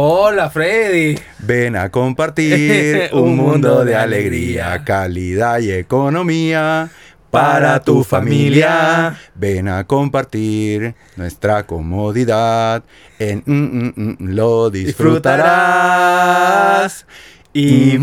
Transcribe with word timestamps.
Hola 0.00 0.48
Freddy. 0.48 1.18
Ven 1.40 1.74
a 1.74 1.90
compartir 1.90 3.10
un 3.12 3.34
mundo 3.34 3.84
de 3.84 3.96
alegría, 3.96 4.84
calidad 4.84 5.58
y 5.58 5.72
economía 5.72 6.88
para 7.32 7.82
tu 7.82 8.04
familia. 8.04 9.18
Ven 9.34 9.66
a 9.66 9.82
compartir 9.82 10.94
nuestra 11.16 11.66
comodidad. 11.66 12.84
En 13.18 13.42
mm, 13.44 13.52
mm, 13.52 13.92
mm, 13.96 14.16
lo 14.20 14.70
disfrutarás. 14.70 17.04
Y 17.52 17.98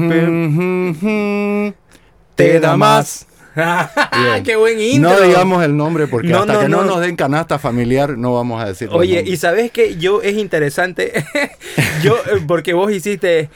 te 2.36 2.60
da 2.60 2.76
más. 2.76 3.26
¡Qué 4.44 4.56
buen 4.56 4.80
intro! 4.80 5.12
No 5.12 5.22
digamos 5.22 5.64
el 5.64 5.76
nombre 5.78 6.08
porque 6.08 6.28
No, 6.28 6.40
hasta 6.40 6.54
no, 6.54 6.60
que 6.62 6.70
no, 6.70 6.78
no. 6.84 6.92
nos 6.92 7.02
den 7.02 7.16
canasta 7.16 7.60
familiar 7.60 8.18
no 8.18 8.34
vamos 8.34 8.62
a 8.62 8.68
decir. 8.68 8.90
Oye, 8.92 9.24
y 9.26 9.38
sabes 9.38 9.72
que 9.72 9.96
yo 9.98 10.22
es 10.22 10.36
interesante. 10.36 11.14
yo, 12.04 12.16
eh, 12.18 12.42
porque 12.48 12.74
vos 12.74 12.92
hiciste. 12.92 13.50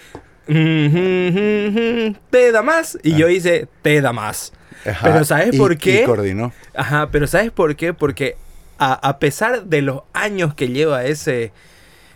Te 0.48 1.32
da 2.52 2.62
más. 2.62 2.98
Y 3.04 3.16
yo 3.16 3.30
hice 3.30 3.68
te 3.82 4.02
da 4.02 4.14
más. 4.14 4.54
Ajá, 4.86 5.12
pero 5.12 5.26
¿sabes 5.26 5.54
y- 5.54 5.58
por 5.58 5.74
y 5.74 5.78
qué? 5.78 6.04
coordinó. 6.06 6.54
Ajá, 6.74 7.10
pero 7.12 7.28
¿sabes 7.28 7.52
por 7.52 7.76
qué? 7.76 7.94
Porque 7.94 8.38
a, 8.78 8.94
a 8.94 9.20
pesar 9.20 9.66
de 9.66 9.82
los 9.82 10.02
años 10.14 10.54
que 10.54 10.70
lleva 10.70 11.04
ese, 11.06 11.52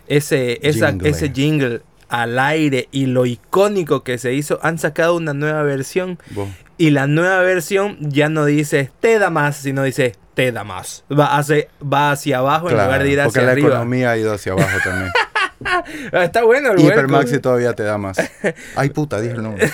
ese, 0.08 0.66
esa- 0.66 0.88
Jingle. 0.90 1.10
ese 1.10 1.28
jingle 1.30 1.82
al 2.08 2.38
aire 2.38 2.88
y 2.92 3.06
lo 3.06 3.26
icónico 3.26 4.02
que 4.04 4.18
se 4.18 4.32
hizo, 4.34 4.60
han 4.62 4.78
sacado 4.78 5.16
una 5.16 5.34
nueva 5.34 5.62
versión. 5.62 6.18
Y 6.78 6.90
la 6.90 7.06
nueva 7.06 7.40
versión 7.40 7.96
ya 8.00 8.28
no 8.28 8.44
dice 8.44 8.90
te 9.00 9.18
da 9.18 9.30
más, 9.30 9.56
sino 9.56 9.82
dice 9.82 10.14
te 10.34 10.50
da 10.52 10.64
más. 10.64 11.04
Va 11.12 11.36
hacia, 11.38 11.66
va 11.82 12.10
hacia 12.12 12.38
abajo 12.38 12.68
en 12.70 12.74
lugar 12.76 13.02
de 13.02 13.10
ir 13.10 13.18
porque 13.22 13.38
hacia 13.38 13.42
la 13.46 13.52
arriba. 13.52 13.68
economía 13.68 14.10
ha 14.10 14.16
ido 14.16 14.32
hacia 14.34 14.52
abajo 14.52 14.78
también. 14.82 15.10
Está 16.12 16.42
bueno 16.44 16.72
el. 16.72 16.80
Hipermaxi 16.80 17.38
todavía 17.38 17.72
te 17.74 17.84
da 17.84 17.96
más. 17.96 18.16
Ay, 18.76 18.90
puta, 18.90 19.20
dije 19.20 19.34
el 19.36 19.42
nombre. 19.42 19.70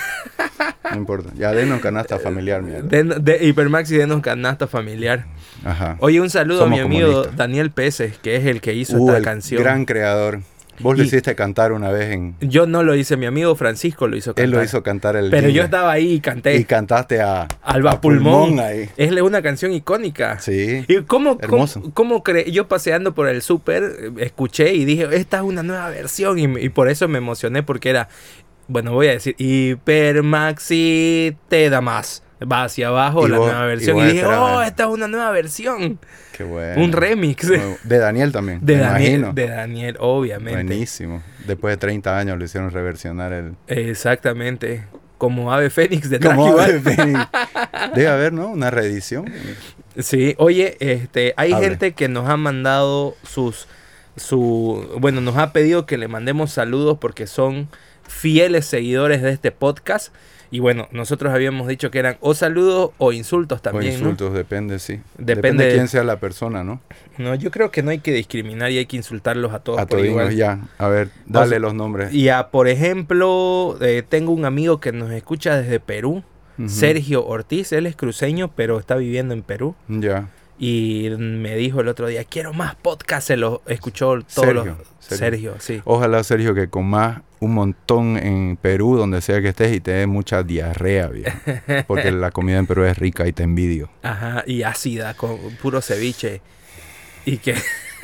No 0.91 0.95
importa. 0.97 1.29
Ya 1.35 1.51
denos 1.51 1.81
canasta 1.81 2.19
familiar, 2.19 2.61
mierda. 2.61 2.87
De, 2.87 3.03
de 3.03 3.45
Hipermax 3.45 3.91
y 3.91 3.97
denos 3.97 4.21
canasta 4.21 4.67
familiar. 4.67 5.25
Ajá. 5.65 5.97
Oye, 5.99 6.21
un 6.21 6.29
saludo 6.29 6.59
Somos 6.59 6.79
a 6.79 6.83
mi 6.83 6.85
amigo. 6.85 7.23
Daniel 7.35 7.71
Peces, 7.71 8.17
que 8.19 8.35
es 8.35 8.45
el 8.45 8.61
que 8.61 8.73
hizo 8.73 8.97
Uh, 8.97 9.07
esta 9.07 9.17
el 9.17 9.23
canción. 9.23 9.61
gran 9.63 9.85
creador. 9.85 10.41
Vos 10.79 10.97
Y- 10.97 11.01
hiciste 11.03 11.35
cantar 11.35 11.73
una 11.73 11.91
vez 11.91 12.11
en... 12.11 12.35
Yo 12.41 12.65
no 12.65 12.81
lo 12.81 12.95
hice, 12.95 13.15
mi 13.17 13.25
amigo 13.27 13.55
Francisco 13.55 14.07
lo 14.07 14.17
hizo 14.17 14.31
cantar. 14.31 14.45
Él 14.45 14.51
lo 14.51 14.63
hizo 14.63 14.81
cantar 14.81 15.15
el 15.15 15.29
Pero 15.29 15.49
yo 15.49 15.63
estaba 15.63 15.91
ahí 15.91 16.13
y 16.13 16.19
canté. 16.19 16.55
Y 16.55 16.63
cantaste 16.63 17.21
a... 17.21 17.47
Alba 17.61 17.91
a 17.91 18.01
Pulmón. 18.01 18.59
ahí. 18.59 18.89
Es 18.97 19.11
una 19.11 19.41
canción 19.43 19.73
icónica. 19.73 20.39
Sí. 20.39 20.83
¿Y 20.87 21.01
cómo, 21.03 21.37
Hermoso. 21.39 21.83
cómo 21.93 22.23
cre- 22.23 22.49
yo 22.51 22.67
paseando 22.67 23.13
por 23.13 23.27
el 23.27 23.41
súper, 23.43 23.83
eh, 23.83 24.11
escuché 24.19 24.73
y 24.73 24.85
dije, 24.85 25.07
esta 25.11 25.37
es 25.37 25.43
una 25.43 25.61
nueva 25.61 25.89
versión 25.89 26.39
y, 26.39 26.43
y 26.65 26.69
por 26.69 26.89
eso 26.89 27.07
me 27.07 27.19
emocioné 27.19 27.61
porque 27.61 27.89
era, 27.91 28.09
bueno, 28.67 28.91
voy 28.93 29.07
a 29.07 29.11
decir, 29.11 29.35
Hipermaxi 29.37 31.35
te 31.47 31.69
da 31.69 31.81
más. 31.81 32.23
Va 32.49 32.63
hacia 32.63 32.87
abajo 32.87 33.27
Y 33.27 33.29
la 33.31 33.37
vos- 33.37 33.47
nueva 33.51 33.65
versión 33.65 33.97
y, 33.99 34.03
dije, 34.05 34.25
oh, 34.25 34.61
esta 34.61 34.83
es 34.83 34.89
una 34.89 35.07
nueva 35.07 35.31
versión. 35.31 35.99
Qué 36.31 36.43
bueno. 36.43 36.81
Un 36.83 36.91
remix. 36.91 37.47
De 37.47 37.97
Daniel 37.97 38.31
también. 38.31 38.59
De 38.61 38.75
me 38.75 38.81
Daniel, 38.81 39.11
imagino. 39.19 39.33
de 39.33 39.47
Daniel, 39.47 39.97
obviamente. 39.99 40.63
Buenísimo. 40.63 41.21
Después 41.45 41.73
de 41.73 41.77
30 41.77 42.17
años 42.17 42.37
lo 42.39 42.43
hicieron 42.45 42.71
reversionar 42.71 43.33
el... 43.33 43.53
Exactamente. 43.67 44.83
Como 45.17 45.53
Ave 45.53 45.69
Fénix 45.69 46.09
de 46.09 46.19
Como 46.19 46.57
Ave 46.57 46.79
Fénix. 46.79 47.19
Debe 47.95 48.07
haber, 48.07 48.33
¿no? 48.33 48.47
Una 48.47 48.71
reedición. 48.71 49.31
Sí, 49.99 50.33
oye, 50.39 50.77
este, 50.79 51.33
hay 51.37 51.53
gente 51.53 51.91
que 51.93 52.07
nos 52.07 52.27
ha 52.27 52.37
mandado 52.37 53.15
sus, 53.23 53.67
su, 54.15 54.87
bueno, 54.99 55.21
nos 55.21 55.37
ha 55.37 55.53
pedido 55.53 55.85
que 55.85 55.97
le 55.99 56.07
mandemos 56.07 56.51
saludos 56.51 56.97
porque 56.99 57.27
son 57.27 57.67
fieles 58.07 58.65
seguidores 58.65 59.21
de 59.21 59.31
este 59.31 59.51
podcast. 59.51 60.11
Y 60.53 60.59
bueno, 60.59 60.89
nosotros 60.91 61.33
habíamos 61.33 61.67
dicho 61.69 61.89
que 61.91 61.99
eran 61.99 62.17
o 62.19 62.33
saludos 62.33 62.91
o 62.97 63.13
insultos 63.13 63.61
también, 63.61 63.93
o 63.93 63.95
insultos, 63.97 64.33
depende, 64.33 64.79
sí. 64.79 64.99
Depende 65.17 65.63
de 65.63 65.69
de- 65.69 65.75
quién 65.75 65.87
sea 65.87 66.03
la 66.03 66.19
persona, 66.19 66.63
¿no? 66.63 66.81
¿no? 67.17 67.29
No, 67.29 67.35
yo 67.35 67.51
creo 67.51 67.71
que 67.71 67.81
no 67.81 67.91
hay 67.91 67.99
que 67.99 68.11
discriminar 68.11 68.69
y 68.69 68.77
hay 68.77 68.85
que 68.85 68.97
insultarlos 68.97 69.53
a 69.53 69.59
todos 69.59 69.79
A 69.79 69.83
por 69.87 69.99
todos 69.99 70.05
igual. 70.05 70.35
ya. 70.35 70.59
A 70.77 70.87
ver, 70.89 71.09
dale 71.25 71.55
Vos- 71.55 71.61
los 71.61 71.73
nombres. 71.73 72.13
Y 72.13 72.27
a, 72.29 72.49
por 72.49 72.67
ejemplo, 72.67 73.77
eh, 73.81 74.03
tengo 74.07 74.31
un 74.33 74.43
amigo 74.45 74.79
que 74.79 74.91
nos 74.91 75.09
escucha 75.11 75.55
desde 75.57 75.79
Perú, 75.79 76.23
Ujú. 76.59 76.67
Sergio 76.69 77.25
Ortiz, 77.25 77.71
él 77.71 77.85
es 77.87 77.95
cruceño, 77.95 78.51
pero 78.53 78.77
está 78.77 78.95
viviendo 78.95 79.33
en 79.33 79.41
Perú. 79.43 79.73
Ya. 79.87 80.27
Y 80.63 81.09
me 81.17 81.55
dijo 81.55 81.81
el 81.81 81.87
otro 81.87 82.05
día, 82.05 82.23
quiero 82.23 82.53
más 82.53 82.75
podcast, 82.75 83.25
se 83.25 83.35
lo 83.35 83.63
escuchó 83.65 84.21
todos 84.21 84.25
Sergio, 84.27 84.63
los... 84.63 84.77
Sergio. 84.99 85.17
Sergio, 85.17 85.55
sí. 85.57 85.81
Ojalá, 85.85 86.23
Sergio, 86.23 86.53
que 86.53 86.67
comas 86.67 87.21
un 87.39 87.55
montón 87.55 88.15
en 88.15 88.57
Perú, 88.57 88.95
donde 88.95 89.21
sea 89.21 89.41
que 89.41 89.47
estés, 89.47 89.75
y 89.75 89.79
te 89.79 89.89
dé 89.89 90.05
mucha 90.05 90.43
diarrea, 90.43 91.07
viejo. 91.07 91.35
Porque 91.87 92.11
la 92.11 92.29
comida 92.29 92.59
en 92.59 92.67
Perú 92.67 92.83
es 92.83 92.95
rica 92.95 93.27
y 93.27 93.33
te 93.33 93.41
envidio. 93.41 93.89
Ajá, 94.03 94.43
y 94.45 94.61
ácida, 94.61 95.15
con 95.15 95.39
puro 95.59 95.81
ceviche. 95.81 96.41
Y 97.25 97.37
que, 97.37 97.55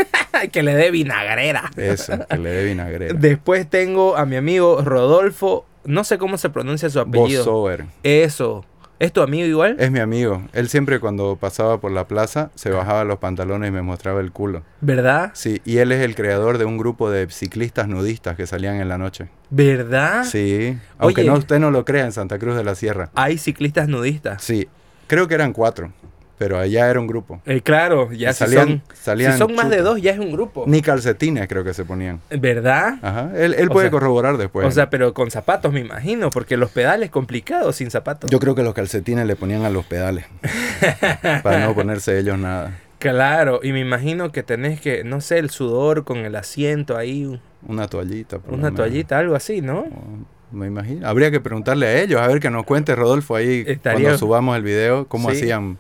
que 0.52 0.64
le 0.64 0.74
dé 0.74 0.90
vinagrera. 0.90 1.70
Eso, 1.78 2.26
que 2.28 2.40
le 2.40 2.50
dé 2.50 2.66
vinagrera. 2.66 3.14
Después 3.14 3.70
tengo 3.70 4.18
a 4.18 4.26
mi 4.26 4.36
amigo 4.36 4.82
Rodolfo, 4.82 5.68
no 5.86 6.04
sé 6.04 6.18
cómo 6.18 6.40
se 6.40 6.50
pronuncia 6.50 6.90
su 6.90 7.00
apellido. 7.00 7.46
Bossover. 7.46 7.86
Eso. 8.02 8.66
¿Es 9.00 9.14
tu 9.14 9.22
amigo 9.22 9.46
igual? 9.46 9.76
Es 9.78 9.92
mi 9.92 10.00
amigo. 10.00 10.42
Él 10.54 10.70
siempre 10.70 11.00
cuando 11.00 11.36
pasaba 11.40 11.80
por 11.80 11.92
la 11.92 12.08
plaza 12.08 12.50
se 12.56 12.72
bajaba 12.72 13.04
los 13.04 13.20
pantalones 13.20 13.70
y 13.70 13.72
me 13.72 13.84
mostraba 13.84 14.22
el 14.22 14.32
culo. 14.32 14.64
¿Verdad? 14.82 15.32
Sí, 15.36 15.62
y 15.66 15.78
él 15.78 15.92
es 15.92 16.02
el 16.02 16.16
creador 16.16 16.58
de 16.58 16.66
un 16.66 16.80
grupo 16.80 17.12
de 17.12 17.30
ciclistas 17.30 17.88
nudistas 17.88 18.36
que 18.36 18.48
salían 18.48 18.78
en 18.78 18.90
la 18.90 18.98
noche. 18.98 19.30
¿Verdad? 19.52 20.24
Sí, 20.24 20.76
aunque 20.98 21.22
Oye. 21.22 21.30
no 21.30 21.38
usted 21.38 21.60
no 21.60 21.70
lo 21.70 21.86
crea 21.86 22.06
en 22.06 22.12
Santa 22.12 22.40
Cruz 22.40 22.56
de 22.56 22.64
la 22.64 22.74
Sierra. 22.74 23.12
Hay 23.14 23.38
ciclistas 23.38 23.88
nudistas. 23.88 24.44
Sí, 24.44 24.68
creo 25.06 25.28
que 25.28 25.36
eran 25.36 25.54
cuatro, 25.54 25.92
pero 26.38 26.60
allá 26.60 26.90
era 26.90 27.00
un 27.00 27.08
grupo. 27.08 27.42
Eh, 27.46 27.62
claro, 27.62 28.12
ya 28.12 28.32
si 28.34 28.40
salían- 28.46 28.68
son, 28.68 28.82
salían 28.94 29.32
si 29.34 29.38
son 29.40 29.56
más 29.56 29.70
de 29.70 29.82
dos, 29.82 30.02
ya 30.02 30.12
es 30.12 30.20
un 30.20 30.32
grupo. 30.32 30.66
Ni 30.68 30.82
calcetines 30.82 31.48
creo 31.48 31.64
que 31.64 31.74
se 31.74 31.84
ponían. 31.86 32.20
¿Verdad? 32.30 33.00
Ajá, 33.02 33.32
él, 33.36 33.56
él 33.58 33.70
puede 33.70 33.88
sea- 33.88 33.92
corroborar 33.92 34.38
después. 34.38 34.66
o 34.68 34.72
sea, 34.72 34.90
pero 34.90 35.14
con 35.14 35.32
zapatos 35.32 35.74
me 35.74 35.80
imagino, 35.80 36.30
porque 36.30 36.58
los 36.58 36.70
pedales 36.72 37.10
complicados 37.10 37.76
sin 37.78 37.90
zapatos. 37.92 38.30
Yo 38.30 38.40
creo 38.40 38.54
que 38.56 38.64
los 38.64 38.74
calcetines 38.74 39.26
le 39.26 39.36
ponían 39.36 39.64
a 39.64 39.70
los 39.70 39.86
pedales 39.86 40.26
para 41.44 41.66
no 41.66 41.74
ponerse 41.74 42.18
ellos 42.20 42.38
nada. 42.38 42.78
Claro, 43.00 43.60
y 43.62 43.72
me 43.74 43.80
imagino 43.80 44.32
que 44.32 44.42
tenés 44.44 44.82
que, 44.82 45.04
no 45.04 45.22
sé, 45.22 45.38
el 45.38 45.50
sudor 45.52 46.04
con 46.04 46.18
el 46.18 46.36
asiento 46.36 46.98
ahí, 46.98 47.40
Una 47.68 47.88
toallita. 47.88 48.40
por 48.40 48.54
una 48.56 48.74
toallita, 48.74 49.20
algo 49.20 49.36
así, 49.36 49.62
¿no? 49.62 49.82
O- 49.82 50.38
Me 50.52 50.66
imagino. 50.68 51.08
Habría 51.08 51.30
que 51.30 51.40
preguntarle 51.40 51.86
a 51.88 52.02
ellos, 52.02 52.22
a 52.22 52.28
ver 52.28 52.40
que 52.40 52.50
nos 52.50 52.66
cuente 52.66 52.96
Rodolfo 52.96 53.36
ahí 53.36 53.64
Estaría- 53.68 54.02
cuando 54.02 54.18
subamos 54.18 54.56
el 54.58 54.64
video, 54.64 55.06
cómo 55.08 55.30
Sí. 55.30 55.38
hacían. 55.38 55.78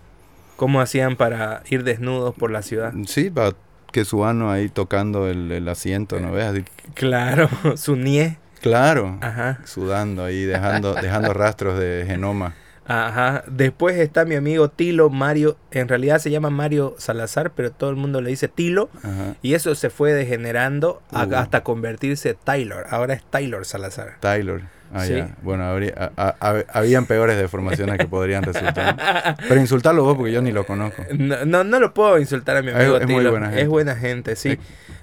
¿Cómo 0.57 0.81
hacían 0.81 1.15
para 1.15 1.63
ir 1.69 1.83
desnudos 1.85 2.35
por 2.35 2.51
la 2.51 2.61
ciudad? 2.61 2.93
Sí, 3.05 3.29
para 3.29 3.53
que 3.93 4.03
subano 4.03 4.51
ahí 4.51 4.67
tocando 4.69 5.27
el, 5.29 5.51
el 5.51 5.67
asiento, 5.69 6.19
¿no 6.19 6.31
ves? 6.33 6.45
Así, 6.45 6.65
Claro, 6.93 7.49
su 7.77 7.95
nie. 7.95 8.37
claro, 8.61 9.17
Ajá, 9.21 9.59
sudando 9.63 10.23
ahí, 10.25 10.43
dejando, 10.43 10.93
dejando 10.95 11.33
rastros 11.33 11.79
de 11.79 12.03
genoma. 12.05 12.53
ajá. 12.85 13.43
Después 13.47 13.97
está 13.97 14.25
mi 14.25 14.35
amigo 14.35 14.69
Tilo 14.69 15.09
Mario. 15.09 15.57
En 15.71 15.87
realidad 15.87 16.19
se 16.19 16.31
llama 16.31 16.49
Mario 16.49 16.95
Salazar, 16.97 17.51
pero 17.51 17.71
todo 17.71 17.89
el 17.89 17.95
mundo 17.95 18.19
le 18.21 18.29
dice 18.29 18.47
Tilo. 18.47 18.89
Ajá. 19.03 19.35
Y 19.41 19.53
eso 19.53 19.73
se 19.75 19.89
fue 19.89 20.13
degenerando 20.13 21.01
a- 21.11 21.25
Uh. 21.25 21.35
hasta 21.35 21.63
convertirse 21.63 22.33
Taylor. 22.33 22.85
Ahora 22.89 23.13
es 23.13 23.23
Taylor 23.29 23.65
Salazar. 23.65 24.15
Tyler. 24.19 24.63
Ah, 24.93 25.05
Sí. 25.05 25.15
ya. 25.15 25.29
Bueno, 25.41 25.65
habría, 25.65 25.93
a- 26.15 26.35
a- 26.39 26.49
a- 26.49 26.63
habían 26.73 27.05
peores 27.05 27.37
deformaciones 27.37 27.97
que 27.97 28.07
podrían 28.07 28.43
resultar. 28.43 29.35
Pero 29.47 29.59
insultarlo 29.59 30.03
vos 30.03 30.15
porque 30.17 30.31
yo 30.31 30.41
ni 30.41 30.51
lo 30.51 30.65
conozco. 30.65 31.03
No, 31.17 31.45
no, 31.45 31.63
no 31.63 31.79
lo 31.79 31.93
puedo 31.93 32.17
insultar 32.19 32.57
a 32.57 32.61
mi 32.61 32.71
amigo 32.71 32.97
es 32.97 33.07
muy 33.07 33.25
buena 33.25 33.47
gente. 33.47 33.61
Es 33.61 33.67
buena 33.67 33.95
gente, 33.95 34.35
sí. 34.35 34.51
Sí. 34.51 34.59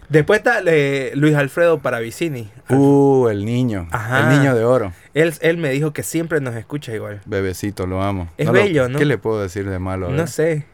Después 0.09 0.39
está 0.39 0.61
eh, 0.67 1.12
Luis 1.15 1.34
Alfredo 1.34 1.78
Paravicini. 1.81 2.50
Uh, 2.69 3.29
el 3.29 3.44
niño. 3.44 3.88
Ajá. 3.91 4.20
El 4.32 4.38
niño 4.38 4.55
de 4.55 4.64
oro. 4.64 4.93
Él, 5.14 5.32
él 5.41 5.56
me 5.56 5.70
dijo 5.70 5.93
que 5.93 6.03
siempre 6.03 6.41
nos 6.41 6.55
escucha 6.56 6.93
igual. 6.94 7.20
Bebecito, 7.25 7.87
lo 7.87 8.03
amo. 8.03 8.29
Es 8.37 8.47
lo- 8.47 8.53
bello, 8.53 8.88
¿no? 8.88 8.99
¿Qué 8.99 9.05
le 9.06 9.19
puedo 9.19 9.41
decir 9.43 9.69
de 9.69 9.79
malo? 9.79 10.11
No 10.11 10.17
ver? 10.17 10.29
sé. 10.29 10.67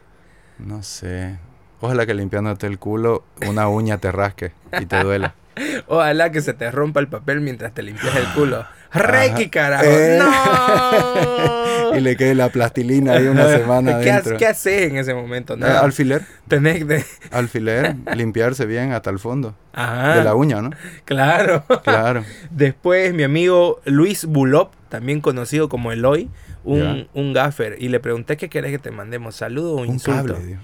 No 0.59 0.83
sé. 0.83 1.37
Ojalá 1.79 2.05
que 2.05 2.13
limpiándote 2.13 2.67
el 2.67 2.77
culo, 2.77 3.23
una 3.47 3.67
uña 3.67 3.97
te 3.97 4.11
rasque 4.11 4.51
y 4.79 4.85
te 4.85 5.01
duela. 5.03 5.33
Ojalá 5.87 6.31
que 6.31 6.41
se 6.41 6.53
te 6.53 6.69
rompa 6.69 6.99
el 6.99 7.07
papel 7.07 7.41
mientras 7.41 7.73
te 7.73 7.81
limpias 7.83 8.15
el 8.15 8.25
culo. 8.35 8.65
¡Reiki, 8.93 9.49
carajo! 9.49 9.85
Eh. 9.87 10.19
¡No! 10.19 11.95
y 11.97 11.99
le 12.01 12.15
quede 12.15 12.35
la 12.35 12.49
plastilina 12.49 13.13
ahí 13.13 13.27
una 13.27 13.47
semana 13.49 13.99
¿Qué, 13.99 14.11
adentro. 14.11 14.37
¿Qué 14.37 14.45
haces 14.47 14.89
en 14.89 14.97
ese 14.97 15.13
momento? 15.13 15.53
Eh, 15.53 15.57
Nada. 15.57 15.79
alfiler, 15.81 16.23
Tenés 16.47 16.87
de... 16.87 17.03
alfiler, 17.31 17.95
limpiarse 18.15 18.65
bien 18.65 18.91
hasta 18.93 19.09
el 19.09 19.19
fondo. 19.19 19.55
Ajá. 19.73 20.15
De 20.17 20.23
la 20.23 20.35
uña, 20.35 20.61
¿no? 20.61 20.71
Claro. 21.05 21.63
Claro. 21.83 22.23
Después 22.51 23.13
mi 23.13 23.23
amigo 23.23 23.79
Luis 23.85 24.25
Bulop, 24.25 24.71
también 24.89 25.21
conocido 25.21 25.69
como 25.69 25.91
Eloy, 25.91 26.29
un, 26.63 27.07
un 27.13 27.33
gaffer. 27.33 27.77
Y 27.79 27.87
le 27.89 27.99
pregunté 27.99 28.37
qué 28.37 28.49
querés 28.49 28.71
que 28.71 28.79
te 28.79 28.91
mandemos, 28.91 29.35
saludo 29.35 29.75
o 29.75 29.81
Un 29.81 29.87
insulto. 29.87 30.33
cable, 30.35 30.45
Dios. 30.45 30.59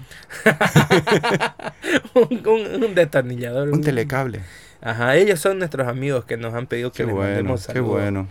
un, 2.14 2.46
un- 2.46 2.84
un 2.84 2.94
destornillador. 2.94 3.68
Un 3.70 3.80
telecable. 3.82 4.40
Ajá, 4.82 5.16
ellos 5.16 5.40
son 5.40 5.58
nuestros 5.58 5.86
amigos 5.88 6.24
que 6.24 6.36
nos 6.36 6.54
han 6.54 6.66
pedido 6.66 6.90
que 6.92 6.98
Qué 6.98 7.06
les 7.06 7.14
bueno, 7.14 7.30
mandemos 7.30 7.66
qué 7.66 7.72
saludos. 7.72 7.92
bueno. 7.92 8.28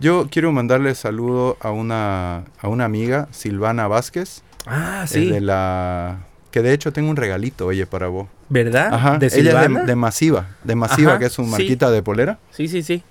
Yo 0.00 0.28
quiero 0.30 0.52
mandarle 0.52 0.94
saludo 0.94 1.56
a 1.60 1.70
una, 1.72 2.44
a 2.60 2.68
una 2.68 2.84
amiga, 2.84 3.26
Silvana 3.32 3.88
Vázquez. 3.88 4.42
Ah, 4.66 5.04
sí. 5.08 5.30
de 5.30 5.40
la... 5.40 6.18
Que 6.52 6.62
de 6.62 6.72
hecho 6.72 6.92
tengo 6.92 7.10
un 7.10 7.16
regalito, 7.16 7.66
oye, 7.66 7.84
para 7.86 8.06
vos. 8.06 8.28
¿Verdad? 8.48 8.94
Ajá, 8.94 9.18
¿De 9.18 9.26
ella 9.26 9.34
Silvana? 9.34 9.80
es 9.80 9.86
de, 9.86 9.86
de 9.92 9.96
Masiva. 9.96 10.46
De 10.64 10.74
Masiva, 10.76 11.10
Ajá, 11.12 11.18
que 11.18 11.26
es 11.26 11.32
su 11.32 11.44
sí. 11.44 11.50
marquita 11.50 11.90
de 11.90 12.02
polera. 12.02 12.38
Sí, 12.52 12.68
sí, 12.68 12.82
sí. 12.82 13.02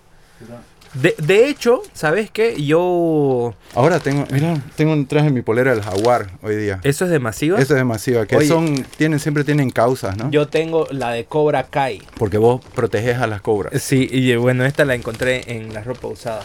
De, 0.94 1.14
de 1.20 1.48
hecho, 1.50 1.82
¿sabes 1.94 2.32
qué? 2.32 2.62
Yo... 2.64 3.54
Ahora 3.76 4.00
tengo, 4.00 4.26
mira, 4.32 4.56
tengo 4.76 4.94
un 4.94 5.06
traje 5.06 5.28
en 5.28 5.34
mi 5.34 5.42
polera 5.42 5.72
del 5.76 5.84
jaguar 5.84 6.30
hoy 6.42 6.56
día. 6.56 6.80
¿Eso 6.84 7.06
es 7.06 7.12
de 7.12 7.20
masiva? 7.20 7.60
Eso 7.60 7.74
es 7.74 7.78
de 7.78 7.84
Masiva, 7.84 8.26
que 8.26 8.36
Oye. 8.38 8.48
son, 8.48 8.84
tienen, 8.98 9.20
siempre 9.20 9.44
tienen 9.44 9.70
causas, 9.70 10.18
¿no? 10.18 10.32
Yo 10.32 10.48
tengo 10.48 10.88
la 10.92 11.12
de 11.12 11.26
Cobra 11.26 11.64
Kai. 11.66 12.02
Porque 12.18 12.38
vos 12.38 12.62
proteges 12.74 13.18
a 13.18 13.28
las 13.28 13.42
cobras. 13.42 13.82
Sí, 13.82 14.08
y 14.12 14.32
eh, 14.32 14.38
bueno, 14.38 14.66
esta 14.66 14.86
la 14.86 14.96
encontré 14.96 15.44
en 15.56 15.74
la 15.74 15.84
ropa 15.84 16.08
usada. 16.08 16.42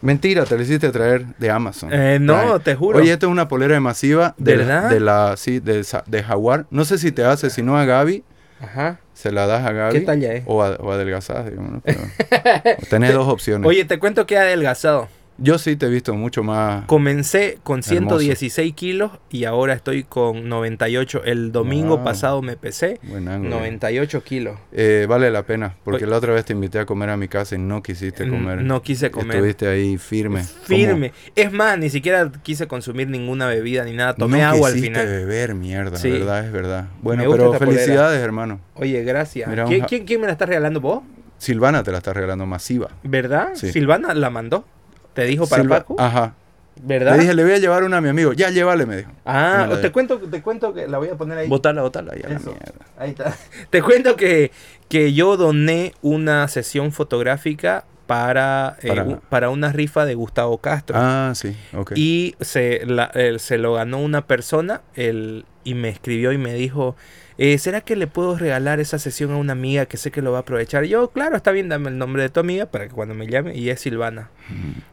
Mentira, 0.00 0.44
te 0.44 0.56
la 0.56 0.62
hiciste 0.62 0.90
traer 0.90 1.24
de 1.38 1.50
Amazon. 1.50 1.90
Eh, 1.92 2.18
no, 2.20 2.34
Trae. 2.34 2.58
te 2.60 2.74
juro. 2.74 2.98
Oye, 2.98 3.12
esta 3.12 3.26
es 3.26 3.32
una 3.32 3.48
polera 3.48 3.74
de 3.74 3.80
Masiva. 3.80 4.34
De 4.36 4.56
la- 4.56 4.64
¿Verdad? 4.64 4.90
de 4.90 5.00
la, 5.00 5.34
sí, 5.38 5.60
de, 5.60 5.84
de 6.06 6.22
jaguar. 6.22 6.66
No 6.70 6.84
sé 6.84 6.98
si 6.98 7.10
te 7.10 7.24
hace, 7.24 7.48
si 7.48 7.62
no 7.62 7.78
a 7.78 7.84
Gaby, 7.86 8.22
Ajá. 8.64 8.98
se 9.14 9.30
la 9.32 9.46
das 9.46 9.64
a 9.66 9.72
Gaby. 9.72 9.92
¿Qué 9.98 10.00
talla 10.04 10.32
es? 10.34 10.42
O, 10.46 10.62
a- 10.62 10.76
o 10.76 10.90
adelgazás, 10.92 11.46
digamos. 11.48 11.72
¿no? 11.72 11.80
Pero- 11.84 12.00
o 12.82 12.86
tenés 12.90 13.12
dos 13.14 13.28
opciones. 13.28 13.66
Oye, 13.68 13.84
te 13.84 13.98
cuento 13.98 14.26
que 14.26 14.34
he 14.34 14.38
adelgazado. 14.38 15.08
Yo 15.36 15.58
sí 15.58 15.74
te 15.74 15.86
he 15.86 15.88
visto 15.88 16.14
mucho 16.14 16.44
más. 16.44 16.84
Comencé 16.86 17.58
con 17.64 17.80
Hermoso. 17.80 18.20
116 18.20 18.72
kilos 18.74 19.10
y 19.30 19.44
ahora 19.46 19.72
estoy 19.74 20.04
con 20.04 20.48
98. 20.48 21.22
El 21.24 21.50
domingo 21.50 21.96
Wow. 21.96 22.04
pasado 22.04 22.40
me 22.40 22.56
pesé 22.56 23.00
Buen 23.02 23.26
ángulo. 23.26 23.56
98 23.56 24.22
kilos. 24.22 24.56
Eh, 24.70 25.06
vale 25.08 25.32
la 25.32 25.42
pena, 25.42 25.74
porque 25.82 26.04
Oye. 26.04 26.10
la 26.12 26.18
otra 26.18 26.32
vez 26.34 26.44
te 26.44 26.52
invité 26.52 26.78
a 26.78 26.86
comer 26.86 27.10
a 27.10 27.16
mi 27.16 27.26
casa 27.26 27.56
y 27.56 27.58
no 27.58 27.82
quisiste 27.82 28.28
comer. 28.28 28.62
No 28.62 28.80
quise 28.82 29.10
comer. 29.10 29.34
Estuviste 29.36 29.66
ahí 29.66 29.98
firme. 29.98 30.44
Firme. 30.44 31.12
Es 31.34 31.52
más, 31.52 31.78
ni 31.78 31.90
siquiera 31.90 32.30
quise 32.44 32.68
consumir 32.68 33.08
ninguna 33.08 33.48
bebida 33.48 33.84
ni 33.84 33.92
nada. 33.92 34.14
Tomé 34.14 34.38
no 34.38 34.46
agua 34.46 34.68
al 34.68 34.74
quisiste 34.74 35.00
final. 35.00 35.06
beber, 35.12 35.54
mierda, 35.56 35.96
Sí. 35.96 36.10
verdad, 36.10 36.46
es 36.46 36.52
verdad. 36.52 36.86
Bueno, 37.02 37.24
pero 37.28 37.52
polera. 37.52 37.66
felicidades, 37.66 38.20
hermano. 38.22 38.60
Oye, 38.74 39.02
gracias. 39.02 39.50
¿Quién, 39.66 39.80
ja- 39.80 39.86
quién- 39.86 40.04
quién 40.04 40.20
me 40.20 40.26
la 40.28 40.32
está 40.32 40.46
regalando 40.46 40.80
vos? 40.80 41.02
Silvana 41.38 41.82
te 41.82 41.90
la 41.90 41.98
está 41.98 42.12
regalando 42.12 42.46
masiva. 42.46 42.90
¿Verdad? 43.02 43.48
Sí. 43.54 43.72
Silvana 43.72 44.14
la 44.14 44.30
mandó. 44.30 44.64
¿Te 45.14 45.24
dijo 45.24 45.46
para 45.46 45.62
Silva- 45.62 45.78
Paco? 45.78 45.96
Ajá. 45.98 46.34
¿Verdad? 46.82 47.12
Le 47.14 47.20
dije, 47.22 47.34
le 47.34 47.44
voy 47.44 47.52
a 47.52 47.58
llevar 47.58 47.84
una 47.84 47.98
a 47.98 48.00
mi 48.00 48.08
amigo. 48.08 48.32
Ya, 48.32 48.50
llévale, 48.50 48.84
me 48.84 48.96
dijo. 48.98 49.10
ah, 49.24 49.66
Me 49.70 49.76
te 49.76 49.92
cuento, 49.92 50.18
te 50.18 50.42
cuento 50.42 50.74
que 50.74 50.88
la 50.88 50.98
voy 50.98 51.08
a 51.08 51.14
poner 51.14 51.38
ahí. 51.38 51.48
Botala, 51.48 51.82
botala, 51.82 52.12
ya 52.16 52.28
la 52.28 52.38
mierda. 52.40 52.52
Ahí 52.98 53.10
está. 53.10 53.34
Te 53.70 53.80
cuento 53.80 54.16
que, 54.16 54.50
que 54.88 55.12
yo 55.12 55.36
doné 55.36 55.94
una 56.02 56.46
sesión 56.48 56.90
fotográfica 56.90 57.84
para, 58.08 58.76
eh, 58.82 59.16
Para- 59.30 59.50
una 59.50 59.70
rifa 59.72 60.04
de 60.04 60.14
Gustavo 60.16 60.58
Castro. 60.58 60.96
Ah, 60.98 61.32
sí, 61.34 61.56
ok. 61.74 61.92
Y 61.94 62.34
se, 62.40 62.84
la- 62.86 63.12
se 63.38 63.56
lo 63.56 63.74
ganó 63.74 63.98
una 64.00 64.26
persona 64.26 64.82
el, 64.94 65.46
y 65.64 65.74
me 65.74 65.88
escribió 65.88 66.32
y 66.32 66.38
me 66.38 66.52
dijo, 66.54 66.94
eh, 67.36 67.58
¿será 67.58 67.80
que 67.80 67.96
le 67.96 68.06
puedo 68.06 68.36
regalar 68.38 68.78
esa 68.78 68.98
sesión 69.00 69.32
a 69.32 69.36
una 69.38 69.52
amiga 69.54 69.86
que 69.86 69.96
sé 69.96 70.12
que 70.12 70.22
lo 70.22 70.30
va 70.30 70.38
a 70.38 70.40
aprovechar? 70.42 70.84
Yo, 70.84 71.08
claro, 71.10 71.34
está 71.36 71.50
bien, 71.50 71.68
dame 71.68 71.88
el 71.90 71.98
nombre 71.98 72.22
de 72.22 72.28
tu 72.28 72.38
amiga 72.38 72.66
para 72.66 72.86
que 72.86 72.92
cuando 72.94 73.14
me 73.14 73.26
llame. 73.26 73.56
Y 73.56 73.70
es 73.70 73.80
Silvana. 73.80 74.30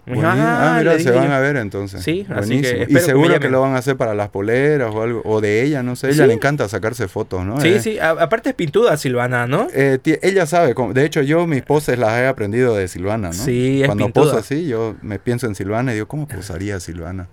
Dijo, 0.08 0.22
Buení- 0.22 0.24
"Ah", 0.26 0.76
ah, 0.76 0.78
mira, 0.80 0.98
se 0.98 1.12
van 1.12 1.28
yo. 1.28 1.34
a 1.34 1.40
ver 1.40 1.58
entonces. 1.58 2.02
Sí, 2.02 2.26
así 2.30 2.48
Buenísimo. 2.50 2.82
espero 2.82 2.88
que 2.88 2.94
Y 2.94 2.98
seguro 3.06 3.40
que, 3.40 3.50
lo 3.50 3.62
van 3.62 3.76
a 3.76 3.78
hacer 3.78 3.96
para 3.96 4.16
las 4.16 4.30
poleras 4.30 4.92
o 4.96 5.04
algo. 5.04 5.22
O 5.26 5.40
de 5.42 5.62
ella, 5.62 5.84
no 5.84 5.96
sé. 5.96 6.08
Ella 6.08 6.24
Sí. 6.24 6.28
le 6.30 6.34
encanta 6.34 6.68
sacarse 6.68 7.08
fotos, 7.08 7.46
¿no? 7.46 7.60
Sí, 7.62 7.68
Eh, 7.68 7.80
sí, 7.80 8.00
a- 8.00 8.12
aparte 8.12 8.50
es 8.50 8.56
pintuda 8.56 8.98
Silvana, 8.98 9.46
¿no? 9.46 9.68
eh, 9.74 10.00
ella 10.24 10.46
sabe, 10.48 10.74
de 10.94 11.06
hecho 11.06 11.22
yo 11.22 11.46
mis 11.46 11.62
poses 11.62 12.00
las 12.00 12.18
he 12.20 12.26
aprendido 12.28 12.76
de 12.76 12.88
Silvana, 12.88 13.28
¿no? 13.28 13.34
Sí, 13.34 13.82
es 13.82 13.88
Cuando 13.88 14.06
pintuda. 14.06 14.24
poso 14.26 14.38
así, 14.38 14.68
yo 14.68 14.96
me 15.04 15.20
pienso 15.20 15.46
en 15.46 15.54
Silvana 15.54 15.92
y 15.92 15.96
digo, 15.96 16.08
¿cómo 16.08 16.28
posaría 16.28 16.80
Silvana? 16.80 17.28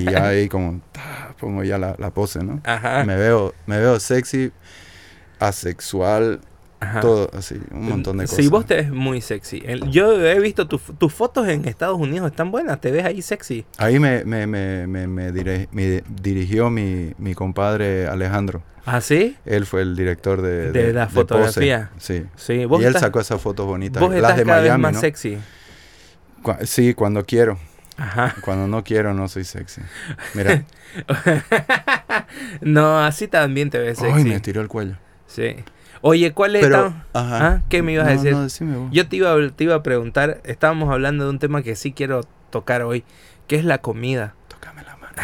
y 0.00 0.04
ya 0.10 0.26
ahí 0.28 0.48
como, 0.48 0.80
pongo 1.42 1.64
ya 1.64 1.76
la, 1.76 1.96
la 1.98 2.10
pose, 2.12 2.42
¿no? 2.44 2.60
Ajá. 2.64 3.04
Me 3.04 3.16
veo, 3.16 3.52
me 3.66 3.78
veo 3.78 3.98
sexy, 4.00 4.52
asexual, 5.40 6.40
ajá. 6.80 7.00
todo 7.00 7.30
así, 7.36 7.56
un 7.72 7.88
montón 7.88 8.18
de 8.18 8.24
cosas. 8.24 8.36
Sí, 8.44 8.48
vos 8.48 8.64
te 8.64 8.76
ves 8.76 8.90
muy 8.90 9.20
sexy. 9.20 9.62
Yo 9.90 10.24
he 10.24 10.38
visto 10.40 10.68
tu- 10.68 10.78
tus 10.78 11.12
fotos 11.12 11.48
en 11.48 11.66
Estados 11.66 11.98
Unidos, 11.98 12.30
están 12.30 12.50
buenas, 12.50 12.80
te 12.80 12.90
ves 12.92 13.04
ahí 13.04 13.22
sexy. 13.22 13.64
Ahí 13.78 13.98
me, 13.98 14.24
me, 14.24 14.46
me, 14.46 14.86
me, 14.86 15.06
me 15.06 15.32
dire- 15.32 15.68
me 15.72 16.02
dirigió 16.22 16.70
mi, 16.70 17.12
mi 17.18 17.34
compadre 17.34 18.06
Alejandro. 18.06 18.62
¿Ah, 18.84 19.00
sí? 19.00 19.36
Él 19.44 19.64
fue 19.66 19.82
el 19.82 19.94
director 19.96 20.42
de, 20.42 20.72
De 20.72 20.92
la 20.92 21.08
fotografía. 21.08 21.90
Sí. 21.98 22.24
Sí, 22.36 22.64
vos 22.64 22.80
Y 22.80 22.84
él 22.84 22.88
estás, 22.88 23.02
sacó 23.02 23.20
esas 23.20 23.40
fotos 23.40 23.66
bonitas. 23.66 24.00
vos 24.00 24.10
las 24.12 24.20
estás 24.22 24.36
de 24.38 24.44
cada 24.44 24.60
Miami, 24.60 24.70
vez 24.70 24.82
más 24.82 24.92
¿no? 24.94 25.00
sexy. 25.00 25.38
Cu- 26.42 26.56
sí, 26.64 26.94
cuando 26.94 27.24
quiero. 27.24 27.58
Ajá. 28.02 28.34
Cuando 28.40 28.66
no 28.66 28.82
quiero, 28.82 29.14
no 29.14 29.28
soy 29.28 29.44
sexy. 29.44 29.80
Mira. 30.34 30.64
no, 32.60 32.98
así 32.98 33.28
también 33.28 33.70
te 33.70 33.78
ves 33.78 33.98
sexy. 33.98 34.12
Ay, 34.18 34.24
me 34.24 34.34
estiró 34.34 34.60
el 34.60 34.66
cuello. 34.68 34.96
Sí. 35.26 35.56
Oye, 36.00 36.32
¿cuál 36.32 36.56
es 36.56 36.62
Pero, 36.64 36.86
ajá. 37.12 37.46
¿Ah? 37.46 37.60
¿Qué 37.68 37.82
me 37.82 37.92
ibas 37.92 38.08
a 38.08 38.10
decir? 38.10 38.32
No, 38.32 38.42
decime 38.42 38.76
vos. 38.76 38.88
Yo 38.90 39.08
te 39.08 39.16
iba, 39.16 39.32
a- 39.32 39.50
te 39.50 39.64
iba 39.64 39.76
a 39.76 39.82
preguntar, 39.84 40.40
estábamos 40.44 40.90
hablando 40.92 41.24
de 41.24 41.30
un 41.30 41.38
tema 41.38 41.62
que 41.62 41.76
sí 41.76 41.92
quiero 41.92 42.24
tocar 42.50 42.82
hoy, 42.82 43.04
que 43.46 43.54
es 43.54 43.64
la 43.64 43.78
comida. 43.78 44.34
Tócame 44.48 44.82
la 44.82 44.96
mano. 44.96 45.14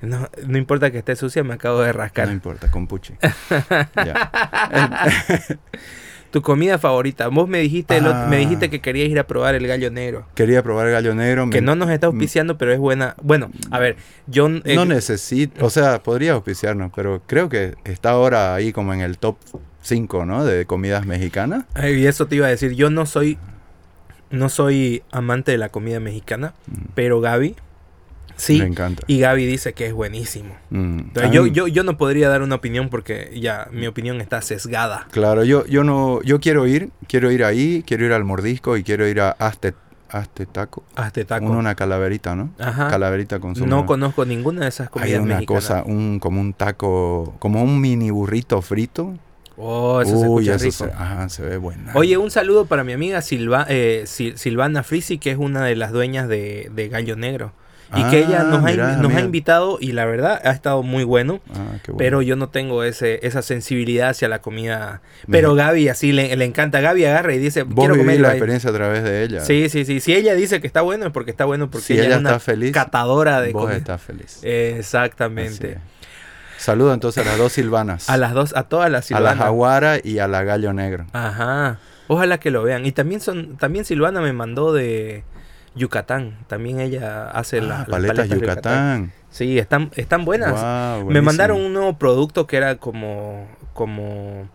No, 0.00 0.28
no 0.46 0.58
importa 0.58 0.92
que 0.92 0.98
esté 0.98 1.16
sucia, 1.16 1.42
me 1.42 1.54
acabo 1.54 1.80
de 1.80 1.92
rascar. 1.92 2.28
No 2.28 2.32
importa, 2.32 2.70
con 2.70 2.86
puchi. 2.86 3.14
ya. 3.96 4.30
Tu 6.30 6.42
comida 6.42 6.78
favorita. 6.78 7.28
Vos 7.28 7.48
me 7.48 7.58
dijiste, 7.60 7.96
el 7.96 8.04
ot- 8.04 8.28
me 8.28 8.36
Ah. 8.36 8.38
dijiste 8.40 8.68
que 8.68 8.80
querías 8.80 9.08
ir 9.08 9.18
a 9.18 9.26
probar 9.26 9.54
el 9.54 9.66
gallo 9.66 9.90
negro. 9.90 10.26
Quería 10.34 10.62
probar 10.62 10.86
el 10.88 10.92
gallo 10.92 11.14
negro. 11.14 11.48
Que 11.48 11.60
me- 11.60 11.66
no 11.66 11.74
nos 11.74 11.88
está 11.90 12.08
auspiciando, 12.08 12.58
pero 12.58 12.72
es 12.72 12.78
buena. 12.78 13.14
Bueno, 13.22 13.50
a 13.70 13.78
ver, 13.78 13.96
yo... 14.26 14.48
eh, 14.64 14.74
No 14.74 14.84
necesito, 14.84 15.64
o 15.64 15.70
sea, 15.70 16.02
podría 16.02 16.32
auspiciarnos, 16.32 16.92
pero 16.94 17.22
creo 17.26 17.48
que 17.48 17.74
está 17.84 18.10
ahora 18.10 18.54
ahí 18.54 18.72
como 18.72 18.92
en 18.92 19.00
el 19.00 19.16
top 19.18 19.36
5, 19.80 20.26
¿no? 20.26 20.44
De 20.44 20.66
comidas 20.66 21.06
mexicanas. 21.06 21.64
y 21.82 22.04
eso 22.06 22.26
te 22.26 22.36
iba 22.36 22.46
a 22.46 22.50
decir, 22.50 22.72
yo 22.74 22.90
no 22.90 23.06
soy... 23.06 23.38
No 24.30 24.50
soy 24.50 25.02
amante 25.10 25.52
de 25.52 25.58
la 25.58 25.70
comida 25.70 26.00
mexicana, 26.00 26.52
Mm, 26.66 26.74
pero 26.94 27.20
Gaby... 27.22 27.54
Sí, 28.38 28.58
Me 28.60 28.66
encanta. 28.66 29.02
y 29.06 29.18
Gaby 29.18 29.44
dice 29.46 29.72
que 29.74 29.86
es 29.86 29.92
buenísimo. 29.92 30.54
Mm, 30.70 30.98
Entonces, 31.00 31.32
yo, 31.32 31.46
yo, 31.46 31.66
yo 31.68 31.82
no 31.84 31.96
podría 31.98 32.28
dar 32.28 32.40
una 32.42 32.54
opinión 32.54 32.88
porque 32.88 33.30
ya 33.38 33.68
mi 33.72 33.86
opinión 33.86 34.20
está 34.20 34.40
sesgada. 34.42 35.06
Claro, 35.10 35.44
yo, 35.44 35.66
yo 35.66 35.84
no, 35.84 36.22
yo 36.22 36.38
quiero 36.40 36.66
ir, 36.66 36.90
quiero 37.08 37.30
ir 37.32 37.44
ahí, 37.44 37.82
quiero 37.86 38.06
ir 38.06 38.12
al 38.12 38.24
mordisco 38.24 38.76
y 38.76 38.84
quiero 38.84 39.06
ir 39.08 39.20
a 39.20 39.30
Azte, 39.32 39.74
Azte 40.08 40.46
Taco. 40.46 40.84
Hazte 40.96 41.24
taco. 41.24 41.46
Una, 41.46 41.58
una 41.58 41.74
calaverita, 41.74 42.34
¿no? 42.36 42.50
Ajá. 42.58 42.88
Calaverita 42.88 43.40
con 43.40 43.56
su 43.56 43.66
No 43.66 43.84
conozco 43.86 44.24
ninguna 44.24 44.62
de 44.62 44.68
esas 44.68 44.86
Hay 44.86 44.92
comidas 44.92 45.20
una 45.20 45.34
mexicanas. 45.34 45.64
cosa, 45.64 45.82
un, 45.84 46.18
como 46.20 46.40
un 46.40 46.52
taco, 46.54 47.34
como 47.40 47.62
un 47.62 47.80
mini 47.80 48.10
burrito 48.10 48.62
frito. 48.62 49.14
Oh, 49.60 50.00
eso 50.00 50.12
Uy, 50.12 50.44
se 50.44 50.52
escucha 50.52 50.54
eso 50.54 50.84
rico. 50.86 50.96
se, 50.96 51.02
ajá, 51.02 51.28
se 51.28 51.42
ve 51.42 51.56
buena. 51.56 51.90
Oye, 51.94 52.16
un 52.16 52.30
saludo 52.30 52.66
para 52.66 52.84
mi 52.84 52.92
amiga 52.92 53.20
Silva, 53.20 53.66
eh, 53.68 54.04
Sil- 54.06 54.36
Silvana 54.36 54.84
Frisi, 54.84 55.18
que 55.18 55.32
es 55.32 55.36
una 55.38 55.64
de 55.64 55.74
las 55.74 55.90
dueñas 55.90 56.28
de, 56.28 56.70
de 56.72 56.88
Gallo 56.88 57.16
Negro. 57.16 57.52
Y 57.96 58.02
que 58.10 58.18
ella 58.18 58.40
Ah, 58.42 58.44
nos, 58.44 58.58
ha, 58.64 58.66
mirá, 58.70 58.92
in- 58.92 58.96
nos 58.98 59.06
ha 59.06 59.14
mira. 59.14 59.20
invitado 59.22 59.78
y 59.80 59.92
la 59.92 60.04
verdad 60.04 60.40
ha 60.44 60.50
estado 60.50 60.82
muy 60.82 61.04
bueno. 61.04 61.40
Ah, 61.50 61.76
qué 61.82 61.92
bueno. 61.92 61.96
Pero 61.98 62.20
yo 62.22 62.36
no 62.36 62.50
tengo 62.50 62.82
ese, 62.84 63.20
esa 63.26 63.40
sensibilidad 63.40 64.10
hacia 64.10 64.28
la 64.28 64.40
comida. 64.40 65.00
Pero 65.30 65.54
Gaby 65.54 65.88
así 65.88 66.12
le, 66.12 66.36
le 66.36 66.44
encanta. 66.44 66.80
Gaby 66.80 67.06
agarra 67.06 67.32
y 67.34 67.38
dice, 67.38 67.62
Vos 67.62 67.74
quiero 67.86 67.96
comer 67.96 68.20
la 68.20 68.28
gallo". 68.28 68.36
experiencia 68.36 68.70
a 68.70 68.72
través 68.74 69.04
de 69.04 69.22
ella. 69.24 69.40
Sí, 69.40 69.68
sí, 69.70 69.84
sí. 69.86 70.00
Si 70.00 70.14
ella 70.14 70.34
dice 70.34 70.60
que 70.60 70.66
está 70.66 70.82
bueno 70.82 71.06
es 71.06 71.12
porque 71.12 71.30
está 71.30 71.46
bueno, 71.46 71.70
porque 71.70 71.86
si 71.86 71.92
ella, 71.94 72.04
ella, 72.04 72.14
es 72.16 72.20
una 72.20 72.30
está 72.30 72.40
feliz, 72.40 72.72
catadora 72.72 73.40
de 73.40 73.52
vos 73.52 73.62
comida. 73.62 73.78
estás 73.78 74.02
feliz. 74.02 74.40
Exactamente. 74.42 75.78
Saludo 76.58 76.92
entonces 76.92 77.24
a 77.24 77.28
las 77.30 77.38
dos 77.38 77.52
silvanas. 77.52 78.10
A 78.10 78.16
las 78.16 78.32
dos, 78.34 78.54
a 78.56 78.64
todas 78.64 78.90
las 78.90 79.10
a 79.12 79.14
la 79.20 79.30
Silvanas. 79.30 79.38
jaguara 79.44 79.96
y 80.02 80.18
a 80.18 80.26
la 80.28 80.42
gallo 80.42 80.72
negro. 80.72 81.06
Ajá. 81.12 81.78
Ojalá 82.08 82.38
que 82.38 82.50
lo 82.50 82.62
vean. 82.64 82.84
Y 82.84 82.92
también 82.92 83.20
son, 83.20 83.56
también 83.58 83.84
Silvana 83.84 84.20
me 84.20 84.32
mandó 84.32 84.72
de 84.72 85.22
Yucatán. 85.78 86.36
También 86.46 86.80
ella 86.80 87.30
hace 87.30 87.58
Ah, 87.58 87.62
la- 87.62 87.78
las 87.78 87.88
paletas, 87.88 88.28
de 88.28 88.36
Yucatán. 88.40 89.12
Sí, 89.30 89.58
están, 89.58 89.90
están 89.96 90.24
buenas. 90.24 90.54
Me 91.06 91.20
mandaron 91.22 91.60
un 91.60 91.72
nuevo 91.72 91.98
producto 91.98 92.46
que 92.46 92.56
era 92.56 92.76
como, 92.76 93.46
como 93.74 94.48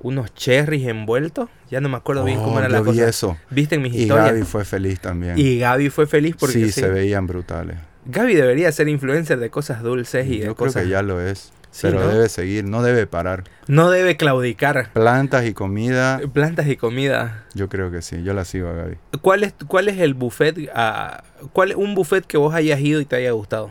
unos 0.00 0.32
cherries 0.34 0.86
envueltos. 0.86 1.48
Ya 1.70 1.80
no 1.80 1.88
me 1.88 1.96
acuerdo 1.96 2.24
bien 2.24 2.38
cómo 2.38 2.56
Oh, 2.56 2.58
era 2.60 2.68
la 2.68 2.78
yo 2.78 2.84
vi 2.84 2.90
cosa. 2.90 3.08
eso. 3.08 3.36
Viste 3.50 3.74
en 3.74 3.82
mis 3.82 3.94
Y 3.94 4.02
historias. 4.02 4.30
Gaby 4.30 4.42
fue 4.44 4.64
feliz 4.64 5.00
también. 5.00 5.34
Y 5.36 5.58
Gaby 5.58 5.90
fue 5.90 6.06
feliz 6.06 6.36
porque 6.38 6.54
sí, 6.54 6.64
sí. 6.72 6.80
se 6.80 6.88
veían 6.88 7.26
brutales. 7.26 7.76
Gaby 8.06 8.34
debería 8.36 8.70
ser 8.72 8.88
influencer 8.88 9.38
de 9.38 9.50
cosas 9.50 9.82
dulces 9.82 10.26
y 10.26 10.38
de 10.38 10.46
Yo 10.46 10.54
creo 10.54 10.68
cosas. 10.68 10.82
que 10.84 10.88
ya 10.88 11.02
lo 11.02 11.20
es. 11.20 11.52
Sí, 11.70 11.82
pero 11.88 12.00
¿no? 12.00 12.08
debe 12.08 12.28
seguir, 12.28 12.64
no 12.64 12.82
debe 12.82 13.06
parar. 13.06 13.44
No 13.66 13.90
debe 13.90 14.16
claudicar. 14.16 14.90
Plantas 14.94 15.44
y 15.46 15.52
comida, 15.54 16.20
Plantas 16.32 16.66
y 16.66 16.76
comida. 16.76 17.44
yo 17.54 17.68
creo 17.68 17.90
que 17.90 18.02
sí. 18.02 18.22
Yo 18.22 18.32
la 18.34 18.44
sigo 18.44 18.68
a 18.68 18.72
Gaby. 18.72 18.96
¿Cuál 19.20 19.44
es, 19.44 19.54
cuál 19.66 19.88
es 19.88 19.98
el 19.98 20.14
buffet? 20.14 20.70
ah, 20.74 21.22
¿Cuál 21.52 21.74
un 21.76 21.94
buffet 21.94 22.24
que 22.26 22.38
vos 22.38 22.54
hayas 22.54 22.80
ido 22.80 23.00
y 23.00 23.04
te 23.04 23.16
haya 23.16 23.30
gustado? 23.32 23.70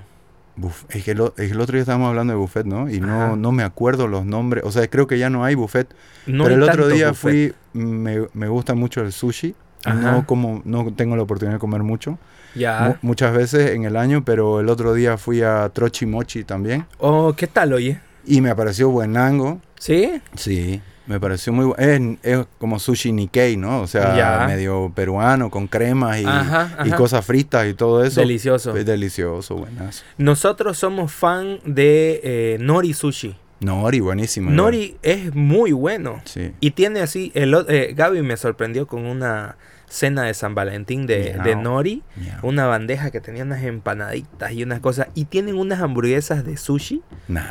Buf- 0.56 0.86
es, 0.90 1.04
que 1.04 1.14
lo- 1.16 1.34
es 1.38 1.48
que 1.48 1.52
el 1.54 1.60
otro 1.62 1.74
día 1.74 1.82
estábamos 1.82 2.10
hablando 2.10 2.34
de 2.34 2.38
buffet, 2.40 2.66
¿no? 2.66 2.90
Y 2.90 2.98
Ajá. 2.98 3.06
no, 3.06 3.36
no 3.36 3.52
me 3.52 3.64
acuerdo 3.64 4.08
los 4.08 4.26
nombres. 4.26 4.64
O 4.66 4.72
sea, 4.72 4.88
creo 4.88 5.06
que 5.08 5.18
ya 5.20 5.30
no 5.30 5.44
hay 5.44 5.56
buffet. 5.56 5.88
No 6.26 6.44
pero 6.46 6.56
hay 6.56 6.62
el 6.64 6.70
otro 6.70 6.88
día 6.88 7.10
buffet. 7.10 7.56
fui, 7.74 7.82
me, 7.82 8.28
me 8.34 8.48
gusta 8.48 8.74
mucho 8.74 9.02
el 9.02 9.12
sushi. 9.12 9.54
Ajá. 9.86 9.96
No, 10.12 10.26
como, 10.26 10.62
no 10.66 10.92
tengo 10.96 11.16
la 11.16 11.24
oportunidad 11.24 11.56
de 11.56 11.60
comer 11.60 11.84
mucho. 11.84 12.18
Ya. 12.56 12.98
Mu- 13.02 13.10
muchas 13.10 13.36
veces 13.36 13.72
en 13.72 13.84
el 13.86 13.96
año, 13.96 14.24
pero 14.26 14.60
el 14.60 14.70
otro 14.70 14.94
día 14.94 15.18
fui 15.18 15.42
a 15.42 15.70
Trochi 15.70 16.06
Mochi 16.06 16.44
también. 16.44 16.86
Oh, 16.98 17.34
¿qué 17.38 17.48
tal, 17.48 17.74
oye? 17.74 18.00
Y 18.26 18.42
me 18.42 18.56
pareció 18.56 18.90
buenango. 18.90 19.62
¿Sí? 19.80 20.22
Sí, 20.36 20.82
me 21.06 21.20
pareció 21.20 21.54
muy 21.54 21.66
bueno. 21.66 22.18
Es, 22.24 22.40
es 22.40 22.46
como 22.58 22.80
sushi 22.80 23.12
Nikkei, 23.12 23.56
¿no? 23.58 23.82
O 23.82 23.88
sea, 23.88 24.16
Ya. 24.18 24.48
medio 24.48 24.92
peruano, 24.96 25.50
con 25.50 25.68
cremas 25.68 26.20
y, 26.20 26.26
Ajá, 26.26 26.78
y 26.86 26.90
cosas 26.92 27.24
fritas 27.26 27.68
y 27.68 27.74
todo 27.74 28.04
eso. 28.04 28.20
Delicioso. 28.20 28.76
Es 28.76 28.86
delicioso, 28.86 29.56
buenazo. 29.56 30.04
Nosotros 30.18 30.78
somos 30.78 31.12
fan 31.14 31.60
de 31.64 32.20
eh, 32.24 32.58
Nori 32.60 32.94
Sushi. 32.94 33.36
Nori, 33.60 34.00
buenísimo. 34.02 34.52
Nori 34.52 34.98
es 35.02 35.34
muy 35.34 35.72
bueno. 35.72 36.22
Sí. 36.26 36.52
Y 36.60 36.72
tiene 36.72 37.00
así, 37.02 37.32
el, 37.34 37.56
eh, 37.70 37.94
Gaby 37.96 38.22
me 38.22 38.36
sorprendió 38.38 38.86
con 38.88 39.06
una 39.06 39.56
cena 39.90 40.24
de 40.24 40.34
San 40.34 40.54
Valentín 40.56 41.08
de, 41.08 41.38
de 41.44 41.56
Nori. 41.56 42.04
Una 42.44 42.66
bandeja 42.66 43.10
que 43.12 43.22
tenía 43.22 43.44
unas 43.44 43.64
empanaditas 43.64 44.52
y 44.52 44.64
unas 44.64 44.80
cosas. 44.80 45.08
Y 45.16 45.26
tienen 45.26 45.56
unas 45.56 45.82
hamburguesas 45.82 46.46
de 46.46 46.58
sushi 46.58 47.02
Nah. 47.28 47.44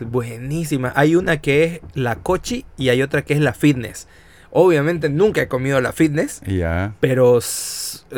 buenísimas. 0.00 0.92
Hay 0.96 1.16
una 1.16 1.38
que 1.38 1.64
es 1.64 1.80
la 1.94 2.16
cochi 2.16 2.64
y 2.76 2.88
hay 2.88 3.02
otra 3.02 3.22
que 3.22 3.34
es 3.34 3.40
la 3.40 3.52
fitness. 3.52 4.08
Obviamente 4.50 5.08
nunca 5.08 5.42
he 5.42 5.48
comido 5.48 5.80
la 5.80 5.92
fitness. 5.92 6.40
Y 6.46 6.58
ya. 6.58 6.94
Pero 7.00 7.40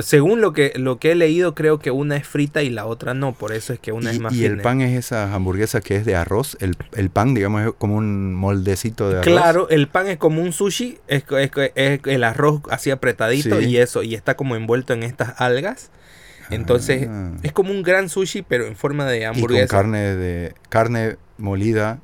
según 0.03 0.41
lo 0.41 0.53
que, 0.53 0.73
lo 0.77 0.99
que 0.99 1.13
he 1.13 1.15
leído, 1.15 1.55
creo 1.55 1.79
que 1.79 1.91
una 1.91 2.17
es 2.17 2.27
frita 2.27 2.63
y 2.63 2.71
la 2.71 2.87
otra 2.87 3.15
no. 3.15 3.33
Por 3.33 3.53
eso 3.53 3.73
es 3.73 3.79
que 3.79 3.93
una 3.93 4.13
y 4.13 4.17
es 4.17 4.21
más 4.21 4.35
y 4.35 4.45
el 4.45 4.61
pan 4.61 4.81
es 4.81 4.97
esa 4.99 5.33
hamburguesa 5.35 5.81
que 5.81 5.97
es 5.97 6.05
de 6.05 6.17
arroz. 6.17 6.57
El, 6.61 6.77
el 6.95 7.11
pan, 7.11 7.35
digamos, 7.35 7.63
es 7.67 7.73
como 7.79 7.97
un 7.97 8.35
moldecito 8.35 9.09
de 9.11 9.21
arroz. 9.21 9.27
Claro, 9.27 9.69
el 9.69 9.89
pan 9.89 10.09
es 10.09 10.19
como 10.19 10.43
un 10.43 10.53
sushi, 10.53 10.99
es, 11.09 11.25
es- 11.31 11.51
es 11.75 12.01
el 12.05 12.25
arroz 12.25 12.63
así 12.71 12.91
apretadito 12.91 13.59
Sí. 13.61 13.67
y 13.67 13.77
eso, 13.79 14.03
y 14.03 14.15
está 14.15 14.35
como 14.37 14.57
envuelto 14.57 14.93
en 14.93 15.03
estas 15.03 15.41
algas. 15.41 15.91
Entonces, 16.51 17.09
Ah. 17.11 17.33
es 17.43 17.53
como 17.53 17.73
un 17.73 17.83
gran 17.83 18.09
sushi, 18.09 18.43
pero 18.43 18.67
en 18.67 18.77
forma 18.77 19.05
de 19.07 19.19
Y 19.19 19.21
con 19.23 19.29
hamburguesa. 19.35 19.67
carne 19.67 20.15
de 20.17 20.55
carne 20.69 21.17
molida 21.39 21.99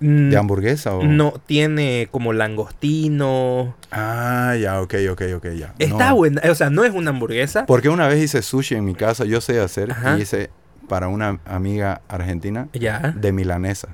de 0.00 0.36
hamburguesa 0.36 0.94
o 0.94 1.02
No, 1.04 1.34
tiene 1.46 2.08
como 2.10 2.32
langostino. 2.32 3.74
Ah, 3.90 4.54
ya, 4.60 4.80
ok, 4.80 4.94
ok, 5.10 5.22
ok, 5.36 5.46
ya. 5.56 5.74
Está 5.78 6.10
No. 6.10 6.16
buena, 6.16 6.42
o 6.50 6.54
sea, 6.54 6.70
no 6.70 6.84
es 6.84 6.92
una 6.92 7.10
hamburguesa. 7.10 7.66
Porque 7.66 7.88
una 7.88 8.08
vez 8.08 8.22
hice 8.22 8.42
sushi 8.42 8.74
en 8.74 8.84
mi 8.84 8.94
casa, 8.94 9.24
yo 9.24 9.40
sé 9.40 9.60
hacer, 9.60 9.92
Ajá. 9.92 10.18
y 10.18 10.22
hice 10.22 10.50
para 10.88 11.08
una 11.08 11.38
amiga 11.46 12.02
argentina 12.08 12.68
Ya, 12.74 13.14
de 13.16 13.32
milanesa. 13.32 13.88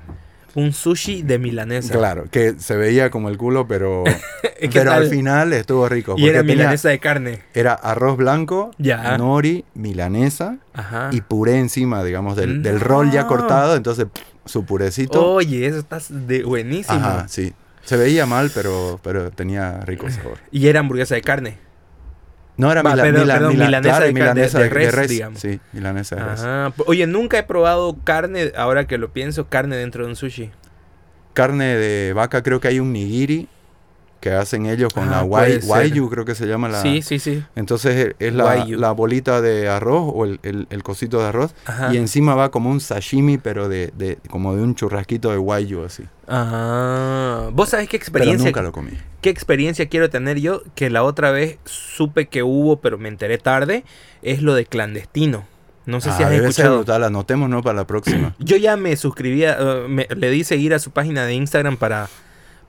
Un 0.55 0.73
sushi 0.73 1.21
de 1.21 1.39
milanesa. 1.39 1.93
Claro, 1.93 2.25
que 2.29 2.55
se 2.59 2.75
veía 2.75 3.09
como 3.09 3.29
el 3.29 3.37
culo, 3.37 3.67
pero, 3.67 4.03
¿Qué 4.59 4.69
pero 4.71 4.91
al 4.93 5.07
final 5.07 5.53
estuvo 5.53 5.87
rico. 5.87 6.15
Y 6.17 6.27
era 6.27 6.43
milanesa 6.43 6.89
de 6.89 6.99
carne. 6.99 7.41
Era 7.53 7.73
arroz 7.73 8.17
blanco, 8.17 8.71
Ya. 8.77 9.17
nori, 9.17 9.65
milanesa 9.73 10.57
Ajá. 10.73 11.09
y 11.11 11.21
puré 11.21 11.57
encima, 11.59 12.03
digamos, 12.03 12.35
del, 12.35 12.61
del 12.63 12.79
rol 12.79 13.11
ya 13.11 13.27
cortado. 13.27 13.75
Entonces, 13.75 14.05
pff, 14.11 14.21
su 14.45 14.65
purecito. 14.65 15.33
Oye, 15.33 15.65
eso 15.67 15.79
está 15.79 15.99
de 16.09 16.43
buenísimo. 16.43 16.97
Ajá, 16.97 17.27
sí. 17.27 17.53
Se 17.83 17.97
veía 17.97 18.25
mal, 18.25 18.51
pero, 18.53 18.99
pero 19.03 19.31
tenía 19.31 19.79
rico 19.81 20.09
sabor. 20.09 20.37
Y 20.51 20.67
era 20.67 20.79
hamburguesa 20.81 21.15
de 21.15 21.21
carne. 21.21 21.57
No 22.61 22.71
era 22.71 22.81
Va, 22.83 22.91
mila- 22.91 23.03
perdón, 23.03 23.21
mila- 23.21 23.33
perdón, 23.33 23.51
mila- 23.53 23.65
milanesa 23.65 23.89
claro, 23.91 24.05
de 24.05 24.13
milanesa 24.13 24.57
de 24.59 24.63
de, 24.65 24.69
res, 24.69 24.93
res, 24.95 25.09
digamos. 25.09 25.39
Sí, 25.39 25.59
milanesa 25.73 26.15
de 26.15 26.23
res. 26.23 26.39
Ajá. 26.41 26.73
Oye, 26.85 27.07
nunca 27.07 27.39
he 27.39 27.43
probado 27.43 27.97
carne, 28.03 28.51
ahora 28.55 28.85
que 28.85 28.97
lo 28.97 29.11
pienso, 29.11 29.47
carne 29.49 29.75
dentro 29.77 30.03
de 30.03 30.09
un 30.11 30.15
sushi. 30.15 30.51
Carne 31.33 31.75
de 31.75 32.13
vaca, 32.13 32.43
creo 32.43 32.59
que 32.59 32.67
hay 32.67 32.79
un 32.79 32.93
nigiri 32.93 33.47
que 34.21 34.31
hacen 34.31 34.67
ellos 34.67 34.93
con 34.93 35.09
Ah, 35.09 35.25
la 35.27 35.45
ser. 35.49 35.61
waiyu, 35.65 36.09
creo 36.09 36.23
que 36.23 36.35
se 36.35 36.45
llama 36.47 36.69
la... 36.69 36.81
Sí, 36.81 37.01
sí, 37.01 37.19
sí. 37.19 37.43
Entonces 37.55 38.13
e- 38.19 38.27
es 38.27 38.33
la, 38.33 38.65
la 38.65 38.91
bolita 38.91 39.41
de 39.41 39.67
arroz 39.67 40.09
o 40.13 40.23
el, 40.25 40.39
el- 40.43 40.67
el 40.69 40.83
cosito 40.83 41.19
de 41.19 41.25
arroz 41.25 41.53
Ajá. 41.65 41.93
y 41.93 41.97
encima 41.97 42.35
va 42.35 42.51
como 42.51 42.69
un 42.69 42.79
sashimi, 42.79 43.37
pero 43.39 43.67
de, 43.67 43.91
de- 43.97 44.19
como 44.29 44.55
de 44.55 44.61
un 44.61 44.75
churrasquito 44.75 45.31
de 45.31 45.37
waiyu 45.39 45.83
así. 45.83 46.03
Ah, 46.27 47.49
¿Vos 47.53 47.69
sabés 47.69 47.87
qué 47.89 47.97
Pero 47.97 48.03
experiencia, 48.03 48.45
nunca 48.49 48.61
lo 48.61 48.71
comí. 48.71 48.91
qué 49.21 49.29
experiencia 49.29 49.87
quiero 49.89 50.09
tener 50.09 50.39
yo? 50.39 50.63
Que 50.75 50.89
la 50.89 51.03
otra 51.03 51.31
vez 51.31 51.57
supe 51.65 52.27
que 52.27 52.43
hubo, 52.43 52.79
pero 52.79 52.97
me 52.97 53.09
enteré 53.09 53.37
tarde, 53.37 53.83
es 54.21 54.41
lo 54.41 54.53
de 54.53 54.65
clandestino. 54.65 55.45
No 55.87 55.99
sé 55.99 56.11
si 56.11 56.21
Ah, 56.21 56.27
has 56.27 56.31
debe 56.31 56.41
ser 56.43 56.49
escuchado. 56.51 56.75
brutal, 56.77 57.03
anotémonos 57.05 57.63
para 57.63 57.75
la 57.77 57.87
próxima. 57.87 58.35
Yo 58.39 58.55
ya 58.57 58.77
me 58.77 58.95
suscribí, 58.95 59.45
a- 59.45 59.57
eh, 59.59 59.85
me- 59.89 60.07
le 60.15 60.29
di 60.29 60.43
seguir 60.43 60.73
a 60.75 60.79
su 60.79 60.91
página 60.91 61.25
de 61.25 61.33
Instagram 61.33 61.77
para... 61.77 62.07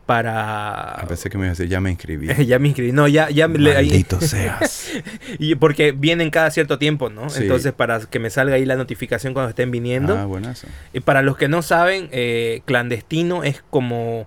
para... 0.07 0.95
Ah, 1.01 1.05
pensé 1.07 1.31
que 1.31 1.39
me 1.39 1.45
iba 1.45 1.51
a 1.53 1.55
decir, 1.55 1.69
ya 1.69 1.81
me 1.81 1.91
inscribí. 1.91 2.29
ya 2.47 2.59
me 2.59 2.69
inscribí. 2.69 2.93
No, 2.93 3.09
ya, 3.09 3.31
ya 3.31 3.49
le- 3.49 3.75
Maldito 3.75 4.21
seas. 4.21 4.91
Y 5.39 5.55
porque 5.55 5.93
vienen 5.93 6.31
cada 6.31 6.51
cierto 6.51 6.79
tiempo, 6.79 7.09
¿no? 7.11 7.31
Sí. 7.31 7.43
Entonces, 7.43 7.73
para 7.73 8.01
que 8.01 8.19
me 8.19 8.31
salga 8.31 8.57
ahí 8.57 8.65
la 8.65 8.77
notificación 8.77 9.33
cuando 9.35 9.51
estén 9.51 9.71
viniendo. 9.71 10.17
ah, 10.17 10.25
buenazo. 10.27 10.67
Y 10.93 11.01
para 11.01 11.23
los 11.23 11.37
que 11.37 11.49
no 11.49 11.63
saben, 11.63 12.09
eh, 12.13 12.63
clandestino 12.65 13.45
es 13.45 13.63
como 13.71 14.27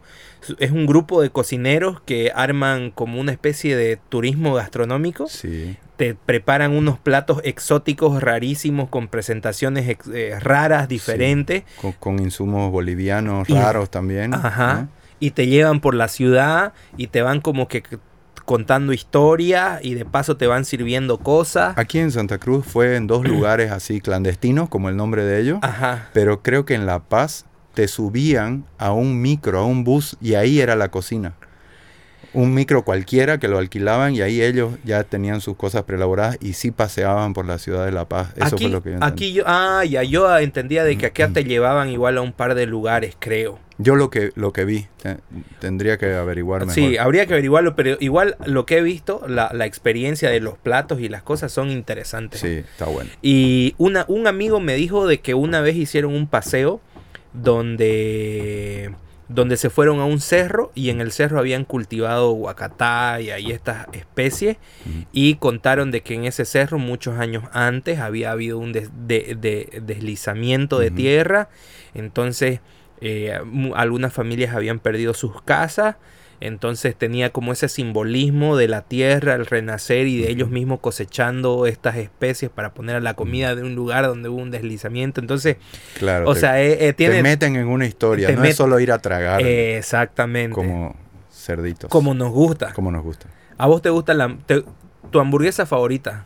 es 0.59 0.69
un 0.69 0.85
grupo 0.85 1.23
de 1.23 1.31
cocineros 1.31 2.01
que 2.01 2.31
arman 2.35 2.91
como 2.91 3.19
una 3.19 3.31
especie 3.31 3.75
de 3.75 3.97
turismo 4.09 4.53
gastronómico. 4.53 5.27
Sí. 5.27 5.75
Te 5.97 6.13
preparan 6.13 6.71
unos 6.73 6.99
platos 6.99 7.39
exóticos, 7.43 8.21
rarísimos, 8.21 8.89
con 8.89 9.07
presentaciones 9.07 9.89
ex- 9.89 10.07
eh, 10.13 10.37
raras, 10.39 10.87
diferentes. 10.87 11.63
Con, 11.81 11.93
con 11.93 12.19
insumos 12.19 12.71
bolivianos 12.71 13.49
Y- 13.49 13.53
raros 13.55 13.89
también. 13.89 14.33
Ajá. 14.35 14.73
¿no? 14.81 15.04
Y 15.25 15.31
te 15.31 15.47
llevan 15.47 15.79
por 15.79 15.95
la 15.95 16.07
ciudad 16.07 16.73
y 16.97 17.07
te 17.07 17.23
van 17.23 17.41
como 17.41 17.67
que 17.67 17.81
contando 18.45 18.93
historias 18.93 19.83
y 19.83 19.95
de 19.95 20.05
paso 20.05 20.37
te 20.37 20.45
van 20.45 20.65
sirviendo 20.65 21.17
cosas. 21.17 21.75
Aquí 21.77 21.97
en 21.97 22.11
Santa 22.11 22.37
Cruz 22.37 22.63
fue 22.63 22.95
en 22.95 23.07
dos 23.07 23.23
lugares 23.27 23.71
así 23.71 24.01
clandestinos, 24.01 24.69
como 24.69 24.89
el 24.89 24.95
nombre 24.95 25.25
de 25.25 25.41
ellos. 25.41 25.59
Ajá. 25.63 26.09
Pero 26.13 26.43
creo 26.43 26.63
que 26.63 26.75
en 26.75 26.85
La 26.85 26.99
Paz 26.99 27.45
te 27.73 27.87
subían 27.87 28.65
a 28.77 28.91
un 28.93 29.19
micro, 29.21 29.59
a 29.59 29.65
un 29.65 29.83
bus, 29.83 30.15
y 30.21 30.35
ahí 30.35 30.61
era 30.61 30.75
la 30.75 30.91
cocina. 30.91 31.33
Un 32.33 32.53
micro 32.53 32.83
cualquiera 32.83 33.37
que 33.39 33.47
lo 33.47 33.57
alquilaban 33.57 34.13
y 34.13 34.21
ahí 34.21 34.41
ellos 34.41 34.73
ya 34.83 35.05
tenían 35.05 35.39
sus 35.39 35.55
cosas 35.55 35.83
preelaboradas 35.83 36.37
y 36.41 36.53
sí 36.53 36.69
paseaban 36.69 37.33
por 37.33 37.45
la 37.45 37.57
ciudad 37.57 37.85
de 37.85 37.93
La 37.93 38.09
Paz. 38.09 38.33
Eso 38.35 38.55
aquí, 38.55 38.65
fue 38.65 38.71
lo 38.71 38.83
que 38.83 38.89
yo 38.89 38.95
entendí. 38.95 39.13
aquí 39.13 39.33
yo, 39.33 39.43
ah, 39.47 39.83
ya, 39.85 40.03
yo 40.03 40.37
entendía 40.37 40.83
de 40.83 40.97
que 40.97 41.07
acá 41.07 41.29
te 41.29 41.45
llevaban 41.45 41.89
igual 41.89 42.17
a 42.17 42.21
un 42.21 42.33
par 42.33 42.53
de 42.53 42.65
lugares, 42.65 43.15
creo. 43.17 43.64
Yo 43.77 43.95
lo 43.97 44.09
que, 44.09 44.31
lo 44.35 44.53
que 44.53 44.63
vi, 44.63 44.87
te- 45.01 45.17
tendría 45.59 45.97
que 45.97 46.13
averiguar 46.13 46.61
mejor. 46.61 46.73
Sí, 46.75 46.97
habría 46.97 47.25
que 47.25 47.33
averiguarlo, 47.33 47.75
pero 47.75 47.97
igual 47.99 48.37
lo 48.45 48.65
que 48.65 48.77
he 48.77 48.81
visto, 48.81 49.25
la, 49.27 49.49
la 49.53 49.65
experiencia 49.65 50.29
de 50.29 50.39
los 50.39 50.57
platos 50.57 51.01
y 51.01 51.09
las 51.09 51.23
cosas 51.23 51.51
son 51.51 51.69
interesantes. 51.71 52.39
Sí, 52.39 52.47
está 52.47 52.85
bueno. 52.85 53.09
Y 53.21 53.75
una, 53.77 54.05
un 54.07 54.27
amigo 54.27 54.61
me 54.61 54.75
dijo 54.75 55.07
de 55.07 55.19
que 55.19 55.33
una 55.33 55.59
vez 55.59 55.75
hicieron 55.75 56.13
un 56.15 56.27
paseo 56.27 56.79
donde, 57.33 58.93
donde 59.27 59.57
se 59.57 59.69
fueron 59.69 59.99
a 59.99 60.05
un 60.05 60.19
cerro 60.19 60.71
y 60.75 60.89
en 60.89 61.01
el 61.01 61.11
cerro 61.11 61.39
habían 61.39 61.65
cultivado 61.65 62.31
guacatá 62.31 63.19
y 63.21 63.31
ahí 63.31 63.51
estas 63.51 63.87
especies 63.93 64.57
y 65.11 65.35
contaron 65.35 65.91
de 65.91 66.01
que 66.01 66.13
en 66.13 66.25
ese 66.25 66.45
cerro 66.45 66.77
muchos 66.79 67.17
años 67.19 67.43
antes 67.51 67.99
había 67.99 68.31
habido 68.31 68.57
un 68.59 68.71
des- 68.71 68.89
de- 69.07 69.35
de- 69.39 69.81
deslizamiento 69.81 70.79
de 70.79 70.91
tierra, 70.91 71.49
entonces 71.93 72.59
eh, 73.01 73.37
algunas 73.75 74.13
familias 74.13 74.55
habían 74.55 74.79
perdido 74.79 75.13
sus 75.13 75.41
casas, 75.41 75.95
entonces 76.41 76.95
tenía 76.97 77.29
como 77.31 77.53
ese 77.53 77.69
simbolismo 77.69 78.57
de 78.57 78.67
la 78.67 78.81
tierra, 78.81 79.35
el 79.35 79.45
renacer 79.45 80.05
y 80.07 80.21
de 80.21 80.29
ellos 80.31 80.49
mismos 80.49 80.79
cosechando 80.81 81.65
estas 81.65 81.95
especies 81.95 82.51
para 82.51 82.73
poner 82.73 82.97
a 82.97 82.99
la 82.99 83.13
comida 83.13 83.55
de 83.55 83.63
un 83.63 83.73
lugar 83.73 84.05
donde 84.05 84.27
hubo 84.29 84.41
un 84.41 84.51
deslizamiento, 84.51 85.21
entonces, 85.21 85.55
Claro. 85.97 86.29
o 86.29 86.33
te, 86.33 86.41
sea, 86.41 86.61
eh, 86.61 86.87
eh, 86.89 86.93
te 86.93 87.23
meten 87.23 87.55
en 87.55 87.67
una 87.67 87.85
historia, 87.85 88.29
no 88.31 88.43
es 88.43 88.55
solo 88.57 88.79
ir 88.81 88.91
a 88.91 88.99
tragar 88.99 89.41
Exactamente. 89.41 90.53
Como, 90.53 90.89
como 90.89 90.95
cerditos. 91.31 91.89
nos 92.15 92.31
gusta. 92.31 92.73
Como 92.73 92.91
nos 92.91 93.03
gusta. 93.03 93.27
¿A 93.57 93.67
vos 93.67 93.81
te 93.81 93.89
gusta 93.89 94.13
la, 94.13 94.35
te- 94.45 94.63
tu 95.11 95.19
hamburguesa 95.19 95.65
favorita? 95.65 96.25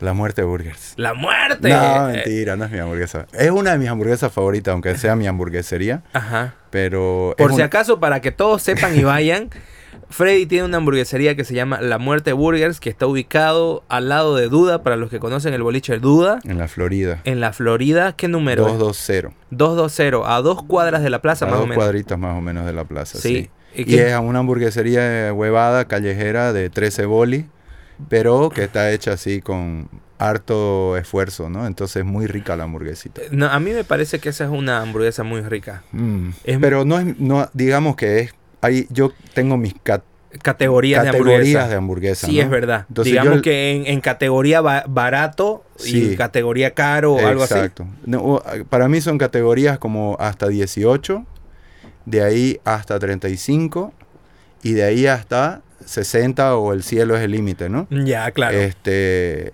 La 0.00 0.12
muerte 0.12 0.42
burgers. 0.42 0.94
La 0.96 1.14
muerte. 1.14 1.68
No, 1.70 2.06
mentira, 2.08 2.56
no 2.56 2.64
es 2.66 2.70
mi 2.70 2.78
hamburguesa. 2.78 3.26
Es 3.32 3.50
una 3.50 3.72
de 3.72 3.78
mis 3.78 3.88
hamburguesas 3.88 4.32
favoritas, 4.32 4.72
aunque 4.72 4.96
sea 4.96 5.16
mi 5.16 5.26
hamburguesería, 5.26 6.02
Ajá. 6.12 6.54
pero... 6.70 7.34
Por 7.36 7.50
si 7.50 7.56
un- 7.56 7.62
acaso, 7.62 7.98
para 7.98 8.20
que 8.20 8.30
todos 8.30 8.62
sepan 8.62 8.96
y 8.96 9.02
vayan, 9.02 9.50
Freddy 10.10 10.46
tiene 10.46 10.64
una 10.66 10.76
hamburguesería 10.78 11.34
que 11.34 11.44
se 11.44 11.52
llama 11.54 11.80
La 11.80 11.98
Muerte 11.98 12.32
Burgers, 12.32 12.80
que 12.80 12.88
está 12.90 13.06
ubicado 13.06 13.82
al 13.88 14.08
lado 14.08 14.36
de 14.36 14.48
Duda, 14.48 14.82
para 14.82 14.96
los 14.96 15.10
que 15.10 15.18
conocen 15.18 15.52
el 15.52 15.62
boliche 15.62 15.94
de 15.94 15.98
Duda, 15.98 16.38
En 16.44 16.58
la 16.58 16.68
Florida. 16.68 17.20
en 17.24 17.40
la 17.40 17.52
Florida. 17.52 18.14
¿Qué 18.16 18.28
número? 18.28 18.68
es? 18.68 18.78
220. 18.78 19.36
220, 19.50 20.22
a 20.32 20.40
dos 20.40 20.62
cuadras 20.62 21.02
de 21.02 21.10
la 21.10 21.20
plaza, 21.20 21.44
A 21.44 21.48
más 21.48 21.56
o 21.56 21.60
dos 21.60 21.68
menos. 21.68 21.82
cuadritas 21.82 22.18
más 22.18 22.38
o 22.38 22.40
menos 22.40 22.64
de 22.66 22.72
la 22.72 22.84
plaza, 22.84 23.18
Sí. 23.18 23.50
sí. 23.74 23.82
¿Y 23.84 23.94
Y 23.96 23.98
es 23.98 24.16
una 24.18 24.38
hamburguesería 24.38 25.32
huevada, 25.34 25.86
callejera, 25.86 26.52
de 26.54 26.70
13 26.70 27.04
bolis, 27.04 27.44
pero 28.08 28.50
que 28.50 28.64
está 28.64 28.90
hecha 28.92 29.12
así 29.12 29.40
con 29.40 29.88
harto 30.18 30.96
esfuerzo, 30.96 31.48
¿no? 31.48 31.66
Entonces 31.66 32.04
muy 32.04 32.26
rica 32.26 32.56
la 32.56 32.64
hamburguesita. 32.64 33.22
No, 33.30 33.46
a 33.46 33.60
mí 33.60 33.70
me 33.72 33.84
parece 33.84 34.18
que 34.18 34.30
esa 34.30 34.44
es 34.44 34.50
una 34.50 34.80
hamburguesa 34.82 35.22
muy 35.22 35.40
rica. 35.42 35.82
Mm. 35.92 36.30
Es- 36.44 36.58
Pero 36.58 36.84
no 36.84 36.98
es, 36.98 37.18
no, 37.20 37.48
digamos 37.52 37.96
que 37.96 38.20
es, 38.20 38.34
hay, 38.60 38.86
yo 38.90 39.12
tengo 39.34 39.56
mis 39.56 39.74
cat- 39.82 40.02
Categorías, 40.42 41.02
de 41.04 41.06
categorías 41.06 41.38
hamburguesa. 41.38 41.68
de 41.68 41.74
hamburguesa. 41.74 42.26
Sí, 42.26 42.36
¿no? 42.36 42.42
es 42.42 42.50
verdad. 42.50 42.84
Entonces 42.88 43.12
Digamos 43.12 43.36
yo- 43.36 43.42
que 43.42 43.72
en, 43.72 43.86
en 43.86 44.00
categoría 44.00 44.60
ba- 44.60 44.84
barato 44.86 45.64
y 45.86 46.16
categoría 46.16 46.74
caro 46.74 47.14
o 47.14 47.26
algo 47.26 47.44
así. 47.44 47.54
Exacto. 47.54 47.86
No, 48.04 48.42
para 48.68 48.88
mí 48.88 49.00
son 49.00 49.16
categorías 49.16 49.78
como 49.78 50.16
hasta 50.20 50.48
18, 50.48 51.24
de 52.04 52.22
ahí 52.22 52.60
hasta 52.64 52.98
35 52.98 53.92
y 54.62 54.72
de 54.72 54.84
ahí 54.84 55.06
hasta 55.06 55.62
60 55.84 56.56
o 56.56 56.72
el 56.72 56.82
cielo 56.82 57.16
es 57.16 57.22
el 57.22 57.30
límite, 57.32 57.68
¿no? 57.68 57.86
Ya, 57.90 58.30
claro. 58.30 58.56
Este, 58.58 59.52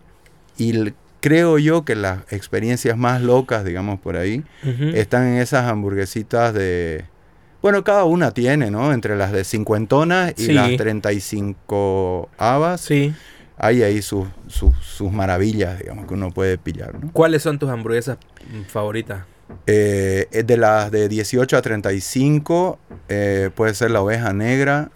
y 0.59 0.93
creo 1.21 1.59
yo 1.59 1.85
que 1.85 1.95
las 1.95 2.21
experiencias 2.33 2.97
más 2.97 3.23
locas, 3.23 3.64
digamos 3.64 3.99
por 4.00 4.16
ahí, 4.16 4.45
están 4.95 5.26
en 5.28 5.38
esas 5.38 5.64
hamburguesitas 5.71 6.52
de... 6.54 7.04
Bueno, 7.62 7.83
cada 7.83 8.04
una 8.04 8.31
tiene, 8.33 8.71
¿no? 8.71 8.93
Entre 8.93 9.16
las 9.16 9.33
de 9.33 9.43
cincuentonas 9.45 10.35
y 10.37 10.47
Sí. 10.47 10.52
las 10.52 10.76
35 10.76 12.28
habas. 12.37 12.81
Sí. 12.83 13.14
Hay 13.57 13.83
ahí 13.83 14.02
sus, 14.02 14.26
sus, 14.49 14.75
sus 14.85 15.11
maravillas, 15.12 15.78
digamos, 15.78 16.07
que 16.07 16.14
uno 16.14 16.31
puede 16.31 16.59
pillar, 16.59 16.95
¿no? 17.00 17.11
¿Cuáles 17.12 17.43
son 17.43 17.59
tus 17.59 17.71
hamburguesas 17.71 18.19
mm, 18.52 18.62
favoritas? 18.64 19.25
Eh, 19.66 20.26
es 20.33 20.47
de 20.47 20.57
las 20.57 20.90
de 20.90 21.09
18 21.09 21.57
a 21.57 21.62
35, 21.62 22.78
eh, 23.09 23.50
puede 23.54 23.75
ser 23.75 23.90
la 23.93 24.00
oveja 24.02 24.33
negra. 24.33 24.90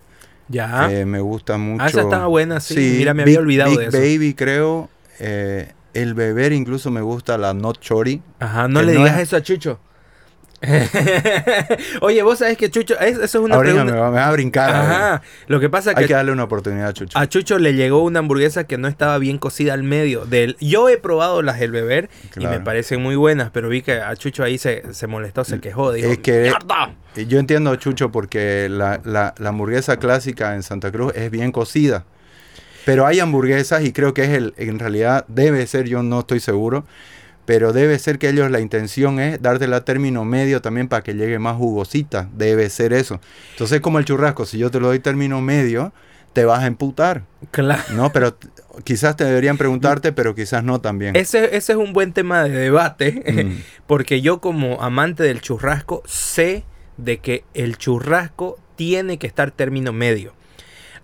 Ya. 0.49 0.91
eh, 0.93 1.05
me 1.05 1.21
gusta 1.21 1.59
mucho. 1.59 1.83
ah, 1.85 1.89
esa 1.89 2.03
estaba 2.03 2.27
buena, 2.27 2.61
sí. 2.61 2.95
Mira, 2.99 3.13
me 3.15 3.23
había 3.23 3.33
Big- 3.39 3.41
olvidado 3.41 3.71
Big 3.71 3.79
de 3.81 3.87
eso. 3.87 3.99
Baby, 3.99 4.35
creo. 4.35 4.89
eh, 5.21 5.73
el 5.95 6.15
beber 6.15 6.53
incluso 6.53 6.91
me 6.91 7.01
gusta 7.01 7.37
la 7.39 7.55
Not 7.55 7.81
Chori. 7.81 8.23
Ajá, 8.39 8.69
no 8.69 8.83
le 8.83 8.95
no 8.95 9.01
digas 9.01 9.17
es- 9.17 9.23
eso 9.29 9.37
a 9.37 9.43
Chucho. 9.43 9.81
Oye, 12.01 12.23
vos 12.23 12.39
sabés 12.39 12.57
que 12.57 12.71
Chucho, 12.71 12.99
es- 12.99 13.17
eso 13.19 13.25
es 13.25 13.35
una 13.37 13.55
Ahorita 13.57 13.75
me, 13.77 13.81
pregunta. 13.85 14.01
va, 14.01 14.11
me 14.11 14.17
va 14.19 14.29
a 14.29 14.33
brincar. 14.33 14.71
Ajá. 14.71 15.23
Lo 15.47 15.61
que 15.61 15.69
pasa 15.69 15.91
es 15.93 15.97
Hay 15.97 16.05
que 16.05 16.09
que 16.09 16.15
darle 16.15 16.33
una 16.33 16.45
oportunidad 16.45 16.89
a 16.89 16.93
Chucho. 16.93 17.19
a 17.19 17.27
Chucho 17.29 17.59
le 17.59 17.75
llegó 17.75 18.03
una 18.03 18.19
hamburguesa 18.21 18.65
que 18.65 18.79
no 18.79 18.89
estaba 18.89 19.19
bien 19.19 19.39
cocida 19.39 19.75
al 19.75 19.83
medio. 19.83 20.25
Del, 20.27 20.57
yo 20.61 20.89
he 20.89 20.99
probado 20.99 21.43
las 21.43 21.61
del 21.61 21.71
beber 21.71 22.09
y 22.37 22.47
me 22.47 22.61
parecen 22.61 23.03
muy 23.03 23.17
buenas, 23.17 23.51
pero 23.51 23.69
vi 23.69 23.83
que 23.83 24.01
a 24.01 24.15
Chucho 24.17 24.43
ahí 24.45 24.59
se, 24.59 24.83
se 24.95 25.07
molestó, 25.07 25.45
se 25.45 25.61
quejó. 25.61 25.93
Dijo, 25.93 26.11
Es 26.11 26.19
que- 26.19 26.43
"Mierda". 26.43 26.95
Eh, 27.17 27.27
Yo 27.27 27.39
entiendo, 27.39 27.75
Chucho, 27.77 28.11
porque 28.11 28.69
la, 28.71 29.01
la- 29.05 29.35
la 29.39 29.49
hamburguesa 29.49 29.97
clásica 29.99 30.55
en 30.55 30.63
Santa 30.63 30.91
Cruz 30.93 31.13
es 31.15 31.31
bien 31.31 31.53
cocida. 31.53 32.05
Pero 32.85 33.07
hay 33.07 33.21
hamburguesas 33.21 33.85
y 33.85 33.93
creo 33.93 34.15
que 34.15 34.25
es 34.25 34.31
el, 34.31 34.55
en 34.57 34.79
realidad 34.79 35.25
debe 35.29 35.67
ser, 35.67 35.87
yo 35.87 36.03
no 36.03 36.21
estoy 36.21 36.41
seguro, 36.41 36.87
pero 37.49 37.73
debe 37.73 37.99
ser 37.99 38.19
que 38.19 38.29
ellos 38.29 38.51
la 38.51 38.61
intención 38.61 39.19
es 39.19 39.41
dártela 39.41 39.83
término 39.83 40.23
medio 40.27 40.61
también 40.61 40.87
para 40.87 41.03
que 41.03 41.15
llegue 41.15 41.39
más 41.39 41.57
jugosita. 41.57 42.29
Debe 42.35 42.69
ser 42.69 42.93
eso. 42.93 43.23
Entonces, 43.53 43.81
como 43.81 43.99
el 43.99 44.05
churrasco, 44.05 44.45
si 44.45 44.59
yo 44.59 44.71
te 44.71 44.79
lo 44.81 44.89
doy 44.89 44.99
término 44.99 45.41
medio, 45.41 45.95
te 46.35 46.45
vas 46.45 46.63
a 46.63 46.67
emputar. 46.67 47.23
Claro. 47.51 47.83
No, 47.95 48.13
pero 48.13 48.37
quizás 48.85 49.17
te 49.17 49.25
deberían 49.25 49.57
preguntarte, 49.57 50.13
pero 50.13 50.35
quizás 50.35 50.63
no 50.63 50.83
también. 50.83 51.17
Ese, 51.17 51.57
ese 51.57 51.73
es 51.73 51.79
un 51.79 51.95
buen 51.95 52.13
tema 52.13 52.45
de 52.45 52.51
debate, 52.51 53.25
Mm. 53.47 53.63
porque 53.87 54.21
yo 54.21 54.43
como 54.43 54.83
amante 54.83 55.23
del 55.23 55.41
churrasco 55.41 56.03
sé 56.05 56.65
de 56.99 57.17
que 57.21 57.45
el 57.55 57.79
churrasco 57.79 58.59
tiene 58.77 59.19
que 59.19 59.27
estar 59.27 59.53
término 59.53 59.95
medio. 59.95 60.35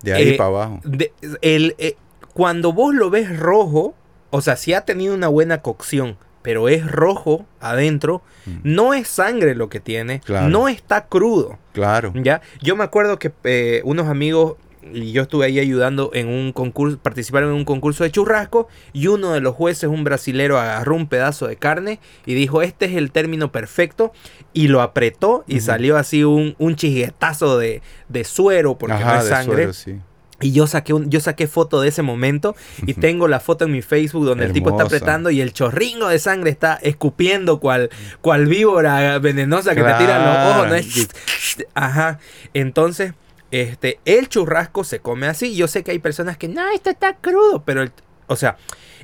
De 0.03 0.13
ahí 0.13 0.29
eh, 0.29 0.35
para 0.37 0.49
abajo. 0.51 0.81
De- 0.85 1.11
el, 1.41 1.75
eh, 1.79 1.97
cuando 2.35 2.75
vos 2.75 2.95
lo 2.95 3.09
ves 3.09 3.35
rojo, 3.39 3.95
o 4.29 4.43
sea, 4.43 4.57
si 4.57 4.75
ha 4.75 4.83
tenido 4.83 5.15
una 5.15 5.29
buena 5.29 5.63
cocción, 5.63 6.19
pero 6.45 6.69
es 6.69 6.87
rojo 6.89 7.47
adentro, 7.59 8.23
Mm. 8.47 8.51
no 8.63 8.93
es 8.95 9.09
sangre 9.09 9.55
lo 9.55 9.69
que 9.71 9.81
tiene, 9.81 10.21
Claro. 10.21 10.51
no 10.51 10.69
está 10.69 11.07
crudo. 11.07 11.59
Claro. 11.73 12.13
¿ya? 12.15 12.43
Yo 12.61 12.77
me 12.77 12.85
acuerdo 12.85 13.19
que 13.19 13.33
eh, 13.45 13.81
unos 13.85 14.07
amigos 14.07 14.57
y 14.93 15.13
yo 15.13 15.23
estuve 15.23 15.47
ahí 15.47 15.59
ayudando 15.59 16.11
en 16.13 16.29
un 16.29 16.53
concurso, 16.53 16.99
participaron 16.99 17.49
en 17.49 17.55
un 17.57 17.65
concurso 17.65 18.05
de 18.05 18.11
churrasco 18.11 18.69
y 18.93 19.07
uno 19.07 19.33
de 19.33 19.41
los 19.41 19.55
jueces, 19.55 19.89
un 19.89 20.05
brasilero, 20.05 20.59
agarró 20.59 20.95
un 20.95 21.07
pedazo 21.09 21.47
de 21.47 21.57
carne 21.57 22.01
y 22.27 22.35
dijo, 22.35 22.61
este 22.61 22.85
es 22.85 22.93
el 22.93 23.11
término 23.11 23.51
perfecto 23.51 24.13
y 24.53 24.69
lo 24.69 24.83
apretó 24.83 25.43
y 25.47 25.61
salió 25.61 25.97
así 25.97 26.23
un, 26.25 26.55
un 26.59 26.77
chisguetazo 26.77 27.57
de, 27.57 27.81
de 28.11 28.25
suero 28.25 28.77
porque 28.77 28.97
Ajá, 28.97 29.15
no 29.15 29.21
es 29.23 29.29
sangre. 29.29 29.55
suero, 29.57 29.73
sí. 29.73 29.97
Y 30.41 30.51
yo 30.53 30.67
saqué, 30.67 30.93
un, 30.93 31.11
yo 31.11 31.21
saqué 31.21 31.47
foto 31.47 31.81
de 31.81 31.89
ese 31.89 32.03
momento 32.03 32.57
y 32.87 32.95
tengo 32.95 33.29
la 33.29 33.39
foto 33.41 33.65
en 33.67 33.73
mi 33.73 33.83
Facebook 33.83 34.25
donde 34.27 34.45
el 34.47 34.53
tipo 34.53 34.71
está 34.71 34.83
apretando 34.97 35.31
y 35.31 35.41
el 35.41 35.53
chorringo 35.53 36.09
de 36.09 36.19
sangre 36.19 36.51
está 36.51 36.75
escupiendo 36.83 37.61
cual, 37.61 37.89
cual 38.21 38.47
víbora 38.47 39.19
venenosa 39.21 39.75
que 39.77 39.83
te 39.83 40.05
tira 40.05 40.19
los 40.19 40.55
ojos. 40.57 40.69
¿no? 40.69 40.75
Es- 40.75 41.09
Ajá. 41.75 42.19
Entonces, 42.53 43.13
este, 43.53 44.01
el 44.05 44.29
churrasco 44.29 44.83
se 44.83 44.99
come 44.99 45.29
así. 45.29 45.55
Yo 45.55 45.69
sé 45.69 45.85
que 45.85 45.93
hay 45.93 46.01
personas 46.01 46.37
que, 46.37 46.49
no, 46.49 46.69
esto 46.75 46.91
está 46.91 47.15
crudo, 47.17 47.63
pero, 47.65 47.83
el- 47.83 47.93
o 48.27 48.35
sea, 48.37 48.57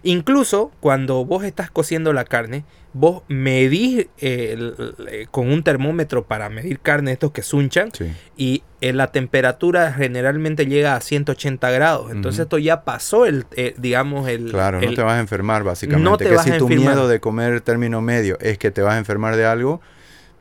incluso 0.02 0.70
cuando 0.80 1.24
vos 1.24 1.44
estás 1.44 1.70
cociendo 1.70 2.12
la 2.12 2.24
carne, 2.24 2.64
vos 2.92 3.22
medís 3.28 4.08
eh, 4.18 4.52
el- 4.52 4.74
el- 5.08 5.28
con 5.30 5.50
un 5.52 5.62
termómetro 5.62 6.24
para 6.24 6.48
medir 6.48 6.80
carne, 6.80 7.12
estos 7.12 7.30
que 7.30 7.42
sunchan, 7.42 7.90
Sí. 7.92 8.12
y 8.36 8.62
eh, 8.80 8.92
la 8.92 9.12
temperatura 9.12 9.92
generalmente 9.92 10.66
llega 10.66 10.96
a 10.96 11.00
180 11.00 11.70
grados. 11.70 12.10
Entonces 12.10 12.40
esto 12.40 12.58
ya 12.58 12.82
pasó 12.82 13.26
el, 13.26 13.44
eh, 13.56 13.74
digamos, 13.78 14.28
el... 14.28 14.50
Claro, 14.50 14.80
no 14.80 14.94
te 14.94 15.02
vas 15.02 15.14
a 15.14 15.20
enfermar 15.20 15.62
básicamente. 15.64 16.10
no 16.10 16.16
te 16.16 16.24
que 16.24 16.34
vas 16.34 16.44
si 16.44 16.50
a 16.52 16.58
tu 16.58 16.64
enfermar. 16.66 16.94
miedo 16.94 17.08
de 17.08 17.20
comer 17.20 17.60
término 17.60 18.00
medio 18.00 18.38
es 18.40 18.58
que 18.58 18.70
te 18.70 18.82
vas 18.82 18.94
a 18.94 18.98
enfermar 18.98 19.36
de 19.36 19.44
algo, 19.44 19.80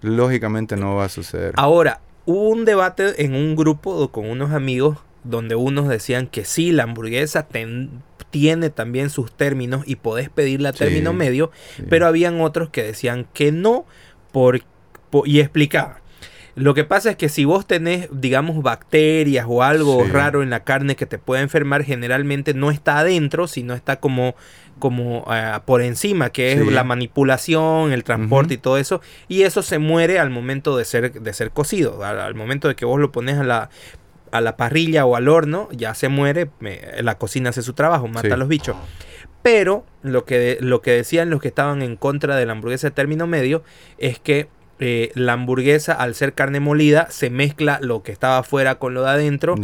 lógicamente 0.01 0.75
no 0.77 0.95
va 0.95 1.05
a 1.05 1.09
suceder. 1.09 1.53
Ahora, 1.57 1.99
hubo 2.25 2.49
un 2.49 2.65
debate 2.65 3.23
en 3.25 3.35
un 3.35 3.55
grupo 3.55 4.09
con 4.11 4.29
unos 4.29 4.51
amigos 4.51 4.97
donde 5.23 5.55
unos 5.55 5.87
decían 5.89 6.27
que 6.27 6.45
sí, 6.45 6.71
la 6.71 6.83
hamburguesa 6.83 7.43
ten- 7.47 8.01
tiene 8.31 8.69
también 8.69 9.09
sus 9.09 9.31
términos 9.31 9.83
y 9.85 9.95
podés 9.95 10.29
pedirla 10.29 10.69
a 10.69 10.73
Sí, 10.73 10.79
término 10.79 11.13
medio, 11.13 11.51
Sí. 11.77 11.83
pero 11.89 12.07
habían 12.07 12.39
otros 12.41 12.69
que 12.69 12.83
decían 12.83 13.27
que 13.33 13.51
no 13.51 13.85
por, 14.31 14.61
por- 15.09 15.27
y 15.27 15.39
explicaban. 15.39 15.97
Lo 16.55 16.73
que 16.73 16.83
pasa 16.83 17.11
es 17.11 17.15
que 17.15 17.29
si 17.29 17.45
vos 17.45 17.65
tenés, 17.65 18.09
digamos, 18.11 18.61
bacterias 18.61 19.45
o 19.47 19.63
algo 19.63 20.03
Sí. 20.03 20.11
raro 20.11 20.43
en 20.43 20.49
la 20.49 20.63
carne 20.65 20.95
que 20.97 21.05
te 21.05 21.17
puede 21.17 21.41
enfermar, 21.41 21.83
generalmente 21.83 22.53
no 22.53 22.69
está 22.69 22.99
adentro, 22.99 23.47
sino 23.47 23.73
está 23.75 23.97
como, 24.01 24.35
como 24.77 25.23
ah, 25.27 25.63
por 25.65 25.81
encima, 25.81 26.31
que 26.31 26.51
es 26.53 26.67
la 26.67 26.83
manipulación, 26.83 27.93
el 27.93 28.03
transporte 28.03 28.55
y 28.55 28.57
todo 28.57 28.77
eso. 28.77 28.99
Y 29.29 29.43
eso 29.43 29.61
se 29.63 29.79
muere 29.79 30.19
al 30.19 30.31
momento 30.31 30.75
de 30.75 30.83
ser, 30.85 31.13
de 31.21 31.33
ser 31.33 31.51
cocido. 31.51 32.03
Al, 32.03 32.19
al 32.19 32.35
momento 32.35 32.67
de 32.67 32.75
que 32.75 32.83
vos 32.85 32.99
lo 32.99 33.11
pones 33.11 33.37
a 33.37 33.43
la, 33.43 33.69
a 34.31 34.41
la 34.41 34.57
parrilla 34.57 35.05
o 35.05 35.15
al 35.15 35.27
horno, 35.27 35.69
ya 35.71 35.93
se 35.95 36.09
muere, 36.09 36.49
me- 36.59 36.81
la 37.01 37.17
cocina 37.17 37.49
hace 37.51 37.61
su 37.61 37.73
trabajo, 37.73 38.07
mata 38.07 38.27
Sí. 38.27 38.33
a 38.33 38.37
los 38.37 38.47
bichos. 38.47 38.75
Pero 39.41 39.85
lo 40.03 40.25
que, 40.25 40.57
lo 40.61 40.81
que 40.81 40.91
decían 40.91 41.29
los 41.29 41.41
que 41.41 41.47
estaban 41.47 41.81
en 41.81 41.95
contra 41.95 42.35
de 42.35 42.45
la 42.45 42.51
hamburguesa 42.53 42.87
de 42.87 42.91
término 42.91 43.25
medio 43.27 43.63
es 43.97 44.19
que 44.19 44.49
eh, 44.81 45.11
la 45.15 45.33
hamburguesa, 45.33 45.93
al 45.93 46.15
ser 46.15 46.33
carne 46.33 46.59
molida, 46.61 47.07
se 47.09 47.29
mezcla 47.29 47.79
lo 47.81 48.01
que 48.01 48.11
estaba 48.13 48.37
afuera 48.37 48.75
con 48.75 48.93
lo 48.93 49.03
de 49.03 49.09
adentro 49.09 49.55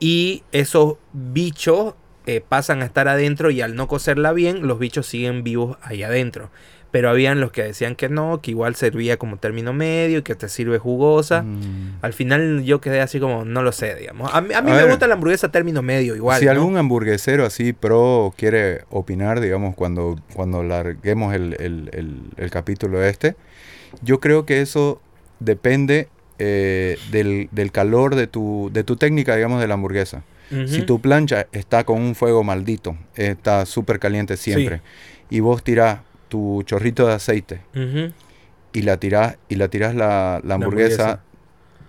y 0.00 0.42
esos 0.52 0.94
bichos 1.12 1.94
eh, 2.26 2.42
pasan 2.46 2.82
a 2.82 2.86
estar 2.86 3.06
adentro 3.06 3.50
y 3.50 3.60
al 3.60 3.74
no 3.76 3.86
cocerla 3.86 4.32
bien, 4.32 4.66
los 4.66 4.78
bichos 4.78 5.06
siguen 5.06 5.44
vivos 5.44 5.76
ahí 5.82 6.02
adentro. 6.02 6.50
Pero 6.96 7.10
habían 7.10 7.40
los 7.40 7.52
que 7.52 7.62
decían 7.62 7.94
que 7.94 8.08
no, 8.08 8.40
que 8.40 8.52
igual 8.52 8.74
servía 8.74 9.18
como 9.18 9.36
término 9.36 9.74
medio, 9.74 10.24
que 10.24 10.34
te 10.34 10.48
sirve 10.48 10.78
jugosa. 10.78 11.42
Mm. 11.42 11.98
Al 12.00 12.14
final 12.14 12.64
yo 12.64 12.80
quedé 12.80 13.02
así 13.02 13.20
como, 13.20 13.44
no 13.44 13.60
lo 13.62 13.70
sé, 13.72 13.94
digamos. 13.96 14.30
A 14.34 14.40
mí, 14.40 14.54
a 14.54 14.62
mí 14.62 14.70
A 14.70 14.74
me 14.74 14.80
ver. 14.80 14.88
gusta 14.88 15.06
la 15.06 15.12
hamburguesa 15.12 15.50
término 15.52 15.82
medio 15.82 16.16
igual. 16.16 16.38
si 16.38 16.46
¿no? 16.46 16.52
algún 16.52 16.78
hamburguesero 16.78 17.44
así 17.44 17.74
pro 17.74 18.32
quiere 18.34 18.84
opinar, 18.88 19.40
digamos, 19.40 19.74
cuando, 19.74 20.16
cuando 20.32 20.62
larguemos 20.62 21.34
el, 21.34 21.54
el- 21.60 21.90
el- 21.92 22.20
el 22.38 22.50
capítulo 22.50 23.04
este, 23.04 23.36
yo 24.00 24.18
creo 24.18 24.46
que 24.46 24.62
eso 24.62 25.02
depende 25.38 26.08
eh, 26.38 26.96
del, 27.10 27.50
del 27.52 27.72
calor 27.72 28.14
de 28.14 28.26
tu, 28.26 28.70
de 28.72 28.84
tu 28.84 28.96
técnica, 28.96 29.36
digamos, 29.36 29.60
de 29.60 29.66
la 29.68 29.74
hamburguesa. 29.74 30.22
Si 30.66 30.80
tu 30.80 31.00
plancha 31.02 31.46
está 31.52 31.84
con 31.84 32.00
un 32.00 32.14
fuego 32.14 32.42
maldito, 32.42 32.96
está 33.16 33.66
súper 33.66 33.98
caliente 33.98 34.36
siempre, 34.38 34.80
y 35.28 35.40
vos 35.40 35.62
tirás 35.64 35.98
tu 36.28 36.62
chorrito 36.64 37.06
de 37.06 37.14
aceite 37.14 37.60
y 38.72 38.82
la 38.82 38.96
tirás, 38.98 39.36
y 39.48 39.54
la, 39.56 39.68
tirás 39.68 39.94
la, 39.94 40.40
la 40.44 40.54
hamburguesa, 40.54 41.02
hamburguesa. 41.02 41.20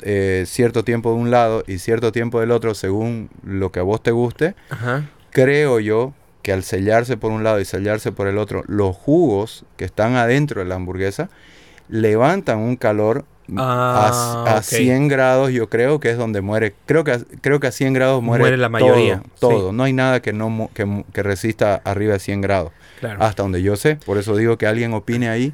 eh, 0.02 0.44
cierto 0.48 0.84
tiempo 0.84 1.12
de 1.12 1.16
un 1.18 1.32
lado 1.32 1.64
y 1.68 1.80
cierto 1.80 2.12
tiempo 2.12 2.40
del 2.40 2.52
otro, 2.52 2.74
según 2.74 3.30
lo 3.44 3.72
que 3.72 3.80
a 3.80 3.84
vos 3.84 4.02
te 4.02 4.12
guste, 4.12 4.56
Ajá. 4.70 5.10
creo 5.32 5.80
yo 5.80 6.14
que 6.44 6.54
al 6.54 6.64
sellarse 6.64 7.18
por 7.18 7.32
un 7.32 7.44
lado 7.44 7.60
y 7.60 7.66
sellarse 7.66 8.12
por 8.14 8.28
el 8.28 8.38
otro, 8.38 8.64
los 8.68 8.96
jugos 8.96 9.66
que 9.76 9.84
están 9.86 10.16
adentro 10.16 10.62
de 10.62 10.68
la 10.70 10.76
hamburguesa 10.76 11.30
levantan 11.90 12.60
un 12.60 12.76
calor 12.78 13.26
Ah, 13.56 14.44
a, 14.48 14.54
a 14.56 14.58
ok. 14.58 14.64
100 14.64 15.08
grados 15.08 15.52
yo 15.52 15.70
creo 15.70 16.00
que 16.00 16.10
es 16.10 16.18
donde 16.18 16.42
muere. 16.42 16.74
Creo 16.86 17.04
que, 17.04 17.12
a- 17.14 17.22
creo 17.42 17.60
que 17.60 17.68
a 17.68 17.72
100 17.72 17.94
grados 17.94 18.22
muere, 18.22 18.42
Muere 18.42 18.58
la 18.58 18.68
mayoría, 18.70 19.22
Todo, 19.40 19.70
sí. 19.70 19.76
No 19.76 19.84
hay 19.84 19.94
nada 19.94 20.22
que, 20.22 20.34
no, 20.34 20.70
que, 20.74 21.24
resista 21.24 21.82
arriba 21.86 22.14
de 22.14 22.20
100 22.20 22.42
grados. 22.42 22.72
Claro. 23.00 23.24
Hasta 23.24 23.44
donde 23.44 23.62
yo 23.62 23.76
sé. 23.78 23.96
Por 24.06 24.18
eso 24.18 24.36
digo 24.36 24.58
que 24.58 24.68
alguien 24.68 24.94
opine 24.94 25.30
ahí. 25.30 25.54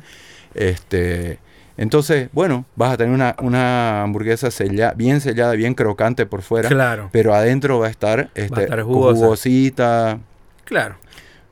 Este, 0.55 1.39
entonces, 1.77 2.29
bueno, 2.31 2.65
vas 2.75 2.93
a 2.93 2.97
tener 2.97 3.13
una, 3.13 3.35
una 3.41 4.03
hamburguesa 4.03 4.49
sella- 4.51 4.93
bien 4.95 5.21
sellada, 5.21 5.53
bien 5.53 5.73
crocante 5.73 6.25
por 6.25 6.41
fuera. 6.41 6.69
claro, 6.69 7.09
Pero 7.11 7.33
adentro 7.33 7.79
va 7.79 7.87
a 7.87 7.89
estar, 7.89 8.29
este, 8.35 8.63
estar 8.63 8.81
jugosa. 8.83 9.19
jugosita. 9.19 10.19
claro. 10.65 10.95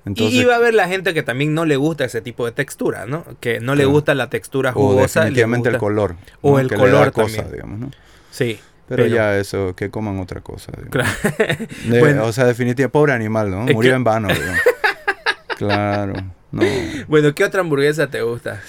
Entonces, 0.06 0.40
y, 0.40 0.44
va 0.46 0.54
a 0.54 0.58
haber 0.58 0.74
la 0.74 0.88
gente 0.88 1.14
que 1.14 1.22
también 1.22 1.54
no 1.54 1.66
le 1.66 1.76
gusta 1.76 2.06
ese 2.06 2.22
tipo 2.22 2.46
de 2.46 2.52
textura, 2.52 3.06
¿no? 3.06 3.24
Que 3.40 3.60
no 3.60 3.76
le 3.76 3.86
gusta 3.86 4.16
la 4.16 4.30
textura 4.30 4.72
o 4.72 4.74
jugosa. 4.74 5.20
le 5.22 5.26
definitivamente 5.26 5.70
el 5.70 5.78
color. 5.78 6.16
O 6.42 6.54
¿no? 6.54 6.60
el 6.60 6.68
que 6.68 6.76
le 6.76 6.82
color 6.82 7.06
da 7.06 7.12
cosa, 7.12 7.36
también. 7.38 7.52
digamos, 7.54 7.80
¿no? 7.80 7.92
Sí. 8.32 8.60
Pero, 8.88 9.06
ya 9.06 9.38
eso, 9.38 9.74
que 9.76 9.90
coman 9.90 10.20
otra 10.20 10.42
cosa. 10.42 10.72
Claro. 10.90 11.10
De- 11.86 12.00
Bueno. 12.00 12.26
O 12.26 12.34
sea, 12.34 12.46
definitivamente, 12.46 12.92
pobre 12.92 13.14
animal, 13.14 13.52
¿no? 13.52 13.62
Murió 13.66 13.96
en 13.96 14.04
vano. 14.04 14.30
claro, 15.58 16.14
no. 16.52 16.64
Bueno, 17.08 17.34
¿qué 17.36 17.44
otra 17.44 17.62
hamburguesa 17.62 18.08
te 18.08 18.22
gusta? 18.22 18.62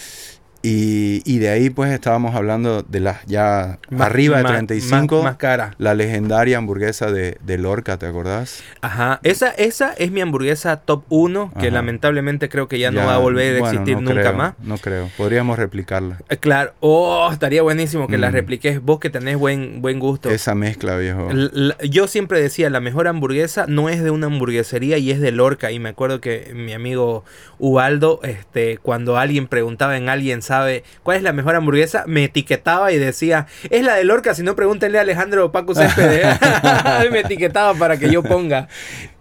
Y, 0.62 1.22
y 1.24 1.38
de 1.38 1.48
ahí 1.48 1.70
pues 1.70 1.90
estábamos 1.92 2.34
hablando 2.36 2.82
de 2.82 3.00
las 3.00 3.24
ya 3.26 3.78
Más- 3.90 4.06
arriba 4.06 4.36
de 4.38 4.42
más- 4.44 4.52
35, 4.52 5.16
Más, 5.16 5.24
más 5.24 5.36
cara. 5.36 5.74
la 5.78 5.94
legendaria 5.94 6.58
hamburguesa 6.58 7.10
de, 7.10 7.36
de 7.44 7.58
Lorca, 7.58 7.98
¿te 7.98 8.06
acordás? 8.06 8.62
Ajá. 8.80 9.18
Esa, 9.24 9.48
esa 9.50 9.92
es 9.94 10.12
mi 10.12 10.20
hamburguesa 10.20 10.76
top 10.76 11.02
1, 11.08 11.52
que 11.54 11.66
Ajá. 11.66 11.70
lamentablemente 11.70 12.48
creo 12.48 12.68
que 12.68 12.78
ya, 12.78 12.90
no 12.92 13.04
va 13.04 13.16
a 13.16 13.18
volver 13.18 13.56
a 13.56 13.58
bueno, 13.58 13.72
existir 13.80 13.94
no 13.96 14.02
nunca 14.02 14.20
creo, 14.20 14.32
más. 14.34 14.54
No 14.62 14.78
creo, 14.78 15.10
podríamos 15.16 15.58
replicarla. 15.58 16.18
Eh, 16.28 16.36
Claro. 16.36 16.74
Oh, 16.80 17.28
estaría 17.32 17.62
buenísimo 17.62 18.06
que 18.06 18.18
la 18.18 18.30
Mm. 18.30 18.34
repliques 18.34 18.80
vos 18.82 19.00
que 19.00 19.10
tenés 19.10 19.36
buen, 19.36 19.82
buen 19.82 19.98
gusto. 19.98 20.30
Esa 20.30 20.54
mezcla, 20.54 20.96
viejo. 20.96 21.28
La- 21.32 21.76
yo 21.78 22.06
siempre 22.06 22.40
decía, 22.40 22.70
la 22.70 22.80
mejor 22.80 23.08
hamburguesa 23.08 23.66
no 23.66 23.88
es 23.88 24.02
de 24.02 24.10
una 24.10 24.26
hamburguesería 24.28 24.98
y 24.98 25.10
es 25.10 25.20
de 25.20 25.32
Lorca. 25.32 25.72
Y 25.72 25.78
me 25.80 25.88
acuerdo 25.88 26.20
que 26.20 26.52
mi 26.54 26.72
amigo 26.72 27.24
Ubaldo, 27.58 28.20
este, 28.22 28.78
cuando 28.78 29.16
alguien 29.18 29.46
preguntaba 29.48 29.96
en 29.96 30.08
alguien 30.08 30.42
sabe 30.52 30.84
cuál 31.02 31.16
es 31.16 31.22
la 31.22 31.32
mejor 31.32 31.54
hamburguesa, 31.54 32.04
me 32.06 32.24
etiquetaba 32.24 32.92
y 32.92 32.98
decía, 32.98 33.46
es 33.70 33.82
la 33.84 33.94
de 33.94 34.04
Lorca, 34.04 34.34
si 34.34 34.42
no 34.42 34.54
pregúntenle 34.54 34.98
a 34.98 35.00
Alejandro 35.00 35.50
Paco 35.50 35.74
Céspedes. 35.74 36.26
me 37.10 37.20
etiquetaba 37.20 37.72
para 37.74 37.96
que 37.98 38.10
yo 38.10 38.22
ponga. 38.22 38.68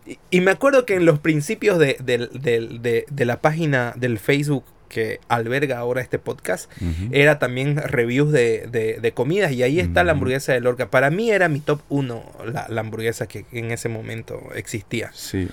Y, 0.06 0.20
y 0.30 0.42
me 0.42 0.52
acuerdo 0.52 0.86
que 0.86 0.96
en 0.96 1.06
los 1.06 1.20
principios 1.20 1.80
de, 1.80 1.96
del- 2.04 2.30
de- 2.82 3.06
de 3.10 3.26
la 3.26 3.40
página 3.40 3.94
del 3.96 4.20
Facebook 4.20 4.66
que 4.90 5.22
alberga 5.30 5.78
ahora 5.78 6.02
este 6.02 6.20
podcast, 6.20 6.70
Ujú. 6.82 7.08
era 7.14 7.40
también 7.40 7.78
reviews 7.78 8.34
de, 8.34 8.68
de- 8.70 8.98
de 9.02 9.12
comidas 9.14 9.54
y 9.54 9.64
ahí 9.64 9.80
está 9.80 10.04
la 10.04 10.12
hamburguesa 10.12 10.52
de 10.52 10.60
Lorca. 10.60 10.90
Para 10.90 11.10
mí 11.10 11.32
era 11.32 11.48
mi 11.48 11.62
top 11.62 11.80
1 11.88 12.24
la, 12.52 12.66
la 12.68 12.82
hamburguesa 12.82 13.26
que 13.26 13.46
en 13.54 13.72
ese 13.72 13.88
momento 13.88 14.42
existía. 14.54 15.10
Sí. 15.14 15.48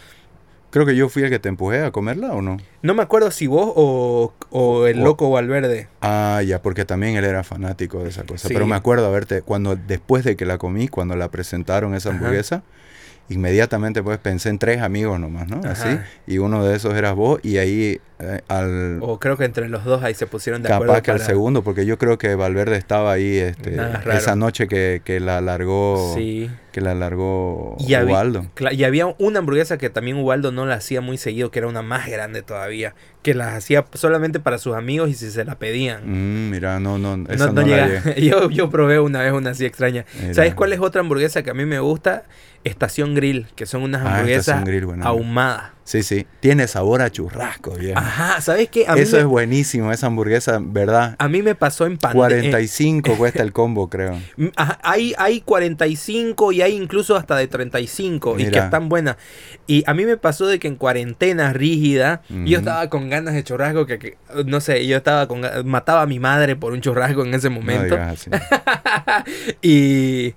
Creo 0.71 0.85
que 0.85 0.95
yo 0.95 1.09
fui 1.09 1.23
el 1.23 1.31
que 1.31 1.39
te 1.39 1.49
empujé 1.49 1.83
a 1.83 1.91
comerla 1.91 2.33
o 2.33 2.43
no. 2.43 2.59
No 2.83 2.93
me 2.95 3.03
acuerdo 3.03 3.31
si 3.31 3.47
vos 3.47 3.73
o, 3.75 4.35
o 4.51 4.87
el 4.87 5.01
O- 5.01 5.05
loco 5.05 5.31
Valverde. 5.31 5.89
Ah, 6.03 6.43
ya, 6.47 6.61
porque 6.61 6.85
también 6.85 7.17
él 7.17 7.25
era 7.25 7.43
fanático 7.43 8.03
de 8.03 8.11
esa 8.11 8.25
cosa. 8.25 8.49
Sí. 8.49 8.55
Pero 8.55 8.67
me 8.67 8.77
acuerdo 8.77 9.07
haberte, 9.07 9.41
cuando 9.43 9.77
después 9.77 10.25
de 10.25 10.37
que 10.37 10.45
la 10.45 10.59
comí, 10.59 10.89
cuando 10.89 11.17
la 11.17 11.31
presentaron 11.31 11.95
esa 11.95 12.11
Ajá. 12.11 12.19
hamburguesa, 12.19 12.63
inmediatamente 13.31 14.03
pues 14.03 14.19
pensé 14.19 14.49
en 14.51 14.59
tres 14.59 14.81
amigos 14.83 15.19
nomás, 15.21 15.49
¿no? 15.49 15.59
Ajá. 15.59 15.71
Así. 15.73 15.99
Y 16.27 16.39
uno 16.39 16.65
de 16.65 16.77
esos 16.77 16.95
eras 16.95 17.15
vos 17.15 17.41
y 17.43 17.59
ahí 17.59 18.01
eh, 18.21 18.41
al... 18.49 18.99
O 19.01 19.19
creo 19.21 19.37
que 19.37 19.45
entre 19.45 19.69
los 19.69 19.85
dos 19.85 20.03
ahí 20.03 20.15
se 20.15 20.27
pusieron 20.27 20.63
de 20.63 20.73
acuerdo. 20.73 20.93
Capaz 20.93 21.03
que 21.03 21.11
al 21.13 21.17
para- 21.19 21.27
segundo, 21.27 21.63
porque 21.63 21.87
yo 21.87 21.99
creo 21.99 22.19
que 22.19 22.35
Valverde 22.35 22.77
estaba 22.77 23.13
ahí 23.13 23.37
este, 23.37 23.77
esa 24.13 24.35
noche 24.37 24.67
que, 24.69 25.03
que 25.05 25.21
la 25.21 25.41
largó 25.41 26.13
Sí. 26.17 26.51
que 26.73 26.81
la 26.81 26.95
largó 26.95 27.77
Y 27.81 27.95
Ubaldo. 27.97 28.47
y 28.73 28.85
había 28.85 29.07
una 29.19 29.39
hamburguesa 29.39 29.79
que 29.79 29.89
también 29.91 30.17
Ubaldo 30.19 30.51
no 30.53 30.67
la 30.67 30.75
hacía 30.75 31.01
muy 31.01 31.17
seguido, 31.19 31.51
que 31.51 31.59
era 31.61 31.69
una 31.69 31.83
más 31.83 32.09
grande 32.09 32.43
todavía, 32.43 32.95
que 33.23 33.35
las 33.35 33.55
hacía 33.55 33.85
solamente 33.95 34.41
para 34.41 34.59
sus 34.59 34.75
amigos 34.75 35.11
y 35.11 35.15
si 35.15 35.31
se 35.31 35.45
la 35.45 35.57
pedían. 35.59 36.03
Mm, 36.05 36.51
mira, 36.51 36.81
no, 36.81 36.99
no, 36.99 37.25
esa 37.31 37.53
no 37.53 37.63
llega. 37.63 38.15
yo, 38.17 38.51
yo 38.51 38.69
probé 38.71 38.99
una 39.01 39.23
vez 39.23 39.33
una 39.33 39.51
así 39.51 39.65
extraña. 39.65 40.05
Mira. 40.21 40.35
¿Sabes 40.35 40.55
cuál 40.55 40.73
es 40.73 40.81
otra 40.81 41.01
hamburguesa 41.01 41.43
que 41.43 41.51
a 41.51 41.55
mí 41.55 41.65
me 41.65 41.79
gusta? 41.81 42.25
Estación 42.65 43.15
Grill, 43.15 43.47
que 43.55 43.67
son 43.67 43.83
unas 43.83 44.03
Ah, 44.05 44.15
hamburguesas 44.17 44.65
Grill, 44.65 44.87
ahumadas. 45.03 45.71
Sí, 45.89 46.03
sí. 46.03 46.27
Tiene 46.41 46.69
sabor 46.69 47.01
a 47.01 47.09
churrasco, 47.11 47.71
viejo. 47.71 47.99
Ajá, 47.99 48.43
¿sabes 48.43 48.69
qué? 48.69 48.85
A 48.87 48.95
mí, 48.95 49.01
Eso 49.01 49.17
me, 49.17 49.23
es 49.23 49.27
buenísimo, 49.27 49.91
esa 49.91 50.09
hamburguesa, 50.09 50.59
¿verdad? 50.61 51.17
a 51.19 51.29
mí 51.29 51.41
me 51.41 51.55
pasó 51.55 51.87
en 51.87 51.97
pandemia. 51.97 52.29
45 52.29 53.15
cuesta 53.17 53.43
el 53.43 53.55
combo, 53.55 53.89
creo. 53.89 54.21
Hay, 54.83 55.15
hay 55.17 55.41
45 55.41 56.53
y 56.53 56.61
hay 56.61 56.75
incluso 56.77 57.17
hasta 57.17 57.37
de 57.37 57.49
35 57.49 58.35
y 58.35 58.37
que 58.37 58.51
Mira. 58.51 58.65
están 58.67 58.91
buenas. 58.91 59.17
Y 59.67 59.83
a 59.87 59.95
mí 59.95 60.05
me 60.05 60.19
pasó 60.19 60.47
de 60.47 60.59
que 60.59 60.69
en 60.69 60.77
cuarentena 60.77 61.55
rígida, 61.55 62.21
yo 62.29 62.59
estaba 62.59 62.91
con 62.91 63.09
ganas 63.09 63.33
de 63.33 63.43
churrasco 63.43 63.87
que, 63.87 63.99
que, 63.99 64.19
no 64.45 64.61
sé, 64.61 64.87
yo 64.87 64.95
estaba 64.99 65.27
con 65.27 65.41
mataba 65.65 66.03
a 66.03 66.07
mi 66.07 66.19
madre 66.19 66.55
por 66.55 66.75
un 66.75 66.83
churrasco 66.83 67.25
en 67.25 67.33
ese 67.33 67.49
No 67.49 67.55
momento. 67.57 67.95
digas 67.97 68.29
así. 68.29 68.31
y, 69.63 70.35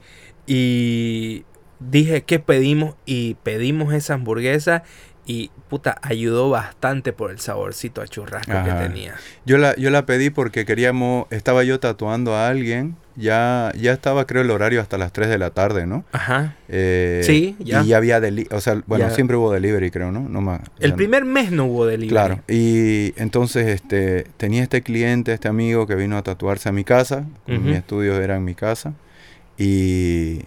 y 0.48 1.44
dije, 1.82 2.24
¿qué 2.24 2.40
pedimos? 2.40 2.96
Y 3.06 3.34
pedimos 3.44 3.94
esa 3.94 4.14
hamburguesa 4.14 4.84
y 5.32 5.50
puta, 5.70 5.98
ayudó 6.02 6.50
bastante 6.50 7.14
por 7.14 7.32
el 7.32 7.40
saborcito 7.40 8.02
a 8.02 8.08
churrasco 8.08 8.52
Ajá. 8.52 8.66
que 8.80 8.88
tenía. 8.88 9.16
Yo 9.46 9.58
la, 9.58 9.74
yo 9.78 9.90
la 9.90 10.06
pedí 10.06 10.30
porque 10.30 10.66
queríamos, 10.66 11.26
estaba 11.30 11.64
yo 11.64 11.80
tatuando 11.80 12.36
a 12.36 12.50
alguien, 12.50 12.98
ya, 13.16 13.72
ya 13.80 13.94
estaba 13.94 14.26
creo 14.28 14.42
el 14.42 14.52
horario 14.52 14.82
hasta 14.82 14.98
las 14.98 15.14
3 15.14 15.30
de 15.30 15.38
la 15.38 15.52
tarde, 15.52 15.88
¿no? 15.88 16.04
Ajá. 16.12 16.58
Eh, 16.68 17.22
Sí, 17.24 17.56
ya. 17.60 17.82
Y 17.82 17.88
ya 17.88 17.98
había, 17.98 18.20
deli 18.20 18.46
o 18.52 18.60
sea, 18.60 18.82
bueno, 18.88 19.08
Ya. 19.08 19.16
siempre 19.16 19.38
hubo 19.38 19.54
delivery, 19.54 19.90
creo, 19.90 20.12
¿no? 20.12 20.20
no 20.28 20.42
más, 20.42 20.60
El 20.80 20.90
no. 20.92 20.96
primer 20.98 21.24
mes 21.24 21.50
no 21.54 21.66
hubo 21.68 21.86
delivery. 21.86 22.10
Claro, 22.10 22.40
y 22.50 23.14
entonces 23.16 23.68
este, 23.68 24.26
tenía 24.36 24.64
este 24.64 24.82
cliente, 24.82 25.32
este 25.32 25.48
amigo 25.48 25.88
que 25.88 25.96
vino 25.96 26.18
a 26.18 26.24
tatuarse 26.24 26.68
a 26.68 26.74
mi 26.74 26.84
casa, 26.84 27.24
como 27.46 27.60
Ujú. 27.60 27.68
mi 27.70 27.76
estudio 27.76 28.20
era 28.22 28.36
en 28.36 28.44
mi 28.44 28.56
casa, 28.56 28.94
y, 29.58 30.40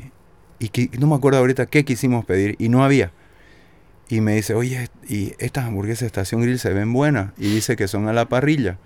y 0.59 0.71
no 0.99 1.07
me 1.07 1.15
acuerdo 1.15 1.39
ahorita 1.39 1.67
qué 1.67 1.85
quisimos 1.87 2.25
pedir, 2.27 2.57
y 2.59 2.69
no 2.69 2.85
había. 2.85 3.13
Y 4.09 4.21
me 4.21 4.35
dice, 4.35 4.55
oye, 4.55 4.89
y 5.09 5.33
estas 5.39 5.65
hamburguesas 5.65 6.01
de 6.01 6.07
Estación 6.09 6.43
Grill 6.43 6.59
se 6.59 6.73
ven 6.73 6.93
buenas, 6.93 7.33
y 7.39 7.55
dice 7.55 7.75
que 7.77 7.89
son 7.89 8.09
a 8.09 8.13
la 8.13 8.29
parrilla. 8.29 8.79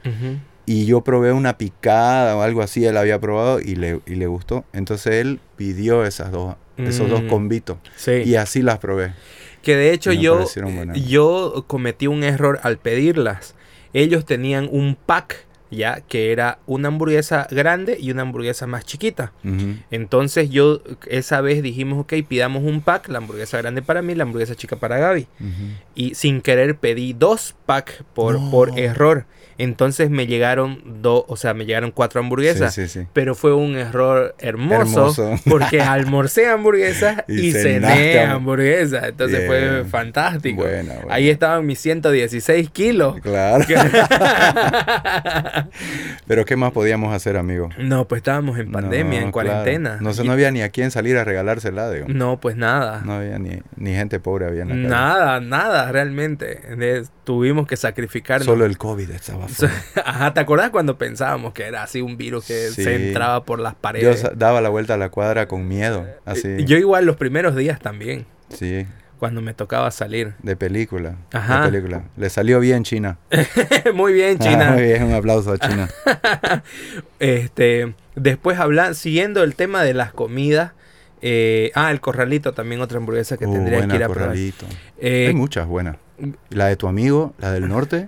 Y 0.67 0.85
yo 0.85 1.01
probé 1.01 1.33
una 1.33 1.57
picada 1.59 2.37
o 2.37 2.43
algo 2.43 2.61
así, 2.63 2.85
él 2.85 2.97
había 2.99 3.19
probado 3.19 3.59
y 3.61 3.75
le, 3.75 4.01
y 4.07 4.15
le 4.17 4.27
gustó. 4.27 4.65
Entonces 4.75 5.15
él 5.15 5.41
pidió 5.57 6.05
esas 6.05 6.31
dos, 6.31 6.57
esos 6.77 7.09
dos 7.11 7.23
Mm. 7.25 7.29
convitos, 7.29 7.79
Sí. 7.97 8.13
y 8.25 8.37
así 8.37 8.61
las 8.63 8.79
probé. 8.79 9.13
Que 9.63 9.75
de 9.77 9.93
hecho 9.93 10.13
yo, 10.13 10.45
buenas. 10.63 11.03
yo 11.05 11.65
cometí 11.67 12.07
un 12.07 12.23
error 12.23 12.61
al 12.63 12.79
pedirlas. 12.79 13.55
Ellos 13.95 14.25
tenían 14.27 14.69
un 14.71 14.95
pack, 14.95 15.47
ya, 15.71 16.01
que 16.01 16.33
era 16.33 16.59
una 16.67 16.89
hamburguesa 16.89 17.47
grande 17.51 17.99
y 18.01 18.11
una 18.11 18.23
hamburguesa 18.23 18.67
más 18.67 18.85
chiquita. 18.85 19.33
Entonces 19.91 20.51
yo 20.51 20.81
esa 21.07 21.41
vez 21.41 21.63
dijimos, 21.63 21.99
ok, 22.01 22.15
pidamos 22.27 22.63
un 22.65 22.81
pack, 22.81 23.09
la 23.09 23.19
hamburguesa 23.19 23.59
grande 23.59 23.83
para 23.83 24.03
mí, 24.03 24.15
la 24.15 24.23
hamburguesa 24.25 24.55
chica 24.55 24.77
para 24.77 24.99
Gaby. 24.99 25.27
Y 25.95 26.15
sin 26.15 26.41
querer 26.41 26.77
pedí 26.77 27.13
dos 27.13 27.55
packs 27.67 28.03
por, 28.15 28.41
No. 28.41 28.51
por 28.51 28.79
error. 28.79 29.27
Entonces 29.59 30.09
me 30.09 30.27
llegaron 30.27 31.03
dos, 31.03 31.25
o 31.29 31.37
sea, 31.37 31.53
me 31.53 31.67
llegaron 31.67 31.91
cuatro 31.91 32.21
hamburguesas. 32.21 32.75
Sí, 32.75 32.89
sí, 32.89 33.01
sí. 33.01 33.07
Pero 33.13 33.35
fue 33.35 33.55
un 33.55 33.77
error 33.77 34.35
hermoso, 34.39 35.11
Hermoso. 35.11 35.35
porque 35.51 35.81
almorcé 35.81 36.49
hamburguesas 36.49 37.25
y, 37.29 37.49
Y 37.49 37.53
cené 37.53 38.21
hamburguesas. 38.21 39.05
Entonces 39.09 39.47
fue 39.47 39.85
fantástico. 39.85 40.63
Buena, 40.63 40.95
buena. 40.95 41.15
Ahí 41.15 41.29
estaban 41.29 41.67
mis 41.67 41.79
116 41.81 42.71
kilos. 42.71 43.21
Claro. 43.21 43.65
Pero 46.27 46.45
¿qué 46.45 46.57
más 46.57 46.73
podíamos 46.73 47.15
hacer, 47.15 47.37
amigo? 47.37 47.69
no, 47.79 48.07
pues 48.07 48.21
estábamos 48.21 48.59
en 48.59 48.71
pandemia, 48.71 49.21
No, 49.21 49.27
en 49.27 49.33
claro. 49.33 49.49
cuarentena. 49.51 49.99
No, 50.01 50.13
sé, 50.13 50.25
no 50.25 50.33
había 50.33 50.51
ni 50.51 50.63
a 50.63 50.71
quién 50.71 50.91
salir 50.91 51.17
a 51.17 51.25
regalársela, 51.25 51.91
digo. 51.91 52.07
no, 52.09 52.39
pues 52.41 52.57
nada. 52.57 53.03
No 53.05 53.15
había 53.15 53.39
ni, 53.39 53.61
ni 53.77 53.95
gente 53.95 54.21
pobre 54.21 54.47
había 54.47 54.63
en 54.63 54.69
la 54.69 54.75
calle. 54.75 54.89
Nada, 54.89 55.41
nada, 55.41 55.93
realmente. 55.93 56.61
De- 56.77 57.07
tuvimos 57.25 57.67
que 57.67 57.77
sacrificarnos. 57.77 58.47
Solo 58.47 58.65
el 58.65 58.79
COVID 58.79 59.11
estaba 59.11 59.48
Ajá, 60.05 60.35
¿te 60.35 60.41
acordás 60.41 60.71
cuando 60.71 60.99
pensábamos 60.99 61.53
que 61.53 61.65
era 61.65 61.83
así 61.83 62.01
un 62.01 62.17
virus 62.17 62.45
que 62.47 62.69
Sí. 62.71 62.85
se 62.85 63.09
entraba 63.09 63.45
por 63.45 63.59
las 63.61 63.75
Yo 63.75 63.79
paredes? 63.81 64.21
sa- 64.21 64.33
daba 64.35 64.61
la 64.61 64.69
vuelta 64.69 64.95
a 64.95 64.97
la 64.97 65.09
cuadra 65.11 65.47
con 65.49 65.67
miedo, 65.69 66.07
así. 66.25 66.65
Yo 66.65 66.77
igual 66.77 67.05
los 67.07 67.17
primeros 67.17 67.57
días 67.57 67.79
también, 67.81 68.27
Sí, 68.51 68.87
cuando 69.19 69.41
me 69.41 69.53
tocaba 69.55 69.91
salir. 69.91 70.35
de 70.43 70.57
película. 70.57 71.17
Ajá. 71.33 71.63
De 71.67 71.71
película. 71.73 72.05
Le 72.17 72.31
salió 72.31 72.61
bien 72.61 72.85
China. 72.85 73.19
Muy 73.95 74.13
bien, 74.13 74.37
Ah, 74.41 74.45
China. 74.49 74.71
muy 74.73 74.83
bien, 74.83 75.03
un 75.05 75.15
aplauso 75.15 75.53
a 75.53 75.59
China. 75.59 75.89
Este, 77.19 77.95
después 78.15 78.59
hablan, 78.59 78.95
siguiendo 78.95 79.43
el 79.43 79.55
tema 79.55 79.83
de 79.83 79.95
las 79.95 80.13
comidas. 80.13 80.73
eh, 81.21 81.73
ah, 81.75 81.91
el 81.91 82.01
corralito 82.01 82.55
también 82.55 82.81
otra 82.81 82.99
hamburguesa 82.99 83.37
que 83.37 83.45
Uh, 83.47 83.53
tendría 83.53 83.79
buena, 83.79 83.93
que 83.93 83.97
ir 83.99 84.05
a 84.05 84.09
probar. 84.09 84.29
Corralito. 84.29 84.67
Eh, 85.01 85.27
Hay 85.29 85.35
muchas 85.35 85.67
buenas. 85.67 85.97
La 86.51 86.67
de 86.67 86.77
tu 86.77 86.87
amigo, 86.87 87.35
la 87.39 87.51
del 87.53 87.69
norte. 87.69 88.07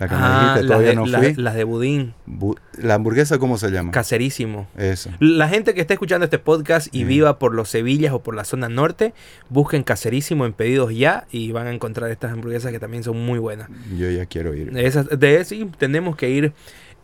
La 0.00 0.08
que 0.08 0.14
me 0.14 0.20
Ah, 0.22 0.40
dijiste, 0.54 0.66
todavía 0.66 0.88
de, 0.88 0.96
no 0.96 1.04
fui. 1.06 1.34
las 1.36 1.54
de 1.54 1.64
budín. 1.64 2.14
Bu- 2.26 2.58
¿La 2.78 2.94
hamburguesa 2.94 3.38
cómo 3.38 3.58
se 3.58 3.70
llama? 3.70 3.92
Caserísimo. 3.92 4.66
Eso. 4.76 5.10
La 5.20 5.46
gente 5.48 5.74
que 5.74 5.80
está 5.82 5.92
escuchando 5.94 6.24
este 6.24 6.38
podcast 6.38 6.88
y 6.92 7.04
Mm. 7.04 7.08
viva 7.08 7.38
por 7.38 7.54
los 7.54 7.68
Sevillas 7.68 8.12
o 8.12 8.22
por 8.22 8.34
la 8.34 8.44
zona 8.44 8.68
norte, 8.68 9.12
busquen 9.50 9.82
Caserísimo 9.84 10.46
en 10.46 10.54
pedidos 10.54 10.92
ya 10.94 11.26
y 11.30 11.52
van 11.52 11.66
a 11.68 11.70
encontrar 11.72 12.10
estas 12.10 12.32
hamburguesas 12.32 12.72
que 12.72 12.80
también 12.80 13.04
son 13.04 13.24
muy 13.24 13.38
buenas. 13.38 13.68
Yo 13.96 14.10
ya 14.10 14.26
quiero 14.26 14.54
ir. 14.54 14.76
Esas, 14.76 15.06
de 15.10 15.44
sí, 15.44 15.70
tenemos 15.78 16.16
que 16.16 16.30
ir. 16.30 16.52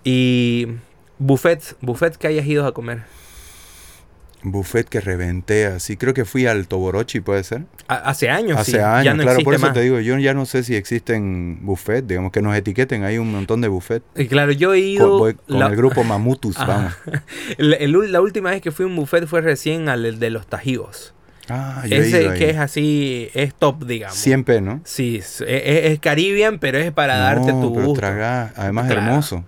Y 0.03 0.67
buffets, 1.19 1.77
buffets 1.81 2.17
que 2.19 2.29
hayas 2.29 2.47
ido 2.47 2.67
a 2.67 2.73
comer. 2.73 3.03
Buffet 4.43 4.89
que 4.89 5.01
reventé 5.01 5.67
así. 5.67 5.97
Creo 5.97 6.15
que 6.15 6.25
fui 6.25 6.47
al 6.47 6.69
Toborochi, 6.69 7.21
¿puede 7.21 7.43
ser? 7.43 7.63
Hace 7.89 8.31
años, 8.31 8.59
Hace 8.59 8.73
sí, 8.73 8.79
años, 8.79 9.05
ya 9.05 9.15
no 9.15 9.23
claro, 9.23 9.41
por 9.43 9.55
eso 9.55 9.67
más. 9.67 9.75
te 9.75 9.81
digo, 9.81 9.99
yo 10.01 10.17
ya 10.19 10.35
no 10.35 10.47
sé 10.47 10.63
si 10.63 10.77
existen 10.77 11.59
buffet, 11.63 12.07
digamos 12.07 12.31
que 12.33 12.43
nos 12.43 12.55
etiqueten, 12.57 13.03
hay 13.05 13.19
un 13.19 13.33
montón 13.33 13.61
de 13.61 13.69
buffet. 13.69 14.03
Y 14.15 14.27
claro, 14.27 14.53
yo 14.53 14.75
he 14.75 14.81
ido. 14.81 15.09
Con, 15.09 15.19
voy 15.19 15.35
con 15.35 15.59
la, 15.59 15.67
el 15.67 15.77
grupo 15.77 16.05
Mamutus, 16.05 16.57
vamos. 16.67 16.93
el- 17.59 18.13
la 18.13 18.21
última 18.21 18.51
vez 18.51 18.63
que 18.63 18.71
fui 18.71 18.85
a 18.85 18.89
un 18.89 18.97
buffet 18.97 19.27
fue 19.27 19.41
recién 19.41 19.89
al 19.89 20.19
de 20.21 20.31
los 20.31 20.47
tajivos. 20.47 21.13
Ah, 21.49 21.85
yo 21.87 21.97
he 21.97 22.09
ido 22.09 22.19
Ese 22.19 22.29
ahí. 22.29 22.39
que 22.39 22.51
es 22.51 22.57
así, 22.57 23.29
es 23.35 23.55
top, 23.55 23.85
digamos. 23.87 24.17
100 24.17 24.45
p, 24.45 24.61
¿no? 24.61 24.81
Sí, 24.85 25.17
es, 25.19 25.41
es- 25.43 25.93
es 25.93 25.99
Caribbean, 26.01 26.59
pero 26.59 26.79
es 26.79 26.91
para 26.93 27.17
darte 27.19 27.53
tu 27.53 27.73
pero 27.73 27.87
gusto. 27.87 28.05
además 28.07 28.87
Claro. 28.87 29.01
hermoso. 29.01 29.45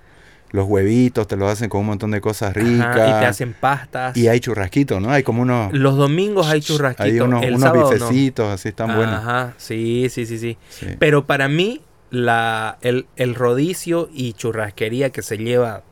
Los 0.51 0.67
huevitos 0.67 1.27
te 1.29 1.37
los 1.37 1.51
hacen 1.53 1.69
con 1.69 1.81
un 1.83 1.87
montón 1.89 2.11
de 2.11 2.21
cosas 2.23 2.55
ricas. 2.55 2.97
Ajá, 2.97 3.09
y 3.19 3.21
te 3.21 3.27
hacen 3.27 3.55
pastas. 3.59 4.17
Y 4.17 4.29
hay 4.29 4.41
churrasquitos, 4.41 5.01
¿no? 5.01 5.11
Hay 5.11 5.23
como 5.23 5.43
unos, 5.43 5.73
Los 5.75 5.97
domingos 5.97 6.47
hay 6.47 6.61
churrasquitos. 6.63 7.05
hay 7.07 7.21
unos, 7.21 7.43
el 7.43 7.51
unos 7.51 7.61
sábado 7.63 7.83
no. 7.85 7.91
bifecitos 7.91 8.51
así 8.53 8.69
están 8.71 8.97
buenos. 8.97 9.15
Ajá, 9.17 9.55
sí, 9.59 10.09
sí, 10.11 10.25
sí, 10.25 10.39
sí. 10.39 10.57
Sí. 10.71 10.87
Pero 10.99 11.27
para 11.27 11.49
mí, 11.49 11.83
la, 12.11 12.79
el, 12.81 13.07
el 13.17 13.35
rodicio 13.35 14.09
y 14.13 14.33
churrasquería 14.33 15.11
que 15.11 15.21
se 15.23 15.37
lleva 15.37 15.83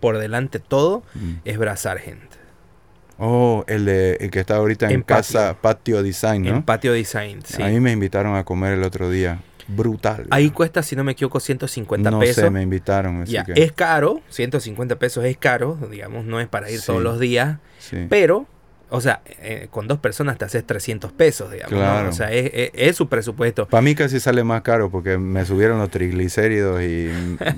por 0.00 0.18
delante 0.18 0.58
todo 0.58 1.02
Mm. 1.14 1.32
es 1.46 1.56
Brazargent. 1.58 2.20
Oh, 3.18 3.64
el, 3.68 3.84
de, 3.84 4.16
el 4.20 4.30
que 4.30 4.40
está 4.40 4.56
ahorita 4.56 4.86
en, 4.86 4.92
En 4.92 5.02
casa 5.02 5.56
Patio 5.60 6.02
Design, 6.02 6.42
¿no? 6.42 6.48
En 6.56 6.62
Patio 6.64 6.92
Design, 6.92 7.40
sí. 7.44 7.62
A 7.62 7.68
mí 7.68 7.78
me 7.78 7.92
invitaron 7.92 8.34
a 8.34 8.44
comer 8.44 8.72
el 8.72 8.82
otro 8.82 9.08
día. 9.10 9.40
Brutal. 9.68 10.26
Ahí 10.30 10.50
cuesta, 10.50 10.82
si 10.82 10.96
no 10.96 11.04
me 11.04 11.12
equivoco, 11.12 11.40
150 11.40 12.10
no 12.10 12.18
pesos. 12.20 12.36
sé, 12.44 12.50
me 12.50 12.62
invitaron. 12.62 13.22
Así 13.22 13.36
que, 13.46 13.62
es 13.62 13.72
caro, 13.72 14.20
150 14.28 14.96
pesos 14.98 15.24
es 15.24 15.36
caro, 15.36 15.78
digamos, 15.90 16.24
no 16.24 16.40
es 16.40 16.48
para 16.48 16.70
ir 16.70 16.80
Sí. 16.80 16.86
todos 16.86 17.02
los 17.02 17.18
días, 17.20 17.58
sí. 17.78 18.06
pero, 18.10 18.46
o 18.90 19.00
sea, 19.00 19.22
eh, 19.40 19.68
con 19.70 19.88
dos 19.88 19.98
personas 20.00 20.36
te 20.36 20.44
haces 20.44 20.66
300 20.66 21.12
pesos, 21.12 21.50
digamos, 21.50 21.72
¿no? 21.72 21.78
Claro. 21.78 22.08
O 22.10 22.12
sea, 22.12 22.30
es, 22.32 22.50
es- 22.52 22.70
es 22.74 22.96
su 22.96 23.08
presupuesto. 23.08 23.66
Para 23.66 23.80
mí 23.80 23.94
casi 23.94 24.20
sale 24.20 24.44
más 24.44 24.60
caro 24.62 24.90
porque 24.90 25.16
me 25.16 25.44
subieron 25.46 25.78
los 25.78 25.88
triglicéridos 25.90 26.82
y 26.82 27.08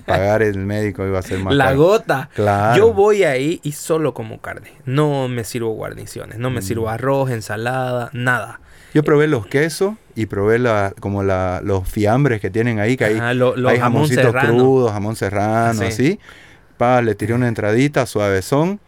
pagar 0.06 0.42
el 0.42 0.58
médico 0.58 1.04
iba 1.06 1.18
a 1.18 1.22
ser 1.22 1.40
más 1.40 1.54
La 1.54 1.64
caro. 1.66 1.76
gota. 1.78 2.30
Claro. 2.34 2.76
Yo 2.76 2.92
voy 2.92 3.24
ahí 3.24 3.58
y 3.64 3.72
solo 3.72 4.14
como 4.14 4.40
carne. 4.40 4.74
No 4.84 5.26
me 5.28 5.42
sirvo 5.42 5.70
guarniciones, 5.72 6.38
no 6.38 6.50
me 6.50 6.60
Mm. 6.60 6.62
sirvo 6.62 6.88
arroz, 6.88 7.30
ensalada, 7.30 8.10
nada. 8.12 8.60
Yo 8.92 9.02
probé 9.02 9.26
los 9.26 9.44
quesos 9.46 9.94
y 10.14 10.27
probé 10.27 10.59
la, 10.59 10.94
como 11.00 11.22
la, 11.22 11.61
los 11.64 11.88
fiambres 11.88 12.40
que 12.40 12.50
tienen 12.50 12.79
ahí, 12.79 12.96
que 12.96 13.05
hay, 13.07 13.16
Ajá, 13.16 13.35
lo- 13.35 13.55
hay 13.68 13.79
jamoncitos 13.79 14.35
crudos, 14.35 14.92
jamón 14.92 15.16
serrano, 15.16 15.81
Sí. 15.81 15.87
así. 15.87 16.20
Pa, 16.77 17.03
le 17.03 17.14
tiré 17.14 17.35
una 17.35 17.48
entradita, 17.48 18.05
suavezón, 18.07 18.81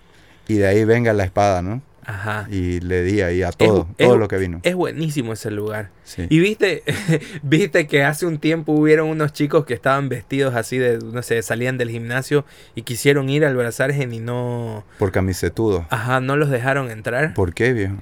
y 0.49 0.55
de 0.55 0.67
ahí 0.67 0.85
venga 0.85 1.13
la 1.13 1.25
espada, 1.25 1.63
¿no? 1.63 1.83
Ajá. 2.09 2.47
Y 2.53 2.79
le 2.81 3.03
di 3.03 3.21
ahí 3.23 3.43
a 3.43 3.51
todo, 3.51 3.89
es- 3.99 4.07
todo 4.07 4.17
lo 4.17 4.29
que 4.29 4.37
vino. 4.39 4.61
Es 4.63 4.77
buenísimo 4.77 5.33
ese 5.33 5.51
lugar. 5.51 5.91
Sí. 6.05 6.27
Y 6.31 6.39
viste, 6.39 6.85
viste 7.43 7.89
que 7.89 8.05
hace 8.05 8.27
un 8.27 8.39
tiempo 8.39 8.73
hubieron 8.73 9.09
unos 9.09 9.33
chicos 9.33 9.65
que 9.67 9.75
estaban 9.75 10.09
vestidos 10.09 10.55
así 10.55 10.79
de, 10.79 10.99
no 10.99 11.23
sé, 11.23 11.43
salían 11.43 11.79
del 11.79 11.91
gimnasio 11.91 12.45
y 12.77 12.83
quisieron 12.83 13.29
ir 13.29 13.45
al 13.45 13.57
Brazargen 13.57 14.13
y 14.15 14.21
no, 14.21 14.85
Por 15.01 15.11
camisetudo. 15.11 15.87
ajá, 15.91 16.21
no 16.21 16.37
los 16.37 16.49
dejaron 16.51 16.91
entrar. 16.93 17.35
¿Por 17.35 17.55
qué, 17.55 17.73
viejo? 17.73 17.97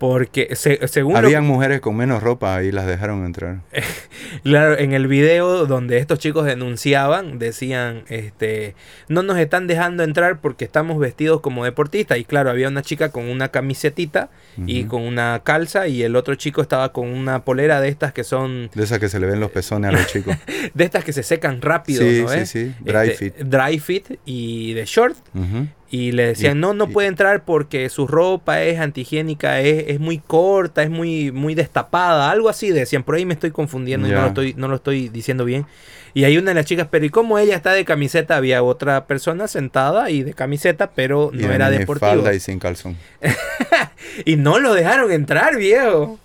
Porque 0.00 0.56
se- 0.56 0.88
según 0.88 1.12
lo- 1.12 1.18
Habían 1.18 1.46
mujeres 1.46 1.80
con 1.80 1.94
menos 1.94 2.22
ropa 2.22 2.62
y 2.62 2.72
las 2.72 2.86
dejaron 2.86 3.24
entrar. 3.26 3.60
Claro, 4.44 4.78
en 4.78 4.92
el 4.92 5.06
video 5.08 5.66
donde 5.66 5.98
estos 5.98 6.18
chicos 6.18 6.46
denunciaban, 6.46 7.38
decían, 7.38 8.04
este, 8.08 8.74
no 9.08 9.22
nos 9.22 9.36
están 9.38 9.66
dejando 9.66 10.02
entrar 10.04 10.40
porque 10.40 10.64
estamos 10.64 10.98
vestidos 10.98 11.40
como 11.40 11.64
deportistas. 11.64 12.16
Y 12.18 12.24
claro, 12.24 12.48
había 12.50 12.68
una 12.68 12.80
chica 12.82 13.10
con 13.10 13.28
una 13.28 13.48
camisetita 13.48 14.30
y 14.66 14.84
con 14.84 15.02
una 15.02 15.40
calza 15.44 15.88
y 15.88 16.02
el 16.02 16.16
otro 16.16 16.34
chico 16.36 16.62
estaba 16.62 16.92
con 16.92 17.08
una 17.08 17.44
polera 17.44 17.80
de 17.80 17.88
estas 17.88 18.12
que 18.12 18.24
son, 18.24 18.70
De 18.74 18.84
esas 18.84 18.98
que 19.00 19.08
se 19.08 19.18
le 19.20 19.26
ven 19.26 19.40
los 19.40 19.50
pezones 19.50 19.90
a 19.90 19.92
los 19.92 20.06
chicos. 20.12 20.36
de 20.72 20.84
estas 20.84 21.04
que 21.04 21.12
se 21.12 21.22
secan 21.22 21.60
rápido, 21.60 22.02
sí, 22.02 22.22
¿no? 22.22 22.28
sí, 22.28 22.38
eh? 22.38 22.46
sí. 22.46 22.74
Dry 22.80 23.08
Este, 23.10 23.16
fit. 23.32 23.34
Dry 23.44 23.78
fit 23.78 24.06
y 24.24 24.72
de 24.74 24.84
short. 24.86 25.16
Ujú. 25.34 25.66
Y 25.92 26.12
le 26.12 26.26
decían, 26.26 26.58
Y- 26.58 26.60
no, 26.60 26.72
no 26.72 26.84
y- 26.84 26.92
puede 26.92 27.08
entrar 27.08 27.44
porque 27.44 27.88
su 27.88 28.06
ropa 28.06 28.62
es 28.62 28.78
antihigiénica, 28.78 29.60
es, 29.60 29.86
es 29.88 29.98
muy 30.00 30.18
corta, 30.18 30.82
es 30.84 30.90
muy, 30.90 31.32
muy 31.32 31.54
destapada, 31.56 32.30
algo 32.30 32.48
así 32.48 32.70
decían. 32.70 33.02
Por 33.02 33.16
ahí 33.16 33.26
me 33.26 33.34
estoy 33.34 33.50
confundiendo 33.50 34.06
y 34.06 34.12
no 34.12 34.20
lo, 34.22 34.28
estoy, 34.28 34.54
no 34.56 34.68
lo 34.68 34.76
estoy 34.76 35.08
diciendo 35.08 35.44
bien. 35.44 35.66
Y 36.14 36.24
hay 36.24 36.38
una 36.38 36.50
de 36.50 36.54
las 36.54 36.64
chicas, 36.66 36.86
pero 36.90 37.04
¿y 37.04 37.10
cómo 37.10 37.38
ella 37.38 37.54
está 37.56 37.72
de 37.72 37.84
camiseta? 37.84 38.36
Había 38.36 38.62
otra 38.62 39.06
persona 39.06 39.48
sentada 39.48 40.10
y 40.10 40.22
de 40.22 40.32
camiseta, 40.34 40.90
pero 40.92 41.30
Y 41.32 41.38
no 41.38 41.48
de 41.48 41.54
era 41.54 41.70
deportivo. 41.70 42.10
minifalda 42.10 42.34
y 42.34 42.40
sin 42.40 42.58
calzón. 42.60 42.96
Y 44.24 44.36
no 44.36 44.58
lo 44.58 44.74
dejaron 44.74 45.12
entrar, 45.12 45.56
viejo. 45.56 46.18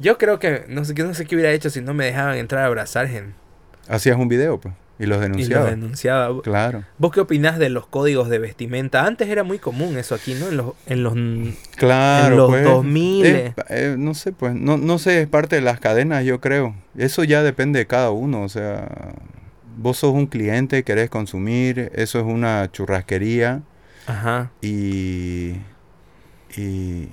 Yo 0.00 0.18
creo 0.18 0.38
que 0.38 0.64
no 0.68 0.84
sé, 0.84 0.94
no 0.94 1.14
sé 1.14 1.24
qué 1.26 1.34
hubiera 1.34 1.52
hecho 1.52 1.70
si 1.70 1.80
no 1.80 1.94
me 1.94 2.04
dejaban 2.06 2.36
entrar 2.36 2.62
a 2.64 2.66
abrazar 2.66 3.08
gente. 3.08 3.34
Hacías 3.88 4.16
un 4.16 4.28
video, 4.28 4.58
pues. 4.60 4.74
Y 5.02 5.06
los 5.06 5.16
Y 5.16 5.20
lo 5.20 5.20
denunciabas. 5.20 5.70
denunciaba. 5.70 6.42
Claro. 6.42 6.84
¿Vos 6.98 7.12
qué 7.12 7.20
opinás 7.20 7.58
de 7.58 7.68
los 7.70 7.86
códigos 7.86 8.28
de 8.28 8.38
vestimenta? 8.38 9.04
Antes 9.04 9.28
era 9.28 9.42
muy 9.42 9.58
común 9.58 9.96
eso 9.98 10.14
aquí, 10.14 10.34
¿no? 10.34 10.48
En 10.48 10.56
los, 10.56 10.72
en 10.86 11.02
los 11.02 11.14
Claro, 11.76 12.32
En 12.32 12.36
los 12.36 12.48
pues. 12.50 12.64
2000. 12.64 13.26
Es- 13.26 13.54
eh, 13.68 13.96
no 13.98 14.14
sé, 14.14 14.32
pues. 14.32 14.54
No, 14.54 14.76
no 14.78 14.98
sé, 14.98 15.22
es 15.22 15.28
parte 15.28 15.56
de 15.56 15.62
las 15.62 15.80
cadenas, 15.80 16.24
yo 16.24 16.40
creo. 16.40 16.74
Eso 16.96 17.24
ya 17.24 17.42
depende 17.42 17.80
de 17.80 17.86
cada 17.86 18.10
uno. 18.10 18.42
O 18.42 18.48
sea, 18.48 18.88
vos 19.76 19.96
sos 19.98 20.12
un 20.14 20.26
cliente, 20.26 20.84
querés 20.84 21.10
consumir. 21.10 21.90
Eso 21.94 22.18
es 22.20 22.24
una 22.24 22.70
churrasquería. 22.70 23.62
Ajá. 24.06 24.50
Y. 24.60 25.56
Y. 26.56 27.08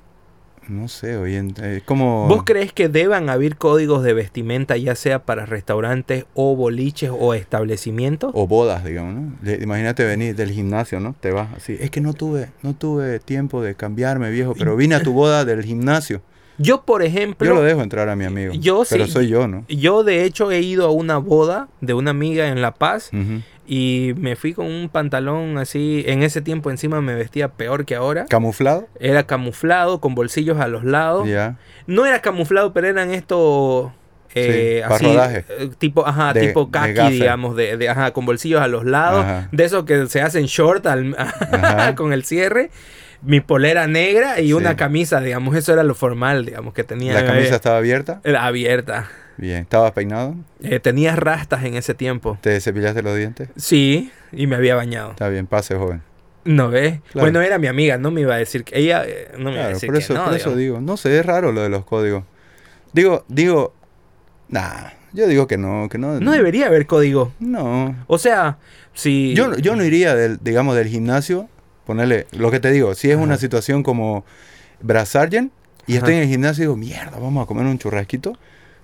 No 0.70 0.88
sé, 0.88 1.18
hoy 1.18 1.36
en. 1.36 1.54
Es 1.64 1.82
como. 1.84 2.28
¿Vos 2.28 2.44
crees 2.46 2.72
que 2.72 2.90
deban 2.90 3.30
haber 3.30 3.58
códigos 3.58 4.04
de 4.04 4.14
vestimenta 4.14 4.78
ya 4.78 4.96
sea 4.96 5.24
para 5.26 5.48
restaurantes 5.48 6.26
o 6.36 6.56
boliches 6.56 7.12
o 7.12 7.34
establecimientos? 7.34 8.32
o 8.36 8.48
bodas, 8.48 8.84
digamos, 8.84 9.16
¿no? 9.16 9.52
Imagínate 9.52 10.06
venir 10.06 10.36
del 10.36 10.52
gimnasio, 10.52 11.00
¿no? 11.00 11.16
Te 11.20 11.32
vas 11.32 11.50
así. 11.56 11.76
Es 11.80 11.90
que 11.90 12.02
no 12.02 12.14
tuve, 12.14 12.50
no 12.62 12.76
tuve 12.76 13.20
tiempo 13.20 13.62
de 13.62 13.74
cambiarme, 13.76 14.30
viejo, 14.30 14.54
pero 14.58 14.76
vine 14.76 14.96
a 14.96 15.04
tu 15.04 15.12
boda 15.14 15.44
del 15.44 15.64
gimnasio. 15.64 16.22
Yo, 16.62 16.84
por 16.84 17.02
ejemplo, 17.04 17.48
Yo 17.48 17.56
lo 17.56 17.64
dejo 17.64 17.82
entrar 17.82 18.10
a 18.10 18.18
mi 18.18 18.26
amigo. 18.26 18.54
Yo 18.54 18.84
pero 18.90 19.06
sí. 19.06 19.12
soy 19.14 19.28
yo, 19.30 19.48
¿no? 19.48 19.64
yo 19.70 20.04
de 20.04 20.26
hecho 20.26 20.52
he 20.52 20.60
ido 20.60 20.86
a 20.86 20.92
una 20.92 21.18
boda 21.18 21.70
de 21.80 21.94
una 21.94 22.12
amiga 22.12 22.50
en 22.50 22.62
La 22.62 22.74
Paz 22.74 23.12
Ujú. 23.14 23.42
Y 23.72 24.14
me 24.18 24.36
fui 24.36 24.54
con 24.56 24.66
un 24.66 24.90
pantalón 24.90 25.60
así, 25.60 26.04
en 26.08 26.24
ese 26.24 26.42
tiempo 26.42 26.72
encima 26.72 27.02
me 27.02 27.14
vestía 27.14 27.50
peor 27.50 27.86
que 27.86 27.94
ahora. 27.96 28.26
¿Camuflado? 28.26 28.88
Era 29.00 29.28
camuflado, 29.28 30.02
con 30.02 30.16
bolsillos 30.16 30.60
a 30.60 30.68
los 30.68 30.84
lados. 30.84 31.28
Ya. 31.30 31.58
No 31.86 32.08
era 32.08 32.20
camuflado, 32.20 32.74
pero 32.74 32.88
eran 32.88 33.12
estos... 33.12 33.92
eh, 34.34 34.82
Sí, 34.88 34.94
así, 34.94 35.06
rodaje. 35.06 35.46
eh, 35.50 35.70
tipo, 35.78 36.08
ajá, 36.08 36.34
De- 36.34 36.48
tipo 36.48 36.72
kaki, 36.72 37.12
digamos, 37.12 37.56
de, 37.56 37.78
de- 37.78 37.90
ajá, 37.90 38.12
con 38.12 38.26
bolsillos 38.26 38.60
a 38.60 38.68
los 38.68 38.86
lados, 38.86 39.24
Ajá. 39.24 39.50
de 39.52 39.64
esos 39.66 39.84
que 39.84 40.08
se 40.08 40.22
hacen 40.24 40.46
short 40.46 40.88
al, 40.88 41.16
con 41.96 42.12
el 42.12 42.24
cierre, 42.24 42.72
mi 43.22 43.40
polera 43.40 43.86
negra 43.86 44.40
y 44.40 44.48
Sí. 44.48 44.54
una 44.54 44.76
camisa, 44.78 45.20
digamos, 45.22 45.56
eso 45.56 45.74
era 45.74 45.84
lo 45.84 45.94
formal, 45.94 46.46
digamos, 46.46 46.74
que 46.74 46.84
tenía 46.84 47.14
¿La 47.14 47.24
camisa 47.26 47.54
eh, 47.54 47.56
estaba 47.56 47.78
abierta? 47.78 48.20
era 48.24 48.46
abierta. 48.46 49.10
Bien. 49.40 49.62
¿Estabas 49.62 49.94
peinado? 49.94 50.36
Eh, 50.62 50.80
tenías 50.80 51.18
rastas 51.18 51.64
en 51.64 51.76
ese 51.76 51.94
tiempo. 51.94 52.38
¿Te 52.42 52.60
cepillaste 52.60 53.02
los 53.02 53.16
dientes? 53.18 53.50
Sí, 53.56 54.12
y 54.34 54.48
me 54.48 54.56
había 54.58 54.76
bañado. 54.76 55.12
Está 55.12 55.30
bien, 55.30 55.48
pase, 55.48 55.76
joven. 55.76 56.02
¿No 56.44 56.70
ves? 56.70 57.00
Claro. 57.12 57.26
Bueno, 57.26 57.42
era 57.42 57.58
mi 57.58 57.68
amiga, 57.68 57.98
no 57.98 58.12
me 58.12 58.22
iba 58.22 58.36
a 58.36 58.38
decir 58.38 58.64
que 58.64 58.78
ella 58.80 59.04
eh, 59.06 59.30
no 59.38 59.46
me 59.46 59.52
iba 59.52 59.60
a 59.62 59.64
Claro, 59.64 59.74
decir 59.76 59.88
por 59.88 59.98
eso, 59.98 60.14
que 60.14 60.20
no, 60.20 60.26
por 60.26 60.34
eso 60.36 60.56
digo. 60.56 60.82
No 60.82 60.98
sé, 60.98 61.18
es 61.20 61.26
raro 61.26 61.52
lo 61.52 61.62
de 61.62 61.70
los 61.70 61.86
códigos. 61.86 62.24
Digo, 62.92 63.24
digo, 63.28 63.74
nah, 64.50 64.90
yo 65.14 65.28
digo 65.28 65.48
que 65.48 65.58
no, 65.58 65.88
que 65.90 65.98
no. 65.98 66.20
No 66.20 66.32
debería 66.32 66.68
haber 66.68 66.86
código. 66.86 67.32
No. 67.40 67.96
O 68.08 68.18
sea, 68.18 68.58
si 68.94 69.34
Yo, 69.36 69.56
yo 69.58 69.76
no 69.76 69.84
iría, 69.86 70.16
del, 70.16 70.40
digamos, 70.42 70.76
del 70.76 70.88
gimnasio, 70.88 71.48
ponerle, 71.86 72.28
lo 72.32 72.52
que 72.52 72.60
te 72.60 72.72
digo, 72.72 72.94
si 72.96 73.10
es 73.10 73.16
Ajá. 73.16 73.24
una 73.24 73.38
situación 73.38 73.84
como 73.84 74.26
Brazargen 74.82 75.52
y 75.88 75.94
Ajá. 75.94 76.00
estoy 76.00 76.16
en 76.16 76.22
el 76.24 76.28
gimnasio 76.30 76.64
y 76.64 76.66
digo, 76.66 76.76
mierda, 76.78 77.20
vamos 77.20 77.44
a 77.44 77.48
comer 77.48 77.66
un 77.66 77.78
churrasquito, 77.80 78.38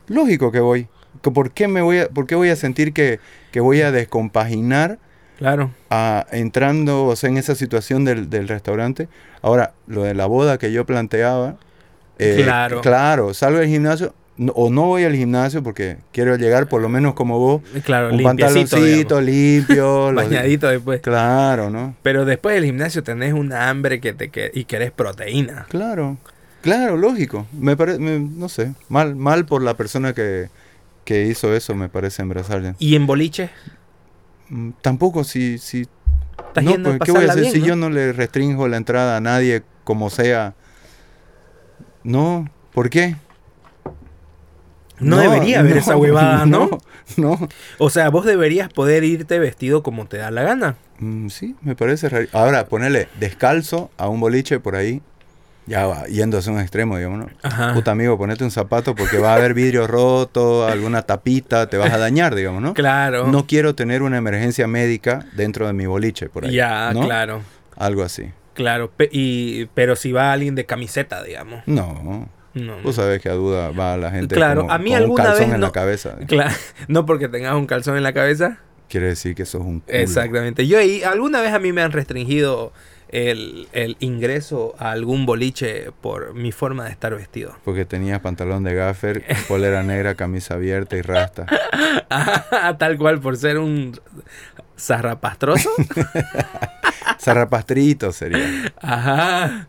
lógico 0.07 0.51
que 0.51 0.59
voy. 0.59 0.87
¿Por 1.21 1.51
qué, 1.51 1.67
me 1.67 1.81
voy 1.81 1.99
a, 1.99 2.09
por 2.09 2.27
qué 2.27 2.35
voy 2.35 2.49
a 2.49 2.55
sentir 2.55 2.93
que, 2.93 3.19
que 3.51 3.59
voy 3.59 3.81
a 3.81 3.91
descompaginar 3.91 4.99
Claro. 5.37 5.71
a- 5.89 6.25
entrando 6.31 7.05
o 7.05 7.15
sea, 7.15 7.29
en 7.29 7.37
esa 7.37 7.55
situación 7.55 8.05
del, 8.05 8.29
del 8.29 8.47
restaurante? 8.47 9.07
Ahora, 9.41 9.73
lo 9.87 10.03
de 10.03 10.13
la 10.13 10.25
boda 10.27 10.57
que 10.57 10.71
yo 10.71 10.85
planteaba, 10.85 11.55
eh, 12.19 12.41
Claro. 12.43 12.81
claro, 12.81 13.33
salgo 13.33 13.59
del 13.59 13.69
gimnasio, 13.69 14.13
no- 14.37 14.51
o 14.53 14.69
no 14.69 14.83
voy 14.83 15.03
al 15.05 15.15
gimnasio 15.15 15.63
porque 15.63 15.97
quiero 16.11 16.35
llegar 16.35 16.67
por 16.67 16.81
lo 16.81 16.89
menos 16.89 17.13
como 17.15 17.39
vos, 17.39 17.61
Claro, 17.83 18.13
un 18.13 18.21
pantaloncito 18.21 19.21
limpio, 19.21 20.11
los- 20.11 20.23
bañadito 20.29 20.67
después. 20.67 21.01
Claro, 21.01 21.69
¿no? 21.69 21.95
Pero 22.03 22.25
después 22.25 22.55
del 22.55 22.65
gimnasio 22.65 23.01
tenés 23.03 23.33
una 23.33 23.69
hambre 23.69 23.99
que 23.99 24.13
te 24.13 24.29
que- 24.29 24.51
y 24.53 24.65
querés 24.65 24.91
proteína. 24.91 25.65
Claro, 25.69 26.17
claro, 26.65 26.97
lógico. 26.97 27.45
Me 27.53 27.77
parece, 27.77 27.99
no 27.99 28.49
sé, 28.49 28.73
mal, 28.89 29.15
mal 29.15 29.45
por 29.45 29.61
la 29.61 29.77
persona 29.77 30.13
que, 30.13 30.49
que 31.05 31.27
hizo 31.27 31.53
eso, 31.53 31.75
me 31.75 31.87
parece 31.89 32.23
en. 32.23 32.75
¿Y 32.79 32.95
en 32.95 33.05
boliche? 33.05 33.51
Mm, 34.49 34.71
Tampoco 34.81 35.23
si, 35.23 35.59
si 35.59 35.87
Estás 36.47 36.63
no, 36.63 36.71
yendo 36.71 36.89
a 36.89 36.97
pues, 36.97 37.05
¿qué 37.05 37.11
voy 37.11 37.25
a 37.25 37.29
hacer 37.31 37.41
bien, 37.41 37.53
si 37.53 37.59
¿no? 37.61 37.65
yo 37.67 37.75
no 37.75 37.89
le 37.89 38.13
restringo 38.13 38.67
la 38.67 38.77
entrada 38.77 39.17
a 39.17 39.21
nadie 39.21 39.63
como 39.83 40.09
sea? 40.09 40.55
No, 42.03 42.49
¿por 42.73 42.89
qué? 42.89 43.15
No 44.99 45.17
debería 45.17 45.59
haber 45.59 45.77
esa 45.77 45.97
huevada, 45.97 46.45
¿no? 46.47 46.69
No, 47.17 47.37
no. 47.37 47.47
O 47.77 47.89
sea, 47.89 48.09
vos 48.09 48.25
deberías 48.25 48.71
poder 48.71 49.03
irte 49.03 49.37
vestido 49.39 49.83
como 49.83 50.07
te 50.07 50.17
da 50.17 50.31
la 50.31 50.43
gana. 50.43 50.77
Mm, 50.99 51.27
sí, 51.27 51.55
me 51.61 51.75
parece 51.75 52.09
raro. 52.09 52.27
Ahora, 52.31 52.65
ponerle 52.65 53.09
descalzo 53.19 53.91
a 53.97 54.07
un 54.07 54.19
boliche 54.19 54.59
por 54.59 54.75
ahí, 54.75 55.01
ya 55.67 55.87
va, 55.87 56.05
yendo 56.05 56.37
hacia 56.37 56.51
un 56.51 56.59
extremo, 56.59 56.97
digamos, 56.97 57.19
¿no? 57.19 57.29
Ajá. 57.43 57.73
Puta 57.73 57.91
amigo, 57.91 58.17
ponete 58.17 58.43
un 58.43 58.51
zapato 58.51 58.93
porque 58.95 59.17
va 59.17 59.33
a 59.33 59.35
haber 59.37 59.53
vidrio 59.53 59.87
roto, 59.87 60.67
alguna 60.67 61.01
tapita, 61.01 61.69
te 61.69 61.77
vas 61.77 61.91
a 61.91 61.97
dañar, 61.97 62.35
digamos, 62.35 62.61
¿no? 62.61 62.73
Claro. 62.73 63.27
No 63.27 63.47
quiero 63.47 63.75
tener 63.75 64.01
una 64.03 64.17
emergencia 64.17 64.67
médica 64.67 65.25
dentro 65.33 65.67
de 65.67 65.73
mi 65.73 65.85
boliche, 65.85 66.29
por 66.29 66.45
ahí. 66.45 66.53
ya, 66.53 66.91
¿no? 66.93 67.01
claro. 67.05 67.41
Algo 67.77 68.03
así. 68.03 68.31
Claro. 68.53 68.89
Pe- 68.95 69.09
y, 69.11 69.65
pero 69.73 69.95
si 69.95 70.11
va 70.11 70.31
alguien 70.31 70.55
de 70.55 70.65
camiseta, 70.65 71.21
digamos. 71.23 71.61
No, 71.65 72.29
No. 72.53 72.77
Vos 72.83 72.95
sabés 72.95 73.21
que 73.21 73.27
a 73.27 73.33
duda 73.33 73.71
va 73.71 73.97
la 73.97 74.11
gente 74.11 74.33
Claro, 74.33 74.61
como- 74.61 74.71
a 74.73 74.77
mí 74.77 74.91
con 74.91 74.95
un 74.97 75.01
alguna 75.03 75.23
calzón 75.25 75.39
vez 75.47 75.53
en 75.55 75.59
no- 75.59 75.67
la 75.67 75.71
cabeza. 75.73 76.15
Claro. 76.27 76.55
No 76.87 77.05
porque 77.05 77.27
tengas 77.27 77.53
un 77.55 77.65
calzón 77.65 77.97
en 77.97 78.03
la 78.03 78.13
cabeza. 78.13 78.59
Quiere 78.87 79.07
decir 79.07 79.35
que 79.35 79.45
sos 79.45 79.61
un 79.61 79.81
culo. 79.81 79.97
Exactamente. 79.97 80.65
Yo 80.67 80.77
ahí, 80.77 81.03
alguna 81.03 81.41
vez 81.41 81.51
a 81.53 81.59
mí 81.59 81.73
me 81.73 81.81
han 81.81 81.91
restringido 81.91 82.71
el, 83.09 83.67
el 83.73 83.97
ingreso 83.99 84.75
a 84.77 84.91
algún 84.91 85.25
boliche 85.25 85.91
por 86.01 86.33
mi 86.33 86.51
forma 86.51 86.85
de 86.85 86.91
estar 86.91 87.15
vestido. 87.15 87.55
Porque 87.63 87.85
tenías 87.85 88.19
pantalón 88.19 88.63
de 88.63 88.73
gaffer, 88.73 89.23
polera 89.47 89.83
negra, 89.83 90.15
camisa 90.15 90.55
abierta 90.55 90.95
y 90.97 91.01
rasta. 91.01 91.45
Tal 92.77 92.97
cual, 92.97 93.19
por 93.19 93.37
ser 93.37 93.57
un 93.57 93.99
zarrapastroso. 94.77 95.69
Zarrapastrito 97.19 98.11
sería. 98.11 98.73
Ajá. 98.81 99.67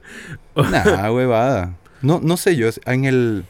Nah, 0.54 1.10
huevada. 1.10 1.74
No, 2.02 2.20
no 2.22 2.36
sé 2.36 2.56
yo, 2.56 2.68
en 2.84 3.04
el... 3.04 3.44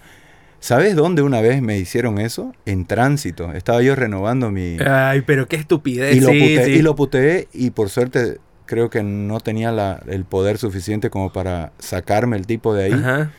¿Sabes 0.59 0.97
dónde 0.97 1.23
una 1.23 1.41
vez 1.41 1.63
me 1.63 1.79
hicieron 1.79 2.19
eso? 2.19 2.53
En 2.65 2.87
tránsito. 2.87 3.53
Estaba 3.53 3.83
yo 3.83 3.95
renovando 3.95 4.51
mi... 4.51 4.79
Ay, 4.85 5.21
pero 5.21 5.47
qué 5.47 5.57
estupidez. 5.57 6.17
y, 6.17 6.21
lo 6.21 6.31
sí, 6.31 6.41
puteé, 6.41 6.65
sí. 6.65 6.71
y 6.73 6.83
lo 6.83 6.97
puteé 6.97 7.49
y 7.53 7.71
por 7.71 7.89
suerte 7.89 8.39
creo 8.67 8.91
que 8.91 9.03
no 9.03 9.41
tenía 9.41 9.73
la- 9.73 10.01
el 10.07 10.25
poder 10.25 10.59
suficiente 10.59 11.09
como 11.11 11.33
para 11.33 11.73
sacarme 11.79 12.37
el 12.37 12.47
tipo 12.47 12.75
de 12.75 12.85
ahí. 12.85 12.93
Ajá. 12.93 13.31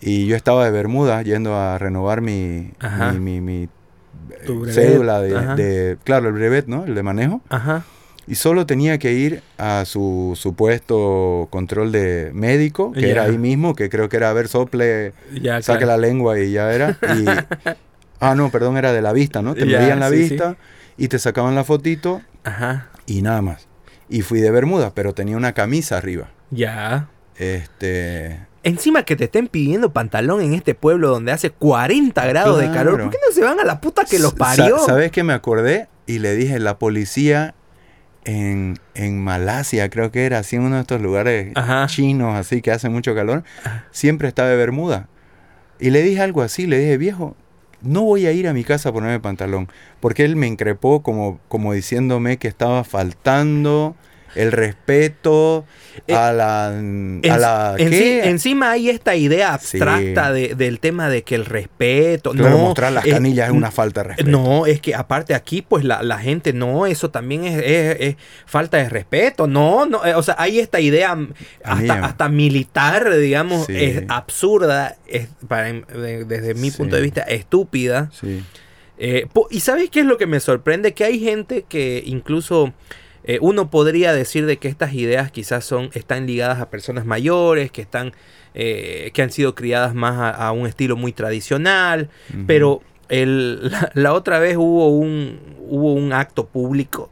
Y 0.00 0.26
yo 0.26 0.36
estaba 0.36 0.64
de 0.64 0.70
Bermuda 0.70 1.22
yendo 1.22 1.56
a 1.56 1.76
renovar 1.78 2.20
mi, 2.20 2.70
mi, 3.20 3.40
mi- 3.40 3.68
cédula 4.70 5.20
de, 5.20 5.98
Claro, 6.04 6.28
el 6.28 6.34
brevet, 6.34 6.66
¿no? 6.66 6.84
El 6.84 6.94
de 6.94 7.02
manejo. 7.02 7.40
Ajá. 7.48 7.84
Y 8.26 8.34
solo 8.34 8.66
tenía 8.66 8.98
que 8.98 9.14
ir 9.14 9.42
a 9.56 9.84
su 9.86 10.34
supuesto 10.36 11.48
control 11.50 11.92
de 11.92 12.30
médico, 12.34 12.92
que 12.92 13.10
era 13.10 13.22
ahí 13.24 13.38
mismo, 13.38 13.74
que 13.74 13.88
creo 13.88 14.08
que 14.10 14.18
era 14.18 14.28
a 14.28 14.32
ver 14.34 14.48
sople, 14.48 15.14
Ya, 15.40 15.62
saque 15.62 15.84
claro. 15.84 16.00
la 16.00 16.06
lengua 16.06 16.38
y 16.38 16.52
ya 16.52 16.70
era. 16.72 16.98
Y, 17.16 17.24
ah, 18.20 18.34
no, 18.34 18.50
perdón, 18.50 18.76
era 18.76 18.92
de 18.92 19.00
la 19.00 19.12
vista, 19.12 19.40
¿no? 19.42 19.54
Te 19.54 19.66
Ya, 19.66 19.78
medían 19.78 20.00
la 20.00 20.10
sí, 20.10 20.16
vista 20.16 20.56
y 20.98 21.08
te 21.08 21.18
sacaban 21.18 21.54
la 21.54 21.62
fotito 21.64 22.20
Ajá. 22.44 22.88
y 23.06 23.22
nada 23.22 23.40
más. 23.42 23.67
Y 24.08 24.22
fui 24.22 24.40
de 24.40 24.50
Bermuda, 24.50 24.92
pero 24.94 25.12
tenía 25.14 25.36
una 25.36 25.52
camisa 25.52 25.96
arriba. 25.98 26.28
Ya. 26.50 27.08
Este. 27.36 28.40
Encima 28.62 29.04
que 29.04 29.16
te 29.16 29.24
estén 29.24 29.46
pidiendo 29.48 29.92
pantalón 29.92 30.40
en 30.42 30.54
este 30.54 30.74
pueblo 30.74 31.08
donde 31.10 31.32
hace 31.32 31.50
40 31.50 32.26
grados 32.26 32.60
de 32.60 32.70
calor. 32.70 33.00
¿Por 33.02 33.10
qué 33.10 33.18
no 33.26 33.32
se 33.34 33.42
van 33.42 33.60
a 33.60 33.64
la 33.64 33.80
puta 33.80 34.04
que 34.04 34.18
los 34.18 34.32
Sa- 34.32 34.36
parió? 34.36 34.78
¿Sabes 34.80 35.10
qué 35.12 35.22
me 35.22 35.32
acordé? 35.32 35.88
Y 36.06 36.18
le 36.18 36.34
dije, 36.34 36.58
la 36.58 36.78
policía 36.78 37.54
en, 38.24 38.78
en 38.94 39.22
Malasia, 39.22 39.88
creo 39.90 40.10
que 40.10 40.26
era, 40.26 40.38
así 40.38 40.56
en 40.56 40.62
uno 40.62 40.74
de 40.76 40.80
estos 40.82 41.00
lugares 41.00 41.52
Ajá. 41.54 41.86
chinos, 41.86 42.34
así 42.34 42.60
que 42.60 42.70
hace 42.72 42.88
mucho 42.88 43.14
calor, 43.14 43.44
siempre 43.90 44.28
está 44.28 44.46
de 44.48 44.56
Bermuda. 44.56 45.08
Y 45.78 45.90
le 45.90 46.02
dije 46.02 46.20
algo 46.20 46.42
así, 46.42 46.66
le 46.66 46.78
dije, 46.78 46.96
viejo, 46.98 47.36
no 47.82 48.02
voy 48.02 48.26
a 48.26 48.32
ir 48.32 48.48
a 48.48 48.52
mi 48.52 48.64
casa 48.64 48.88
a 48.88 48.92
ponerme 48.92 49.20
pantalón. 49.20 49.68
Porque 50.00 50.24
él 50.24 50.36
me 50.36 50.46
increpó 50.46 51.02
como, 51.02 51.40
como 51.48 51.72
diciéndome 51.72 52.38
que 52.38 52.48
estaba 52.48 52.84
faltando 52.84 53.96
el 54.34 54.52
respeto 54.52 55.64
Eh, 56.06 56.14
a 56.14 56.32
la... 56.32 56.72
En- 56.78 57.20
a 57.30 57.36
la 57.38 57.74
en 57.76 57.90
¿qué? 57.90 57.98
sí- 57.98 58.20
encima 58.28 58.70
hay 58.70 58.88
esta 58.90 59.16
idea 59.16 59.52
abstracta 59.54 60.28
Sí. 60.28 60.40
de- 60.40 60.54
del 60.54 60.78
tema 60.80 61.08
de 61.08 61.22
que 61.22 61.34
el 61.34 61.44
respeto. 61.44 62.30
Claro, 62.30 62.50
no, 62.50 62.58
mostrar 62.58 62.92
las 62.92 63.04
canillas 63.04 63.48
es 63.48 63.54
una 63.54 63.70
falta 63.70 64.02
de 64.02 64.08
respeto. 64.08 64.30
No, 64.30 64.66
es 64.66 64.80
que 64.80 64.94
aparte 64.94 65.34
aquí, 65.34 65.62
pues 65.62 65.84
la, 65.84 66.02
la 66.02 66.18
gente, 66.18 66.52
no, 66.52 66.86
eso 66.86 67.10
también 67.10 67.44
es, 67.44 67.56
es- 67.64 67.96
es 68.00 68.16
falta 68.46 68.76
de 68.76 68.88
respeto. 68.88 69.46
No, 69.48 69.86
no, 69.86 70.04
eh, 70.06 70.14
o 70.14 70.22
sea, 70.22 70.36
hay 70.38 70.60
esta 70.60 70.78
idea 70.80 71.14
mm, 71.14 71.32
hasta, 71.64 72.04
hasta 72.04 72.28
militar, 72.28 73.12
digamos, 73.16 73.66
Sí. 73.66 73.74
es 73.76 74.02
absurda, 74.08 74.96
es 75.06 75.28
para, 75.48 75.72
de- 75.72 76.24
desde 76.24 76.54
mi 76.54 76.70
Sí. 76.70 76.76
punto 76.78 76.94
de 76.96 77.02
vista, 77.02 77.22
estúpida. 77.22 78.10
Sí. 78.12 78.42
Eh, 78.98 79.26
po- 79.32 79.48
¿Y 79.50 79.60
sabes 79.60 79.90
qué 79.90 80.00
es 80.00 80.06
lo 80.06 80.16
que 80.18 80.26
me 80.26 80.40
sorprende? 80.40 80.92
Que 80.92 81.04
hay 81.04 81.20
gente 81.20 81.64
que 81.68 82.02
incluso 82.04 82.72
eh, 83.28 83.38
uno 83.40 83.70
podría 83.70 84.12
decir 84.12 84.44
de 84.46 84.56
que 84.56 84.66
estas 84.66 84.92
ideas 84.94 85.30
quizás 85.30 85.64
son, 85.64 85.90
están 85.94 86.26
ligadas 86.26 86.60
a 86.60 86.70
personas 86.70 87.04
mayores, 87.06 87.70
que 87.70 87.82
están, 87.82 88.12
eh, 88.54 89.10
que 89.14 89.22
han 89.22 89.30
sido 89.30 89.54
criadas 89.54 89.94
más 89.94 90.16
a, 90.18 90.30
a 90.30 90.50
un 90.52 90.66
estilo 90.66 90.96
muy 90.96 91.12
tradicional, 91.12 92.08
pero 92.48 92.82
el- 93.08 93.70
la, 93.70 93.90
la 93.94 94.12
otra 94.14 94.38
vez 94.40 94.56
hubo 94.56 94.88
un, 94.88 95.38
hubo 95.68 95.92
un 95.92 96.12
acto 96.12 96.46
público 96.46 97.10